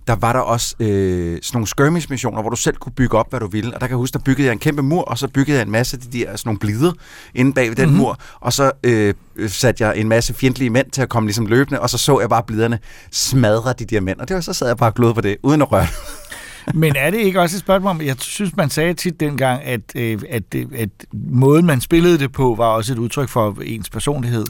der 0.08 0.16
var 0.16 0.34
der 0.34 0.40
også 0.40 0.76
øh, 0.80 0.88
sådan 0.88 1.42
nogle 1.54 1.68
skirmish-missioner, 1.68 2.42
hvor 2.42 2.50
du 2.50 2.56
selv 2.56 2.76
kunne 2.76 2.94
bygge 2.94 3.18
op, 3.18 3.30
hvad 3.30 3.40
du 3.40 3.48
ville. 3.48 3.68
Og 3.76 3.82
der 3.82 3.88
kan 3.88 3.90
jeg 3.90 3.98
huske, 3.98 4.14
der 4.14 4.20
byggede 4.20 4.46
jeg 4.46 4.54
en 4.54 4.60
kæmpe 4.60 4.82
mur, 4.82 5.02
og 5.02 5.18
så 5.18 5.28
byggede 5.28 5.58
jeg 5.58 5.66
en 5.66 5.72
masse 5.72 5.98
af 5.98 6.12
de 6.12 6.20
der 6.20 6.26
sådan 6.36 6.42
nogle 6.46 6.60
blider 6.60 6.92
inde 7.36 7.54
bag 7.54 7.70
ved 7.70 7.76
den 7.76 7.86
Mhm. 7.86 7.90
mm-hmm. 7.92 8.02
mur, 8.02 8.18
og 8.40 8.54
så 8.54 8.72
øh, 8.84 9.14
satte 9.48 9.84
jeg 9.88 9.98
en 9.98 10.10
masse 10.10 10.34
fjendtlige 10.34 10.70
mænd 10.70 10.92
til 10.92 11.02
at 11.02 11.10
komme 11.10 11.28
ligesom 11.28 11.46
løbende, 11.46 11.80
og 11.80 11.90
så 11.90 11.98
så 11.98 12.20
jeg 12.20 12.30
bare 12.30 12.44
bliderne 12.48 12.80
smadre 13.12 13.74
de 13.80 13.86
der 13.86 14.02
mænd, 14.02 14.20
og 14.20 14.28
det 14.28 14.36
var, 14.36 14.42
så 14.42 14.54
sad 14.54 14.68
jeg 14.68 14.78
bare 14.78 14.90
og 14.90 14.96
glod 14.96 15.14
på 15.14 15.22
det, 15.22 15.38
uden 15.44 15.62
at 15.62 15.72
røre. 15.72 15.88
Men 16.74 16.96
er 16.96 17.10
det 17.10 17.18
ikke 17.18 17.42
også 17.42 17.56
et 17.56 17.60
spørgsmål 17.60 17.90
om, 17.90 18.02
jeg 18.02 18.16
synes, 18.20 18.56
man 18.56 18.70
sagde 18.70 18.94
tit 18.94 19.20
dengang, 19.20 19.64
at, 19.64 19.82
øh, 19.96 20.20
at, 20.30 20.44
at, 20.56 20.66
at 20.74 20.90
måden, 21.14 21.66
man 21.66 21.82
spillede 21.82 22.20
det 22.20 22.32
på, 22.32 22.56
var 22.58 22.66
også 22.66 22.94
et 22.94 22.98
udtryk 22.98 23.30
for 23.30 23.58
ens 23.66 23.90
personlighed? 23.90 24.46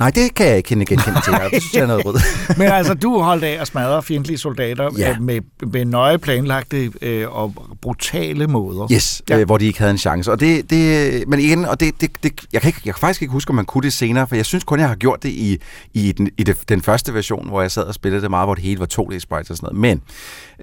Nej, 0.00 0.10
det 0.10 0.34
kan 0.34 0.46
jeg 0.46 0.56
ikke 0.56 0.66
kende 0.66 0.84
genkende 0.84 1.20
til. 1.24 1.32
Jeg 1.32 1.48
synes, 1.50 1.74
jeg 1.74 1.82
er 1.82 1.86
noget 1.86 2.06
rød. 2.06 2.14
Men 2.58 2.68
altså, 2.68 2.94
du 2.94 3.20
holdt 3.20 3.44
af 3.44 3.60
at 3.60 3.66
smadre 3.66 4.02
fjendtlige 4.02 4.38
soldater 4.38 4.90
Ja. 4.98 5.08
ja. 5.08 5.18
med, 5.18 5.40
med 5.72 5.84
nøje 5.84 6.18
planlagte 6.18 6.92
øh, 7.02 7.36
og 7.36 7.54
brutale 7.82 8.46
måder. 8.46 8.88
Yes, 8.92 9.22
ja. 9.30 9.38
øh, 9.38 9.46
hvor 9.46 9.58
de 9.58 9.66
ikke 9.66 9.78
havde 9.78 9.90
en 9.90 9.98
chance. 9.98 10.32
Og 10.32 10.40
det, 10.40 10.70
det, 10.70 11.28
men 11.28 11.40
igen, 11.40 11.64
og 11.64 11.80
det, 11.80 12.00
det, 12.00 12.10
det, 12.22 12.32
jeg, 12.52 12.60
kan 12.60 12.68
ikke, 12.68 12.80
jeg 12.84 12.94
kan 12.94 13.00
faktisk 13.00 13.22
ikke 13.22 13.32
huske, 13.32 13.50
om 13.50 13.54
man 13.54 13.64
kunne 13.64 13.82
det 13.82 13.92
senere, 13.92 14.26
for 14.26 14.36
jeg 14.36 14.46
synes 14.46 14.64
kun, 14.64 14.80
jeg 14.80 14.88
har 14.88 14.94
gjort 14.94 15.22
det 15.22 15.28
i, 15.28 15.58
i, 15.94 16.12
den, 16.12 16.30
i 16.38 16.42
det, 16.42 16.56
den 16.68 16.82
første 16.82 17.14
version, 17.14 17.48
hvor 17.48 17.60
jeg 17.60 17.70
sad 17.70 17.82
og 17.82 17.94
spillede 17.94 18.22
det 18.22 18.30
meget, 18.30 18.46
hvor 18.46 18.54
det 18.54 18.64
hele 18.64 18.80
var 18.80 18.86
2D 19.00 19.18
sprites 19.18 19.50
og 19.50 19.56
sådan 19.56 19.76
noget. 19.76 19.80
Men 19.80 20.02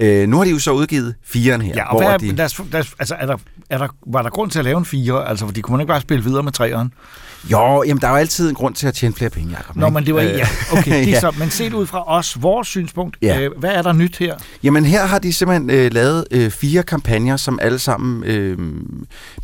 øh, 0.07 0.29
nu 0.29 0.38
har 0.38 0.43
de 0.43 0.49
jo 0.49 0.59
så 0.59 0.71
udgivet 0.71 1.15
firen 1.25 1.61
her. 1.61 1.73
Ja, 1.75 1.83
og 1.83 1.91
hvor 1.91 1.99
hvad, 2.01 2.13
er, 2.13 2.17
de, 2.17 2.35
lad 2.35 2.45
os, 2.45 2.61
lad 2.71 2.81
os, 2.81 2.95
altså, 2.99 3.15
er 3.19 3.25
der, 3.25 3.38
er 3.69 3.77
der, 3.77 3.88
var 4.07 4.21
der 4.21 4.29
grund 4.29 4.51
til 4.51 4.59
at 4.59 4.65
lave 4.65 4.77
en 4.77 4.85
fire? 4.85 5.29
Altså, 5.29 5.45
fordi 5.45 5.61
kunne 5.61 5.71
man 5.71 5.81
ikke 5.81 5.91
bare 5.91 6.01
spille 6.01 6.23
videre 6.23 6.43
med 6.43 6.51
treeren? 6.51 6.93
Jo, 7.51 7.83
jamen 7.83 8.01
der 8.01 8.07
er 8.07 8.11
jo 8.11 8.17
altid 8.17 8.49
en 8.49 8.55
grund 8.55 8.75
til 8.75 8.88
at 8.88 8.93
tjene 8.93 9.14
flere 9.15 9.30
penge, 9.30 9.51
Jacob. 9.51 9.76
Nå, 9.76 9.85
ikke? 9.85 9.93
men 9.93 10.05
det 10.05 10.15
var, 10.15 10.22
Øh, 10.22 10.27
ja, 10.27 10.47
okay, 10.72 10.91
det 11.05 11.07
er 11.07 11.11
ja. 11.11 11.19
så, 11.19 11.31
men 11.39 11.49
set 11.49 11.73
ud 11.73 11.85
fra 11.85 12.03
os, 12.18 12.38
vores 12.41 12.68
synspunkt, 12.68 13.18
Ja. 13.22 13.39
øh, 13.41 13.51
hvad 13.59 13.69
er 13.69 13.81
der 13.81 13.93
nyt 13.93 14.18
her? 14.18 14.35
Jamen 14.64 14.85
her 14.85 15.05
har 15.05 15.19
de 15.19 15.34
simpelthen 15.34 15.69
øh, 15.69 15.93
lavet 15.93 16.26
øh, 16.31 16.51
fire 16.51 16.84
kampagner, 16.84 17.38
som 17.38 17.59
alle 17.61 17.80
sammen 17.80 18.23
øh, 18.23 18.57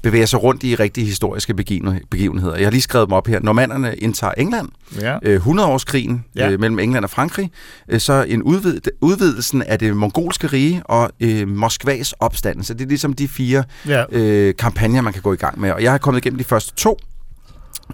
bevæger 0.04 0.26
sig 0.26 0.44
rundt 0.44 0.64
i 0.64 0.76
rigtige 0.76 1.06
historiske 1.06 1.54
begiven- 1.54 2.00
begivenheder. 2.12 2.56
Jeg 2.56 2.66
har 2.66 2.72
lige 2.72 2.82
skrevet 2.82 3.08
dem 3.08 3.14
op 3.14 3.28
her. 3.28 3.40
Normanderne 3.40 3.96
indtager 3.96 4.34
England. 4.38 4.70
Ja. 5.02 5.18
Øh, 5.24 5.48
100-årskrigen 5.48 6.26
Ja. 6.36 6.50
øh, 6.52 6.60
mellem 6.60 6.80
England 6.80 7.04
og 7.06 7.10
Frankrig. 7.10 7.52
Øh, 7.90 8.00
så 8.00 8.26
en 8.28 8.44
udvid, 8.44 8.82
udvidelsen 9.02 9.64
af 9.64 9.80
det 9.80 9.96
mongolske 9.98 10.48
rige 10.48 10.82
og 10.86 11.12
øh, 11.20 11.48
Moskvas 11.48 12.14
opstandelse. 12.20 12.74
Det 12.74 12.82
er 12.82 12.88
ligesom 12.88 13.14
de 13.14 13.28
fire 13.28 13.64
Ja. 13.88 14.04
øh, 14.12 14.54
kampagner, 14.60 15.02
man 15.02 15.14
kan 15.14 15.22
gå 15.22 15.34
i 15.34 15.38
gang 15.38 15.60
med. 15.62 15.72
Og 15.72 15.84
jeg 15.84 15.92
har 15.92 15.98
kommet 15.98 16.22
igennem 16.26 16.38
de 16.38 16.44
første 16.44 16.74
to, 16.76 16.98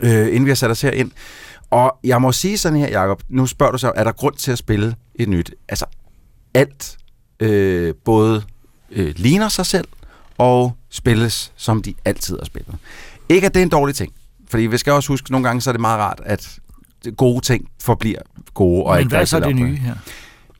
øh, 0.01 0.27
inden 0.27 0.45
vi 0.45 0.49
har 0.49 0.55
sat 0.55 0.71
os 0.71 0.81
her 0.81 0.91
ind. 0.91 1.11
Og 1.69 1.97
jeg 2.03 2.21
må 2.21 2.31
sige 2.31 2.57
sådan 2.57 2.77
her, 2.77 3.01
Jacob, 3.01 3.23
nu 3.29 3.45
spørger 3.45 3.71
du 3.71 3.77
så, 3.77 3.91
er 3.95 4.03
der 4.03 4.11
grund 4.11 4.35
til 4.35 4.51
at 4.51 4.57
spille 4.57 4.95
et 5.15 5.29
nyt? 5.29 5.53
Altså, 5.69 5.85
alt 6.53 6.97
øh, 7.39 7.93
både 8.05 8.43
øh, 8.91 9.13
ligner 9.15 9.49
sig 9.49 9.65
selv 9.65 9.87
og 10.37 10.75
spilles, 10.89 11.53
som 11.55 11.81
de 11.81 11.93
altid 12.05 12.37
har 12.37 12.45
spillet. 12.45 12.75
Ikke 13.29 13.47
at 13.47 13.53
det 13.53 13.59
er 13.59 13.63
en 13.63 13.69
dårlig 13.69 13.95
ting, 13.95 14.13
fordi 14.49 14.63
vi 14.63 14.77
skal 14.77 14.93
også 14.93 15.07
huske, 15.07 15.31
nogle 15.31 15.47
gange 15.47 15.61
så 15.61 15.69
er 15.69 15.71
det 15.71 15.81
meget 15.81 15.99
rart, 15.99 16.21
at 16.25 16.59
gode 17.17 17.45
ting 17.45 17.69
forbliver 17.81 18.19
gode. 18.53 18.83
Og 18.83 18.91
Men 18.91 18.99
ikke 18.99 19.09
hvad 19.09 19.21
er 19.21 19.25
så 19.25 19.39
det 19.39 19.55
nye 19.55 19.75
her? 19.75 19.95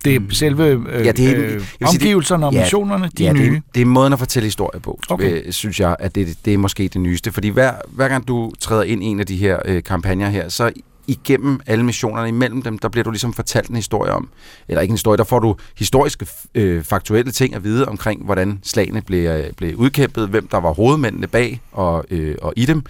Det 0.06 0.16
er 0.16 0.20
selve 0.32 0.66
øh, 0.68 1.06
Ja, 1.06 1.12
det 1.12 1.30
er, 1.30 1.36
øh, 1.38 1.52
det- 1.54 1.88
omgivelserne 1.88 2.48
og 2.48 2.54
ja, 2.54 2.60
missionerne, 2.62 3.10
de 3.18 3.24
ja, 3.24 3.30
er 3.30 3.34
det, 3.34 3.42
nye. 3.42 3.56
er, 3.58 3.62
det 3.76 3.82
er 3.82 3.86
måden 3.86 4.14
at 4.14 4.20
fortælle 4.20 4.48
historie 4.48 4.80
på, 4.80 5.00
Okay. 5.10 5.40
okay. 5.42 5.52
synes 5.52 5.80
jeg, 5.80 5.96
at 6.00 6.16
det, 6.16 6.38
det 6.46 6.54
er 6.54 6.58
måske 6.58 6.88
det 6.88 7.02
nyeste. 7.02 7.32
Fordi 7.32 7.48
hver, 7.50 7.74
hver 7.88 8.08
gang 8.08 8.28
du 8.28 8.52
træder 8.60 8.84
ind 8.84 9.04
i 9.04 9.06
en 9.06 9.20
af 9.20 9.26
de 9.26 9.36
her 9.36 9.60
øh, 9.66 9.84
kampagner 9.84 10.30
her, 10.30 10.50
så 10.50 10.72
igennem 11.08 11.60
alle 11.68 11.86
missionerne, 11.86 12.28
imellem 12.30 12.62
dem, 12.62 12.78
der 12.80 12.90
bliver 12.90 13.04
du 13.04 13.12
ligesom 13.12 13.34
fortalt 13.34 13.70
en 13.70 13.76
historie 13.76 14.12
om, 14.12 14.30
eller 14.68 14.82
ikke 14.82 14.92
en 14.92 14.96
historie, 14.96 15.18
der 15.18 15.24
får 15.24 15.40
du 15.40 15.56
historiske, 15.78 16.28
øh, 16.56 16.84
faktuelle 16.84 17.32
ting 17.32 17.56
at 17.56 17.64
vide 17.64 17.86
omkring, 17.86 18.26
hvordan 18.26 18.60
slagene 18.64 19.02
blev, 19.02 19.30
øh, 19.30 19.44
blev 19.58 19.76
udkæmpet, 19.76 20.28
hvem 20.28 20.48
der 20.48 20.58
var 20.60 20.74
hovedmændene 20.74 21.28
bag 21.28 21.62
og, 21.72 22.06
øh, 22.12 22.36
og 22.42 22.54
i 22.56 22.66
dem. 22.66 22.84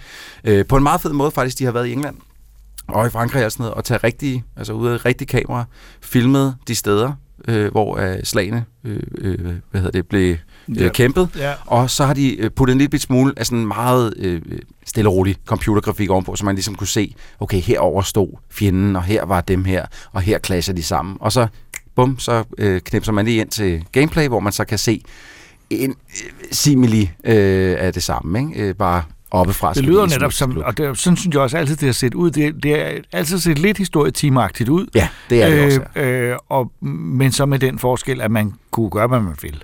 Øh, 0.44 0.66
på 0.66 0.76
en 0.76 0.82
meget 0.82 1.00
fed 1.00 1.12
måde 1.12 1.30
faktisk, 1.30 1.58
de 1.58 1.64
har 1.64 1.72
været 1.72 1.86
i 1.86 1.92
England 1.92 2.16
og 2.92 3.06
i 3.06 3.10
Frankrig 3.10 3.46
og 3.46 3.52
sådan 3.52 3.62
noget, 3.62 3.74
og 3.74 3.84
tage 3.84 4.00
rigtige, 4.04 4.44
altså 4.56 4.72
ud 4.72 4.88
af 4.88 5.04
rigtige 5.04 5.28
kamera, 5.28 5.64
filmet 6.02 6.56
de 6.68 6.74
steder, 6.74 7.12
øh, 7.48 7.70
hvor 7.70 7.98
øh, 7.98 8.16
slagene 8.24 8.64
øh, 8.84 9.02
øh, 9.18 9.38
hvad 9.70 9.80
hedder 9.80 9.90
det, 9.90 10.06
blev 10.06 10.36
øh, 10.78 10.90
kæmpet. 10.90 11.28
Ja. 11.36 11.52
Og 11.66 11.90
så 11.90 12.04
har 12.04 12.14
de 12.14 12.36
øh, 12.36 12.50
puttet 12.50 12.72
en 12.72 12.78
lille 12.78 12.90
bit 12.90 13.02
smule 13.02 13.32
af 13.36 13.46
sådan 13.46 13.66
meget 13.66 14.14
øh, 14.16 14.42
stille 14.86 15.10
og 15.10 15.14
rolig 15.14 15.36
computergrafik 15.46 16.10
ovenpå, 16.10 16.36
så 16.36 16.44
man 16.44 16.54
ligesom 16.54 16.74
kunne 16.74 16.86
se, 16.86 17.14
okay, 17.40 17.60
herover 17.60 18.02
stod 18.02 18.38
fjenden, 18.50 18.96
og 18.96 19.02
her 19.02 19.24
var 19.24 19.40
dem 19.40 19.64
her, 19.64 19.86
og 20.12 20.22
her 20.22 20.38
clasher 20.38 20.74
de 20.74 20.82
sammen. 20.82 21.16
Og 21.20 21.32
så, 21.32 21.46
bum, 21.96 22.18
så 22.18 22.44
øh, 22.58 22.80
knipser 22.80 23.12
man 23.12 23.24
lige 23.24 23.40
ind 23.40 23.48
til 23.48 23.84
gameplay, 23.92 24.28
hvor 24.28 24.40
man 24.40 24.52
så 24.52 24.64
kan 24.64 24.78
se 24.78 25.02
en 25.70 25.90
øh, 25.90 25.96
simili 26.52 27.10
øh, 27.24 27.76
af 27.78 27.92
det 27.92 28.02
samme, 28.02 28.38
ikke? 28.38 28.68
Øh, 28.68 28.74
bare 28.74 29.02
oppefra. 29.30 29.72
Det 29.72 29.84
lyder 29.84 30.06
netop 30.06 30.32
som, 30.32 30.56
og 30.56 30.78
det, 30.78 30.98
sådan 30.98 31.16
synes 31.16 31.34
jeg 31.34 31.42
også 31.42 31.58
altid, 31.58 31.76
det 31.76 31.86
har 31.86 31.92
set 31.92 32.14
ud. 32.14 32.30
Det, 32.30 32.62
det 32.62 32.80
er 32.80 33.00
altid 33.12 33.38
set 33.38 33.58
lidt 33.58 33.78
historietimagtigt 33.78 34.68
ud. 34.68 34.86
Ja, 34.94 35.08
det 35.30 35.42
er 35.42 35.50
det 35.50 35.64
også, 35.64 35.80
Øh, 35.96 36.36
og, 36.48 36.72
men 36.80 37.32
så 37.32 37.46
med 37.46 37.58
den 37.58 37.78
forskel, 37.78 38.20
at 38.20 38.30
man 38.30 38.52
kunne 38.70 38.90
gøre, 38.90 39.06
hvad 39.06 39.20
man 39.20 39.34
vil. 39.42 39.62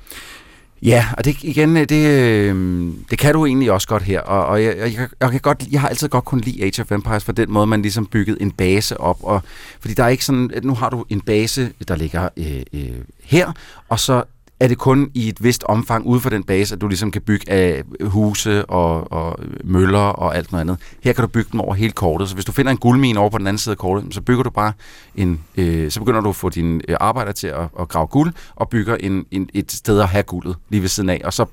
Ja, 0.82 1.06
og 1.18 1.24
det 1.24 1.44
igen, 1.44 1.76
det, 1.76 1.92
øh, 1.92 2.92
det 3.10 3.18
kan 3.18 3.34
du 3.34 3.46
egentlig 3.46 3.72
også 3.72 3.88
godt 3.88 4.02
her, 4.02 4.20
og, 4.20 4.46
og 4.46 4.64
jeg, 4.64 4.76
jeg, 4.76 5.08
jeg, 5.20 5.30
kan 5.30 5.40
godt, 5.40 5.64
jeg 5.70 5.80
har 5.80 5.88
altid 5.88 6.08
godt 6.08 6.24
kunnet 6.24 6.44
lide 6.44 6.64
Age 6.64 6.82
of 6.82 6.92
Empires 6.92 7.24
for 7.24 7.32
den 7.32 7.52
måde, 7.52 7.66
man 7.66 7.82
ligesom 7.82 8.06
byggede 8.06 8.42
en 8.42 8.50
base 8.50 9.00
op, 9.00 9.18
og, 9.22 9.42
fordi 9.80 9.94
der 9.94 10.04
er 10.04 10.08
ikke 10.08 10.24
sådan, 10.24 10.50
at 10.54 10.64
nu 10.64 10.74
har 10.74 10.90
du 10.90 11.04
en 11.08 11.20
base, 11.20 11.72
der 11.88 11.96
ligger 11.96 12.28
øh, 12.36 12.62
øh, 12.72 12.90
her, 13.24 13.52
og 13.88 14.00
så 14.00 14.22
er 14.60 14.68
det 14.68 14.78
kun 14.78 15.10
i 15.14 15.28
et 15.28 15.44
vist 15.44 15.64
omfang 15.64 16.06
ude 16.06 16.20
for 16.20 16.30
den 16.30 16.44
base, 16.44 16.74
at 16.74 16.80
du 16.80 16.88
ligesom 16.88 17.10
kan 17.10 17.22
bygge 17.22 17.50
af 17.52 17.82
huse 18.00 18.64
og, 18.66 19.12
og 19.12 19.38
møller 19.64 19.98
og 19.98 20.36
alt 20.36 20.52
noget 20.52 20.60
andet. 20.60 20.76
Her 21.02 21.12
kan 21.12 21.22
du 21.22 21.28
bygge 21.28 21.48
dem 21.52 21.60
over 21.60 21.74
hele 21.74 21.92
kortet, 21.92 22.28
så 22.28 22.34
hvis 22.34 22.44
du 22.44 22.52
finder 22.52 22.70
en 22.72 22.78
guldmine 22.78 23.20
over 23.20 23.30
på 23.30 23.38
den 23.38 23.46
anden 23.46 23.58
side 23.58 23.72
af 23.72 23.78
kortet, 23.78 24.14
så 24.14 24.20
bygger 24.20 24.42
du 24.42 24.50
bare 24.50 24.72
en, 25.16 25.40
øh, 25.56 25.90
så 25.90 26.00
begynder 26.00 26.20
du 26.20 26.28
at 26.28 26.36
få 26.36 26.48
dine 26.48 26.80
øh, 26.88 26.96
arbejdere 27.00 27.32
til 27.32 27.46
at, 27.46 27.68
at 27.80 27.88
grave 27.88 28.06
guld, 28.06 28.32
og 28.54 28.68
bygger 28.68 28.96
en, 29.00 29.24
en, 29.30 29.48
et 29.54 29.72
sted 29.72 30.00
at 30.00 30.08
have 30.08 30.22
guldet 30.22 30.56
lige 30.68 30.80
ved 30.82 30.88
siden 30.88 31.10
af, 31.10 31.20
og 31.24 31.32
så 31.32 31.46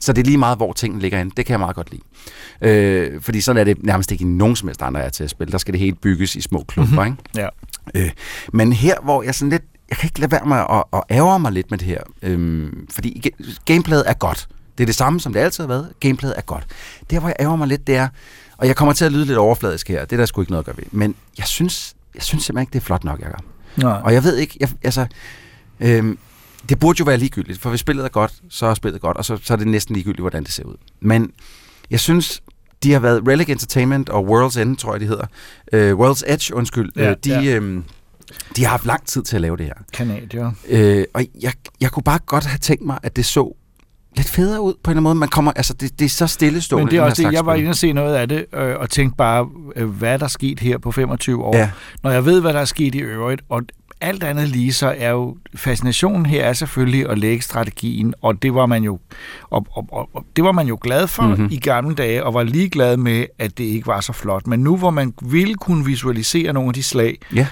så 0.00 0.12
det 0.12 0.22
er 0.22 0.26
lige 0.26 0.38
meget, 0.38 0.58
hvor 0.58 0.72
tingene 0.72 1.02
ligger 1.02 1.18
hen. 1.18 1.32
Det 1.36 1.46
kan 1.46 1.52
jeg 1.52 1.60
meget 1.60 1.76
godt 1.76 1.90
lide. 1.90 2.02
Øh, 2.62 3.20
fordi 3.20 3.40
sådan 3.40 3.60
er 3.60 3.64
det 3.64 3.82
nærmest 3.84 4.12
ikke 4.12 4.22
i 4.22 4.26
nogen 4.26 4.56
som 4.56 4.68
helst 4.68 4.82
andre 4.82 5.00
er 5.02 5.08
til 5.08 5.24
at 5.24 5.30
spille. 5.30 5.52
Der 5.52 5.58
skal 5.58 5.72
det 5.72 5.80
hele 5.80 5.96
bygges 5.96 6.36
i 6.36 6.40
små 6.40 6.64
klumper, 6.68 7.04
Mhm. 7.04 7.18
ikke? 7.36 7.48
Ja. 7.94 8.02
Øh, 8.04 8.10
men 8.52 8.72
her, 8.72 8.94
hvor 9.04 9.22
jeg 9.22 9.34
sådan 9.34 9.50
lidt, 9.50 9.62
jeg 9.90 9.98
kan 9.98 10.06
ikke 10.06 10.20
lade 10.20 10.32
være 10.32 10.46
med 10.46 10.56
at, 10.56 10.84
at 10.92 11.02
ærge 11.10 11.40
mig 11.40 11.52
lidt 11.52 11.70
med 11.70 11.78
det 11.78 11.86
her, 11.86 12.00
øhm, 12.22 12.86
fordi 12.90 13.30
gameplayet 13.64 14.04
er 14.06 14.14
godt. 14.14 14.48
Det 14.78 14.84
er 14.84 14.86
det 14.86 14.94
samme, 14.94 15.20
som 15.20 15.32
det 15.32 15.40
altid 15.40 15.64
har 15.64 15.68
været. 15.68 15.92
Gameplayet 16.00 16.34
er 16.36 16.42
godt. 16.42 16.66
Der, 17.10 17.20
hvor 17.20 17.28
jeg 17.28 17.36
ærger 17.40 17.56
mig 17.56 17.68
lidt, 17.68 17.86
det 17.86 17.96
er, 17.96 18.08
og 18.56 18.66
jeg 18.66 18.76
kommer 18.76 18.92
til 18.92 19.04
at 19.04 19.12
lyde 19.12 19.24
lidt 19.24 19.38
overfladisk 19.38 19.88
her, 19.88 20.04
det 20.04 20.12
er 20.12 20.16
der 20.16 20.26
sgu 20.26 20.40
ikke 20.40 20.52
noget 20.52 20.62
at 20.62 20.66
gøre 20.66 20.76
ved, 20.76 20.84
men 20.90 21.14
jeg 21.38 21.46
synes, 21.46 21.94
jeg 22.14 22.22
synes 22.22 22.44
simpelthen 22.44 22.62
ikke, 22.62 22.72
det 22.72 22.78
er 22.78 22.84
flot 22.84 23.04
nok, 23.04 23.20
Jacob. 23.20 23.44
Nej. 23.76 24.00
Og 24.04 24.14
jeg 24.14 24.24
ved 24.24 24.36
ikke, 24.36 24.56
jeg, 24.60 24.68
altså, 24.82 25.06
øhm, 25.80 26.18
det 26.68 26.78
burde 26.78 26.96
jo 27.00 27.04
være 27.04 27.16
ligegyldigt, 27.16 27.60
for 27.60 27.70
hvis 27.70 27.80
spillet 27.80 28.04
er 28.04 28.08
godt, 28.08 28.32
så 28.50 28.66
er 28.66 28.74
spillet 28.74 29.00
godt, 29.00 29.16
og 29.16 29.24
så, 29.24 29.38
så 29.42 29.52
er 29.52 29.56
det 29.56 29.66
næsten 29.66 29.94
ligegyldigt, 29.94 30.20
hvordan 30.20 30.44
det 30.44 30.52
ser 30.52 30.64
ud. 30.64 30.76
Men 31.00 31.30
jeg 31.90 32.00
synes, 32.00 32.42
de 32.82 32.92
har 32.92 33.00
været 33.00 33.28
Relic 33.28 33.48
Entertainment 33.48 34.08
og 34.08 34.26
World's 34.28 34.60
End, 34.60 34.76
tror 34.76 34.92
jeg, 34.92 35.00
de 35.00 35.06
hedder. 35.06 35.26
Øh, 35.72 35.98
World's 35.98 36.32
Edge, 36.32 36.54
undskyld. 36.54 36.92
Ja, 36.96 37.10
øh, 37.10 37.16
de, 37.24 37.30
ja. 37.30 37.54
øhm, 37.54 37.84
de 38.56 38.62
har 38.64 38.70
haft 38.70 38.86
lang 38.86 39.06
tid 39.06 39.22
til 39.22 39.36
at 39.36 39.42
lave 39.42 39.56
det 39.56 39.66
her. 39.66 39.74
Kanadier. 39.92 40.52
Øh, 40.68 41.04
og 41.14 41.22
jeg, 41.40 41.52
jeg 41.80 41.90
kunne 41.90 42.02
bare 42.02 42.18
godt 42.26 42.44
have 42.44 42.58
tænkt 42.58 42.84
mig, 42.86 42.98
at 43.02 43.16
det 43.16 43.24
så 43.24 43.56
lidt 44.16 44.28
federe 44.28 44.60
ud 44.60 44.72
på 44.82 44.90
en 44.90 44.90
eller 44.90 44.90
anden 44.90 45.02
måde. 45.02 45.14
Man 45.14 45.28
kommer, 45.28 45.52
altså, 45.56 45.74
det, 45.74 45.98
det 45.98 46.04
er 46.04 46.08
så 46.08 46.26
stillestående. 46.26 46.84
Men 46.84 46.90
det 46.90 46.98
er 46.98 47.02
også 47.02 47.22
det, 47.22 47.32
jeg 47.32 47.46
var 47.46 47.54
inde 47.54 47.68
og 47.70 47.76
se 47.76 47.92
noget 47.92 48.14
af 48.14 48.28
det, 48.28 48.46
øh, 48.54 48.76
og 48.78 48.90
tænkte 48.90 49.16
bare, 49.16 49.48
øh, 49.76 49.88
hvad 49.88 50.12
er 50.12 50.16
der 50.16 50.28
sket 50.28 50.60
her 50.60 50.78
på 50.78 50.92
25 50.92 51.44
år? 51.44 51.56
Ja. 51.56 51.70
Når 52.02 52.10
jeg 52.10 52.24
ved, 52.24 52.40
hvad 52.40 52.52
der 52.52 52.60
er 52.60 52.64
sket 52.64 52.94
i 52.94 52.98
øvrigt, 52.98 53.42
og 53.48 53.62
alt 54.00 54.22
andet 54.24 54.48
lige, 54.48 54.72
så 54.72 54.94
er 54.98 55.10
jo 55.10 55.36
fascinationen 55.54 56.26
her 56.26 56.44
er 56.44 56.52
selvfølgelig 56.52 57.08
at 57.08 57.18
lægge 57.18 57.42
strategien, 57.42 58.14
og 58.22 58.42
det 58.42 58.54
var 58.54 58.66
man 58.66 58.82
jo, 58.84 58.98
og, 59.50 59.66
og, 59.70 59.86
og, 59.92 60.08
og 60.14 60.24
det 60.36 60.44
var 60.44 60.52
man 60.52 60.66
jo 60.66 60.78
glad 60.82 61.06
for 61.06 61.22
Mhm. 61.22 61.32
mm-hmm. 61.32 61.48
i 61.52 61.56
gamle 61.56 61.94
dage, 61.94 62.24
og 62.24 62.34
var 62.34 62.42
ligeglad 62.42 62.96
med, 62.96 63.26
at 63.38 63.58
det 63.58 63.64
ikke 63.64 63.86
var 63.86 64.00
så 64.00 64.12
flot. 64.12 64.46
Men 64.46 64.60
nu, 64.60 64.76
hvor 64.76 64.90
man 64.90 65.14
ville 65.22 65.54
kunne 65.54 65.84
visualisere 65.84 66.52
nogle 66.52 66.68
af 66.68 66.74
de 66.74 66.82
slag, 66.82 67.18
Ja. 67.34 67.46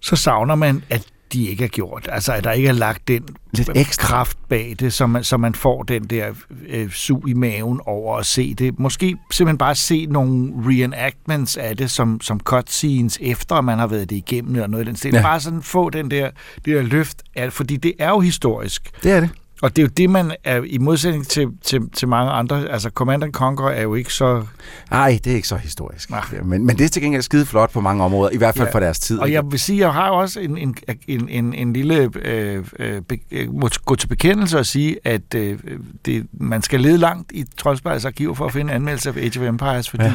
Så 0.00 0.16
savner 0.16 0.54
man, 0.54 0.82
at 0.90 1.06
de 1.32 1.46
ikke 1.48 1.64
er 1.64 1.68
gjort. 1.68 2.08
Altså, 2.12 2.32
at 2.32 2.44
der 2.44 2.52
ikke 2.52 2.68
er 2.68 2.72
lagt 2.72 3.08
den 3.08 3.24
Lidt 3.52 3.70
ekstra. 3.74 4.06
kraft 4.06 4.38
bag 4.48 4.76
det, 4.80 4.92
så 4.92 5.06
man, 5.06 5.24
så 5.24 5.36
man 5.36 5.54
får 5.54 5.82
den 5.82 6.04
der 6.04 6.26
øh, 6.68 6.90
sug 6.90 7.28
i 7.28 7.32
maven 7.32 7.80
over 7.86 8.16
at 8.16 8.26
se 8.26 8.54
det. 8.54 8.78
Måske 8.78 9.16
simpelthen 9.30 9.58
bare 9.58 9.74
se 9.74 10.06
nogle 10.06 10.52
reenactments 10.66 11.56
af 11.56 11.76
det, 11.76 11.90
som, 11.90 12.20
som 12.20 12.40
cutscenes, 12.40 13.18
efter 13.22 13.60
man 13.60 13.78
har 13.78 13.86
været 13.86 14.10
det 14.10 14.16
igennem, 14.16 14.54
eller 14.54 14.66
noget 14.66 14.84
i 14.84 14.88
den 14.88 14.96
stil. 14.96 15.14
Ja. 15.14 15.22
Bare 15.22 15.40
sådan 15.40 15.62
få 15.62 15.90
den 15.90 16.10
der, 16.10 16.30
det 16.64 16.74
der 16.74 16.82
løft, 16.82 17.22
af, 17.36 17.52
fordi 17.52 17.76
det 17.76 17.92
er 17.98 18.08
jo 18.08 18.20
historisk. 18.20 18.90
Det 19.02 19.12
er 19.12 19.20
det. 19.20 19.30
Og 19.62 19.76
det 19.76 19.82
er 19.82 19.86
jo 19.86 19.90
det, 19.96 20.10
man 20.10 20.32
er 20.44 20.62
i 20.66 20.78
modsætning 20.78 21.28
til, 21.28 21.48
til, 21.64 21.80
til 21.90 22.08
mange 22.08 22.32
andre. 22.32 22.68
Altså, 22.68 22.90
Command 22.90 23.24
and 23.24 23.32
Conquer 23.32 23.68
er 23.68 23.82
jo 23.82 23.94
ikke 23.94 24.12
så... 24.14 24.46
Nej, 24.90 25.18
det 25.24 25.32
er 25.32 25.36
ikke 25.36 25.48
så 25.48 25.56
historisk. 25.56 26.10
Men, 26.44 26.66
men 26.66 26.78
det 26.78 26.84
er 26.84 26.88
til 26.88 27.02
gengæld 27.02 27.22
skide 27.22 27.46
flot 27.46 27.70
på 27.72 27.80
mange 27.80 28.04
områder, 28.04 28.30
i 28.30 28.36
hvert 28.36 28.54
fald 28.56 28.66
Ja. 28.68 28.74
for 28.74 28.80
deres 28.80 28.98
tid. 28.98 29.18
Og 29.18 29.32
jeg 29.32 29.42
vil 29.50 29.60
sige, 29.60 29.78
jeg 29.78 29.92
har 29.92 30.08
jo 30.08 30.14
også 30.14 30.40
en, 30.40 30.58
en, 30.58 30.76
en, 31.08 31.28
en, 31.28 31.54
en 31.54 31.72
lille 31.72 32.10
øh, 32.24 32.64
øh, 32.78 33.02
øh, 33.30 33.54
må 33.54 33.68
gå 33.84 33.94
til 33.94 34.06
bekendelse 34.08 34.58
og 34.58 34.66
sige, 34.66 34.96
at 35.04 35.34
øh, 35.34 35.58
det, 36.04 36.26
man 36.32 36.62
skal 36.62 36.80
lede 36.80 36.98
langt 36.98 37.32
i 37.32 37.44
Troldspejls 37.56 38.04
arkiv 38.04 38.36
for 38.36 38.46
at 38.46 38.52
finde 38.52 38.72
anmeldelse 38.72 39.08
af 39.10 39.16
Age 39.16 39.40
of 39.40 39.46
Empires, 39.48 39.90
fordi 39.90 40.04
Ja. 40.04 40.14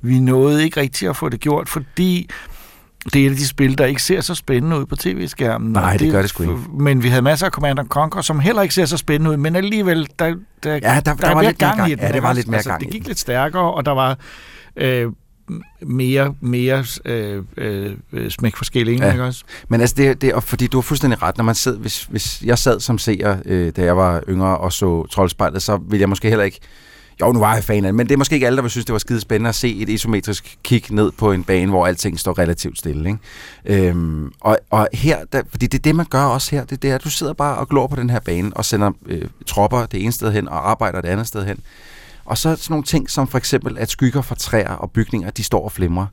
vi 0.00 0.20
nåede 0.20 0.64
ikke 0.64 0.80
rigtig 0.80 1.08
at 1.08 1.16
få 1.16 1.28
det 1.28 1.40
gjort, 1.40 1.68
fordi 1.68 2.28
det 3.12 3.22
er 3.22 3.26
et 3.26 3.30
af 3.30 3.36
de 3.36 3.46
spil, 3.46 3.78
der 3.78 3.84
ikke 3.86 4.02
ser 4.02 4.20
så 4.20 4.34
spændende 4.34 4.78
ud 4.80 4.86
på 4.86 4.96
tv-skærmen. 4.96 5.72
Nej, 5.72 5.92
Og 5.94 5.98
det 6.00 6.12
gør 6.12 6.20
det 6.20 6.30
sgu 6.30 6.42
ikke. 6.42 6.54
Men 6.72 7.02
vi 7.02 7.08
havde 7.08 7.22
masser 7.22 7.46
af 7.46 7.52
Command 7.52 7.78
Conquer, 7.88 8.22
som 8.22 8.40
heller 8.40 8.62
ikke 8.62 8.74
ser 8.74 8.84
så 8.84 8.96
spændende 8.96 9.30
ud, 9.30 9.36
men 9.36 9.56
alligevel, 9.56 10.08
der, 10.18 10.34
der, 10.62 10.72
Ja, 10.72 10.78
der- 11.06 11.14
der 11.14 11.28
er 11.28 11.34
var 11.34 11.42
lidt 11.42 11.60
mere 11.60 11.76
gang- 11.76 11.88
i 11.90 11.94
den. 11.94 12.00
ja, 12.04 12.12
det 12.12 12.22
var 12.22 12.32
lidt 12.32 12.46
mere 12.48 12.56
altså, 12.56 12.70
gang 12.70 12.80
Det 12.82 12.90
gik 12.90 13.06
lidt 13.06 13.18
stærkere, 13.18 13.72
og 13.74 13.86
der 13.86 13.92
var 13.92 14.18
øh, 14.76 15.06
mere, 15.82 16.34
mere 16.40 16.84
øh, 17.04 17.42
øh, 17.56 18.30
smæk 18.30 18.56
for 18.56 18.64
skillingen, 18.64 19.02
Ja. 19.02 19.10
ikke 19.12 19.24
også? 19.24 19.44
Men 19.68 19.80
altså, 19.80 19.94
det, 19.98 20.22
det, 20.22 20.32
og 20.34 20.42
fordi 20.42 20.66
du 20.66 20.76
har 20.76 20.82
fuldstændig 20.82 21.22
ret, 21.22 21.36
når 21.36 21.44
man 21.44 21.54
sidder, 21.54 21.78
hvis, 21.78 22.02
hvis 22.04 22.42
jeg 22.44 22.58
sad 22.58 22.80
som 22.80 22.98
seer, 22.98 23.36
øh, 23.44 23.72
da 23.76 23.84
jeg 23.84 23.96
var 23.96 24.22
yngre 24.28 24.58
og 24.58 24.72
så 24.72 25.06
Troldspejlet, 25.06 25.62
så 25.62 25.76
ville 25.88 26.00
jeg 26.00 26.08
måske 26.08 26.28
heller 26.28 26.44
ikke, 26.44 26.60
jo, 27.20 27.32
nu 27.32 27.38
var 27.38 27.54
jeg 27.54 27.64
fan 27.64 27.84
af 27.84 27.88
det, 27.88 27.94
men 27.94 28.06
det 28.06 28.12
er 28.12 28.18
måske 28.18 28.34
ikke 28.34 28.46
alle, 28.46 28.56
der 28.56 28.62
vil 28.62 28.70
synes, 28.70 28.84
det 28.84 28.92
var 28.92 28.98
skide 28.98 29.20
spændende 29.20 29.48
at 29.48 29.54
se 29.54 29.76
et 29.76 29.88
isometrisk 29.88 30.58
kig 30.62 30.84
ned 30.90 31.12
på 31.12 31.32
en 31.32 31.44
bane, 31.44 31.70
hvor 31.70 31.86
alting 31.86 32.20
står 32.20 32.38
relativt 32.38 32.78
stille. 32.78 33.08
Ikke? 33.08 33.88
Øhm, 33.88 34.32
og, 34.40 34.58
og 34.70 34.88
her, 34.92 35.18
der, 35.32 35.42
fordi 35.50 35.66
det 35.66 35.78
er 35.78 35.82
det, 35.82 35.94
man 35.94 36.06
gør 36.10 36.22
også 36.22 36.50
her, 36.50 36.64
det 36.64 36.84
er, 36.84 36.94
at 36.94 37.04
du 37.04 37.10
sidder 37.10 37.32
bare 37.32 37.56
og 37.56 37.68
glor 37.68 37.86
på 37.86 37.96
den 37.96 38.10
her 38.10 38.20
bane 38.20 38.56
og 38.56 38.64
sender 38.64 38.90
øh, 39.06 39.28
tropper 39.46 39.86
det 39.86 40.02
ene 40.02 40.12
sted 40.12 40.32
hen 40.32 40.48
og 40.48 40.70
arbejder 40.70 41.00
det 41.00 41.08
andet 41.08 41.26
sted 41.26 41.46
hen. 41.46 41.58
Og 42.24 42.38
så 42.38 42.56
sådan 42.56 42.72
nogle 42.72 42.84
ting 42.84 43.10
som 43.10 43.28
for 43.28 43.38
eksempel, 43.38 43.78
at 43.78 43.90
skygger 43.90 44.22
fra 44.22 44.34
træer 44.34 44.72
og 44.72 44.90
bygninger, 44.90 45.30
de 45.30 45.44
står 45.44 45.64
og 45.64 45.72
flimrer. 45.72 46.06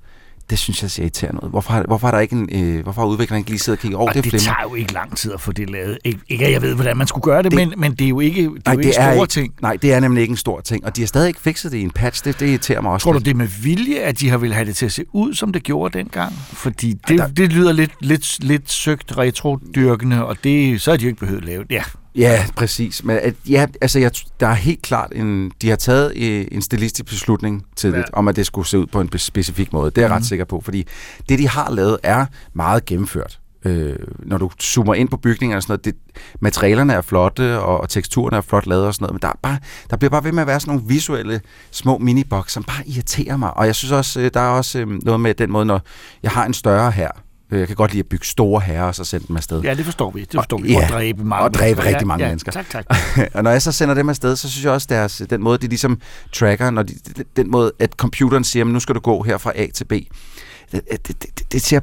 Det 0.49 0.59
synes 0.59 0.81
jeg 0.81 0.91
ser 0.91 1.03
irriterende 1.03 1.43
ud. 1.43 1.49
Hvorfor 1.49 1.83
hvorfor 1.87 2.07
har 2.07 2.11
der 2.11 2.19
ikke 2.19 2.35
en, 2.35 2.49
øh, 2.51 2.83
hvorfor 2.83 3.01
har 3.01 3.07
udvikleren 3.07 3.39
ikke 3.39 3.49
lige 3.49 3.59
siddet 3.59 3.77
og 3.77 3.81
kigget 3.81 3.97
over 3.97 4.07
Og 4.07 4.13
det, 4.15 4.23
det, 4.23 4.31
flimrer? 4.31 4.43
tager 4.43 4.69
jo 4.69 4.75
ikke 4.75 4.93
lang 4.93 5.17
tid 5.17 5.33
at 5.33 5.41
få 5.41 5.51
det 5.51 5.69
lavet. 5.69 5.97
Ikke, 6.03 6.19
ikke 6.29 6.45
at 6.45 6.51
jeg 6.51 6.61
ved, 6.61 6.75
hvordan 6.75 6.97
man 6.97 7.07
skulle 7.07 7.23
gøre 7.23 7.43
det, 7.43 7.51
det 7.51 7.55
men, 7.57 7.73
men 7.77 7.91
det 7.91 8.05
er 8.05 8.09
jo 8.09 8.19
ikke, 8.19 8.41
det 8.41 8.47
er 8.47 8.59
Nej, 8.65 8.73
jo 8.73 8.79
ikke 8.79 8.93
store 8.93 9.13
ikke, 9.15 9.27
ting. 9.27 9.53
Nej, 9.61 9.77
det 9.81 9.93
er 9.93 9.99
nemlig 9.99 10.21
ikke 10.21 10.31
en 10.31 10.37
stor 10.37 10.61
ting. 10.61 10.85
Og 10.85 10.95
de 10.95 11.01
har 11.01 11.07
stadig 11.07 11.27
ikke 11.27 11.39
fikset 11.41 11.71
det 11.71 11.77
i 11.77 11.81
en 11.81 11.91
patch. 11.91 12.23
Det, 12.25 12.39
det 12.39 12.47
irriterer 12.49 12.81
mig 12.81 12.91
også. 12.91 13.03
Tror 13.03 13.11
du, 13.11 13.17
lidt. 13.17 13.25
det 13.25 13.31
er 13.31 13.35
med 13.35 13.47
vilje, 13.47 13.95
at 13.95 14.19
de 14.19 14.29
har 14.29 14.37
ville 14.37 14.53
have 14.55 14.65
det 14.65 14.75
til 14.75 14.85
at 14.85 14.91
se 14.91 15.05
ud, 15.13 15.33
som 15.33 15.53
det 15.53 15.63
gjorde 15.63 15.97
dengang? 15.97 16.33
Fordi 16.33 16.93
det, 17.07 17.19
ja, 17.19 17.27
det 17.37 17.53
lyder 17.53 17.71
lidt, 17.71 17.91
lidt, 17.99 18.43
lidt 18.43 18.71
søgt 18.71 19.17
retro-dyrkende, 19.17 20.25
og 20.25 20.37
det, 20.43 20.81
så 20.81 20.91
har 20.91 20.97
de 20.97 21.03
jo 21.03 21.07
ikke 21.07 21.19
behøvet 21.19 21.41
at 21.41 21.45
lave 21.47 21.63
det. 21.63 21.71
Ja, 21.71 21.83
Ja, 22.17 22.45
præcis. 22.55 23.03
Men 23.03 23.17
at, 23.21 23.33
ja, 23.49 23.65
altså, 23.81 23.99
jeg, 23.99 24.11
der 24.39 24.47
er 24.47 24.53
helt 24.53 24.81
klart 24.81 25.11
en... 25.15 25.51
De 25.61 25.69
har 25.69 25.75
taget 25.75 26.13
øh, 26.17 26.45
en 26.51 26.61
stilistisk 26.61 27.05
beslutning 27.09 27.65
til 27.75 27.91
Ja. 27.91 28.01
om 28.13 28.27
at 28.27 28.35
det 28.35 28.45
skulle 28.45 28.67
se 28.67 28.79
ud 28.79 28.85
på 28.85 29.01
en 29.01 29.09
specifik 29.17 29.73
måde. 29.73 29.91
Det 29.91 29.97
er 29.97 30.01
jeg 30.01 30.09
Mhm. 30.09 30.15
ret 30.17 30.25
sikker 30.25 30.45
på, 30.45 30.61
fordi 30.61 30.87
det, 31.29 31.39
de 31.39 31.47
har 31.47 31.71
lavet, 31.71 31.97
er 32.03 32.25
meget 32.53 32.85
gennemført. 32.85 33.39
Øh, 33.65 33.95
når 34.19 34.37
du 34.37 34.49
zoomer 34.61 34.93
ind 34.93 35.09
på 35.09 35.17
bygningerne 35.17 35.57
og 35.57 35.63
sådan 35.63 35.71
noget, 35.71 35.85
det, 35.85 35.95
materialerne 36.39 36.93
er 36.93 37.01
flotte, 37.01 37.59
og, 37.59 37.81
og 37.81 37.89
teksturerne 37.89 38.37
er 38.37 38.41
flot 38.41 38.67
lavet 38.67 38.85
og 38.87 38.93
sådan 38.93 39.03
noget, 39.03 39.13
men 39.13 39.21
der, 39.21 39.27
er 39.27 39.39
bare, 39.43 39.57
der 39.89 39.97
bliver 39.97 40.09
bare 40.09 40.23
ved 40.23 40.31
med 40.31 40.41
at 40.41 40.47
være 40.47 40.59
sådan 40.59 40.75
nogle 40.75 40.87
visuelle 40.87 41.41
små 41.71 41.97
miniboks, 41.97 42.53
som 42.53 42.63
bare 42.63 42.87
irriterer 42.87 43.37
mig. 43.37 43.57
Og 43.57 43.65
jeg 43.65 43.75
synes 43.75 43.91
også, 43.91 44.19
øh, 44.21 44.31
der 44.33 44.39
er 44.39 44.49
også 44.49 44.79
øh, 44.79 44.87
noget 45.03 45.19
med 45.19 45.33
den 45.33 45.51
måde, 45.51 45.65
når 45.65 45.81
jeg 46.23 46.31
har 46.31 46.45
en 46.45 46.53
større 46.53 46.91
her, 46.91 47.09
jeg 47.59 47.67
kan 47.67 47.75
godt 47.75 47.91
lide 47.91 47.99
at 47.99 48.05
bygge 48.09 48.25
store 48.25 48.61
herrer, 48.61 48.83
og 48.83 48.95
så 48.95 49.03
sende 49.03 49.27
dem 49.27 49.37
afsted. 49.37 49.61
ja 49.61 49.73
det 49.73 49.85
forstår 49.85 50.11
vi. 50.11 50.21
Det 50.21 50.29
forstår 50.33 50.57
vi. 50.57 50.75
Og 50.75 50.81
dræbe 50.89 51.23
mange 51.23 51.43
Og 51.43 51.53
dræbe 51.53 51.75
mennesker. 51.75 51.89
rigtig 51.89 52.07
mange 52.07 52.23
ja, 52.23 52.29
mennesker. 52.29 52.51
Tak, 52.51 52.69
tak. 52.69 52.85
og 53.35 53.43
når 53.43 53.51
jeg 53.51 53.61
så 53.61 53.71
sender 53.71 53.95
dem 53.95 54.09
afsted, 54.09 54.35
så 54.35 54.49
synes 54.49 54.63
jeg 54.65 54.71
også, 54.73 54.87
deres, 54.89 55.21
den 55.29 55.43
måde, 55.43 55.57
de 55.57 55.67
ligesom 55.67 55.99
tracker, 56.33 56.69
når 56.69 56.83
de, 56.83 56.93
den 57.35 57.51
måde, 57.51 57.71
at 57.79 57.91
computeren 57.93 58.43
siger, 58.43 58.63
"Men 58.63 58.73
nu 58.73 58.79
skal 58.79 58.95
du 58.95 58.99
gå 58.99 59.23
her 59.23 59.37
fra 59.37 59.51
A 59.55 59.67
til 59.73 59.85
B, 59.85 59.91
det, 59.91 60.81
det, 60.91 61.07
det, 61.07 61.23
det, 61.39 61.51
det 61.51 61.61
ser, 61.61 61.79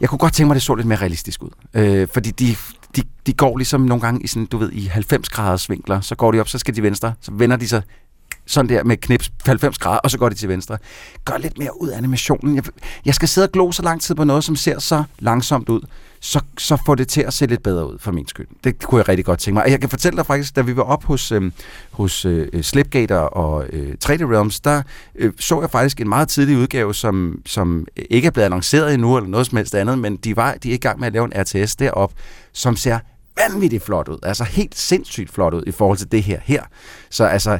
jeg 0.00 0.08
kunne 0.08 0.18
godt 0.18 0.32
tænke 0.34 0.46
mig, 0.46 0.54
at 0.54 0.56
det 0.56 0.62
så 0.62 0.74
lidt 0.74 0.86
mere 0.86 0.98
realistisk 1.00 1.42
ud. 1.42 1.50
Øh, 1.74 2.08
fordi 2.12 2.30
de, 2.30 2.56
de, 2.96 3.02
de 3.26 3.32
går 3.32 3.56
ligesom 3.56 3.80
nogle 3.80 4.00
gange 4.00 4.22
i 4.22 4.26
sådan, 4.26 4.46
du 4.46 4.58
ved, 4.58 4.72
i 4.72 4.86
90 4.86 5.28
graders 5.28 5.70
vinkler, 5.70 6.00
så 6.00 6.14
går 6.14 6.32
de 6.32 6.40
op, 6.40 6.48
så 6.48 6.58
skal 6.58 6.76
de 6.76 6.82
venstre, 6.82 7.12
så 7.20 7.32
vender 7.32 7.56
de 7.56 7.68
sig 7.68 7.82
sådan 8.46 8.68
der 8.68 8.84
med 8.84 8.96
knips 8.96 9.32
90 9.46 9.78
grader, 9.78 9.98
og 9.98 10.10
så 10.10 10.18
går 10.18 10.28
de 10.28 10.34
til 10.34 10.48
venstre. 10.48 10.78
Gør 11.24 11.38
lidt 11.38 11.58
mere 11.58 11.82
ud 11.82 11.88
af 11.88 11.96
animationen. 11.96 12.56
Jeg, 12.56 12.64
jeg 13.04 13.14
skal 13.14 13.28
sidde 13.28 13.46
og 13.46 13.52
glo 13.52 13.72
så 13.72 13.82
lang 13.82 14.00
tid 14.00 14.14
på 14.14 14.24
noget, 14.24 14.44
som 14.44 14.56
ser 14.56 14.78
så 14.78 15.04
langsomt 15.18 15.68
ud, 15.68 15.80
så, 16.24 16.40
så 16.58 16.82
får 16.86 16.94
det 16.94 17.08
til 17.08 17.20
at 17.20 17.32
se 17.32 17.46
lidt 17.46 17.62
bedre 17.62 17.92
ud 17.92 17.98
for 17.98 18.12
min 18.12 18.28
skyld. 18.28 18.46
Det 18.64 18.82
kunne 18.82 18.98
jeg 18.98 19.08
rigtig 19.08 19.24
godt 19.24 19.38
tænke 19.38 19.54
mig. 19.54 19.64
Og 19.64 19.70
jeg 19.70 19.80
kan 19.80 19.88
fortælle 19.88 20.16
dig 20.16 20.26
faktisk, 20.26 20.56
da 20.56 20.60
vi 20.60 20.76
var 20.76 20.82
op 20.82 21.02
øhm, 21.02 21.08
hos, 21.08 21.32
øh, 21.32 21.52
hos 21.90 22.24
øh, 22.24 22.62
Slipgater 22.62 23.16
og 23.16 23.66
øh, 23.72 23.94
3D 24.04 24.24
Realms, 24.32 24.60
der 24.60 24.82
øh, 25.14 25.32
så 25.38 25.60
jeg 25.60 25.70
faktisk 25.70 26.00
en 26.00 26.08
meget 26.08 26.28
tidlig 26.28 26.56
udgave, 26.56 26.94
som, 26.94 27.40
som 27.46 27.86
ikke 27.96 28.26
er 28.26 28.30
blevet 28.30 28.46
annonceret 28.46 28.94
endnu, 28.94 29.16
eller 29.16 29.30
noget 29.30 29.46
som 29.46 29.56
helst 29.56 29.74
andet, 29.74 29.98
men 29.98 30.16
de, 30.16 30.36
var, 30.36 30.54
de 30.54 30.70
er 30.70 30.74
i 30.74 30.78
gang 30.78 31.00
med 31.00 31.06
at 31.06 31.12
lave 31.12 31.24
en 31.24 31.32
RTS 31.36 31.76
derop, 31.76 32.12
som 32.52 32.76
ser 32.76 32.98
vanvittigt 33.36 33.84
flot 33.84 34.08
ud. 34.08 34.18
Altså 34.22 34.44
helt 34.44 34.78
sindssygt 34.78 35.32
flot 35.32 35.54
ud 35.54 35.62
i 35.66 35.70
forhold 35.70 35.98
til 35.98 36.12
det 36.12 36.22
her 36.22 36.38
her. 36.44 36.62
Så 37.10 37.24
altså, 37.24 37.58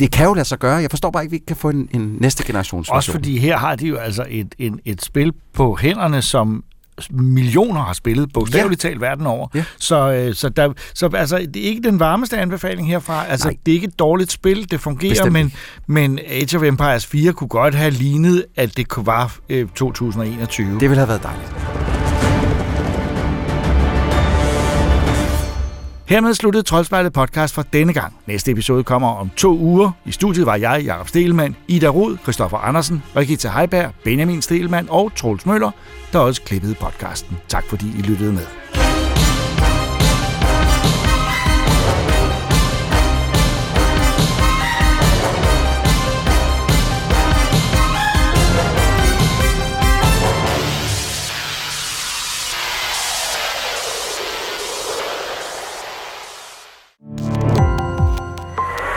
det 0.00 0.12
kan 0.12 0.26
jo 0.26 0.34
lade 0.34 0.44
sig 0.44 0.58
gøre. 0.58 0.76
Jeg 0.76 0.90
forstår 0.90 1.10
bare 1.10 1.22
ikke, 1.22 1.28
at 1.28 1.32
vi 1.32 1.36
ikke 1.36 1.46
kan 1.46 1.56
få 1.56 1.68
en, 1.68 1.88
en 1.94 2.16
næste 2.20 2.44
generations 2.44 2.88
Også 2.88 2.96
version. 2.96 3.12
fordi 3.12 3.38
her 3.38 3.56
har 3.56 3.76
de 3.76 3.86
jo 3.86 3.96
altså 3.96 4.26
et, 4.28 4.54
en, 4.58 4.80
et 4.84 5.02
spil 5.02 5.32
på 5.54 5.76
hænderne, 5.76 6.22
som 6.22 6.64
millioner 7.10 7.80
har 7.80 7.92
spillet, 7.92 8.32
bogstaveligt 8.32 8.80
talt 8.80 9.00
verden 9.00 9.26
over. 9.26 9.48
Ja. 9.54 9.64
Så, 9.78 10.12
øh, 10.12 10.34
så, 10.34 10.48
der, 10.48 10.72
så 10.94 11.10
altså, 11.14 11.38
det 11.54 11.56
er 11.56 11.68
ikke 11.68 11.82
den 11.82 12.00
varmeste 12.00 12.38
anbefaling 12.38 12.88
herfra. 12.88 13.26
Altså, 13.26 13.48
det 13.66 13.72
er 13.72 13.74
ikke 13.74 13.86
et 13.86 13.98
dårligt 13.98 14.32
spil, 14.32 14.70
det 14.70 14.80
fungerer, 14.80 15.10
Bestemt 15.10 15.32
men, 15.32 15.52
men 15.86 16.18
Age 16.28 16.56
of 16.56 16.62
Empires 16.62 17.06
4 17.06 17.32
kunne 17.32 17.48
godt 17.48 17.74
have 17.74 17.90
lignet, 17.90 18.44
at 18.56 18.76
det 18.76 18.88
kunne 18.88 19.06
være 19.06 19.28
øh, 19.48 19.68
2021. 19.68 20.80
Det 20.80 20.80
ville 20.80 20.96
have 20.96 21.08
været 21.08 21.22
dejligt. 21.22 21.87
Hermed 26.08 26.34
sluttede 26.34 26.62
Troldspejlet 26.62 27.12
podcast 27.12 27.54
for 27.54 27.62
denne 27.62 27.92
gang. 27.92 28.14
Næste 28.26 28.50
episode 28.50 28.84
kommer 28.84 29.08
om 29.08 29.30
to 29.36 29.58
uger. 29.58 29.90
I 30.04 30.12
studiet 30.12 30.46
var 30.46 30.56
jeg, 30.56 30.82
Jakob 30.84 31.08
Stelmann, 31.08 31.56
Ida 31.68 31.88
Rud, 31.88 32.16
Christoffer 32.22 32.58
Andersen, 32.58 33.02
Rikita 33.16 33.48
Heiberg, 33.48 33.90
Benjamin 34.04 34.42
Stelmann 34.42 34.86
og 34.90 35.12
Troels 35.16 35.46
Møller, 35.46 35.70
der 36.12 36.18
også 36.18 36.42
klippede 36.42 36.74
podcasten. 36.74 37.36
Tak 37.48 37.64
fordi 37.68 37.86
I 37.98 38.02
lyttede 38.02 38.32
med. 38.32 38.46